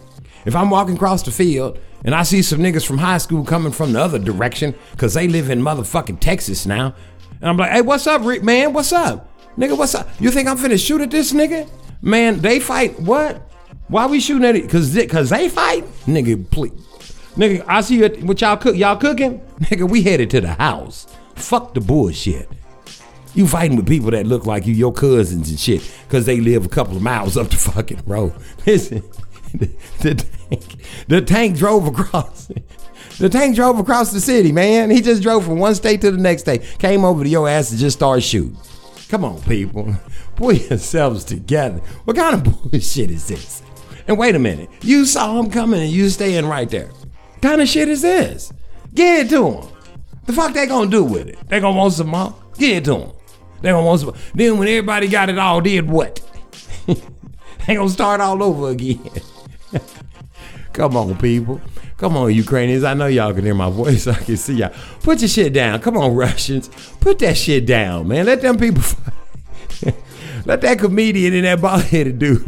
If 0.44 0.56
I'm 0.56 0.70
walking 0.70 0.96
across 0.96 1.22
the 1.22 1.30
field 1.30 1.78
and 2.04 2.14
I 2.16 2.24
see 2.24 2.42
some 2.42 2.58
niggas 2.58 2.84
from 2.84 2.98
high 2.98 3.18
school 3.18 3.44
coming 3.44 3.70
from 3.70 3.92
the 3.92 4.00
other 4.00 4.18
direction, 4.18 4.74
cause 4.96 5.14
they 5.14 5.28
live 5.28 5.50
in 5.50 5.60
motherfucking 5.62 6.18
Texas 6.18 6.66
now, 6.66 6.94
and 7.40 7.48
I'm 7.48 7.56
like, 7.56 7.70
hey, 7.70 7.82
what's 7.82 8.08
up, 8.08 8.24
Rick, 8.24 8.42
man? 8.42 8.72
What's 8.72 8.92
up? 8.92 9.29
Nigga, 9.56 9.76
what's 9.76 9.94
up? 9.94 10.08
You 10.20 10.30
think 10.30 10.48
I'm 10.48 10.56
finna 10.56 10.84
shoot 10.84 11.00
at 11.00 11.10
this 11.10 11.32
nigga? 11.32 11.68
Man, 12.02 12.40
they 12.40 12.60
fight. 12.60 12.98
What? 13.00 13.42
Why 13.88 14.06
we 14.06 14.20
shooting 14.20 14.44
at 14.44 14.56
it? 14.56 14.70
Cause, 14.70 14.96
cause 15.10 15.30
they 15.30 15.48
fight? 15.48 15.84
Nigga, 16.06 16.48
please. 16.50 16.72
Nigga, 17.36 17.64
I 17.66 17.80
see 17.80 17.96
you 17.98 18.04
at, 18.04 18.22
what 18.22 18.40
y'all 18.40 18.56
cook. 18.56 18.76
Y'all 18.76 18.96
cooking? 18.96 19.40
Nigga, 19.60 19.88
we 19.88 20.02
headed 20.02 20.30
to 20.30 20.40
the 20.40 20.54
house. 20.54 21.06
Fuck 21.34 21.74
the 21.74 21.80
bullshit. 21.80 22.48
You 23.34 23.46
fighting 23.46 23.76
with 23.76 23.86
people 23.86 24.10
that 24.10 24.26
look 24.26 24.46
like 24.46 24.66
you, 24.66 24.74
your 24.74 24.92
cousins 24.92 25.50
and 25.50 25.58
shit, 25.58 25.88
because 26.06 26.26
they 26.26 26.40
live 26.40 26.66
a 26.66 26.68
couple 26.68 26.96
of 26.96 27.02
miles 27.02 27.36
up 27.36 27.48
the 27.48 27.56
fucking 27.56 28.02
road. 28.06 28.34
Listen, 28.66 29.02
the, 29.54 29.70
the 30.00 30.14
tank, 30.14 30.84
the 31.08 31.22
tank 31.22 31.56
drove 31.56 31.86
across. 31.86 32.50
The 33.18 33.28
tank 33.28 33.54
drove 33.54 33.78
across 33.78 34.12
the 34.12 34.20
city, 34.20 34.50
man. 34.50 34.90
He 34.90 35.00
just 35.00 35.22
drove 35.22 35.44
from 35.44 35.58
one 35.58 35.74
state 35.74 36.00
to 36.00 36.10
the 36.10 36.18
next 36.18 36.42
state. 36.42 36.62
Came 36.78 37.04
over 37.04 37.22
to 37.22 37.28
your 37.28 37.48
ass 37.48 37.70
and 37.70 37.78
just 37.78 37.98
started 37.98 38.22
shooting. 38.22 38.56
Come 39.10 39.24
on, 39.24 39.42
people. 39.42 39.92
Pull 40.36 40.52
yourselves 40.52 41.24
together. 41.24 41.78
What 42.04 42.16
kind 42.16 42.34
of 42.34 42.44
bullshit 42.70 43.10
is 43.10 43.26
this? 43.26 43.60
And 44.06 44.16
wait 44.16 44.36
a 44.36 44.38
minute. 44.38 44.70
You 44.82 45.04
saw 45.04 45.40
him 45.40 45.50
coming 45.50 45.80
and 45.80 45.90
you 45.90 46.08
staying 46.10 46.46
right 46.46 46.70
there. 46.70 46.90
kind 47.42 47.60
of 47.60 47.68
shit 47.68 47.88
is 47.88 48.02
this? 48.02 48.52
Get 48.94 49.26
it 49.26 49.30
to 49.30 49.50
them. 49.50 49.68
The 50.26 50.32
fuck 50.32 50.54
they 50.54 50.66
gonna 50.66 50.88
do 50.88 51.02
with 51.02 51.26
it? 51.26 51.38
They 51.48 51.58
gonna 51.58 51.76
want 51.76 51.92
some 51.94 52.06
more? 52.06 52.36
Get 52.56 52.76
it 52.76 52.84
to 52.84 52.98
them. 52.98 53.12
They 53.60 53.70
gonna 53.70 53.84
want 53.84 54.00
some. 54.00 54.14
Then 54.32 54.58
when 54.58 54.68
everybody 54.68 55.08
got 55.08 55.28
it 55.28 55.38
all, 55.38 55.60
did 55.60 55.90
what? 55.90 56.20
they 56.86 57.74
gonna 57.74 57.88
start 57.88 58.20
all 58.20 58.40
over 58.44 58.70
again. 58.70 59.10
Come 60.72 60.96
on, 60.96 61.18
people. 61.18 61.60
Come 62.00 62.16
on, 62.16 62.32
Ukrainians. 62.34 62.82
I 62.82 62.94
know 62.94 63.08
y'all 63.08 63.34
can 63.34 63.44
hear 63.44 63.54
my 63.54 63.68
voice. 63.68 64.06
I 64.06 64.14
can 64.14 64.38
see 64.38 64.54
y'all. 64.54 64.72
Put 65.02 65.20
your 65.20 65.28
shit 65.28 65.52
down. 65.52 65.80
Come 65.80 65.98
on, 65.98 66.14
Russians. 66.14 66.70
Put 66.98 67.18
that 67.18 67.36
shit 67.36 67.66
down, 67.66 68.08
man. 68.08 68.24
Let 68.24 68.40
them 68.40 68.56
people. 68.56 68.82
Let 70.46 70.62
that 70.62 70.78
comedian 70.78 71.34
and 71.34 71.44
that 71.44 71.60
bald 71.60 71.82
headed 71.82 72.18
dude. 72.18 72.42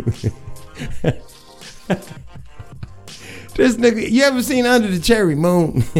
this 3.55 3.77
nigga, 3.77 4.11
you 4.11 4.23
ever 4.23 4.43
seen 4.43 4.65
Under 4.65 4.89
the 4.89 4.99
Cherry 4.99 5.35
Moon? 5.35 5.81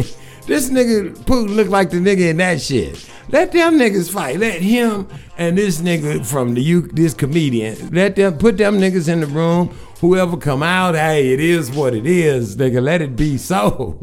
this 0.47 0.71
nigga 0.71 1.15
Putin 1.19 1.55
look 1.55 1.67
like 1.67 1.91
the 1.91 1.97
nigga 1.97 2.31
in 2.31 2.37
that 2.37 2.59
shit. 2.59 3.07
Let 3.29 3.51
them 3.51 3.77
niggas 3.77 4.11
fight. 4.11 4.39
Let 4.39 4.61
him 4.63 5.07
and 5.37 5.55
this 5.55 5.79
nigga 5.79 6.25
from 6.25 6.55
the 6.55 6.61
U, 6.63 6.81
this 6.81 7.13
comedian. 7.13 7.91
Let 7.91 8.15
them 8.15 8.39
put 8.39 8.57
them 8.57 8.79
niggas 8.79 9.07
in 9.07 9.19
the 9.19 9.27
room. 9.27 9.77
Whoever 10.03 10.35
come 10.35 10.61
out, 10.61 10.95
hey, 10.95 11.31
it 11.31 11.39
is 11.39 11.71
what 11.71 11.93
it 11.93 12.05
is, 12.05 12.57
nigga. 12.57 12.83
Let 12.83 13.01
it 13.01 13.15
be 13.15 13.37
so. 13.37 13.97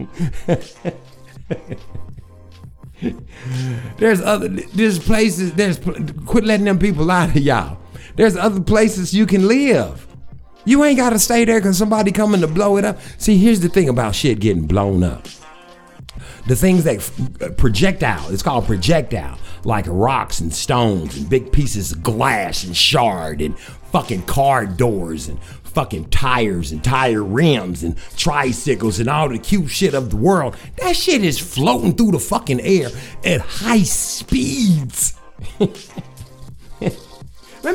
there's 3.98 4.22
other 4.22 4.48
there's 4.48 4.98
places 4.98 5.52
there's 5.52 5.78
quit 6.24 6.44
letting 6.44 6.64
them 6.64 6.78
people 6.78 7.10
out 7.10 7.28
of 7.28 7.36
y'all. 7.36 7.76
There's 8.16 8.34
other 8.34 8.62
places 8.62 9.12
you 9.12 9.26
can 9.26 9.46
live. 9.46 10.06
You 10.64 10.82
ain't 10.84 10.96
gotta 10.96 11.18
stay 11.18 11.44
there 11.44 11.60
because 11.60 11.76
somebody 11.76 12.12
coming 12.12 12.40
to 12.40 12.48
blow 12.48 12.78
it 12.78 12.86
up. 12.86 12.98
See, 13.18 13.36
here's 13.36 13.60
the 13.60 13.68
thing 13.68 13.90
about 13.90 14.14
shit 14.14 14.40
getting 14.40 14.66
blown 14.66 15.04
up 15.04 15.28
the 16.46 16.56
things 16.56 16.84
that 16.84 17.56
projectile 17.58 18.32
it's 18.32 18.42
called 18.42 18.66
projectile 18.66 19.38
like 19.64 19.84
rocks 19.88 20.40
and 20.40 20.52
stones 20.52 21.16
and 21.16 21.28
big 21.28 21.52
pieces 21.52 21.92
of 21.92 22.02
glass 22.02 22.64
and 22.64 22.76
shard 22.76 23.40
and 23.40 23.58
fucking 23.58 24.22
car 24.22 24.66
doors 24.66 25.28
and 25.28 25.38
fucking 25.70 26.10
tires 26.10 26.72
and 26.72 26.84
tire 26.84 27.22
rims 27.22 27.82
and 27.82 27.96
tricycles 28.16 29.00
and 29.00 29.08
all 29.08 29.28
the 29.28 29.38
cute 29.38 29.70
shit 29.70 29.94
of 29.94 30.10
the 30.10 30.16
world 30.16 30.56
that 30.76 30.94
shit 30.94 31.24
is 31.24 31.38
floating 31.38 31.94
through 31.94 32.12
the 32.12 32.18
fucking 32.18 32.60
air 32.60 32.88
at 33.24 33.40
high 33.40 33.82
speeds 33.82 35.14
let 35.60 35.76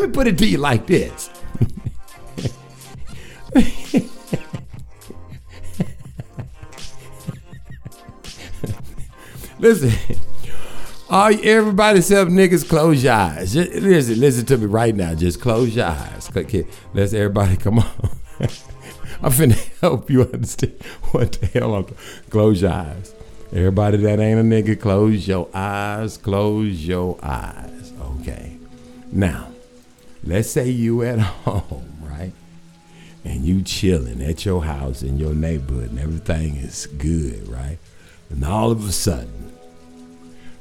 me 0.01 0.07
put 0.11 0.27
it 0.27 0.37
to 0.37 0.45
you 0.45 0.57
like 0.57 0.85
this 0.87 1.29
Listen, 9.57 10.19
all 11.09 11.31
everybody 11.41 11.99
except 11.99 12.29
niggas, 12.29 12.67
close 12.67 13.03
your 13.03 13.13
eyes. 13.13 13.53
Just, 13.53 13.71
listen, 13.71 14.19
listen 14.19 14.45
to 14.47 14.57
me 14.57 14.65
right 14.65 14.93
now. 14.93 15.15
Just 15.15 15.41
close 15.41 15.75
your 15.75 15.85
eyes. 15.85 16.24
Okay, 16.37 16.65
let's 16.93 17.13
everybody 17.13 17.57
come 17.65 17.79
on. 17.79 18.09
I'm 19.21 19.31
finna 19.31 19.79
help 19.79 20.09
you 20.09 20.23
understand 20.23 20.73
what 21.11 21.33
the 21.33 21.45
hell 21.47 21.75
I'm. 21.75 21.85
Close 22.29 22.61
your 22.61 22.71
eyes. 22.71 23.13
Everybody 23.51 23.97
that 23.97 24.19
ain't 24.19 24.39
a 24.39 24.43
nigga, 24.43 24.79
close 24.79 25.27
your 25.27 25.47
eyes. 25.53 26.17
Close 26.17 26.85
your 26.85 27.17
eyes. 27.23 27.93
Okay. 28.19 28.57
Now, 29.11 29.47
let's 30.23 30.49
say 30.49 30.69
you 30.69 31.03
at 31.03 31.19
home, 31.45 31.97
right? 32.01 32.33
And 33.23 33.45
you 33.45 33.61
chilling 33.61 34.21
at 34.21 34.45
your 34.45 34.65
house 34.65 35.01
in 35.01 35.17
your 35.17 35.33
neighborhood, 35.33 35.91
and 35.91 35.99
everything 35.99 36.57
is 36.57 36.87
good, 36.97 37.47
right? 37.47 37.77
And 38.29 38.43
all 38.43 38.71
of 38.71 38.87
a 38.87 38.91
sudden, 38.91 39.53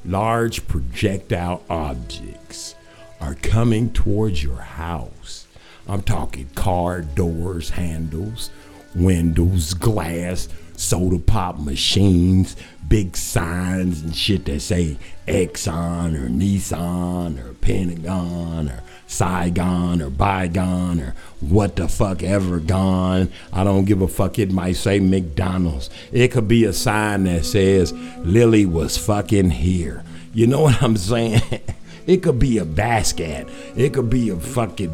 large 0.05 0.67
projectile 0.67 1.63
objects 1.69 2.75
are 3.19 3.35
coming 3.35 3.91
towards 3.91 4.41
your 4.41 4.61
house. 4.61 5.44
I'm 5.87 6.01
talking 6.01 6.49
car 6.55 7.01
doors, 7.01 7.69
handles, 7.71 8.49
windows, 8.95 9.73
glass, 9.73 10.49
soda 10.77 11.19
pop 11.19 11.59
machines, 11.59 12.55
big 12.87 13.15
signs 13.15 14.01
and 14.01 14.15
shit 14.15 14.45
that 14.45 14.61
say 14.61 14.97
Exxon 15.27 16.15
or 16.15 16.29
Nissan 16.29 17.43
or 17.43 17.53
Pentagon 17.53 18.69
or 18.69 18.81
Saigon 19.07 20.01
or 20.01 20.09
Bygone 20.09 21.01
or 21.01 21.15
what 21.39 21.75
the 21.75 21.87
fuck 21.87 22.23
ever 22.23 22.59
gone. 22.59 23.31
I 23.53 23.63
don't 23.63 23.85
give 23.85 24.01
a 24.01 24.07
fuck. 24.07 24.39
It 24.39 24.51
might 24.51 24.75
say 24.75 24.99
McDonald's. 24.99 25.89
It 26.11 26.31
could 26.31 26.47
be 26.47 26.65
a 26.65 26.73
sign 26.73 27.25
that 27.25 27.45
says 27.45 27.93
Lily 28.19 28.65
was 28.65 28.97
fucking 28.97 29.51
here. 29.51 30.03
You 30.33 30.47
know 30.47 30.61
what 30.61 30.81
I'm 30.81 30.97
saying? 30.97 31.41
It 32.07 32.17
could 32.17 32.39
be 32.39 32.57
a 32.57 32.65
basket. 32.65 33.47
It 33.75 33.93
could 33.93 34.09
be 34.09 34.29
a 34.29 34.35
fucking 34.35 34.89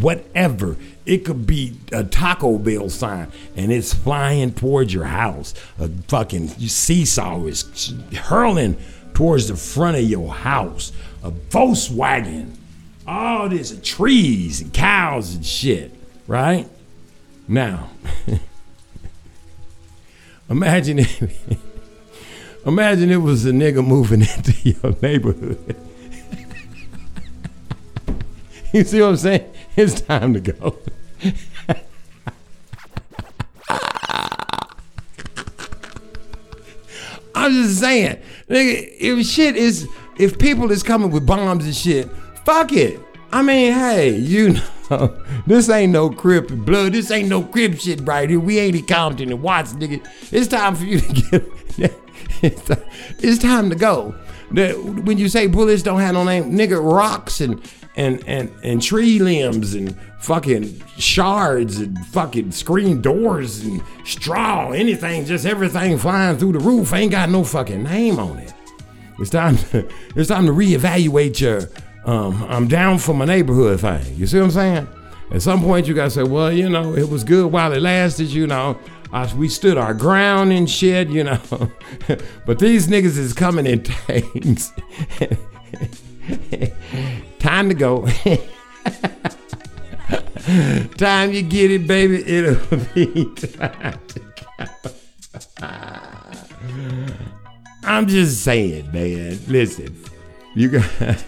whatever. 0.00 0.76
It 1.06 1.24
could 1.24 1.46
be 1.46 1.76
a 1.92 2.04
Taco 2.04 2.58
Bell 2.58 2.88
sign 2.88 3.30
and 3.56 3.72
it's 3.72 3.94
flying 3.94 4.52
towards 4.52 4.92
your 4.92 5.04
house. 5.04 5.54
A 5.78 5.88
fucking 5.88 6.48
seesaw 6.48 7.44
is 7.44 7.94
hurling 8.14 8.76
towards 9.14 9.48
the 9.48 9.56
front 9.56 9.96
of 9.96 10.04
your 10.04 10.32
house. 10.32 10.92
A 11.22 11.30
Volkswagen. 11.30 12.56
All 13.06 13.48
this 13.50 13.78
trees 13.82 14.62
and 14.62 14.72
cows 14.72 15.34
and 15.34 15.44
shit, 15.44 15.92
right? 16.26 16.66
Now, 17.46 17.90
imagine 20.48 21.00
if, 21.00 21.58
imagine 22.66 23.10
it 23.10 23.18
was 23.18 23.44
a 23.44 23.50
nigga 23.50 23.86
moving 23.86 24.20
into 24.36 24.54
your 24.62 24.96
neighborhood. 25.02 25.76
You 28.78 28.82
see 28.82 29.00
what 29.00 29.10
I'm 29.10 29.16
saying? 29.16 29.52
It's 29.76 30.00
time 30.00 30.34
to 30.34 30.40
go. 30.40 30.76
I'm 37.36 37.52
just 37.52 37.78
saying, 37.78 38.20
nigga, 38.50 38.96
if 38.98 39.24
shit 39.26 39.54
is, 39.54 39.88
if 40.18 40.40
people 40.40 40.72
is 40.72 40.82
coming 40.82 41.12
with 41.12 41.24
bombs 41.24 41.64
and 41.64 41.74
shit, 41.74 42.10
fuck 42.44 42.72
it. 42.72 42.98
I 43.30 43.42
mean, 43.42 43.72
hey, 43.74 44.16
you 44.16 44.56
know, 44.90 45.22
this 45.46 45.68
ain't 45.70 45.92
no 45.92 46.10
crip 46.10 46.48
blood. 46.48 46.94
This 46.94 47.12
ain't 47.12 47.28
no 47.28 47.44
crip 47.44 47.78
shit 47.78 48.00
right 48.00 48.28
here. 48.28 48.40
We 48.40 48.58
ain't 48.58 48.74
in 48.74 48.86
Compton 48.86 49.30
and 49.30 49.40
Watts, 49.40 49.74
nigga. 49.74 50.04
It's 50.32 50.48
time 50.48 50.74
for 50.74 50.82
you 50.84 50.98
to 50.98 51.12
get. 51.12 51.44
it's, 52.42 53.38
time, 53.38 53.70
to 53.70 53.76
go. 53.76 54.16
When 54.50 55.16
you 55.16 55.28
say 55.28 55.46
bullets 55.46 55.84
don't 55.84 56.00
have 56.00 56.14
no 56.14 56.24
name, 56.24 56.50
nigga, 56.50 56.82
rocks 56.82 57.40
and 57.40 57.62
and 57.96 58.22
and 58.26 58.50
and 58.62 58.82
tree 58.82 59.18
limbs 59.18 59.74
and 59.74 59.96
fucking 60.18 60.82
shards 60.98 61.78
and 61.78 61.98
fucking 62.06 62.50
screen 62.50 63.02
doors 63.02 63.62
and 63.62 63.82
straw, 64.04 64.70
anything, 64.70 65.24
just 65.24 65.46
everything 65.46 65.98
flying 65.98 66.38
through 66.38 66.52
the 66.52 66.58
roof 66.58 66.92
ain't 66.92 67.10
got 67.10 67.28
no 67.28 67.44
fucking 67.44 67.82
name 67.82 68.18
on 68.18 68.38
it. 68.38 68.52
It's 69.18 69.30
time 69.30 69.56
to 69.56 69.88
it's 70.16 70.28
time 70.28 70.46
to 70.46 70.52
reevaluate 70.52 71.40
your 71.40 71.68
um 72.04 72.42
I'm 72.44 72.68
down 72.68 72.98
for 72.98 73.14
my 73.14 73.24
neighborhood 73.24 73.80
thing. 73.80 74.16
You 74.16 74.26
see 74.26 74.38
what 74.38 74.46
I'm 74.46 74.50
saying? 74.50 74.88
At 75.30 75.42
some 75.42 75.62
point 75.62 75.86
you 75.86 75.94
gotta 75.94 76.10
say, 76.10 76.22
well, 76.22 76.52
you 76.52 76.68
know, 76.68 76.94
it 76.94 77.08
was 77.08 77.24
good 77.24 77.50
while 77.52 77.72
it 77.72 77.82
lasted, 77.82 78.28
you 78.28 78.46
know. 78.46 78.78
We 79.36 79.48
stood 79.48 79.78
our 79.78 79.94
ground 79.94 80.52
and 80.52 80.68
shit, 80.68 81.08
you 81.08 81.22
know. 81.22 81.40
but 82.46 82.58
these 82.58 82.88
niggas 82.88 83.16
is 83.16 83.32
coming 83.32 83.64
in 83.64 83.84
tanks. 83.84 84.72
time 87.44 87.68
to 87.68 87.74
go. 87.74 88.06
time 90.96 91.32
you 91.32 91.42
get 91.42 91.70
it, 91.70 91.86
baby, 91.86 92.24
it'll 92.26 92.56
be 92.94 93.26
time 93.34 94.00
to 94.08 94.20
go. 94.20 94.24
I'm 97.84 98.08
just 98.08 98.42
saying, 98.42 98.90
man. 98.92 99.38
Listen, 99.46 99.94
you 100.54 100.70
got 100.70 101.24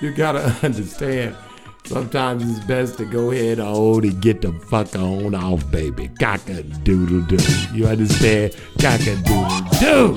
you 0.00 0.12
gotta 0.12 0.52
understand. 0.66 1.36
Sometimes 1.84 2.42
it's 2.50 2.66
best 2.66 2.96
to 2.98 3.04
go 3.04 3.30
ahead 3.30 3.60
on 3.60 4.02
and 4.02 4.20
get 4.20 4.40
the 4.40 4.52
fuck 4.52 4.96
on 4.96 5.36
off, 5.36 5.70
baby. 5.70 6.08
Cock 6.18 6.48
a 6.48 6.64
doodle 6.64 7.20
doo. 7.22 7.38
You 7.72 7.86
understand? 7.86 8.56
Cock 8.80 9.00
a 9.02 9.14
doodle 9.14 9.60
doo. 9.80 10.16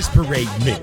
Circus 0.00 0.08
Parade 0.16 0.64
Mix 0.64 0.79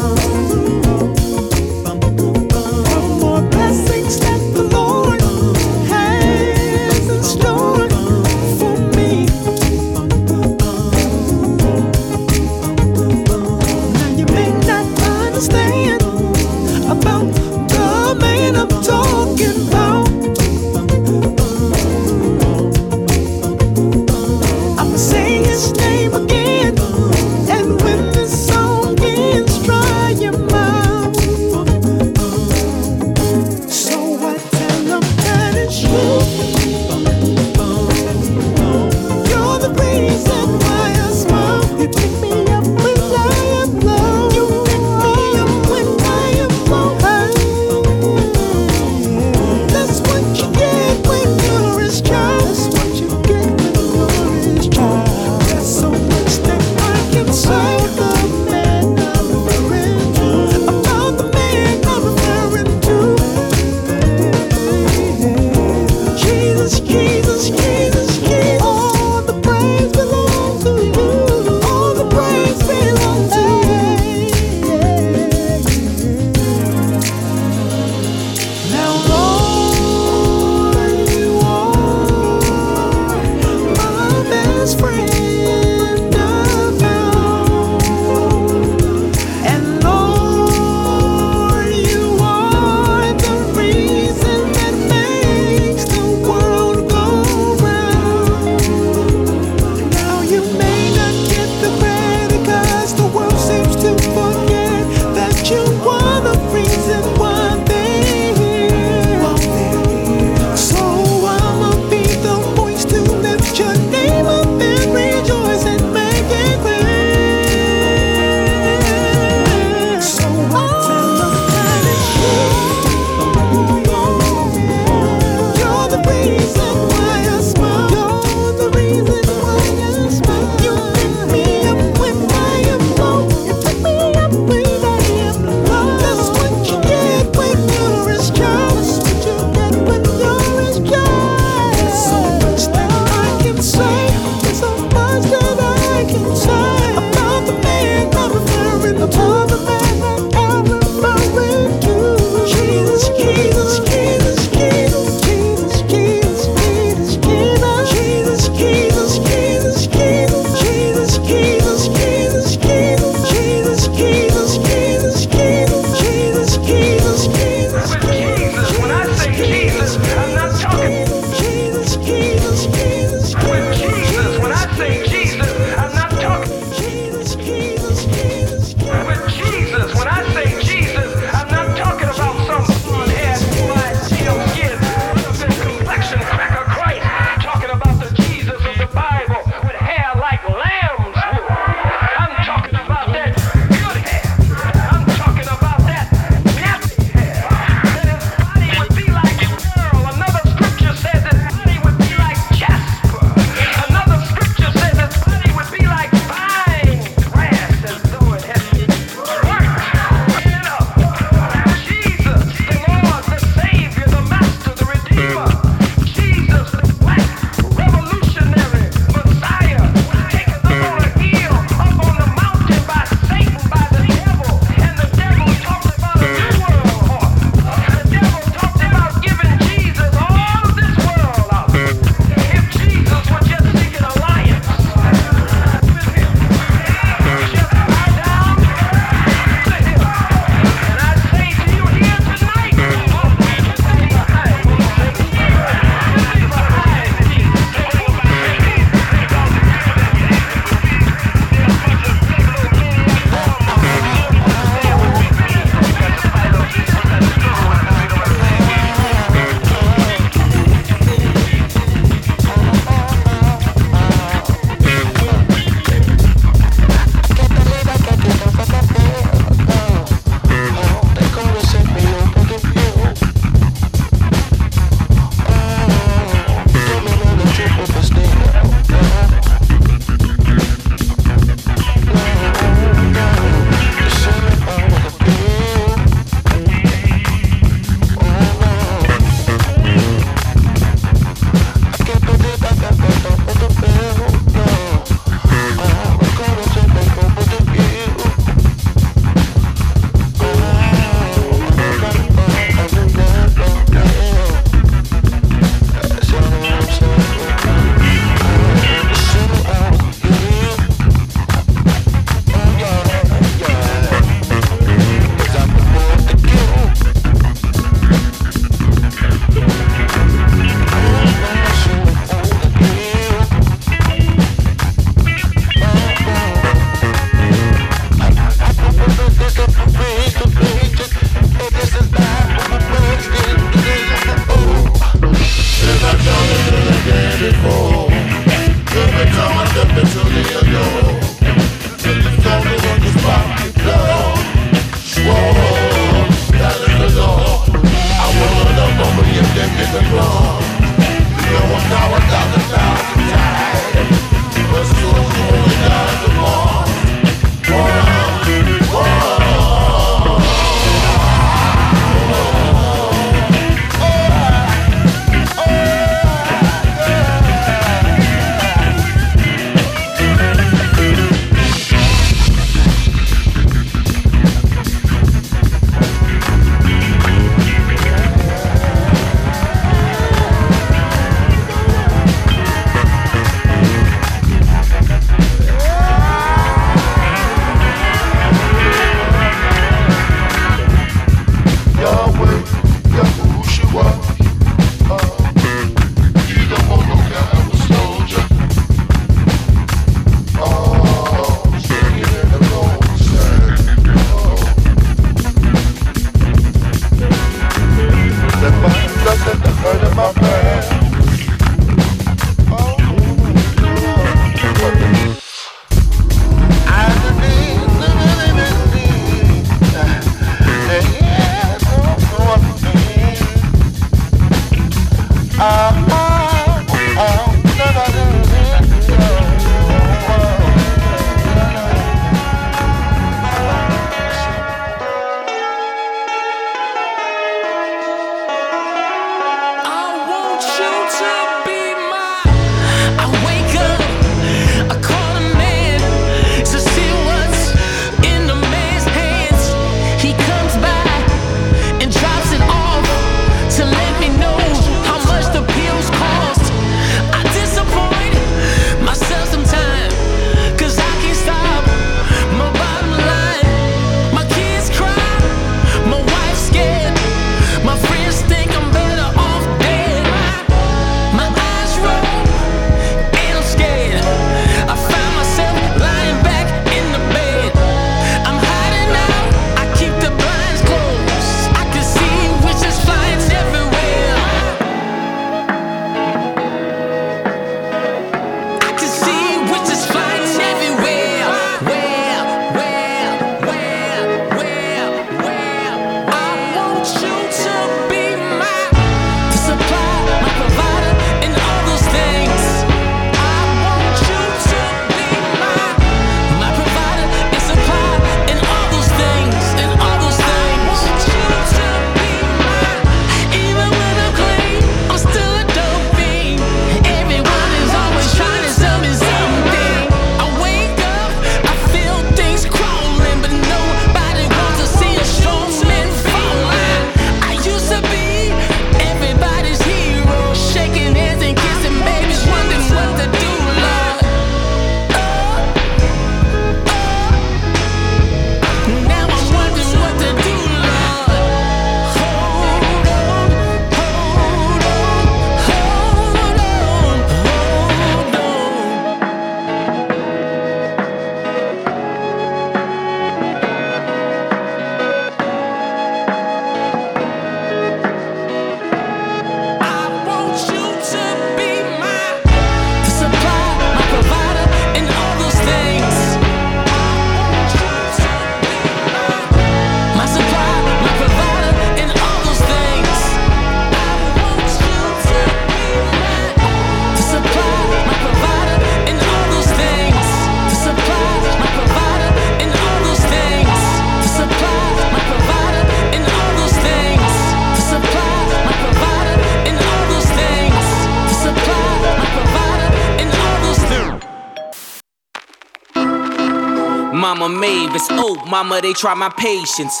Mama 597.30 597.48
Mavis. 597.48 598.08
Oh, 598.10 598.34
Mama, 598.46 598.80
they 598.80 598.92
try 598.92 599.14
my 599.14 599.28
patience. 599.28 600.00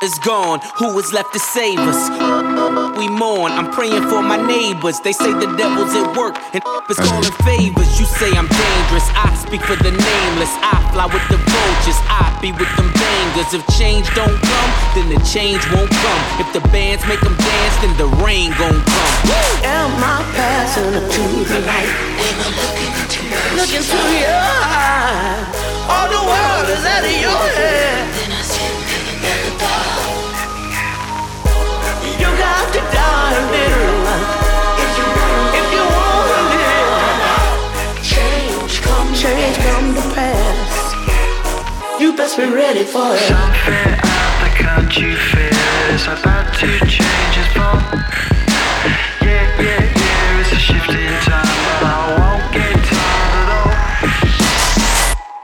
Is 0.00 0.14
gone. 0.20 0.60
Who 0.78 0.96
is 0.98 1.12
left 1.12 1.32
to 1.32 1.40
save 1.40 1.80
us? 1.80 1.98
We 2.94 3.08
mourn. 3.10 3.50
I'm 3.50 3.72
praying 3.72 4.06
for 4.06 4.22
my 4.22 4.38
neighbors. 4.38 5.00
They 5.00 5.10
say 5.10 5.32
the 5.32 5.50
devil's 5.58 5.90
at 5.90 6.16
work 6.16 6.38
and 6.54 6.62
is 6.90 6.98
calling 7.02 7.34
favors. 7.42 7.98
You 7.98 8.06
say 8.06 8.30
I'm 8.30 8.46
dangerous. 8.46 9.10
I 9.18 9.26
speak 9.34 9.62
for 9.66 9.74
the 9.74 9.90
nameless. 9.90 10.54
I 10.62 10.78
fly 10.94 11.10
with 11.10 11.26
the 11.26 11.42
vultures. 11.42 11.98
I 12.06 12.30
be 12.38 12.52
with 12.54 12.70
them 12.78 12.94
bangers. 12.94 13.58
If 13.58 13.66
change 13.74 14.06
don't 14.14 14.38
come, 14.38 14.70
then 14.94 15.10
the 15.10 15.18
change 15.26 15.66
won't 15.74 15.90
come. 15.90 16.22
If 16.38 16.46
the 16.54 16.62
bands 16.70 17.02
make 17.10 17.20
them 17.26 17.34
dance, 17.34 17.76
then 17.82 17.90
the 17.98 18.06
rain 18.22 18.54
gon' 18.62 18.78
come. 18.86 19.12
Am 19.66 19.90
I 19.98 20.22
passing 20.38 20.94
to 20.94 21.24
the 21.42 21.60
light? 21.66 21.90
Look 23.58 23.72
into 23.74 23.98
your 24.14 24.30
eyes. 24.30 25.50
All 25.90 26.06
the 26.06 26.22
world 26.22 26.66
is 26.70 26.84
out 26.86 27.02
of 27.02 27.18
your 27.18 27.42
head. 27.58 28.25
Best 42.16 42.38
be 42.38 42.44
ready 42.44 42.82
for 42.82 43.14
it. 43.14 43.18
Something 43.20 43.92
out 44.02 44.36
the 44.42 44.50
country 44.64 45.14
feels 45.14 46.04
about 46.06 46.54
to 46.54 46.66
change 46.86 47.36
its 47.36 47.52
form. 47.54 47.82
Yeah, 49.22 49.60
yeah, 49.60 49.82
yeah, 50.02 50.40
it's 50.40 50.52
a 50.52 50.56
shift 50.56 50.88
in 50.88 51.12
time, 51.22 51.58
but 51.66 51.82
I 51.84 51.96
won't 52.18 52.46
get 52.52 52.74
tired 52.88 53.34
at 53.40 53.48
all. 53.52 53.70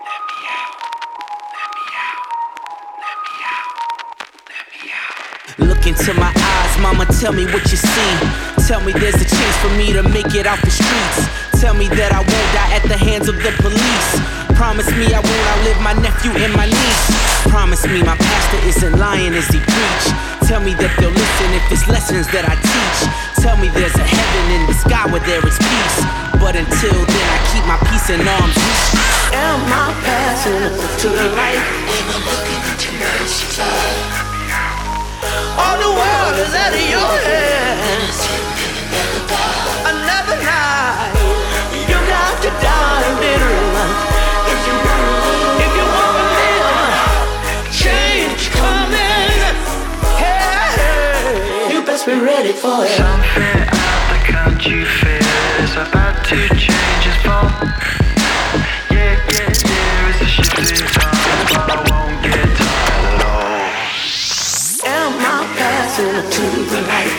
Let 0.09 0.21
me 0.29 0.39
out, 0.57 0.73
let 1.59 1.71
me 1.77 1.85
out, 2.03 2.23
let 3.03 3.15
me 3.15 3.35
out, 3.53 4.49
let 4.49 4.67
me 4.73 4.81
out. 4.99 5.69
Look 5.69 5.87
into 5.87 6.11
my 6.15 6.33
eyes, 6.35 6.52
mama, 6.83 7.07
tell 7.23 7.33
me 7.33 7.47
what 7.47 7.63
you 7.71 7.79
see. 7.79 8.13
Tell 8.67 8.83
me 8.83 8.93
there's 8.93 9.15
a 9.15 9.25
chance 9.25 9.57
for 9.63 9.71
me 9.79 9.95
to 9.95 10.03
make 10.03 10.35
it 10.35 10.47
out 10.47 10.59
the 10.67 10.71
streets. 10.71 11.31
Tell 11.63 11.75
me 11.79 11.87
that 11.95 12.11
I 12.11 12.19
won't 12.19 12.51
die 12.51 12.75
at 12.75 12.83
the 12.91 12.99
hands 12.99 13.31
of 13.31 13.39
the 13.39 13.55
police. 13.63 14.11
Promise 14.59 14.91
me 14.99 15.15
I 15.15 15.23
won't 15.23 15.47
outlive 15.55 15.79
my 15.81 15.95
nephew 16.03 16.35
and 16.43 16.53
my 16.59 16.67
niece. 16.67 17.07
Promise 17.47 17.87
me 17.87 18.03
my 18.03 18.19
pastor 18.19 18.61
isn't 18.67 18.99
lying 18.99 19.33
as 19.39 19.47
he 19.47 19.63
preach. 19.63 20.07
Tell 20.51 20.59
me 20.59 20.75
that 20.83 20.91
they'll 20.99 21.15
listen 21.15 21.49
if 21.55 21.65
it's 21.71 21.87
lessons 21.87 22.27
that 22.35 22.51
I 22.51 22.59
teach. 22.59 22.99
Tell 23.39 23.55
me 23.63 23.71
there's 23.71 23.95
a 23.95 24.03
heaven 24.03 24.45
in 24.59 24.67
the 24.67 24.75
sky 24.75 25.07
where 25.07 25.23
there 25.23 25.43
is 25.47 25.55
peace. 25.55 25.99
But 26.43 26.59
until 26.59 26.99
then, 26.99 27.27
I 27.31 27.39
keep 27.55 27.65
my 27.71 27.79
peace 27.87 28.11
in 28.11 28.27
arms. 28.27 28.59
Am 29.31 29.63
I 29.71 29.95
passing 30.03 30.67
to 30.67 31.09
the 31.15 31.31
light? 31.39 31.63
All 33.63 33.79
the 33.79 33.92
is 36.39 36.55
out 36.55 36.73
of 36.73 36.87
your 36.89 37.13
hands. 37.29 38.19
Another 39.85 40.39
night, 40.41 41.13
you 41.89 41.99
got 42.09 42.35
to 42.43 42.51
die, 42.63 43.09
little. 43.21 43.77
If 44.53 44.61
you 44.67 44.77
if 45.65 45.73
you 45.79 45.87
wanna 45.99 46.27
live, 46.41 47.69
change 47.73 48.51
coming. 48.57 49.57
Hey, 50.17 51.73
you 51.73 51.85
best 51.85 52.07
be 52.07 52.15
ready 52.15 52.53
for 52.53 52.85
it. 52.85 52.97
Something 52.97 53.61
out 53.69 54.05
the 54.13 54.21
country 54.33 54.85
feels 54.85 55.73
about 55.77 56.25
to 56.31 56.37
change 56.57 57.05
its 57.11 57.19
form. 57.25 57.69
Yeah, 58.91 59.21
yeah, 59.29 59.53
yeah, 59.53 60.11
it's 60.11 60.21
a 60.21 60.27
shift 60.27 60.59
in 60.59 61.32
passing 66.03 66.31
to 66.31 66.47
the 66.71 66.81
light? 66.83 67.15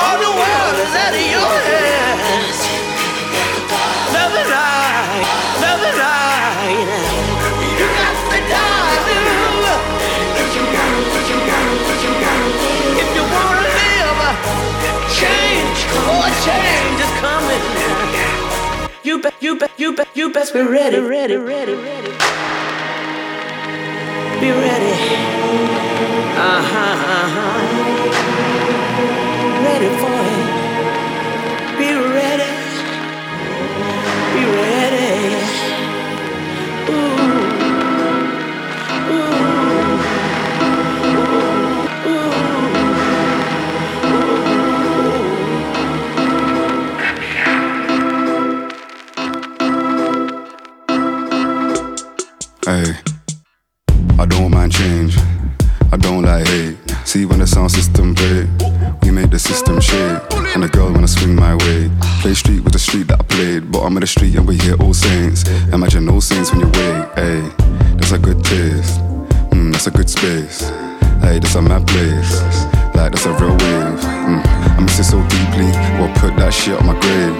All 0.00 0.18
the 0.18 0.32
world 0.40 0.76
is 0.80 0.94
out 0.96 1.14
of 1.14 1.26
your 1.34 1.54
hands. 1.70 2.58
Another 4.10 4.44
night, 4.50 5.26
another 5.58 5.92
night. 5.94 6.88
You 7.78 7.86
got 8.00 8.14
to 8.32 8.38
die. 8.50 8.88
If 13.00 13.08
you 13.14 13.24
wanna 13.34 13.70
live, 13.78 14.20
change, 15.20 15.78
oh, 16.02 16.26
change 16.44 17.00
is 17.06 17.12
coming. 17.20 17.64
You 19.02 19.22
bet, 19.22 19.34
you 19.40 19.58
bet, 19.58 19.70
you 19.78 19.94
bet, 19.94 20.08
you 20.14 20.32
best 20.32 20.52
be 20.52 20.60
ready, 20.60 20.98
ready, 20.98 21.36
ready, 21.36 21.74
ready. 21.74 22.29
Be 24.40 24.50
ready. 24.52 24.92
Uh 26.24 26.62
huh, 26.62 26.96
uh 27.16 27.28
huh. 27.34 27.56
Ready 29.64 29.88
for 30.00 30.14
it. 30.34 30.39
I 55.92 55.96
don't 55.96 56.22
like 56.22 56.46
hate. 56.46 56.78
See 57.04 57.26
when 57.26 57.40
the 57.40 57.46
sound 57.46 57.72
system 57.72 58.14
play, 58.14 58.46
we 59.02 59.10
make 59.10 59.30
the 59.30 59.38
system 59.40 59.80
shake. 59.80 60.22
And 60.54 60.62
the 60.62 60.68
girl 60.68 60.92
wanna 60.92 61.08
swing 61.08 61.34
my 61.34 61.56
way. 61.56 61.90
Play 62.22 62.34
street 62.34 62.60
with 62.62 62.72
the 62.72 62.78
street 62.78 63.08
that 63.08 63.20
I 63.20 63.24
played. 63.24 63.72
Bottom 63.72 63.96
of 63.96 64.00
the 64.02 64.06
street 64.06 64.36
and 64.36 64.46
we 64.46 64.56
hear 64.58 64.76
all 64.80 64.94
saints. 64.94 65.48
Imagine 65.72 66.08
all 66.08 66.20
saints 66.20 66.52
when 66.52 66.60
you 66.60 66.66
wake. 66.66 67.06
Hey, 67.18 67.42
that's 67.96 68.12
a 68.12 68.18
good 68.18 68.44
taste. 68.44 69.00
Mm, 69.50 69.72
that's 69.72 69.88
a 69.88 69.90
good 69.90 70.08
space. 70.08 70.70
Hey, 71.26 71.40
that's 71.40 71.56
a 71.56 71.62
mad 71.62 71.86
place. 71.88 72.38
Like 72.94 73.10
that's 73.10 73.26
a 73.26 73.32
real 73.32 73.58
wave. 73.58 74.00
Mm, 74.30 74.46
I 74.46 74.80
miss 74.80 75.00
it 75.00 75.04
so 75.04 75.18
deeply. 75.26 75.70
Well, 75.98 76.12
put 76.22 76.36
that 76.36 76.54
shit 76.54 76.78
on 76.78 76.86
my 76.86 76.94
grave. 77.02 77.34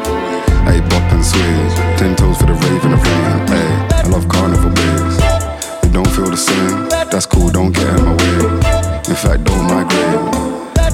Hey, 0.67 0.81
bop 0.91 1.07
and 1.15 1.25
sway. 1.25 1.55
Ten 1.99 2.17
toes 2.17 2.39
for 2.39 2.47
the 2.47 2.55
rave 2.55 2.83
and 2.83 2.95
the 2.95 2.99
rain. 2.99 3.47
Hey, 3.47 3.71
I 3.95 4.09
love 4.09 4.29
carnival 4.29 4.71
waves. 4.71 5.20
You 5.91 5.95
don't 5.95 6.15
feel 6.15 6.31
the 6.31 6.37
same. 6.37 6.89
That's 7.11 7.27
cool, 7.27 7.51
don't 7.51 7.73
get 7.73 7.89
in 7.99 8.05
my 8.05 8.15
way. 8.15 8.47
In 9.11 9.17
fact, 9.19 9.43
don't 9.43 9.67
migrate. 9.67 10.23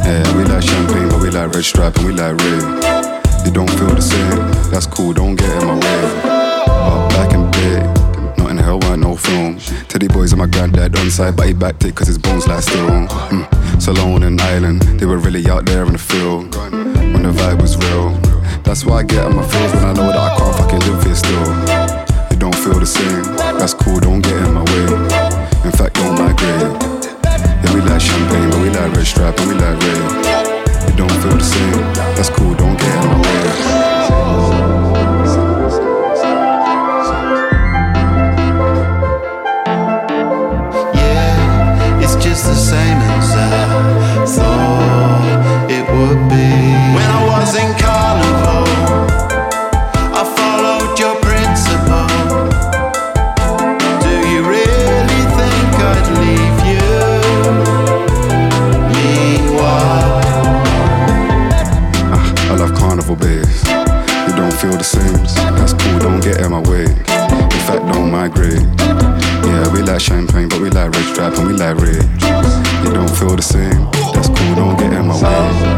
Yeah, 0.00 0.24
we 0.34 0.44
like 0.44 0.62
champagne, 0.62 1.10
but 1.10 1.20
we 1.20 1.28
like 1.28 1.52
red 1.52 1.64
stripe 1.66 1.96
and 1.96 2.06
we 2.06 2.12
like 2.12 2.34
red. 2.40 2.64
You 3.44 3.52
don't 3.52 3.68
feel 3.76 3.92
the 3.92 4.00
same. 4.00 4.70
That's 4.72 4.86
cool, 4.86 5.12
don't 5.12 5.36
get 5.36 5.52
in 5.60 5.68
my 5.68 5.74
way. 5.74 6.00
But 6.24 7.08
back 7.10 7.34
in 7.34 7.50
day, 7.50 7.82
not 8.38 8.50
in 8.52 8.56
hell, 8.56 8.80
weren't 8.80 9.02
no 9.02 9.16
film. 9.16 9.58
Teddy 9.86 10.08
boys 10.08 10.32
and 10.32 10.40
my 10.40 10.46
granddad 10.46 10.96
on 10.96 11.10
side, 11.10 11.36
but 11.36 11.46
he 11.46 11.52
backed 11.52 11.84
it 11.84 11.94
cause 11.94 12.06
his 12.06 12.16
bones 12.16 12.48
lie 12.48 12.60
still. 12.60 12.88
Mm. 12.88 13.82
Salone 13.82 14.22
and 14.22 14.40
Island, 14.40 14.80
they 14.98 15.04
were 15.04 15.18
really 15.18 15.46
out 15.46 15.66
there 15.66 15.84
in 15.84 15.92
the 15.92 15.98
field. 15.98 16.56
When 16.56 17.22
the 17.22 17.32
vibe 17.36 17.60
was 17.60 17.76
real. 17.76 18.12
That's 18.64 18.86
why 18.86 19.00
I 19.00 19.02
get 19.02 19.26
on 19.26 19.36
my 19.36 19.46
feels 19.46 19.74
when 19.74 19.84
I 19.84 19.92
know 19.92 20.06
that 20.06 20.16
I 20.16 20.36
can't 20.38 20.56
fucking 20.56 20.80
live 20.90 21.04
here 21.04 21.14
still. 21.14 21.75
Don't 22.46 22.62
feel 22.62 22.78
the 22.78 22.86
same. 22.86 23.24
That's 23.58 23.74
cool, 23.74 23.98
don't 23.98 24.20
get 24.20 24.36
in 24.36 24.54
my 24.54 24.62
way. 24.62 24.86
In 25.66 25.72
fact, 25.72 25.94
don't 25.94 26.14
migrate. 26.14 26.78
Yeah, 27.26 27.74
we 27.74 27.80
like 27.80 28.00
champagne, 28.00 28.50
but 28.50 28.60
we 28.60 28.70
like 28.70 28.94
red 28.94 29.04
stripe 29.04 29.36
and 29.40 29.48
we 29.48 29.54
like 29.54 29.76
red. 29.82 30.88
You 30.88 30.94
don't 30.94 31.10
feel 31.22 31.36
the 31.36 31.42
same. 31.42 31.82
That's 32.14 32.30
cool, 32.30 32.54
don't 32.54 32.78
get 32.78 33.02
in 33.02 33.08
my 33.10 33.18
way. 33.18 33.46
Yeah, 40.94 42.00
it's 42.00 42.14
just 42.14 42.44
the 42.46 42.54
same 42.54 43.15
like 69.96 70.02
champagne, 70.02 70.48
but 70.48 70.60
we 70.60 70.68
like 70.68 70.90
rich 70.90 71.06
stripe 71.06 71.38
and 71.38 71.46
we 71.46 71.54
like 71.54 71.76
rich. 71.76 72.02
You 72.84 72.92
don't 72.92 73.08
feel 73.16 73.34
the 73.34 73.40
same. 73.40 73.90
That's 74.12 74.28
cool, 74.28 74.54
don't 74.54 74.76
get 74.76 74.92
in 74.92 75.06
my 75.06 75.14
way. 75.14 75.75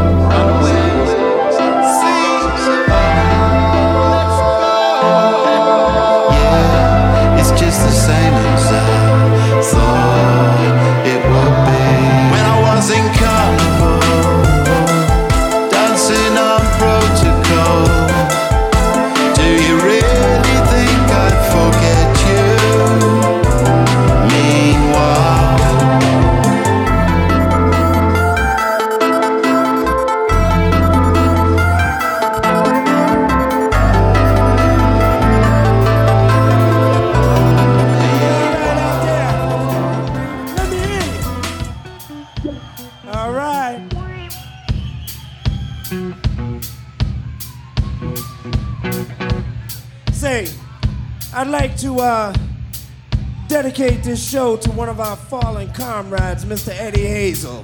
Dedicate 53.69 54.03
this 54.03 54.27
show 54.31 54.57
to 54.57 54.71
one 54.71 54.89
of 54.89 54.99
our 54.99 55.15
fallen 55.15 55.71
comrades, 55.73 56.43
Mr. 56.43 56.69
Eddie 56.69 57.05
Hazel. 57.05 57.63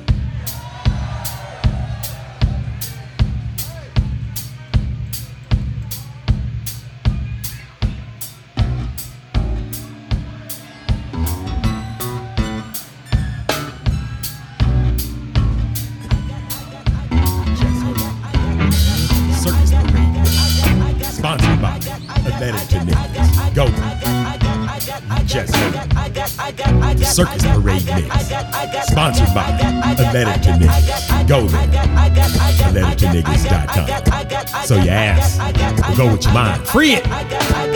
Atlantic 30.15 30.43
to 30.43 30.51
Niggas. 30.51 31.27
Go 31.27 31.47
there. 31.47 31.67
AtlanticToNiggas.com. 32.85 34.65
So 34.65 34.75
your 34.75 34.93
ass 34.93 35.37
will 35.89 35.97
go 35.97 36.11
with 36.13 36.23
your 36.23 36.33
mind. 36.33 36.65
Free 36.67 36.93
it. 36.95 37.74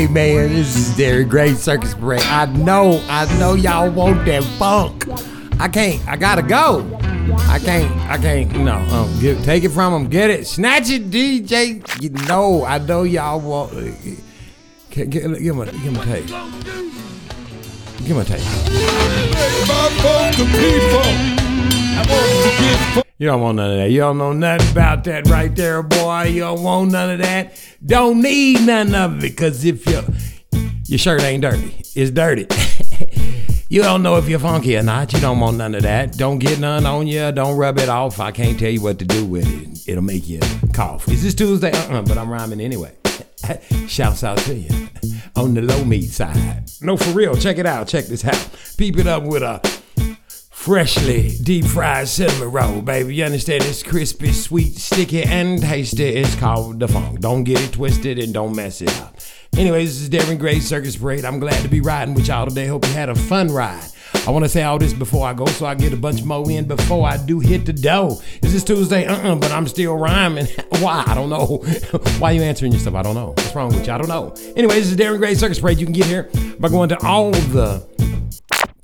Hey 0.00 0.06
man, 0.06 0.48
this 0.48 0.74
is 0.76 0.96
Darren 0.96 1.28
Gray 1.28 1.52
Circus 1.52 1.92
Parade. 1.92 2.22
I 2.22 2.46
know, 2.46 3.04
I 3.10 3.26
know 3.38 3.52
y'all 3.52 3.90
want 3.90 4.24
that 4.24 4.42
funk. 4.58 5.06
I 5.60 5.68
can't, 5.68 6.00
I 6.08 6.16
gotta 6.16 6.40
go. 6.40 6.88
I 7.40 7.58
can't, 7.58 7.94
I 8.08 8.16
can't, 8.16 8.50
no. 8.60 8.76
Um, 8.76 9.20
get, 9.20 9.44
take 9.44 9.62
it 9.62 9.68
from 9.68 9.92
them, 9.92 10.08
get 10.08 10.30
it, 10.30 10.46
snatch 10.46 10.88
it, 10.88 11.10
DJ. 11.10 11.84
You 12.00 12.08
know, 12.26 12.64
I 12.64 12.78
know 12.78 13.02
y'all 13.02 13.40
want. 13.40 13.74
Uh, 13.74 13.90
give, 14.88 15.10
give, 15.10 15.38
give 15.38 15.54
him 15.54 15.60
a, 15.60 15.66
give 15.66 15.82
him 15.82 15.96
a. 15.98 16.04
Give 17.98 18.06
him 18.06 18.16
a 18.16 18.24
tape. 18.24 18.40
You 23.20 23.26
don't 23.26 23.42
want 23.42 23.56
none 23.56 23.72
of 23.72 23.76
that. 23.76 23.90
You 23.90 24.00
don't 24.00 24.16
know 24.16 24.32
nothing 24.32 24.72
about 24.72 25.04
that 25.04 25.28
right 25.28 25.54
there, 25.54 25.82
boy. 25.82 26.22
You 26.22 26.40
don't 26.40 26.62
want 26.62 26.92
none 26.92 27.10
of 27.10 27.18
that. 27.18 27.52
Don't 27.84 28.22
need 28.22 28.62
none 28.62 28.94
of 28.94 29.18
it, 29.18 29.20
because 29.20 29.62
if 29.62 29.86
your 29.86 30.02
your 30.86 30.98
shirt 30.98 31.20
ain't 31.20 31.42
dirty, 31.42 31.82
it's 31.94 32.10
dirty. 32.10 32.46
you 33.68 33.82
don't 33.82 34.02
know 34.02 34.16
if 34.16 34.26
you're 34.26 34.38
funky 34.38 34.74
or 34.74 34.82
not. 34.82 35.12
You 35.12 35.20
don't 35.20 35.38
want 35.38 35.58
none 35.58 35.74
of 35.74 35.82
that. 35.82 36.12
Don't 36.12 36.38
get 36.38 36.60
none 36.60 36.86
on 36.86 37.06
you. 37.06 37.30
Don't 37.30 37.58
rub 37.58 37.78
it 37.78 37.90
off. 37.90 38.20
I 38.20 38.30
can't 38.30 38.58
tell 38.58 38.70
you 38.70 38.80
what 38.80 38.98
to 39.00 39.04
do 39.04 39.26
with 39.26 39.46
it. 39.46 39.86
It'll 39.86 40.02
make 40.02 40.26
you 40.26 40.40
cough. 40.72 41.06
Is 41.08 41.22
this 41.22 41.34
Tuesday? 41.34 41.72
Uh-uh, 41.72 42.00
but 42.00 42.16
I'm 42.16 42.30
rhyming 42.30 42.62
anyway. 42.62 42.96
Shouts 43.86 44.24
out 44.24 44.38
to 44.38 44.54
you 44.54 44.88
on 45.36 45.52
the 45.52 45.60
low 45.60 45.84
meat 45.84 46.08
side. 46.08 46.70
No, 46.80 46.96
for 46.96 47.10
real. 47.10 47.36
Check 47.36 47.58
it 47.58 47.66
out. 47.66 47.86
Check 47.86 48.06
this 48.06 48.24
out. 48.24 48.48
Peep 48.78 48.96
it 48.96 49.06
up 49.06 49.24
with 49.24 49.42
a 49.42 49.60
freshly 50.60 51.30
deep 51.42 51.64
fried 51.64 52.06
cinnamon 52.06 52.52
roll, 52.52 52.82
baby. 52.82 53.14
You 53.14 53.24
understand? 53.24 53.64
It's 53.64 53.82
crispy, 53.82 54.30
sweet, 54.30 54.76
sticky, 54.76 55.22
and 55.22 55.58
tasty. 55.58 56.04
It's 56.04 56.34
called 56.34 56.80
the 56.80 56.86
funk. 56.86 57.20
Don't 57.20 57.44
get 57.44 57.62
it 57.62 57.72
twisted 57.72 58.18
and 58.18 58.34
don't 58.34 58.54
mess 58.54 58.82
it 58.82 58.94
up. 59.00 59.16
Anyways, 59.56 59.98
this 59.98 60.02
is 60.02 60.10
Darren 60.10 60.38
Gray 60.38 60.60
Circus 60.60 60.96
Parade. 60.96 61.24
I'm 61.24 61.40
glad 61.40 61.62
to 61.62 61.68
be 61.68 61.80
riding 61.80 62.12
with 62.12 62.28
y'all 62.28 62.46
today. 62.46 62.66
Hope 62.66 62.86
you 62.86 62.92
had 62.92 63.08
a 63.08 63.14
fun 63.14 63.48
ride. 63.48 63.88
I 64.26 64.30
want 64.30 64.44
to 64.44 64.50
say 64.50 64.62
all 64.62 64.78
this 64.78 64.92
before 64.92 65.26
I 65.26 65.32
go 65.32 65.46
so 65.46 65.64
I 65.64 65.74
get 65.74 65.94
a 65.94 65.96
bunch 65.96 66.22
more 66.24 66.48
in 66.50 66.66
before 66.66 67.08
I 67.08 67.16
do 67.16 67.40
hit 67.40 67.64
the 67.64 67.72
dough. 67.72 68.20
Is 68.42 68.52
this 68.52 68.62
Tuesday? 68.62 69.06
Uh-uh, 69.06 69.36
but 69.36 69.50
I'm 69.52 69.66
still 69.66 69.96
rhyming. 69.96 70.46
Why? 70.80 71.04
I 71.06 71.14
don't 71.14 71.30
know. 71.30 71.46
Why 72.18 72.32
are 72.32 72.34
you 72.34 72.42
answering 72.42 72.72
yourself? 72.72 72.96
I 72.96 73.02
don't 73.02 73.14
know. 73.14 73.28
What's 73.28 73.54
wrong 73.54 73.68
with 73.68 73.86
you? 73.86 73.94
I 73.94 73.96
don't 73.96 74.08
know. 74.08 74.34
Anyways, 74.56 74.90
this 74.90 74.92
is 74.92 74.96
Darren 74.98 75.18
Gray 75.18 75.34
Circus 75.34 75.58
Parade. 75.58 75.78
You 75.78 75.86
can 75.86 75.94
get 75.94 76.04
here 76.04 76.28
by 76.58 76.68
going 76.68 76.90
to 76.90 77.02
all 77.02 77.30
the 77.30 77.82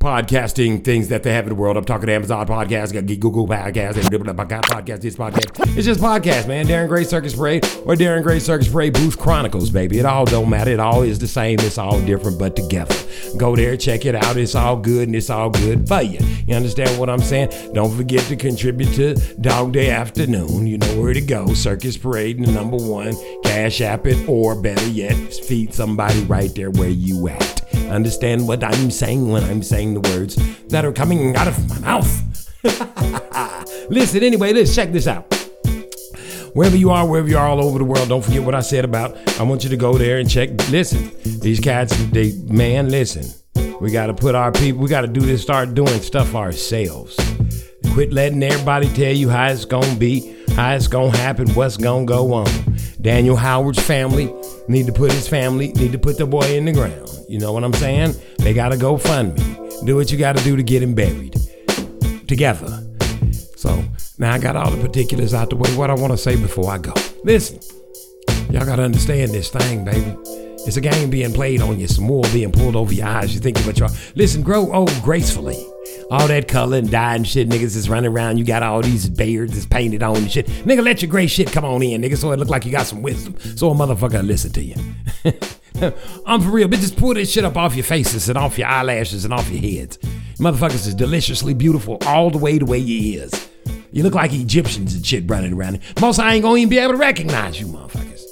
podcasting 0.07 0.85
things 0.85 1.09
that 1.09 1.24
they 1.24 1.33
have 1.33 1.47
in 1.47 1.49
the 1.49 1.57
world. 1.57 1.77
I'm 1.77 1.85
talking 1.85 2.09
Amazon 2.09 2.47
podcast, 2.47 2.93
Google 3.19 3.49
podcast, 3.49 3.95
podcast, 3.95 5.01
this 5.01 5.16
podcast. 5.16 5.77
It's 5.77 5.85
just 5.85 5.99
podcast, 5.99 6.47
man. 6.47 6.69
Darren 6.69 6.87
Gray 6.87 7.03
Circus 7.03 7.35
Parade 7.35 7.65
or 7.85 7.97
Darren 7.97 8.23
Gray 8.23 8.39
Circus 8.39 8.69
Parade 8.69 8.93
Booth 8.93 9.19
Chronicles, 9.19 9.69
baby. 9.69 9.99
It 9.99 10.07
all 10.07 10.24
don't 10.24 10.49
matter. 10.49 10.70
It 10.70 10.78
all 10.78 11.03
is 11.03 11.19
the 11.19 11.27
same. 11.27 11.59
It's 11.59 11.77
all 11.77 12.01
different, 12.03 12.39
but 12.39 12.55
together. 12.55 12.95
Go 13.37 13.57
there, 13.57 13.77
check 13.77 14.07
it 14.07 14.15
out. 14.15 14.37
It's 14.37 14.55
all 14.55 14.77
good 14.77 15.09
and 15.09 15.16
it's 15.16 15.28
all 15.28 15.51
good 15.51 15.89
for 15.89 16.03
you. 16.03 16.20
You 16.47 16.55
understand 16.55 17.01
what 17.01 17.11
I'm 17.11 17.19
saying? 17.19 17.73
Don't 17.74 17.97
forget 17.97 18.23
to 18.27 18.37
contribute 18.37 18.95
to 18.95 19.16
Dog 19.41 19.73
Day 19.73 19.91
Afternoon. 19.91 20.69
You 20.69 20.78
know 20.78 21.01
where 21.01 21.15
to 21.15 21.20
go. 21.20 21.53
Circus 21.53 21.97
Parade, 21.97 22.47
the 22.47 22.53
number 22.53 22.77
one. 22.77 23.16
Cash 23.43 23.81
App 23.81 24.07
it, 24.07 24.28
or 24.28 24.55
better 24.55 24.87
yet, 24.87 25.16
feed 25.35 25.74
somebody 25.74 26.20
right 26.27 26.55
there 26.55 26.70
where 26.70 26.91
you 26.91 27.27
at. 27.27 27.56
Understand 27.91 28.47
what 28.47 28.63
I'm 28.63 28.91
saying 28.91 29.29
when 29.29 29.45
I'm 29.45 29.63
saying 29.63 29.95
the 29.95 30.01
words 30.11 30.37
that 30.69 30.85
are 30.85 30.93
coming 30.93 31.37
out 31.37 31.49
of 31.49 31.69
my 31.69 31.79
mouth. 31.81 32.53
Listen, 33.91 34.23
anyway, 34.23 34.53
let's 34.53 34.75
check 34.75 34.93
this 34.93 35.07
out. 35.07 35.33
Wherever 36.55 36.77
you 36.77 36.91
are, 36.91 37.07
wherever 37.07 37.29
you 37.29 37.37
are 37.37 37.47
all 37.47 37.63
over 37.63 37.79
the 37.79 37.85
world, 37.85 38.09
don't 38.09 38.25
forget 38.25 38.43
what 38.43 38.55
I 38.55 38.61
said 38.61 38.85
about. 38.85 39.17
I 39.39 39.43
want 39.43 39.63
you 39.63 39.71
to 39.71 39.77
go 39.77 39.99
there 39.99 40.19
and 40.19 40.29
check. 40.29 40.51
Listen, 40.71 41.11
these 41.41 41.61
cats, 41.61 41.95
they 42.07 42.33
man, 42.47 42.89
listen. 42.89 43.25
We 43.81 43.91
got 43.91 44.07
to 44.07 44.15
put 44.15 44.35
our 44.35 44.53
people. 44.53 44.81
We 44.81 44.89
got 44.89 45.03
to 45.03 45.07
do 45.07 45.21
this. 45.21 45.43
Start 45.43 45.75
doing 45.75 46.01
stuff 46.01 46.35
ourselves. 46.35 47.15
Quit 47.93 48.13
letting 48.13 48.43
everybody 48.43 48.89
tell 48.95 49.13
you 49.13 49.29
how 49.29 49.49
it's 49.49 49.65
gonna 49.65 49.95
be, 49.97 50.37
how 50.55 50.75
it's 50.75 50.89
gonna 50.89 51.17
happen, 51.17 51.49
what's 51.51 51.77
gonna 51.77 52.07
go 52.07 52.33
on. 52.33 52.65
Daniel 53.07 53.37
Howard's 53.37 53.81
family 53.81 54.35
need 54.66 54.87
to 54.87 54.93
put 54.93 55.12
his 55.12 55.28
family, 55.28 55.69
need 55.74 55.93
to 55.93 55.99
put 55.99 56.19
the 56.19 56.27
boy 56.27 56.57
in 56.57 56.65
the 56.65 56.73
ground. 56.73 57.09
You 57.28 57.39
know 57.39 57.53
what 57.53 57.62
I'm 57.62 57.73
saying? 57.73 58.16
They 58.39 58.53
gotta 58.53 58.77
go 58.77 58.97
fund 58.97 59.37
me. 59.39 59.70
Do 59.85 59.95
what 59.95 60.11
you 60.11 60.19
gotta 60.19 60.43
do 60.43 60.57
to 60.57 60.62
get 60.65 60.83
him 60.83 60.93
buried. 60.93 61.37
Together. 62.27 62.83
So 63.55 63.85
now 64.19 64.33
I 64.33 64.39
got 64.41 64.57
all 64.57 64.73
the 64.73 64.85
particulars 64.85 65.35
out 65.35 65.51
the 65.51 65.57
way. 65.57 65.70
What 65.77 65.89
I 65.89 65.95
wanna 65.95 66.16
say 66.16 66.35
before 66.35 66.69
I 66.69 66.78
go. 66.78 66.95
Listen. 67.23 67.61
Y'all 68.51 68.66
gotta 68.66 68.83
understand 68.83 69.31
this 69.31 69.51
thing, 69.51 69.85
baby. 69.85 70.16
It's 70.66 70.77
a 70.77 70.81
game 70.81 71.09
being 71.09 71.33
played 71.33 71.62
on 71.62 71.78
you, 71.78 71.87
some 71.87 72.09
wool 72.09 72.24
being 72.33 72.51
pulled 72.51 72.74
over 72.74 72.93
your 72.93 73.07
eyes. 73.07 73.33
You 73.33 73.39
think 73.39 73.57
what 73.61 73.78
y'all. 73.78 73.95
Listen, 74.16 74.43
grow 74.43 74.73
old 74.73 74.93
gracefully. 75.05 75.65
All 76.09 76.28
that 76.28 76.47
color 76.47 76.78
and 76.78 76.89
dye 76.89 77.16
and 77.16 77.27
shit, 77.27 77.49
niggas 77.49 77.74
is 77.74 77.89
running 77.89 78.12
around. 78.12 78.39
You 78.39 78.45
got 78.45 78.62
all 78.62 78.81
these 78.81 79.09
beards 79.09 79.55
that's 79.55 79.66
painted 79.66 80.05
on 80.05 80.16
and 80.16 80.31
shit. 80.31 80.47
Nigga, 80.47 80.85
let 80.85 81.03
your 81.03 81.11
gray 81.11 81.27
shit 81.27 81.51
come 81.51 81.65
on 81.65 81.83
in, 81.83 82.01
nigga, 82.01 82.16
so 82.16 82.31
it 82.31 82.39
look 82.39 82.49
like 82.49 82.65
you 82.65 82.70
got 82.70 82.87
some 82.87 83.03
wisdom. 83.03 83.37
So 83.57 83.70
a 83.70 83.74
motherfucker 83.74 84.24
listen 84.24 84.53
to 84.53 84.62
you. 84.62 84.77
I'm 86.27 86.41
for 86.41 86.51
real, 86.51 86.69
bitches. 86.69 86.97
Pull 86.97 87.15
this 87.15 87.33
shit 87.33 87.45
up 87.45 87.57
off 87.57 87.74
your 87.74 87.85
faces 87.85 88.28
and 88.28 88.39
off 88.39 88.57
your 88.57 88.69
eyelashes 88.69 89.24
and 89.24 89.35
off 89.35 89.51
your 89.51 89.61
heads. 89.61 89.99
Motherfuckers 90.39 90.87
is 90.87 90.95
deliciously 90.95 91.55
beautiful 91.55 91.99
all 92.07 92.31
the 92.31 92.39
way 92.39 92.59
the 92.59 92.66
way 92.66 92.78
you 92.78 93.20
is. 93.20 93.49
You 93.91 94.05
look 94.05 94.15
like 94.15 94.33
Egyptians 94.33 94.95
and 94.95 95.05
shit 95.05 95.28
running 95.28 95.55
around. 95.55 95.81
Most 96.01 96.20
I 96.20 96.35
ain't 96.35 96.45
gonna 96.45 96.59
even 96.59 96.69
be 96.69 96.78
able 96.78 96.93
to 96.93 96.99
recognize 96.99 97.59
you, 97.59 97.66
motherfuckers. 97.66 98.23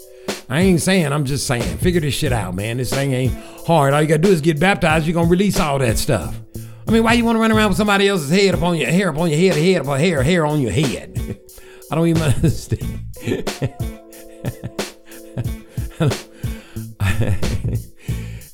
I 0.49 0.61
ain't 0.61 0.81
saying, 0.81 1.13
I'm 1.13 1.25
just 1.25 1.47
saying. 1.47 1.79
Figure 1.79 2.01
this 2.01 2.15
shit 2.15 2.33
out, 2.33 2.55
man. 2.55 2.77
This 2.77 2.93
thing 2.93 3.13
ain't 3.13 3.35
hard. 3.67 3.95
All 3.95 4.03
you 4.03 4.07
gotta 4.07 4.23
do 4.23 4.29
is 4.29 4.41
get 4.41 4.61
baptized. 4.61 5.07
You're 5.07 5.15
gonna 5.15 5.29
release 5.29 5.59
all 5.59 5.79
that 5.81 5.99
stuff. 5.99 6.39
I 6.86 6.90
mean, 6.90 7.02
why 7.02 7.15
you 7.15 7.24
wanna 7.24 7.39
run 7.39 7.52
around 7.52 7.69
with 7.69 7.78
somebody 7.78 8.09
else's 8.09 8.31
head 8.31 8.55
upon 8.55 8.77
your 8.77 8.90
hair 8.90 9.09
upon 9.09 9.31
your 9.31 9.39
head, 9.39 9.56
head 9.56 9.82
upon 9.82 9.98
hair, 10.01 10.23
hair 10.23 10.47
on 10.47 10.61
your 10.61 10.73
head? 10.73 11.39
I 11.90 11.94
don't 11.94 12.09
even 12.09 12.23
understand. 12.23 13.01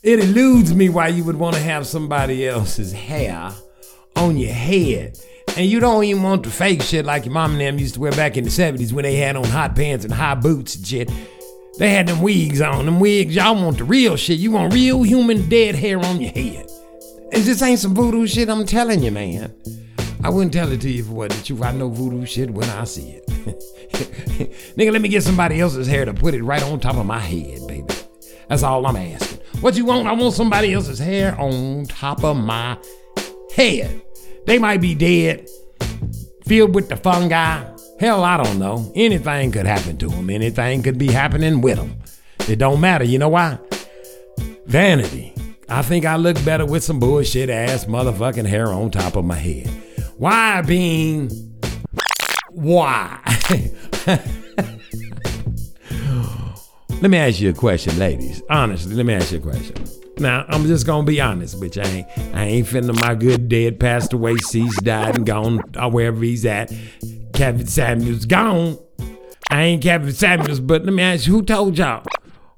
it 0.02 0.20
eludes 0.20 0.74
me 0.74 0.88
why 0.88 1.08
you 1.08 1.24
would 1.24 1.36
want 1.36 1.56
to 1.56 1.62
have 1.62 1.86
somebody 1.86 2.46
else's 2.46 2.92
hair 2.92 3.50
on 4.16 4.36
your 4.36 4.52
head. 4.52 5.18
And 5.56 5.66
you 5.66 5.80
don't 5.80 6.04
even 6.04 6.22
want 6.22 6.44
the 6.44 6.50
fake 6.50 6.82
shit 6.82 7.04
like 7.04 7.24
your 7.24 7.34
mom 7.34 7.52
and 7.52 7.60
them 7.60 7.78
used 7.78 7.94
to 7.94 8.00
wear 8.00 8.12
back 8.12 8.36
in 8.36 8.44
the 8.44 8.50
70s 8.50 8.92
when 8.92 9.02
they 9.02 9.16
had 9.16 9.36
on 9.36 9.44
hot 9.44 9.74
pants 9.74 10.04
and 10.04 10.14
high 10.14 10.34
boots 10.34 10.76
and 10.76 10.86
shit. 10.86 11.10
They 11.78 11.90
had 11.90 12.08
them 12.08 12.20
wigs 12.22 12.60
on. 12.60 12.84
Them 12.84 13.00
wigs, 13.00 13.34
y'all 13.34 13.54
want 13.54 13.78
the 13.78 13.84
real 13.84 14.16
shit. 14.16 14.38
You 14.38 14.52
want 14.52 14.72
real 14.72 15.02
human 15.02 15.48
dead 15.48 15.74
hair 15.74 15.98
on 15.98 16.20
your 16.20 16.32
head. 16.32 16.70
And 17.32 17.44
this 17.44 17.62
ain't 17.62 17.78
some 17.78 17.94
voodoo 17.94 18.26
shit, 18.26 18.48
I'm 18.48 18.66
telling 18.66 19.02
you, 19.02 19.10
man. 19.10 19.54
I 20.22 20.30
wouldn't 20.30 20.52
tell 20.52 20.70
it 20.70 20.80
to 20.82 20.90
you 20.90 21.02
if 21.02 21.08
it 21.08 21.12
wasn't 21.12 21.46
truth. 21.46 21.62
I 21.62 21.72
know 21.72 21.88
voodoo 21.88 22.26
shit 22.26 22.50
when 22.50 22.68
I 22.68 22.84
see 22.84 23.10
it. 23.10 23.26
Nigga, 24.76 24.92
let 24.92 25.00
me 25.00 25.08
get 25.08 25.22
somebody 25.22 25.60
else's 25.60 25.86
hair 25.86 26.04
to 26.04 26.12
put 26.12 26.34
it 26.34 26.42
right 26.42 26.62
on 26.62 26.80
top 26.80 26.96
of 26.96 27.06
my 27.06 27.18
head, 27.18 27.66
baby. 27.66 27.86
That's 28.48 28.62
all 28.62 28.84
I'm 28.86 28.96
asking. 28.96 29.38
What 29.60 29.76
you 29.76 29.84
want? 29.84 30.08
I 30.08 30.12
want 30.12 30.34
somebody 30.34 30.72
else's 30.72 30.98
hair 30.98 31.38
on 31.40 31.86
top 31.86 32.24
of 32.24 32.36
my 32.36 32.76
head. 33.54 34.02
They 34.46 34.58
might 34.58 34.80
be 34.80 34.94
dead, 34.94 35.48
filled 36.46 36.74
with 36.74 36.88
the 36.88 36.96
fungi. 36.96 37.64
Hell, 37.98 38.24
I 38.24 38.42
don't 38.42 38.58
know. 38.58 38.90
Anything 38.94 39.52
could 39.52 39.66
happen 39.66 39.96
to 39.98 40.08
them. 40.08 40.30
Anything 40.30 40.82
could 40.82 40.98
be 40.98 41.08
happening 41.08 41.60
with 41.60 41.76
them. 41.76 41.96
It 42.48 42.56
don't 42.56 42.80
matter. 42.80 43.04
You 43.04 43.18
know 43.18 43.28
why? 43.28 43.58
Vanity. 44.66 45.34
I 45.70 45.82
think 45.82 46.04
I 46.04 46.16
look 46.16 46.42
better 46.44 46.66
with 46.66 46.82
some 46.82 46.98
bullshit 46.98 47.48
ass 47.48 47.84
motherfucking 47.84 48.46
hair 48.46 48.66
on 48.72 48.90
top 48.90 49.14
of 49.14 49.24
my 49.24 49.36
head. 49.36 49.68
Why 50.16 50.62
being 50.62 51.30
why? 52.50 53.20
let 57.00 57.08
me 57.08 57.18
ask 57.18 57.40
you 57.40 57.50
a 57.50 57.52
question, 57.52 57.96
ladies. 58.00 58.42
Honestly, 58.50 58.96
let 58.96 59.06
me 59.06 59.14
ask 59.14 59.30
you 59.30 59.38
a 59.38 59.40
question. 59.40 59.76
Now, 60.18 60.44
I'm 60.48 60.66
just 60.66 60.86
gonna 60.86 61.06
be 61.06 61.20
honest 61.20 61.60
with 61.60 61.76
you. 61.76 61.82
I 61.82 61.86
ain't, 61.86 62.06
I 62.34 62.44
ain't 62.46 62.66
finna 62.66 63.00
my 63.00 63.14
good 63.14 63.48
dead, 63.48 63.78
passed 63.78 64.12
away, 64.12 64.34
ceased, 64.38 64.82
died, 64.82 65.14
and 65.16 65.24
gone, 65.24 65.62
or 65.80 65.88
wherever 65.88 66.20
he's 66.20 66.44
at. 66.44 66.72
Kevin 67.32 67.68
Samuels 67.68 68.26
gone. 68.26 68.76
I 69.50 69.62
ain't 69.62 69.82
Kevin 69.84 70.12
Samuels, 70.12 70.58
but 70.58 70.84
let 70.84 70.92
me 70.92 71.02
ask 71.02 71.28
you, 71.28 71.34
who 71.34 71.42
told 71.42 71.78
y'all? 71.78 72.04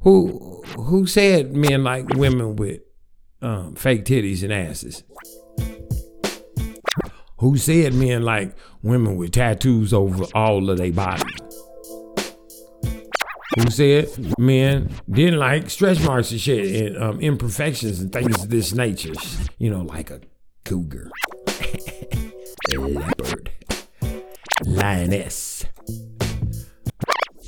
Who 0.00 0.64
who 0.76 1.06
said 1.06 1.54
men 1.54 1.84
like 1.84 2.08
women 2.14 2.56
with 2.56 2.80
um, 3.42 3.74
fake 3.74 4.04
titties 4.04 4.42
and 4.42 4.52
asses? 4.52 5.02
Who 7.38 7.56
said 7.56 7.94
men 7.94 8.22
like 8.22 8.54
women 8.82 9.16
with 9.16 9.32
tattoos 9.32 9.92
over 9.92 10.24
all 10.34 10.70
of 10.70 10.78
their 10.78 10.92
body? 10.92 11.24
Who 13.58 13.68
said 13.70 14.38
men 14.38 14.90
didn't 15.10 15.38
like 15.38 15.68
stretch 15.68 16.00
marks 16.02 16.30
and 16.30 16.40
shit 16.40 16.86
and 16.86 17.02
um, 17.02 17.20
imperfections 17.20 18.00
and 18.00 18.12
things 18.12 18.42
of 18.42 18.48
this 18.48 18.72
nature? 18.72 19.12
You 19.58 19.70
know, 19.70 19.82
like 19.82 20.10
a 20.10 20.20
cougar, 20.64 21.10
a 22.72 22.74
leopard, 22.78 23.50
lioness. 24.64 25.64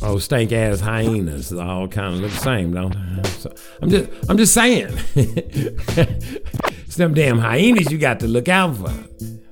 Oh, 0.06 0.18
stank 0.18 0.52
ass 0.52 0.80
hyenas 0.80 1.48
they 1.48 1.58
all 1.58 1.88
kind 1.88 2.14
of 2.14 2.20
look 2.20 2.30
the 2.30 2.36
same, 2.36 2.74
don't 2.74 2.92
they? 2.92 3.28
So, 3.30 3.54
I'm 3.80 3.88
just, 3.88 4.10
I'm 4.28 4.36
just 4.36 4.52
saying. 4.52 4.94
it's 5.14 6.96
them 6.96 7.14
damn 7.14 7.38
hyenas 7.38 7.90
you 7.90 7.96
got 7.96 8.20
to 8.20 8.28
look 8.28 8.46
out 8.48 8.76
for. 8.76 8.90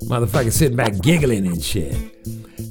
Motherfucker 0.05 0.53
sitting 0.53 0.77
back 0.77 1.01
giggling 1.01 1.47
and 1.47 1.63
shit. 1.65 1.97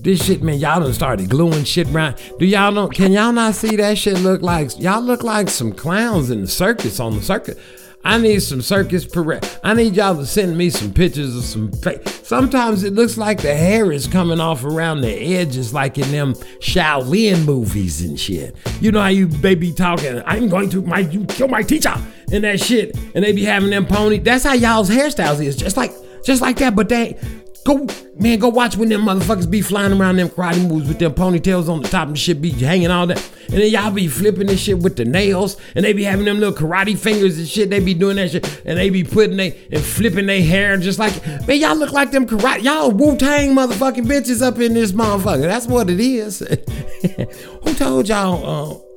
This 0.03 0.23
shit, 0.23 0.43
man, 0.43 0.59
y'all 0.59 0.79
done 0.79 0.93
started 0.93 1.27
gluing 1.27 1.63
shit 1.63 1.89
around. 1.89 2.17
Do 2.37 2.45
y'all 2.45 2.71
know? 2.71 2.87
Can 2.87 3.11
y'all 3.13 3.31
not 3.31 3.55
see 3.55 3.75
that 3.77 3.97
shit 3.97 4.19
look 4.19 4.43
like? 4.43 4.79
Y'all 4.79 5.01
look 5.01 5.23
like 5.23 5.49
some 5.49 5.73
clowns 5.73 6.29
in 6.29 6.41
the 6.41 6.47
circus 6.47 6.99
on 6.99 7.15
the 7.15 7.21
circuit. 7.23 7.57
I 8.03 8.17
need 8.17 8.41
some 8.41 8.61
circus 8.61 9.05
parade. 9.05 9.47
I 9.63 9.73
need 9.73 9.95
y'all 9.95 10.15
to 10.15 10.25
send 10.25 10.57
me 10.57 10.69
some 10.69 10.93
pictures 10.93 11.35
of 11.35 11.43
some 11.43 11.71
fake. 11.71 12.07
Sometimes 12.23 12.83
it 12.83 12.93
looks 12.93 13.17
like 13.17 13.41
the 13.41 13.55
hair 13.55 13.91
is 13.91 14.07
coming 14.07 14.39
off 14.39 14.63
around 14.63 15.01
the 15.01 15.11
edges, 15.35 15.73
like 15.73 15.97
in 15.97 16.11
them 16.11 16.33
Shaolin 16.59 17.45
movies 17.45 18.01
and 18.01 18.19
shit. 18.19 18.55
You 18.79 18.91
know 18.91 19.01
how 19.01 19.07
you 19.07 19.27
baby 19.27 19.71
talking, 19.71 20.21
I'm 20.25 20.49
going 20.49 20.69
to 20.71 20.81
my 20.81 20.99
you 20.99 21.25
kill 21.25 21.47
my 21.47 21.61
teacher 21.61 21.93
and 22.31 22.43
that 22.43 22.59
shit, 22.59 22.97
and 23.13 23.23
they 23.23 23.33
be 23.33 23.43
having 23.43 23.69
them 23.69 23.85
pony. 23.85 24.17
That's 24.19 24.43
how 24.43 24.53
y'all's 24.53 24.89
hairstyles 24.89 25.43
is, 25.43 25.55
just 25.55 25.77
like 25.77 25.91
just 26.23 26.41
like 26.41 26.57
that. 26.57 26.75
But 26.75 26.89
they 26.89 27.19
go 27.63 27.87
man, 28.19 28.39
go 28.39 28.49
watch 28.49 28.75
when 28.75 28.89
them 28.89 29.03
motherfuckers 29.03 29.49
be 29.49 29.61
flying 29.61 29.93
around 29.93 30.17
them 30.17 30.29
karate 30.29 30.67
moves 30.67 30.87
with 30.87 30.99
them 30.99 31.13
ponytails 31.13 31.69
on 31.69 31.81
the 31.81 31.87
top 31.87 32.07
and 32.07 32.17
shit 32.17 32.41
be 32.41 32.51
hanging 32.51 32.91
all 32.91 33.07
that. 33.07 33.17
And 33.49 33.59
then 33.59 33.69
y'all 33.69 33.91
be 33.91 34.07
flipping 34.07 34.47
this 34.47 34.61
shit 34.61 34.79
with 34.79 34.95
the 34.95 35.05
nails, 35.05 35.57
and 35.75 35.83
they 35.83 35.93
be 35.93 36.03
having 36.03 36.25
them 36.25 36.39
little 36.39 36.53
karate 36.53 36.97
fingers 36.97 37.37
and 37.37 37.47
shit. 37.47 37.69
They 37.69 37.79
be 37.79 37.93
doing 37.93 38.15
that 38.17 38.31
shit, 38.31 38.61
and 38.65 38.77
they 38.77 38.89
be 38.89 39.03
putting 39.03 39.37
they 39.37 39.57
and 39.71 39.81
flipping 39.81 40.25
their 40.25 40.41
hair 40.41 40.77
just 40.77 40.99
like 40.99 41.25
man, 41.47 41.59
y'all 41.59 41.75
look 41.75 41.91
like 41.91 42.11
them 42.11 42.25
karate. 42.25 42.63
Y'all 42.63 42.91
Wu 42.91 43.17
Tang 43.17 43.55
motherfucking 43.55 44.05
bitches 44.05 44.41
up 44.41 44.59
in 44.59 44.73
this 44.73 44.91
motherfucker. 44.91 45.43
That's 45.43 45.67
what 45.67 45.89
it 45.89 45.99
is. 45.99 46.39
Who 47.63 47.73
told 47.73 48.07
y'all? 48.07 48.45
Uh, 48.45 48.90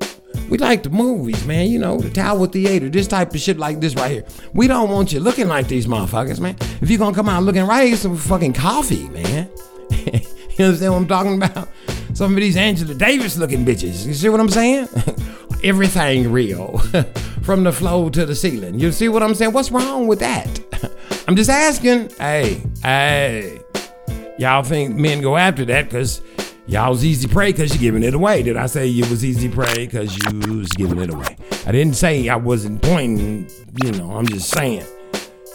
we 0.49 0.59
like 0.59 0.83
the 0.83 0.91
movies, 0.91 1.45
man. 1.47 1.69
You 1.69 1.79
know, 1.79 1.99
the 1.99 2.11
Tower 2.11 2.47
Theater, 2.47 2.89
this 2.89 3.09
type 3.09 3.35
of 3.35 3.41
shit 3.41 3.59
like 3.59 3.81
this 3.81 3.95
right 3.95 4.11
here. 4.11 4.25
We 4.53 4.67
don't 4.67 4.91
want 4.91 5.13
you 5.13 5.21
looking 5.21 5.49
like 5.49 5.69
these 5.69 5.87
motherfuckers, 5.87 6.41
man. 6.41 6.57
If 6.81 6.91
you're 6.91 6.99
gonna 6.99 7.15
come 7.15 7.29
out 7.29 7.43
looking 7.43 7.67
right, 7.67 7.89
get 7.89 7.99
some 7.99 8.17
fucking 8.17 8.53
coffee, 8.53 9.09
man. 9.09 9.49
you 9.91 10.65
understand 10.65 10.93
what 10.93 10.99
I'm 10.99 11.09
talking 11.09 11.43
about? 11.43 11.69
Some 12.15 12.33
of 12.35 12.41
these 12.41 12.57
Angela 12.57 12.95
Davis 12.95 13.37
looking 13.37 13.65
bitches. 13.65 14.07
You 14.07 14.15
see 14.15 14.29
what 14.29 14.41
I'm 14.41 14.49
saying? 14.49 14.89
Everything 15.65 16.31
real. 16.31 16.79
From 17.43 17.65
the 17.65 17.73
floor 17.73 18.11
to 18.11 18.25
the 18.25 18.35
ceiling. 18.35 18.79
You 18.79 18.93
see 18.93 19.09
what 19.09 19.23
I'm 19.23 19.35
saying? 19.35 19.53
What's 19.53 19.71
wrong 19.71 20.07
with 20.07 20.21
that? 20.21 20.61
I'm 21.29 21.37
just 21.37 21.51
asking. 21.51 22.11
Hey, 22.19 22.63
hey. 22.83 23.61
Y'all 24.39 24.63
think 24.63 24.97
men 24.97 25.21
go 25.21 25.37
after 25.37 25.65
that 25.67 25.85
because 25.85 26.21
Y'all's 26.67 27.05
easy 27.05 27.29
prey 27.29 27.53
because 27.53 27.75
you're 27.75 27.81
giving 27.81 28.03
it 28.03 28.15
away. 28.15 28.43
Did 28.43 28.57
I 28.57 28.67
say 28.67 28.87
you 28.87 29.09
was 29.11 29.23
easy 29.23 29.51
prey 29.51 29.87
because 29.87 30.17
you 30.17 30.59
was 30.59 30.69
giving 30.71 30.99
it 30.99 31.13
away? 31.13 31.37
I 31.67 31.73
didn't 31.73 31.95
say 31.95 32.29
I 32.29 32.37
wasn't 32.37 32.81
pointing, 32.81 33.51
you 33.83 33.93
know, 33.93 34.13
I'm 34.13 34.27
just 34.27 34.49
saying, 34.51 34.85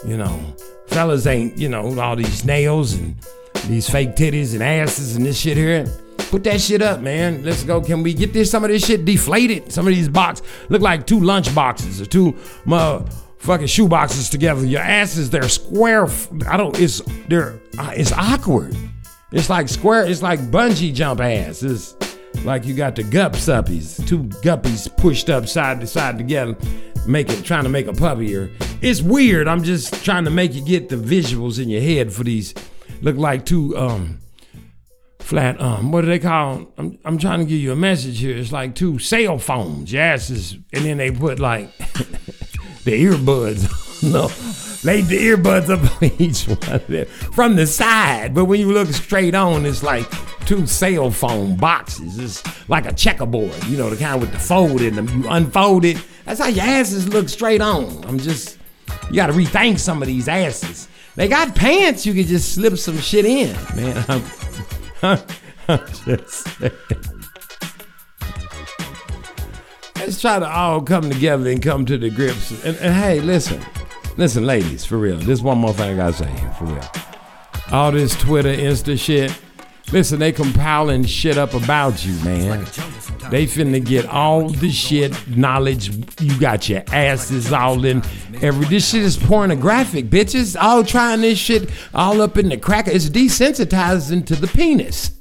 you 0.06 0.16
know, 0.16 0.38
fellas 0.86 1.26
ain't, 1.26 1.58
you 1.58 1.68
know, 1.68 1.98
all 1.98 2.14
these 2.14 2.44
nails 2.44 2.94
and 2.94 3.16
these 3.66 3.90
fake 3.90 4.14
titties 4.14 4.54
and 4.54 4.62
asses 4.62 5.16
and 5.16 5.26
this 5.26 5.38
shit 5.38 5.56
here. 5.56 5.86
Put 6.30 6.44
that 6.44 6.60
shit 6.60 6.80
up, 6.80 7.00
man. 7.00 7.42
Let's 7.42 7.64
go. 7.64 7.80
Can 7.80 8.04
we 8.04 8.14
get 8.14 8.32
this 8.32 8.48
some 8.48 8.62
of 8.62 8.70
this 8.70 8.86
shit 8.86 9.04
deflated? 9.04 9.72
Some 9.72 9.88
of 9.88 9.92
these 9.92 10.08
boxes 10.08 10.46
look 10.68 10.80
like 10.80 11.04
two 11.04 11.18
lunch 11.18 11.52
boxes 11.56 12.00
or 12.00 12.06
two 12.06 12.34
motherfucking 12.66 13.68
shoe 13.68 13.88
boxes 13.88 14.30
together. 14.30 14.64
Your 14.64 14.80
asses, 14.80 15.28
they're 15.30 15.48
square. 15.48 16.06
I 16.48 16.56
don't. 16.56 16.78
It's 16.78 17.00
they're. 17.26 17.60
Uh, 17.76 17.92
it's 17.96 18.12
awkward. 18.12 18.76
It's 19.32 19.48
like 19.48 19.68
square, 19.68 20.04
it's 20.06 20.22
like 20.22 20.40
bungee 20.50 20.92
jump 20.92 21.20
ass. 21.20 21.62
It's 21.62 21.94
like 22.44 22.64
you 22.64 22.74
got 22.74 22.96
the 22.96 23.04
gup 23.04 23.32
suppies, 23.32 24.04
two 24.06 24.24
guppies 24.42 24.94
pushed 24.96 25.30
up 25.30 25.46
side 25.46 25.80
to 25.80 25.86
side 25.86 26.18
together, 26.18 26.56
making 27.06 27.42
trying 27.42 27.64
to 27.64 27.68
make 27.70 27.86
a 27.86 27.92
puppy 27.92 28.34
or 28.36 28.50
it's 28.80 29.00
weird. 29.02 29.46
I'm 29.46 29.62
just 29.62 30.04
trying 30.04 30.24
to 30.24 30.30
make 30.30 30.54
you 30.54 30.64
get 30.64 30.88
the 30.88 30.96
visuals 30.96 31.62
in 31.62 31.68
your 31.68 31.82
head 31.82 32.12
for 32.12 32.24
these 32.24 32.54
look 33.02 33.16
like 33.16 33.46
two 33.46 33.76
um 33.78 34.18
flat 35.20 35.60
um 35.60 35.92
what 35.92 36.00
do 36.02 36.08
they 36.08 36.18
call 36.18 36.54
'em? 36.54 36.66
I'm 36.76 36.98
I'm 37.04 37.18
trying 37.18 37.38
to 37.38 37.44
give 37.44 37.60
you 37.60 37.72
a 37.72 37.76
message 37.76 38.18
here. 38.18 38.36
It's 38.36 38.52
like 38.52 38.74
two 38.74 38.98
cell 38.98 39.38
phones. 39.38 39.94
asses, 39.94 40.54
and 40.72 40.84
then 40.84 40.96
they 40.96 41.10
put 41.12 41.38
like 41.38 41.76
the 42.84 43.04
earbuds. 43.04 43.86
no. 44.12 44.30
laid 44.82 45.06
the 45.06 45.18
earbuds 45.18 45.68
up 45.68 46.02
on 46.02 46.10
each 46.18 46.46
one 46.46 47.04
from 47.32 47.56
the 47.56 47.66
side. 47.66 48.34
But 48.34 48.46
when 48.46 48.60
you 48.60 48.72
look 48.72 48.88
straight 48.88 49.34
on, 49.34 49.66
it's 49.66 49.82
like 49.82 50.06
two 50.46 50.66
cell 50.66 51.10
phone 51.10 51.56
boxes. 51.56 52.18
It's 52.18 52.68
like 52.68 52.86
a 52.86 52.92
checkerboard, 52.92 53.64
you 53.64 53.76
know, 53.76 53.90
the 53.90 53.96
kind 53.96 54.20
with 54.20 54.32
the 54.32 54.38
fold 54.38 54.80
in 54.80 54.96
them. 54.96 55.08
You 55.08 55.28
unfold 55.28 55.84
it. 55.84 56.02
That's 56.24 56.40
how 56.40 56.48
your 56.48 56.64
asses 56.64 57.08
look 57.08 57.28
straight 57.28 57.60
on. 57.60 58.04
I'm 58.04 58.18
just, 58.18 58.58
you 59.08 59.16
got 59.16 59.26
to 59.26 59.32
rethink 59.32 59.78
some 59.78 60.02
of 60.02 60.08
these 60.08 60.28
asses. 60.28 60.88
They 61.16 61.28
got 61.28 61.54
pants 61.54 62.06
you 62.06 62.14
could 62.14 62.26
just 62.26 62.54
slip 62.54 62.78
some 62.78 62.98
shit 62.98 63.26
in, 63.26 63.52
man. 63.76 64.04
I'm, 65.02 65.18
I'm 65.68 65.86
just 66.04 66.58
saying. 66.58 66.72
Let's 69.96 70.20
try 70.20 70.38
to 70.38 70.48
all 70.48 70.80
come 70.80 71.10
together 71.10 71.50
and 71.50 71.62
come 71.62 71.84
to 71.86 71.98
the 71.98 72.08
grips. 72.10 72.52
And, 72.64 72.76
and 72.78 72.94
hey, 72.94 73.20
listen, 73.20 73.62
listen, 74.20 74.44
ladies, 74.44 74.84
for 74.84 74.98
real. 74.98 75.16
This 75.16 75.40
one 75.40 75.56
more 75.56 75.72
thing 75.72 75.94
I 75.94 75.96
gotta 75.96 76.12
say 76.12 76.30
here, 76.30 76.50
for 76.52 76.64
real. 76.66 76.90
All 77.72 77.90
this 77.90 78.14
Twitter, 78.14 78.54
Insta 78.54 79.00
shit. 79.00 79.36
Listen, 79.92 80.20
they 80.20 80.30
compiling 80.30 81.04
shit 81.04 81.38
up 81.38 81.54
about 81.54 82.04
you, 82.04 82.12
man. 82.22 82.60
They 83.30 83.46
finna 83.46 83.84
get 83.84 84.06
all 84.06 84.48
the 84.50 84.70
shit 84.70 85.12
knowledge. 85.26 85.90
You 86.20 86.38
got 86.38 86.68
your 86.68 86.84
asses 86.92 87.50
all 87.50 87.84
in 87.84 88.02
every. 88.42 88.66
This 88.66 88.90
shit 88.90 89.02
is 89.02 89.16
pornographic, 89.16 90.10
bitches. 90.10 90.54
All 90.60 90.84
trying 90.84 91.22
this 91.22 91.38
shit 91.38 91.70
all 91.94 92.20
up 92.20 92.36
in 92.36 92.50
the 92.50 92.58
cracker. 92.58 92.90
It's 92.90 93.08
desensitizing 93.08 94.26
to 94.26 94.36
the 94.36 94.48
penis. 94.48 95.12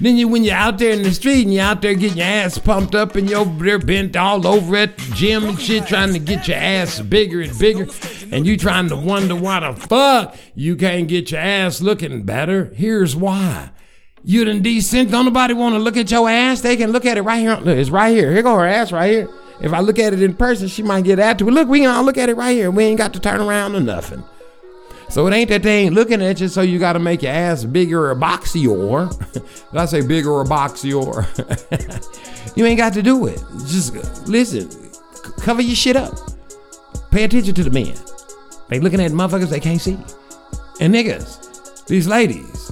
Then 0.00 0.16
you, 0.16 0.28
when 0.28 0.44
you're 0.44 0.54
out 0.54 0.78
there 0.78 0.92
in 0.92 1.02
the 1.02 1.12
street 1.12 1.42
and 1.42 1.54
you're 1.54 1.64
out 1.64 1.82
there 1.82 1.94
getting 1.94 2.18
your 2.18 2.26
ass 2.26 2.58
pumped 2.58 2.94
up 2.94 3.16
and 3.16 3.28
you're 3.28 3.40
over 3.40 3.64
there 3.64 3.78
bent 3.78 4.16
all 4.16 4.46
over 4.46 4.76
at 4.76 4.96
the 4.96 5.14
gym 5.14 5.44
and 5.44 5.60
shit, 5.60 5.86
trying 5.86 6.12
to 6.12 6.18
get 6.18 6.48
your 6.48 6.58
ass 6.58 7.00
bigger 7.00 7.40
and 7.40 7.58
bigger, 7.58 7.86
and 8.30 8.46
you 8.46 8.56
trying 8.56 8.88
to 8.88 8.96
wonder 8.96 9.34
why 9.34 9.60
the 9.60 9.72
fuck 9.72 10.36
you 10.54 10.76
can't 10.76 11.08
get 11.08 11.30
your 11.30 11.40
ass 11.40 11.80
looking 11.80 12.24
better. 12.24 12.66
Here's 12.74 13.16
why. 13.16 13.70
You 14.24 14.44
done 14.44 14.60
decent. 14.60 15.10
Don't 15.10 15.24
nobody 15.24 15.54
want 15.54 15.76
to 15.76 15.78
look 15.78 15.96
at 15.96 16.10
your 16.10 16.28
ass. 16.28 16.60
They 16.60 16.76
can 16.76 16.90
look 16.90 17.06
at 17.06 17.16
it 17.16 17.22
right 17.22 17.38
here. 17.38 17.54
Look, 17.54 17.78
it's 17.78 17.90
right 17.90 18.14
here. 18.14 18.32
Here 18.32 18.42
go 18.42 18.56
her 18.56 18.66
ass 18.66 18.90
right 18.90 19.10
here. 19.10 19.28
If 19.60 19.72
I 19.72 19.80
look 19.80 19.98
at 19.98 20.12
it 20.12 20.20
in 20.20 20.34
person, 20.34 20.68
she 20.68 20.82
might 20.82 21.04
get 21.04 21.16
to 21.38 21.48
it. 21.48 21.50
Look, 21.50 21.68
we 21.68 21.80
can 21.80 21.90
all 21.90 22.02
look 22.02 22.18
at 22.18 22.28
it 22.28 22.36
right 22.36 22.52
here. 22.52 22.70
We 22.70 22.84
ain't 22.84 22.98
got 22.98 23.14
to 23.14 23.20
turn 23.20 23.40
around 23.40 23.74
or 23.76 23.80
nothing. 23.80 24.24
So 25.08 25.26
it 25.26 25.32
ain't 25.32 25.48
that 25.50 25.62
they 25.62 25.84
ain't 25.84 25.94
looking 25.94 26.20
at 26.20 26.40
you, 26.40 26.48
so 26.48 26.62
you 26.62 26.78
got 26.78 26.94
to 26.94 26.98
make 26.98 27.22
your 27.22 27.32
ass 27.32 27.64
bigger 27.64 28.10
or 28.10 28.16
boxier. 28.16 29.08
Did 29.32 29.76
I 29.76 29.86
say 29.86 30.06
bigger 30.06 30.30
or 30.30 30.44
boxier? 30.44 31.24
you 32.56 32.66
ain't 32.66 32.78
got 32.78 32.92
to 32.94 33.02
do 33.02 33.26
it. 33.26 33.40
Just 33.66 33.96
uh, 33.96 34.00
listen, 34.26 34.70
c- 34.70 35.32
cover 35.40 35.62
your 35.62 35.76
shit 35.76 35.96
up. 35.96 36.14
Pay 37.10 37.24
attention 37.24 37.54
to 37.54 37.64
the 37.64 37.70
men. 37.70 37.94
They 38.68 38.80
looking 38.80 39.00
at 39.00 39.12
motherfuckers 39.12 39.48
they 39.48 39.60
can't 39.60 39.80
see. 39.80 39.96
And 40.80 40.92
niggas, 40.92 41.86
these 41.86 42.08
ladies, 42.08 42.70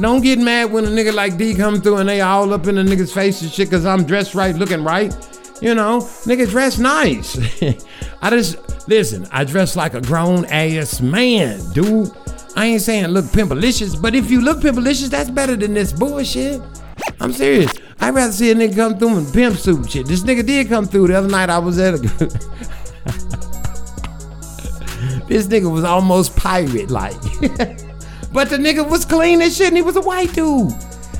don't 0.00 0.20
get 0.20 0.38
mad 0.38 0.70
when 0.70 0.84
a 0.84 0.88
nigga 0.88 1.14
like 1.14 1.36
D 1.38 1.54
come 1.54 1.80
through 1.80 1.96
and 1.96 2.08
they 2.08 2.20
all 2.20 2.52
up 2.52 2.66
in 2.66 2.74
the 2.76 2.82
nigga's 2.82 3.12
face 3.12 3.40
and 3.42 3.50
shit 3.50 3.68
because 3.68 3.86
I'm 3.86 4.04
dressed 4.04 4.34
right, 4.34 4.54
looking 4.54 4.84
right. 4.84 5.12
You 5.60 5.74
know, 5.74 5.98
nigga 5.98 6.48
dress 6.48 6.78
nice. 6.78 7.36
I 8.22 8.30
just 8.30 8.88
listen. 8.88 9.26
I 9.30 9.44
dress 9.44 9.76
like 9.76 9.94
a 9.94 10.00
grown 10.00 10.44
ass 10.46 11.00
man, 11.00 11.60
dude. 11.72 12.10
I 12.56 12.66
ain't 12.66 12.82
saying 12.82 13.06
look 13.08 13.26
pimpalicious, 13.26 14.00
but 14.00 14.14
if 14.14 14.30
you 14.30 14.40
look 14.40 14.58
pimpalicious, 14.58 15.08
that's 15.08 15.30
better 15.30 15.56
than 15.56 15.74
this 15.74 15.92
bullshit. 15.92 16.60
I'm 17.20 17.32
serious. 17.32 17.72
I'd 18.00 18.14
rather 18.14 18.32
see 18.32 18.50
a 18.50 18.54
nigga 18.54 18.76
come 18.76 18.98
through 18.98 19.18
in 19.18 19.30
pimp 19.30 19.56
suit 19.56 19.90
shit. 19.90 20.06
This 20.06 20.22
nigga 20.22 20.44
did 20.46 20.68
come 20.68 20.86
through 20.86 21.08
the 21.08 21.14
other 21.18 21.28
night. 21.28 21.50
I 21.50 21.58
was 21.58 21.78
at 21.78 21.94
a. 21.94 21.98
this 25.28 25.46
nigga 25.46 25.70
was 25.70 25.84
almost 25.84 26.36
pirate 26.36 26.90
like. 26.90 27.20
but 28.32 28.48
the 28.48 28.56
nigga 28.58 28.88
was 28.88 29.04
clean 29.04 29.40
as 29.42 29.56
shit 29.56 29.68
and 29.68 29.76
he 29.76 29.82
was 29.82 29.96
a 29.96 30.00
white 30.00 30.32
dude. 30.32 30.70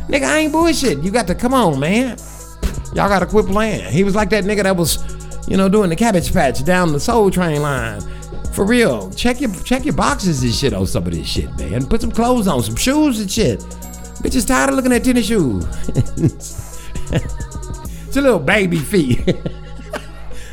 Nigga, 0.08 0.24
I 0.24 0.38
ain't 0.38 0.52
bullshit. 0.52 0.98
You 0.98 1.10
got 1.10 1.26
to 1.28 1.34
come 1.34 1.54
on, 1.54 1.78
man. 1.78 2.18
Y'all 2.92 3.08
gotta 3.08 3.26
quit 3.26 3.46
playing. 3.46 3.92
He 3.92 4.02
was 4.02 4.16
like 4.16 4.30
that 4.30 4.44
nigga 4.44 4.64
that 4.64 4.76
was, 4.76 4.96
you 5.48 5.56
know, 5.56 5.68
doing 5.68 5.90
the 5.90 5.96
cabbage 5.96 6.32
patch 6.32 6.64
down 6.64 6.92
the 6.92 7.00
soul 7.00 7.30
train 7.30 7.62
line. 7.62 8.00
For 8.52 8.64
real. 8.64 9.10
Check 9.12 9.40
your 9.40 9.52
check 9.62 9.84
your 9.84 9.94
boxes 9.94 10.42
and 10.42 10.52
shit 10.52 10.72
on 10.72 10.86
some 10.86 11.06
of 11.06 11.12
this 11.12 11.26
shit, 11.26 11.56
man. 11.58 11.86
Put 11.86 12.00
some 12.00 12.10
clothes 12.10 12.48
on, 12.48 12.62
some 12.62 12.76
shoes 12.76 13.20
and 13.20 13.30
shit. 13.30 13.60
Bitch 14.20 14.34
is 14.34 14.44
tired 14.44 14.70
of 14.70 14.76
looking 14.76 14.92
at 14.92 15.04
tennis 15.04 15.26
shoes. 15.26 15.64
it's 17.08 18.16
a 18.16 18.20
little 18.20 18.38
baby 18.38 18.78
feet. 18.78 19.18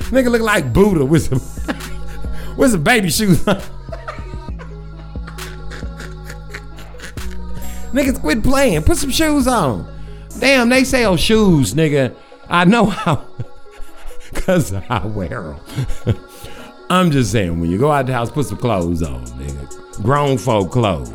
nigga 0.10 0.32
look 0.32 0.42
like 0.42 0.72
Buddha 0.72 1.04
with 1.04 1.24
some 1.24 1.42
with 2.58 2.72
some 2.72 2.84
baby 2.84 3.10
shoes. 3.10 3.44
Niggas 7.92 8.20
quit 8.20 8.44
playing. 8.44 8.84
Put 8.84 8.98
some 8.98 9.10
shoes 9.10 9.48
on. 9.48 9.92
Damn, 10.40 10.70
they 10.70 10.84
sell 10.84 11.18
shoes, 11.18 11.74
nigga. 11.74 12.16
I 12.48 12.66
know 12.66 12.86
how, 12.86 13.26
cause 14.48 14.74
I 14.90 15.06
wear 15.06 15.56
them. 16.06 16.18
I'm 16.90 17.12
just 17.12 17.32
saying, 17.32 17.60
when 17.60 17.70
you 17.70 17.78
go 17.78 17.92
out 17.92 18.08
the 18.08 18.14
house, 18.14 18.32
put 18.32 18.46
some 18.46 18.58
clothes 18.58 19.04
on, 19.04 19.26
nigga. 19.26 20.02
Grown 20.02 20.38
folk 20.38 20.72
clothes. 20.72 21.12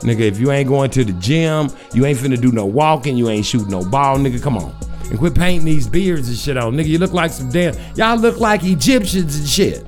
Nigga, 0.00 0.20
if 0.20 0.40
you 0.40 0.50
ain't 0.50 0.68
going 0.68 0.90
to 0.90 1.04
the 1.04 1.12
gym, 1.14 1.68
you 1.92 2.06
ain't 2.06 2.18
finna 2.18 2.40
do 2.40 2.52
no 2.52 2.64
walking, 2.64 3.16
you 3.16 3.28
ain't 3.28 3.44
shooting 3.44 3.68
no 3.68 3.84
ball, 3.84 4.16
nigga, 4.16 4.42
come 4.42 4.56
on. 4.56 4.74
And 5.10 5.18
quit 5.18 5.34
painting 5.34 5.66
these 5.66 5.86
beards 5.86 6.28
and 6.28 6.36
shit 6.36 6.56
on. 6.56 6.74
Nigga, 6.74 6.86
you 6.86 6.98
look 6.98 7.12
like 7.12 7.30
some 7.30 7.50
damn, 7.50 7.74
y'all 7.96 8.16
look 8.16 8.40
like 8.40 8.64
Egyptians 8.64 9.38
and 9.38 9.48
shit. 9.48 9.86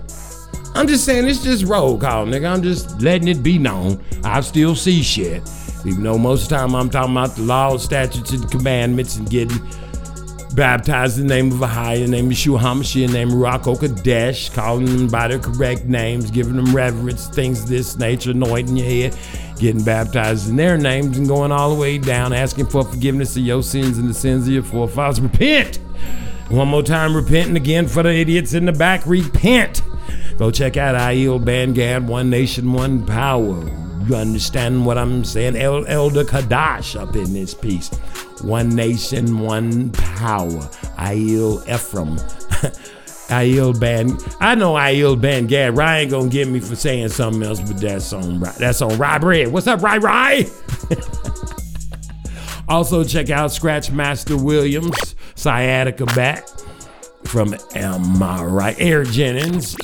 I'm 0.74 0.86
just 0.86 1.06
saying, 1.06 1.26
it's 1.26 1.42
just 1.42 1.64
roll 1.64 1.98
call, 1.98 2.26
nigga. 2.26 2.52
I'm 2.52 2.62
just 2.62 3.00
letting 3.00 3.28
it 3.28 3.42
be 3.42 3.58
known. 3.58 4.04
I 4.22 4.42
still 4.42 4.74
see 4.74 5.02
shit. 5.02 5.42
Even 5.86 6.02
though 6.02 6.18
most 6.18 6.44
of 6.44 6.48
the 6.50 6.56
time 6.56 6.74
I'm 6.74 6.90
talking 6.90 7.12
about 7.12 7.36
the 7.36 7.42
laws, 7.42 7.84
statutes, 7.84 8.32
and 8.32 8.50
commandments 8.50 9.16
and 9.16 9.28
getting 9.30 9.58
baptized 10.56 11.20
in 11.20 11.26
the 11.26 11.34
name 11.34 11.52
of 11.52 11.58
Ahai, 11.58 11.96
in 11.96 12.10
the 12.10 12.16
name 12.16 12.26
of 12.26 12.32
Yeshua 12.32 12.58
HaMashiach, 12.58 13.04
in 13.04 13.12
the 13.12 13.18
name 13.18 13.28
of 13.28 13.34
Ruach 13.34 13.62
Kodesh, 13.62 14.52
calling 14.54 14.86
them 14.86 15.06
by 15.06 15.28
their 15.28 15.38
correct 15.38 15.84
names, 15.84 16.30
giving 16.30 16.56
them 16.56 16.74
reverence, 16.74 17.28
things 17.28 17.62
of 17.62 17.68
this 17.68 17.98
nature, 17.98 18.30
anointing 18.30 18.76
your 18.76 18.86
head, 18.86 19.18
getting 19.58 19.84
baptized 19.84 20.48
in 20.48 20.56
their 20.56 20.78
names, 20.78 21.18
and 21.18 21.28
going 21.28 21.52
all 21.52 21.74
the 21.74 21.80
way 21.80 21.98
down, 21.98 22.32
asking 22.32 22.66
for 22.66 22.82
forgiveness 22.82 23.36
of 23.36 23.42
your 23.42 23.62
sins 23.62 23.98
and 23.98 24.08
the 24.08 24.14
sins 24.14 24.48
of 24.48 24.54
your 24.54 24.62
forefathers. 24.62 25.20
Repent! 25.20 25.76
One 26.48 26.68
more 26.68 26.82
time, 26.82 27.14
repent, 27.14 27.48
and 27.48 27.56
again 27.56 27.86
for 27.86 28.02
the 28.02 28.14
idiots 28.14 28.54
in 28.54 28.64
the 28.64 28.72
back, 28.72 29.06
repent! 29.06 29.82
Go 30.38 30.50
check 30.50 30.78
out 30.78 30.94
Aiel 30.94 31.38
Bangad, 31.38 32.06
One 32.06 32.30
Nation, 32.30 32.72
One 32.72 33.04
Power. 33.04 33.62
You 34.06 34.14
understand 34.16 34.86
what 34.86 34.96
I'm 34.96 35.22
saying? 35.22 35.56
El- 35.56 35.86
Elder 35.86 36.24
Kadash 36.24 36.98
up 36.98 37.14
in 37.14 37.34
this 37.34 37.52
piece. 37.52 37.90
One 38.42 38.68
nation, 38.70 39.38
one 39.38 39.90
power. 39.92 40.60
Aiel 40.98 41.66
Ephraim. 41.68 42.16
Aiel 43.28 43.78
Ban. 43.78 44.16
I 44.40 44.54
know 44.54 44.74
Aiel 44.74 45.20
Bangad. 45.20 45.76
Ryan 45.76 46.08
gonna 46.08 46.28
get 46.28 46.46
me 46.48 46.60
for 46.60 46.76
saying 46.76 47.08
something 47.08 47.42
else, 47.42 47.60
but 47.60 47.80
that's 47.80 48.12
on 48.12 48.40
that's 48.40 48.80
on 48.82 48.96
Rye 48.98 49.18
Bread. 49.18 49.48
What's 49.48 49.66
up, 49.66 49.82
Rye 49.82 49.98
Rye? 49.98 50.46
also 52.68 53.02
check 53.02 53.30
out 53.30 53.52
Scratch 53.52 53.90
Master 53.90 54.36
Williams, 54.36 55.16
Sciatica 55.34 56.06
back 56.06 56.46
from 57.24 57.56
Am 57.74 58.22
Right? 58.22 58.76
Eric 58.78 59.08
Jennings. 59.08 59.76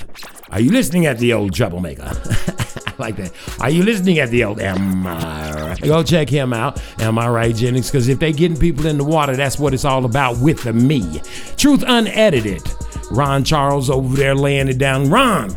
Are 0.50 0.60
you 0.60 0.70
listening 0.70 1.06
at 1.06 1.18
the 1.18 1.32
old 1.32 1.52
troublemaker? 1.52 2.12
Like 3.02 3.16
that. 3.16 3.32
Are 3.60 3.68
you 3.68 3.82
listening 3.82 4.20
at 4.20 4.30
the 4.30 4.44
old 4.44 4.60
Am 4.60 5.04
I? 5.04 5.76
Go 5.82 6.04
check 6.04 6.28
him 6.28 6.52
out. 6.52 6.80
Am 7.00 7.18
I 7.18 7.28
Right, 7.28 7.52
Jennings? 7.52 7.90
Because 7.90 8.06
if 8.06 8.20
they 8.20 8.32
getting 8.32 8.56
people 8.56 8.86
in 8.86 8.96
the 8.96 9.02
water, 9.02 9.34
that's 9.34 9.58
what 9.58 9.74
it's 9.74 9.84
all 9.84 10.04
about 10.04 10.38
with 10.38 10.62
the 10.62 10.72
me. 10.72 11.20
Truth 11.56 11.82
unedited. 11.84 12.62
Ron 13.10 13.42
Charles 13.42 13.90
over 13.90 14.16
there 14.16 14.36
laying 14.36 14.68
it 14.68 14.78
down. 14.78 15.10
Ron, 15.10 15.52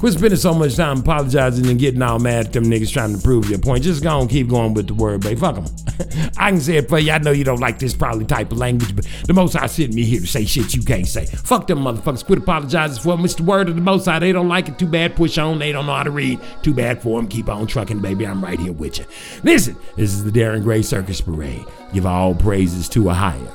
quit 0.00 0.12
spending 0.12 0.36
so 0.36 0.52
much 0.52 0.76
time 0.76 1.00
apologizing 1.00 1.66
and 1.66 1.80
getting 1.80 2.02
all 2.02 2.18
mad 2.18 2.48
at 2.48 2.52
them 2.52 2.64
niggas 2.64 2.92
trying 2.92 3.16
to 3.16 3.22
prove 3.22 3.48
your 3.48 3.58
point. 3.58 3.84
Just 3.84 4.02
go 4.02 4.20
and 4.20 4.28
keep 4.28 4.48
going 4.48 4.74
with 4.74 4.88
the 4.88 4.94
word, 4.94 5.22
babe. 5.22 5.38
Fuck 5.38 5.54
them. 5.54 5.64
I 6.36 6.50
can 6.50 6.60
say 6.60 6.76
it 6.76 6.88
for 6.88 6.98
you. 6.98 7.12
I 7.12 7.18
know 7.18 7.30
you 7.30 7.44
don't 7.44 7.60
like 7.60 7.78
this 7.78 7.94
probably 7.94 8.24
type 8.24 8.52
of 8.52 8.58
language, 8.58 8.94
but 8.94 9.06
the 9.26 9.32
most 9.32 9.56
I 9.56 9.66
sent 9.66 9.94
me 9.94 10.04
here 10.04 10.20
to 10.20 10.26
say 10.26 10.44
shit 10.44 10.74
you 10.74 10.82
can't 10.82 11.06
say. 11.06 11.26
Fuck 11.26 11.66
them 11.66 11.80
motherfuckers. 11.80 12.24
Quit 12.24 12.38
apologizing 12.40 13.02
for 13.02 13.16
Mr. 13.16 13.40
Word 13.40 13.68
of 13.68 13.76
the 13.76 13.80
Most 13.82 14.06
High. 14.06 14.18
They 14.18 14.32
don't 14.32 14.48
like 14.48 14.68
it. 14.68 14.78
Too 14.78 14.86
bad. 14.86 15.16
Push 15.16 15.38
on. 15.38 15.58
They 15.58 15.72
don't 15.72 15.86
know 15.86 15.94
how 15.94 16.02
to 16.02 16.10
read. 16.10 16.40
Too 16.62 16.74
bad 16.74 17.02
for 17.02 17.20
them. 17.20 17.28
Keep 17.28 17.48
on 17.48 17.66
trucking, 17.66 18.00
baby. 18.00 18.26
I'm 18.26 18.42
right 18.42 18.58
here 18.58 18.72
with 18.72 18.98
you. 18.98 19.04
Listen, 19.42 19.76
this 19.96 20.12
is 20.12 20.24
the 20.24 20.30
Darren 20.30 20.62
Gray 20.62 20.82
Circus 20.82 21.20
Parade. 21.20 21.64
Give 21.92 22.06
all 22.06 22.34
praises 22.34 22.88
to 22.90 23.10
a 23.10 23.14
higher. 23.14 23.52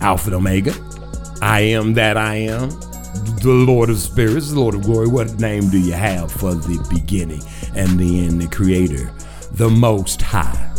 Alpha 0.00 0.28
and 0.28 0.36
Omega. 0.36 0.74
I 1.42 1.60
am 1.60 1.94
that 1.94 2.16
I 2.16 2.36
am. 2.36 2.70
The 3.40 3.64
Lord 3.66 3.90
of 3.90 3.98
Spirits, 3.98 4.50
the 4.50 4.60
Lord 4.60 4.74
of 4.74 4.82
Glory. 4.82 5.08
What 5.08 5.38
name 5.40 5.68
do 5.70 5.78
you 5.78 5.92
have 5.92 6.30
for 6.30 6.54
the 6.54 6.86
beginning 6.90 7.42
and 7.74 7.98
the 7.98 8.24
end, 8.24 8.40
the 8.40 8.48
Creator, 8.48 9.12
the 9.52 9.68
Most 9.68 10.22
High? 10.22 10.72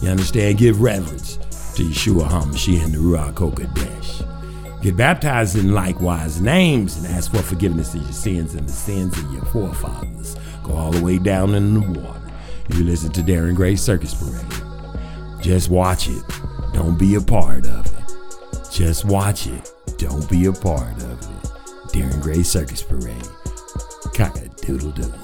You 0.00 0.10
understand? 0.10 0.58
Give 0.58 0.80
reverence 0.80 1.36
to 1.76 1.82
Yeshua 1.82 2.28
HaMashiach 2.28 2.84
and 2.84 2.94
the 2.94 2.98
Ruach 2.98 3.34
HaKodesh. 3.34 4.82
Get 4.82 4.96
baptized 4.96 5.56
in 5.56 5.72
likewise 5.72 6.40
names 6.40 6.96
and 6.98 7.06
ask 7.06 7.30
for 7.30 7.38
forgiveness 7.38 7.94
of 7.94 8.02
your 8.02 8.12
sins 8.12 8.54
and 8.54 8.68
the 8.68 8.72
sins 8.72 9.16
of 9.18 9.32
your 9.32 9.44
forefathers. 9.46 10.36
Go 10.62 10.74
all 10.74 10.90
the 10.90 11.02
way 11.02 11.18
down 11.18 11.54
in 11.54 11.74
the 11.74 12.00
water. 12.00 12.20
If 12.68 12.78
you 12.78 12.84
listen 12.84 13.10
to 13.12 13.22
Darren 13.22 13.54
Gray 13.54 13.76
Circus 13.76 14.14
Parade. 14.14 15.42
Just 15.42 15.70
watch 15.70 16.08
it. 16.08 16.22
Don't 16.72 16.98
be 16.98 17.14
a 17.14 17.20
part 17.20 17.66
of 17.66 17.86
it. 17.86 18.70
Just 18.70 19.04
watch 19.04 19.46
it. 19.46 19.72
Don't 19.96 20.28
be 20.28 20.46
a 20.46 20.52
part 20.52 20.96
of 21.02 21.12
it. 21.12 21.50
Darren 21.92 22.20
Gray 22.20 22.42
Circus 22.42 22.82
Parade. 22.82 23.28
Cock 24.14 24.36
a 24.36 24.48
doodle 24.66 24.90
doodle. 24.90 25.23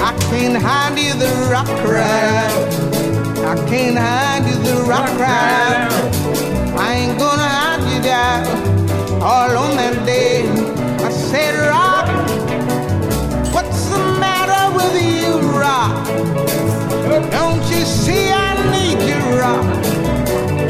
I 0.00 0.16
can't 0.30 0.62
hide 0.62 0.98
you, 0.98 1.12
the 1.14 1.30
rock 1.50 1.68
out. 1.68 2.68
I 3.44 3.54
can't 3.68 3.98
hide 3.98 4.46
you, 4.48 4.56
the 4.62 4.82
rock 4.82 5.20
out. 5.20 5.92
I 6.78 6.94
ain't 6.94 7.18
gonna 7.18 7.42
hide 7.42 7.82
you 7.92 8.00
down 8.02 8.46
all 9.22 9.56
on 9.58 9.76
that 9.76 10.06
day. 10.06 10.48
I 11.04 11.10
said, 11.10 11.54
Rock, 11.68 12.06
what's 13.52 13.86
the 13.90 13.98
matter 14.20 14.62
with 14.76 14.94
you, 15.02 15.40
Rock? 15.58 16.06
Don't 17.30 17.64
you 17.70 17.84
see 17.84 18.30
I 18.30 18.54
need 18.70 19.00
you, 19.10 19.20
Rock? 19.40 19.66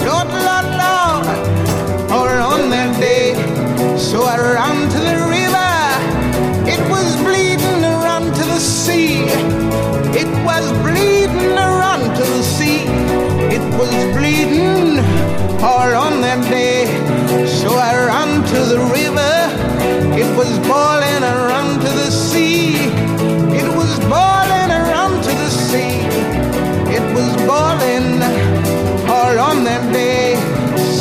Lord, 0.06 0.28
Lord, 0.46 0.68
Lord, 0.82 1.26
all 2.10 2.28
on 2.52 2.70
that 2.70 2.98
day. 2.98 3.34
So 3.98 4.22
I 4.22 4.38
ran 4.38 4.88
to 4.88 4.97
was 13.78 13.94
bleeding 14.16 14.98
all 15.62 15.90
on 16.06 16.20
that 16.20 16.42
day. 16.50 16.86
So 17.46 17.70
I 17.70 17.94
ran 18.10 18.42
to 18.52 18.58
the 18.72 18.80
river. 18.98 19.34
It 20.18 20.28
was 20.36 20.52
boiling, 20.66 21.22
I 21.22 21.34
ran 21.50 21.78
to 21.84 21.90
the 22.02 22.10
sea. 22.10 22.74
It 23.60 23.68
was 23.78 23.92
boiling, 24.12 24.70
I 24.78 24.80
ran 24.92 25.12
to 25.26 25.32
the 25.44 25.50
sea. 25.66 25.94
It 26.96 27.04
was 27.14 27.30
boiling 27.46 28.18
all 29.16 29.38
on 29.50 29.62
that 29.62 29.84
day. 29.92 30.34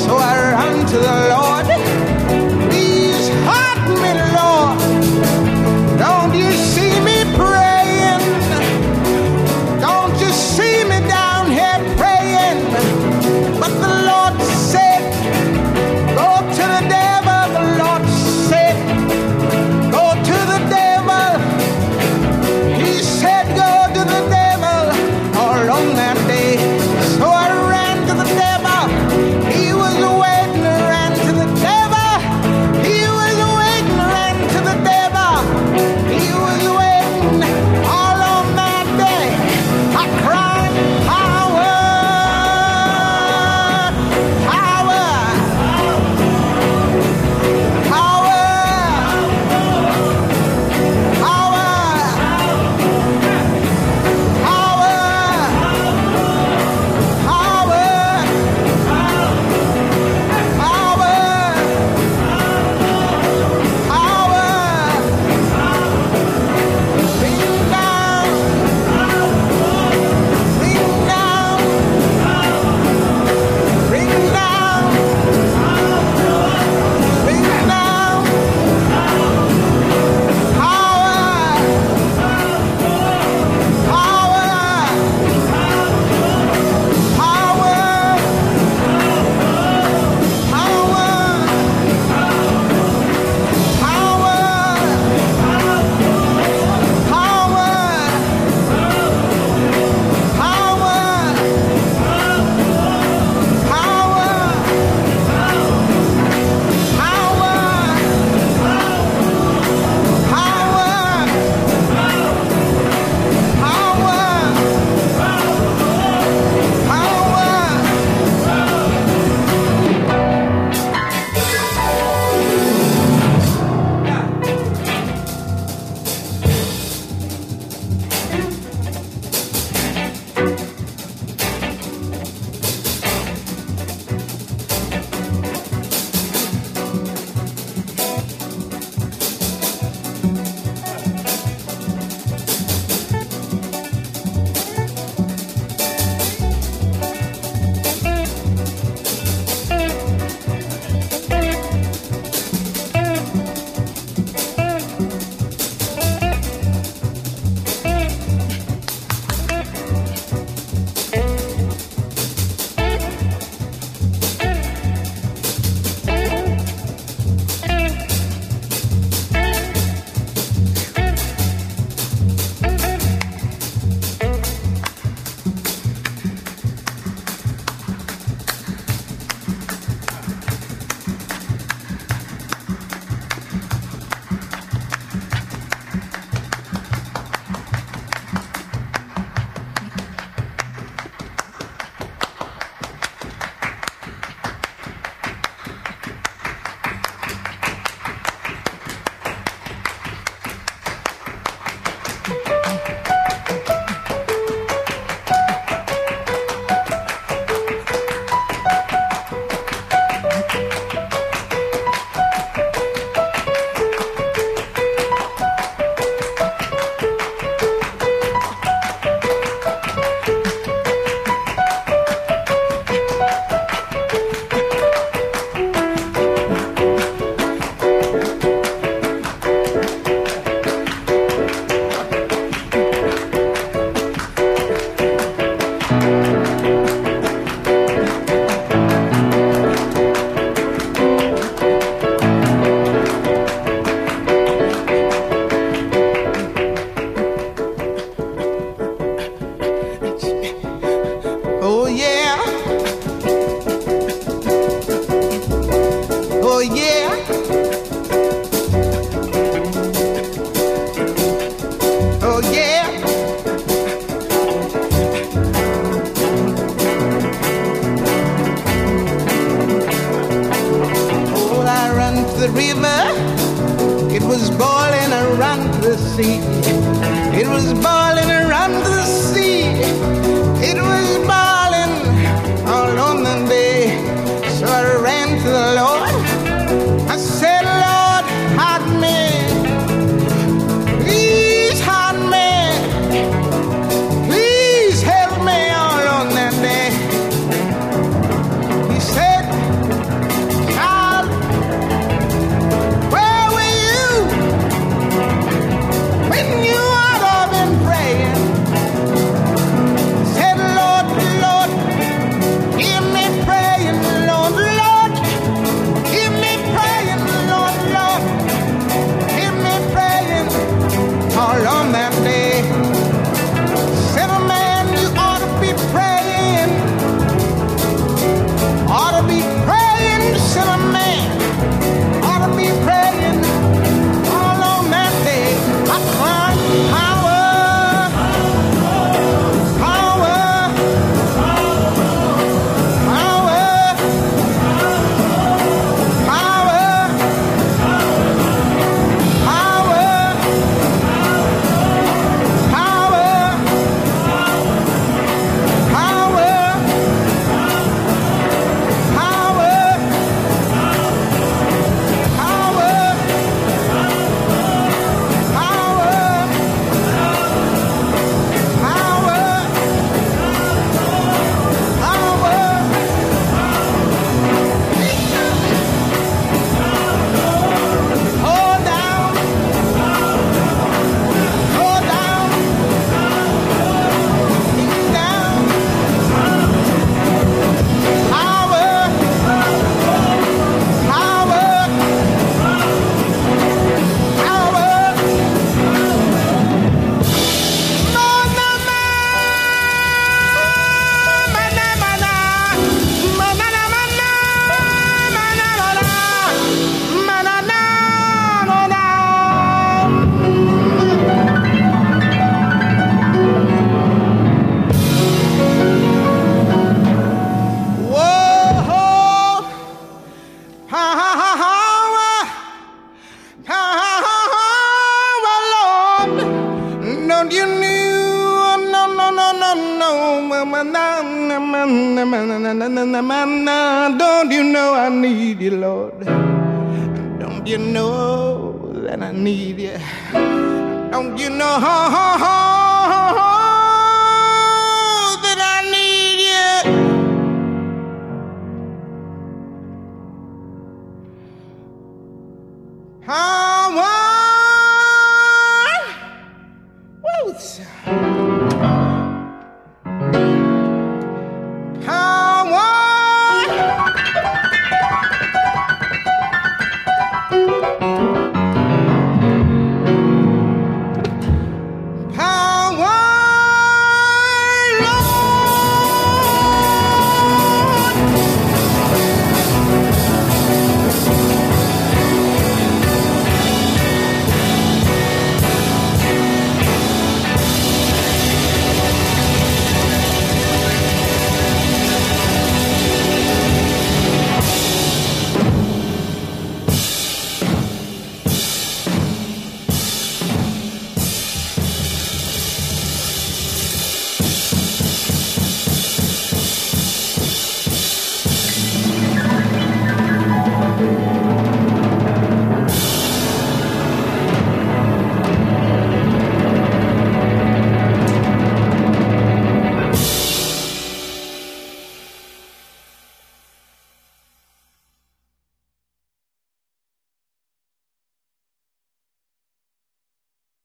So 0.05 0.17
I 0.17 0.35
ran 0.53 0.85
to 0.85 0.97
the 0.99 1.36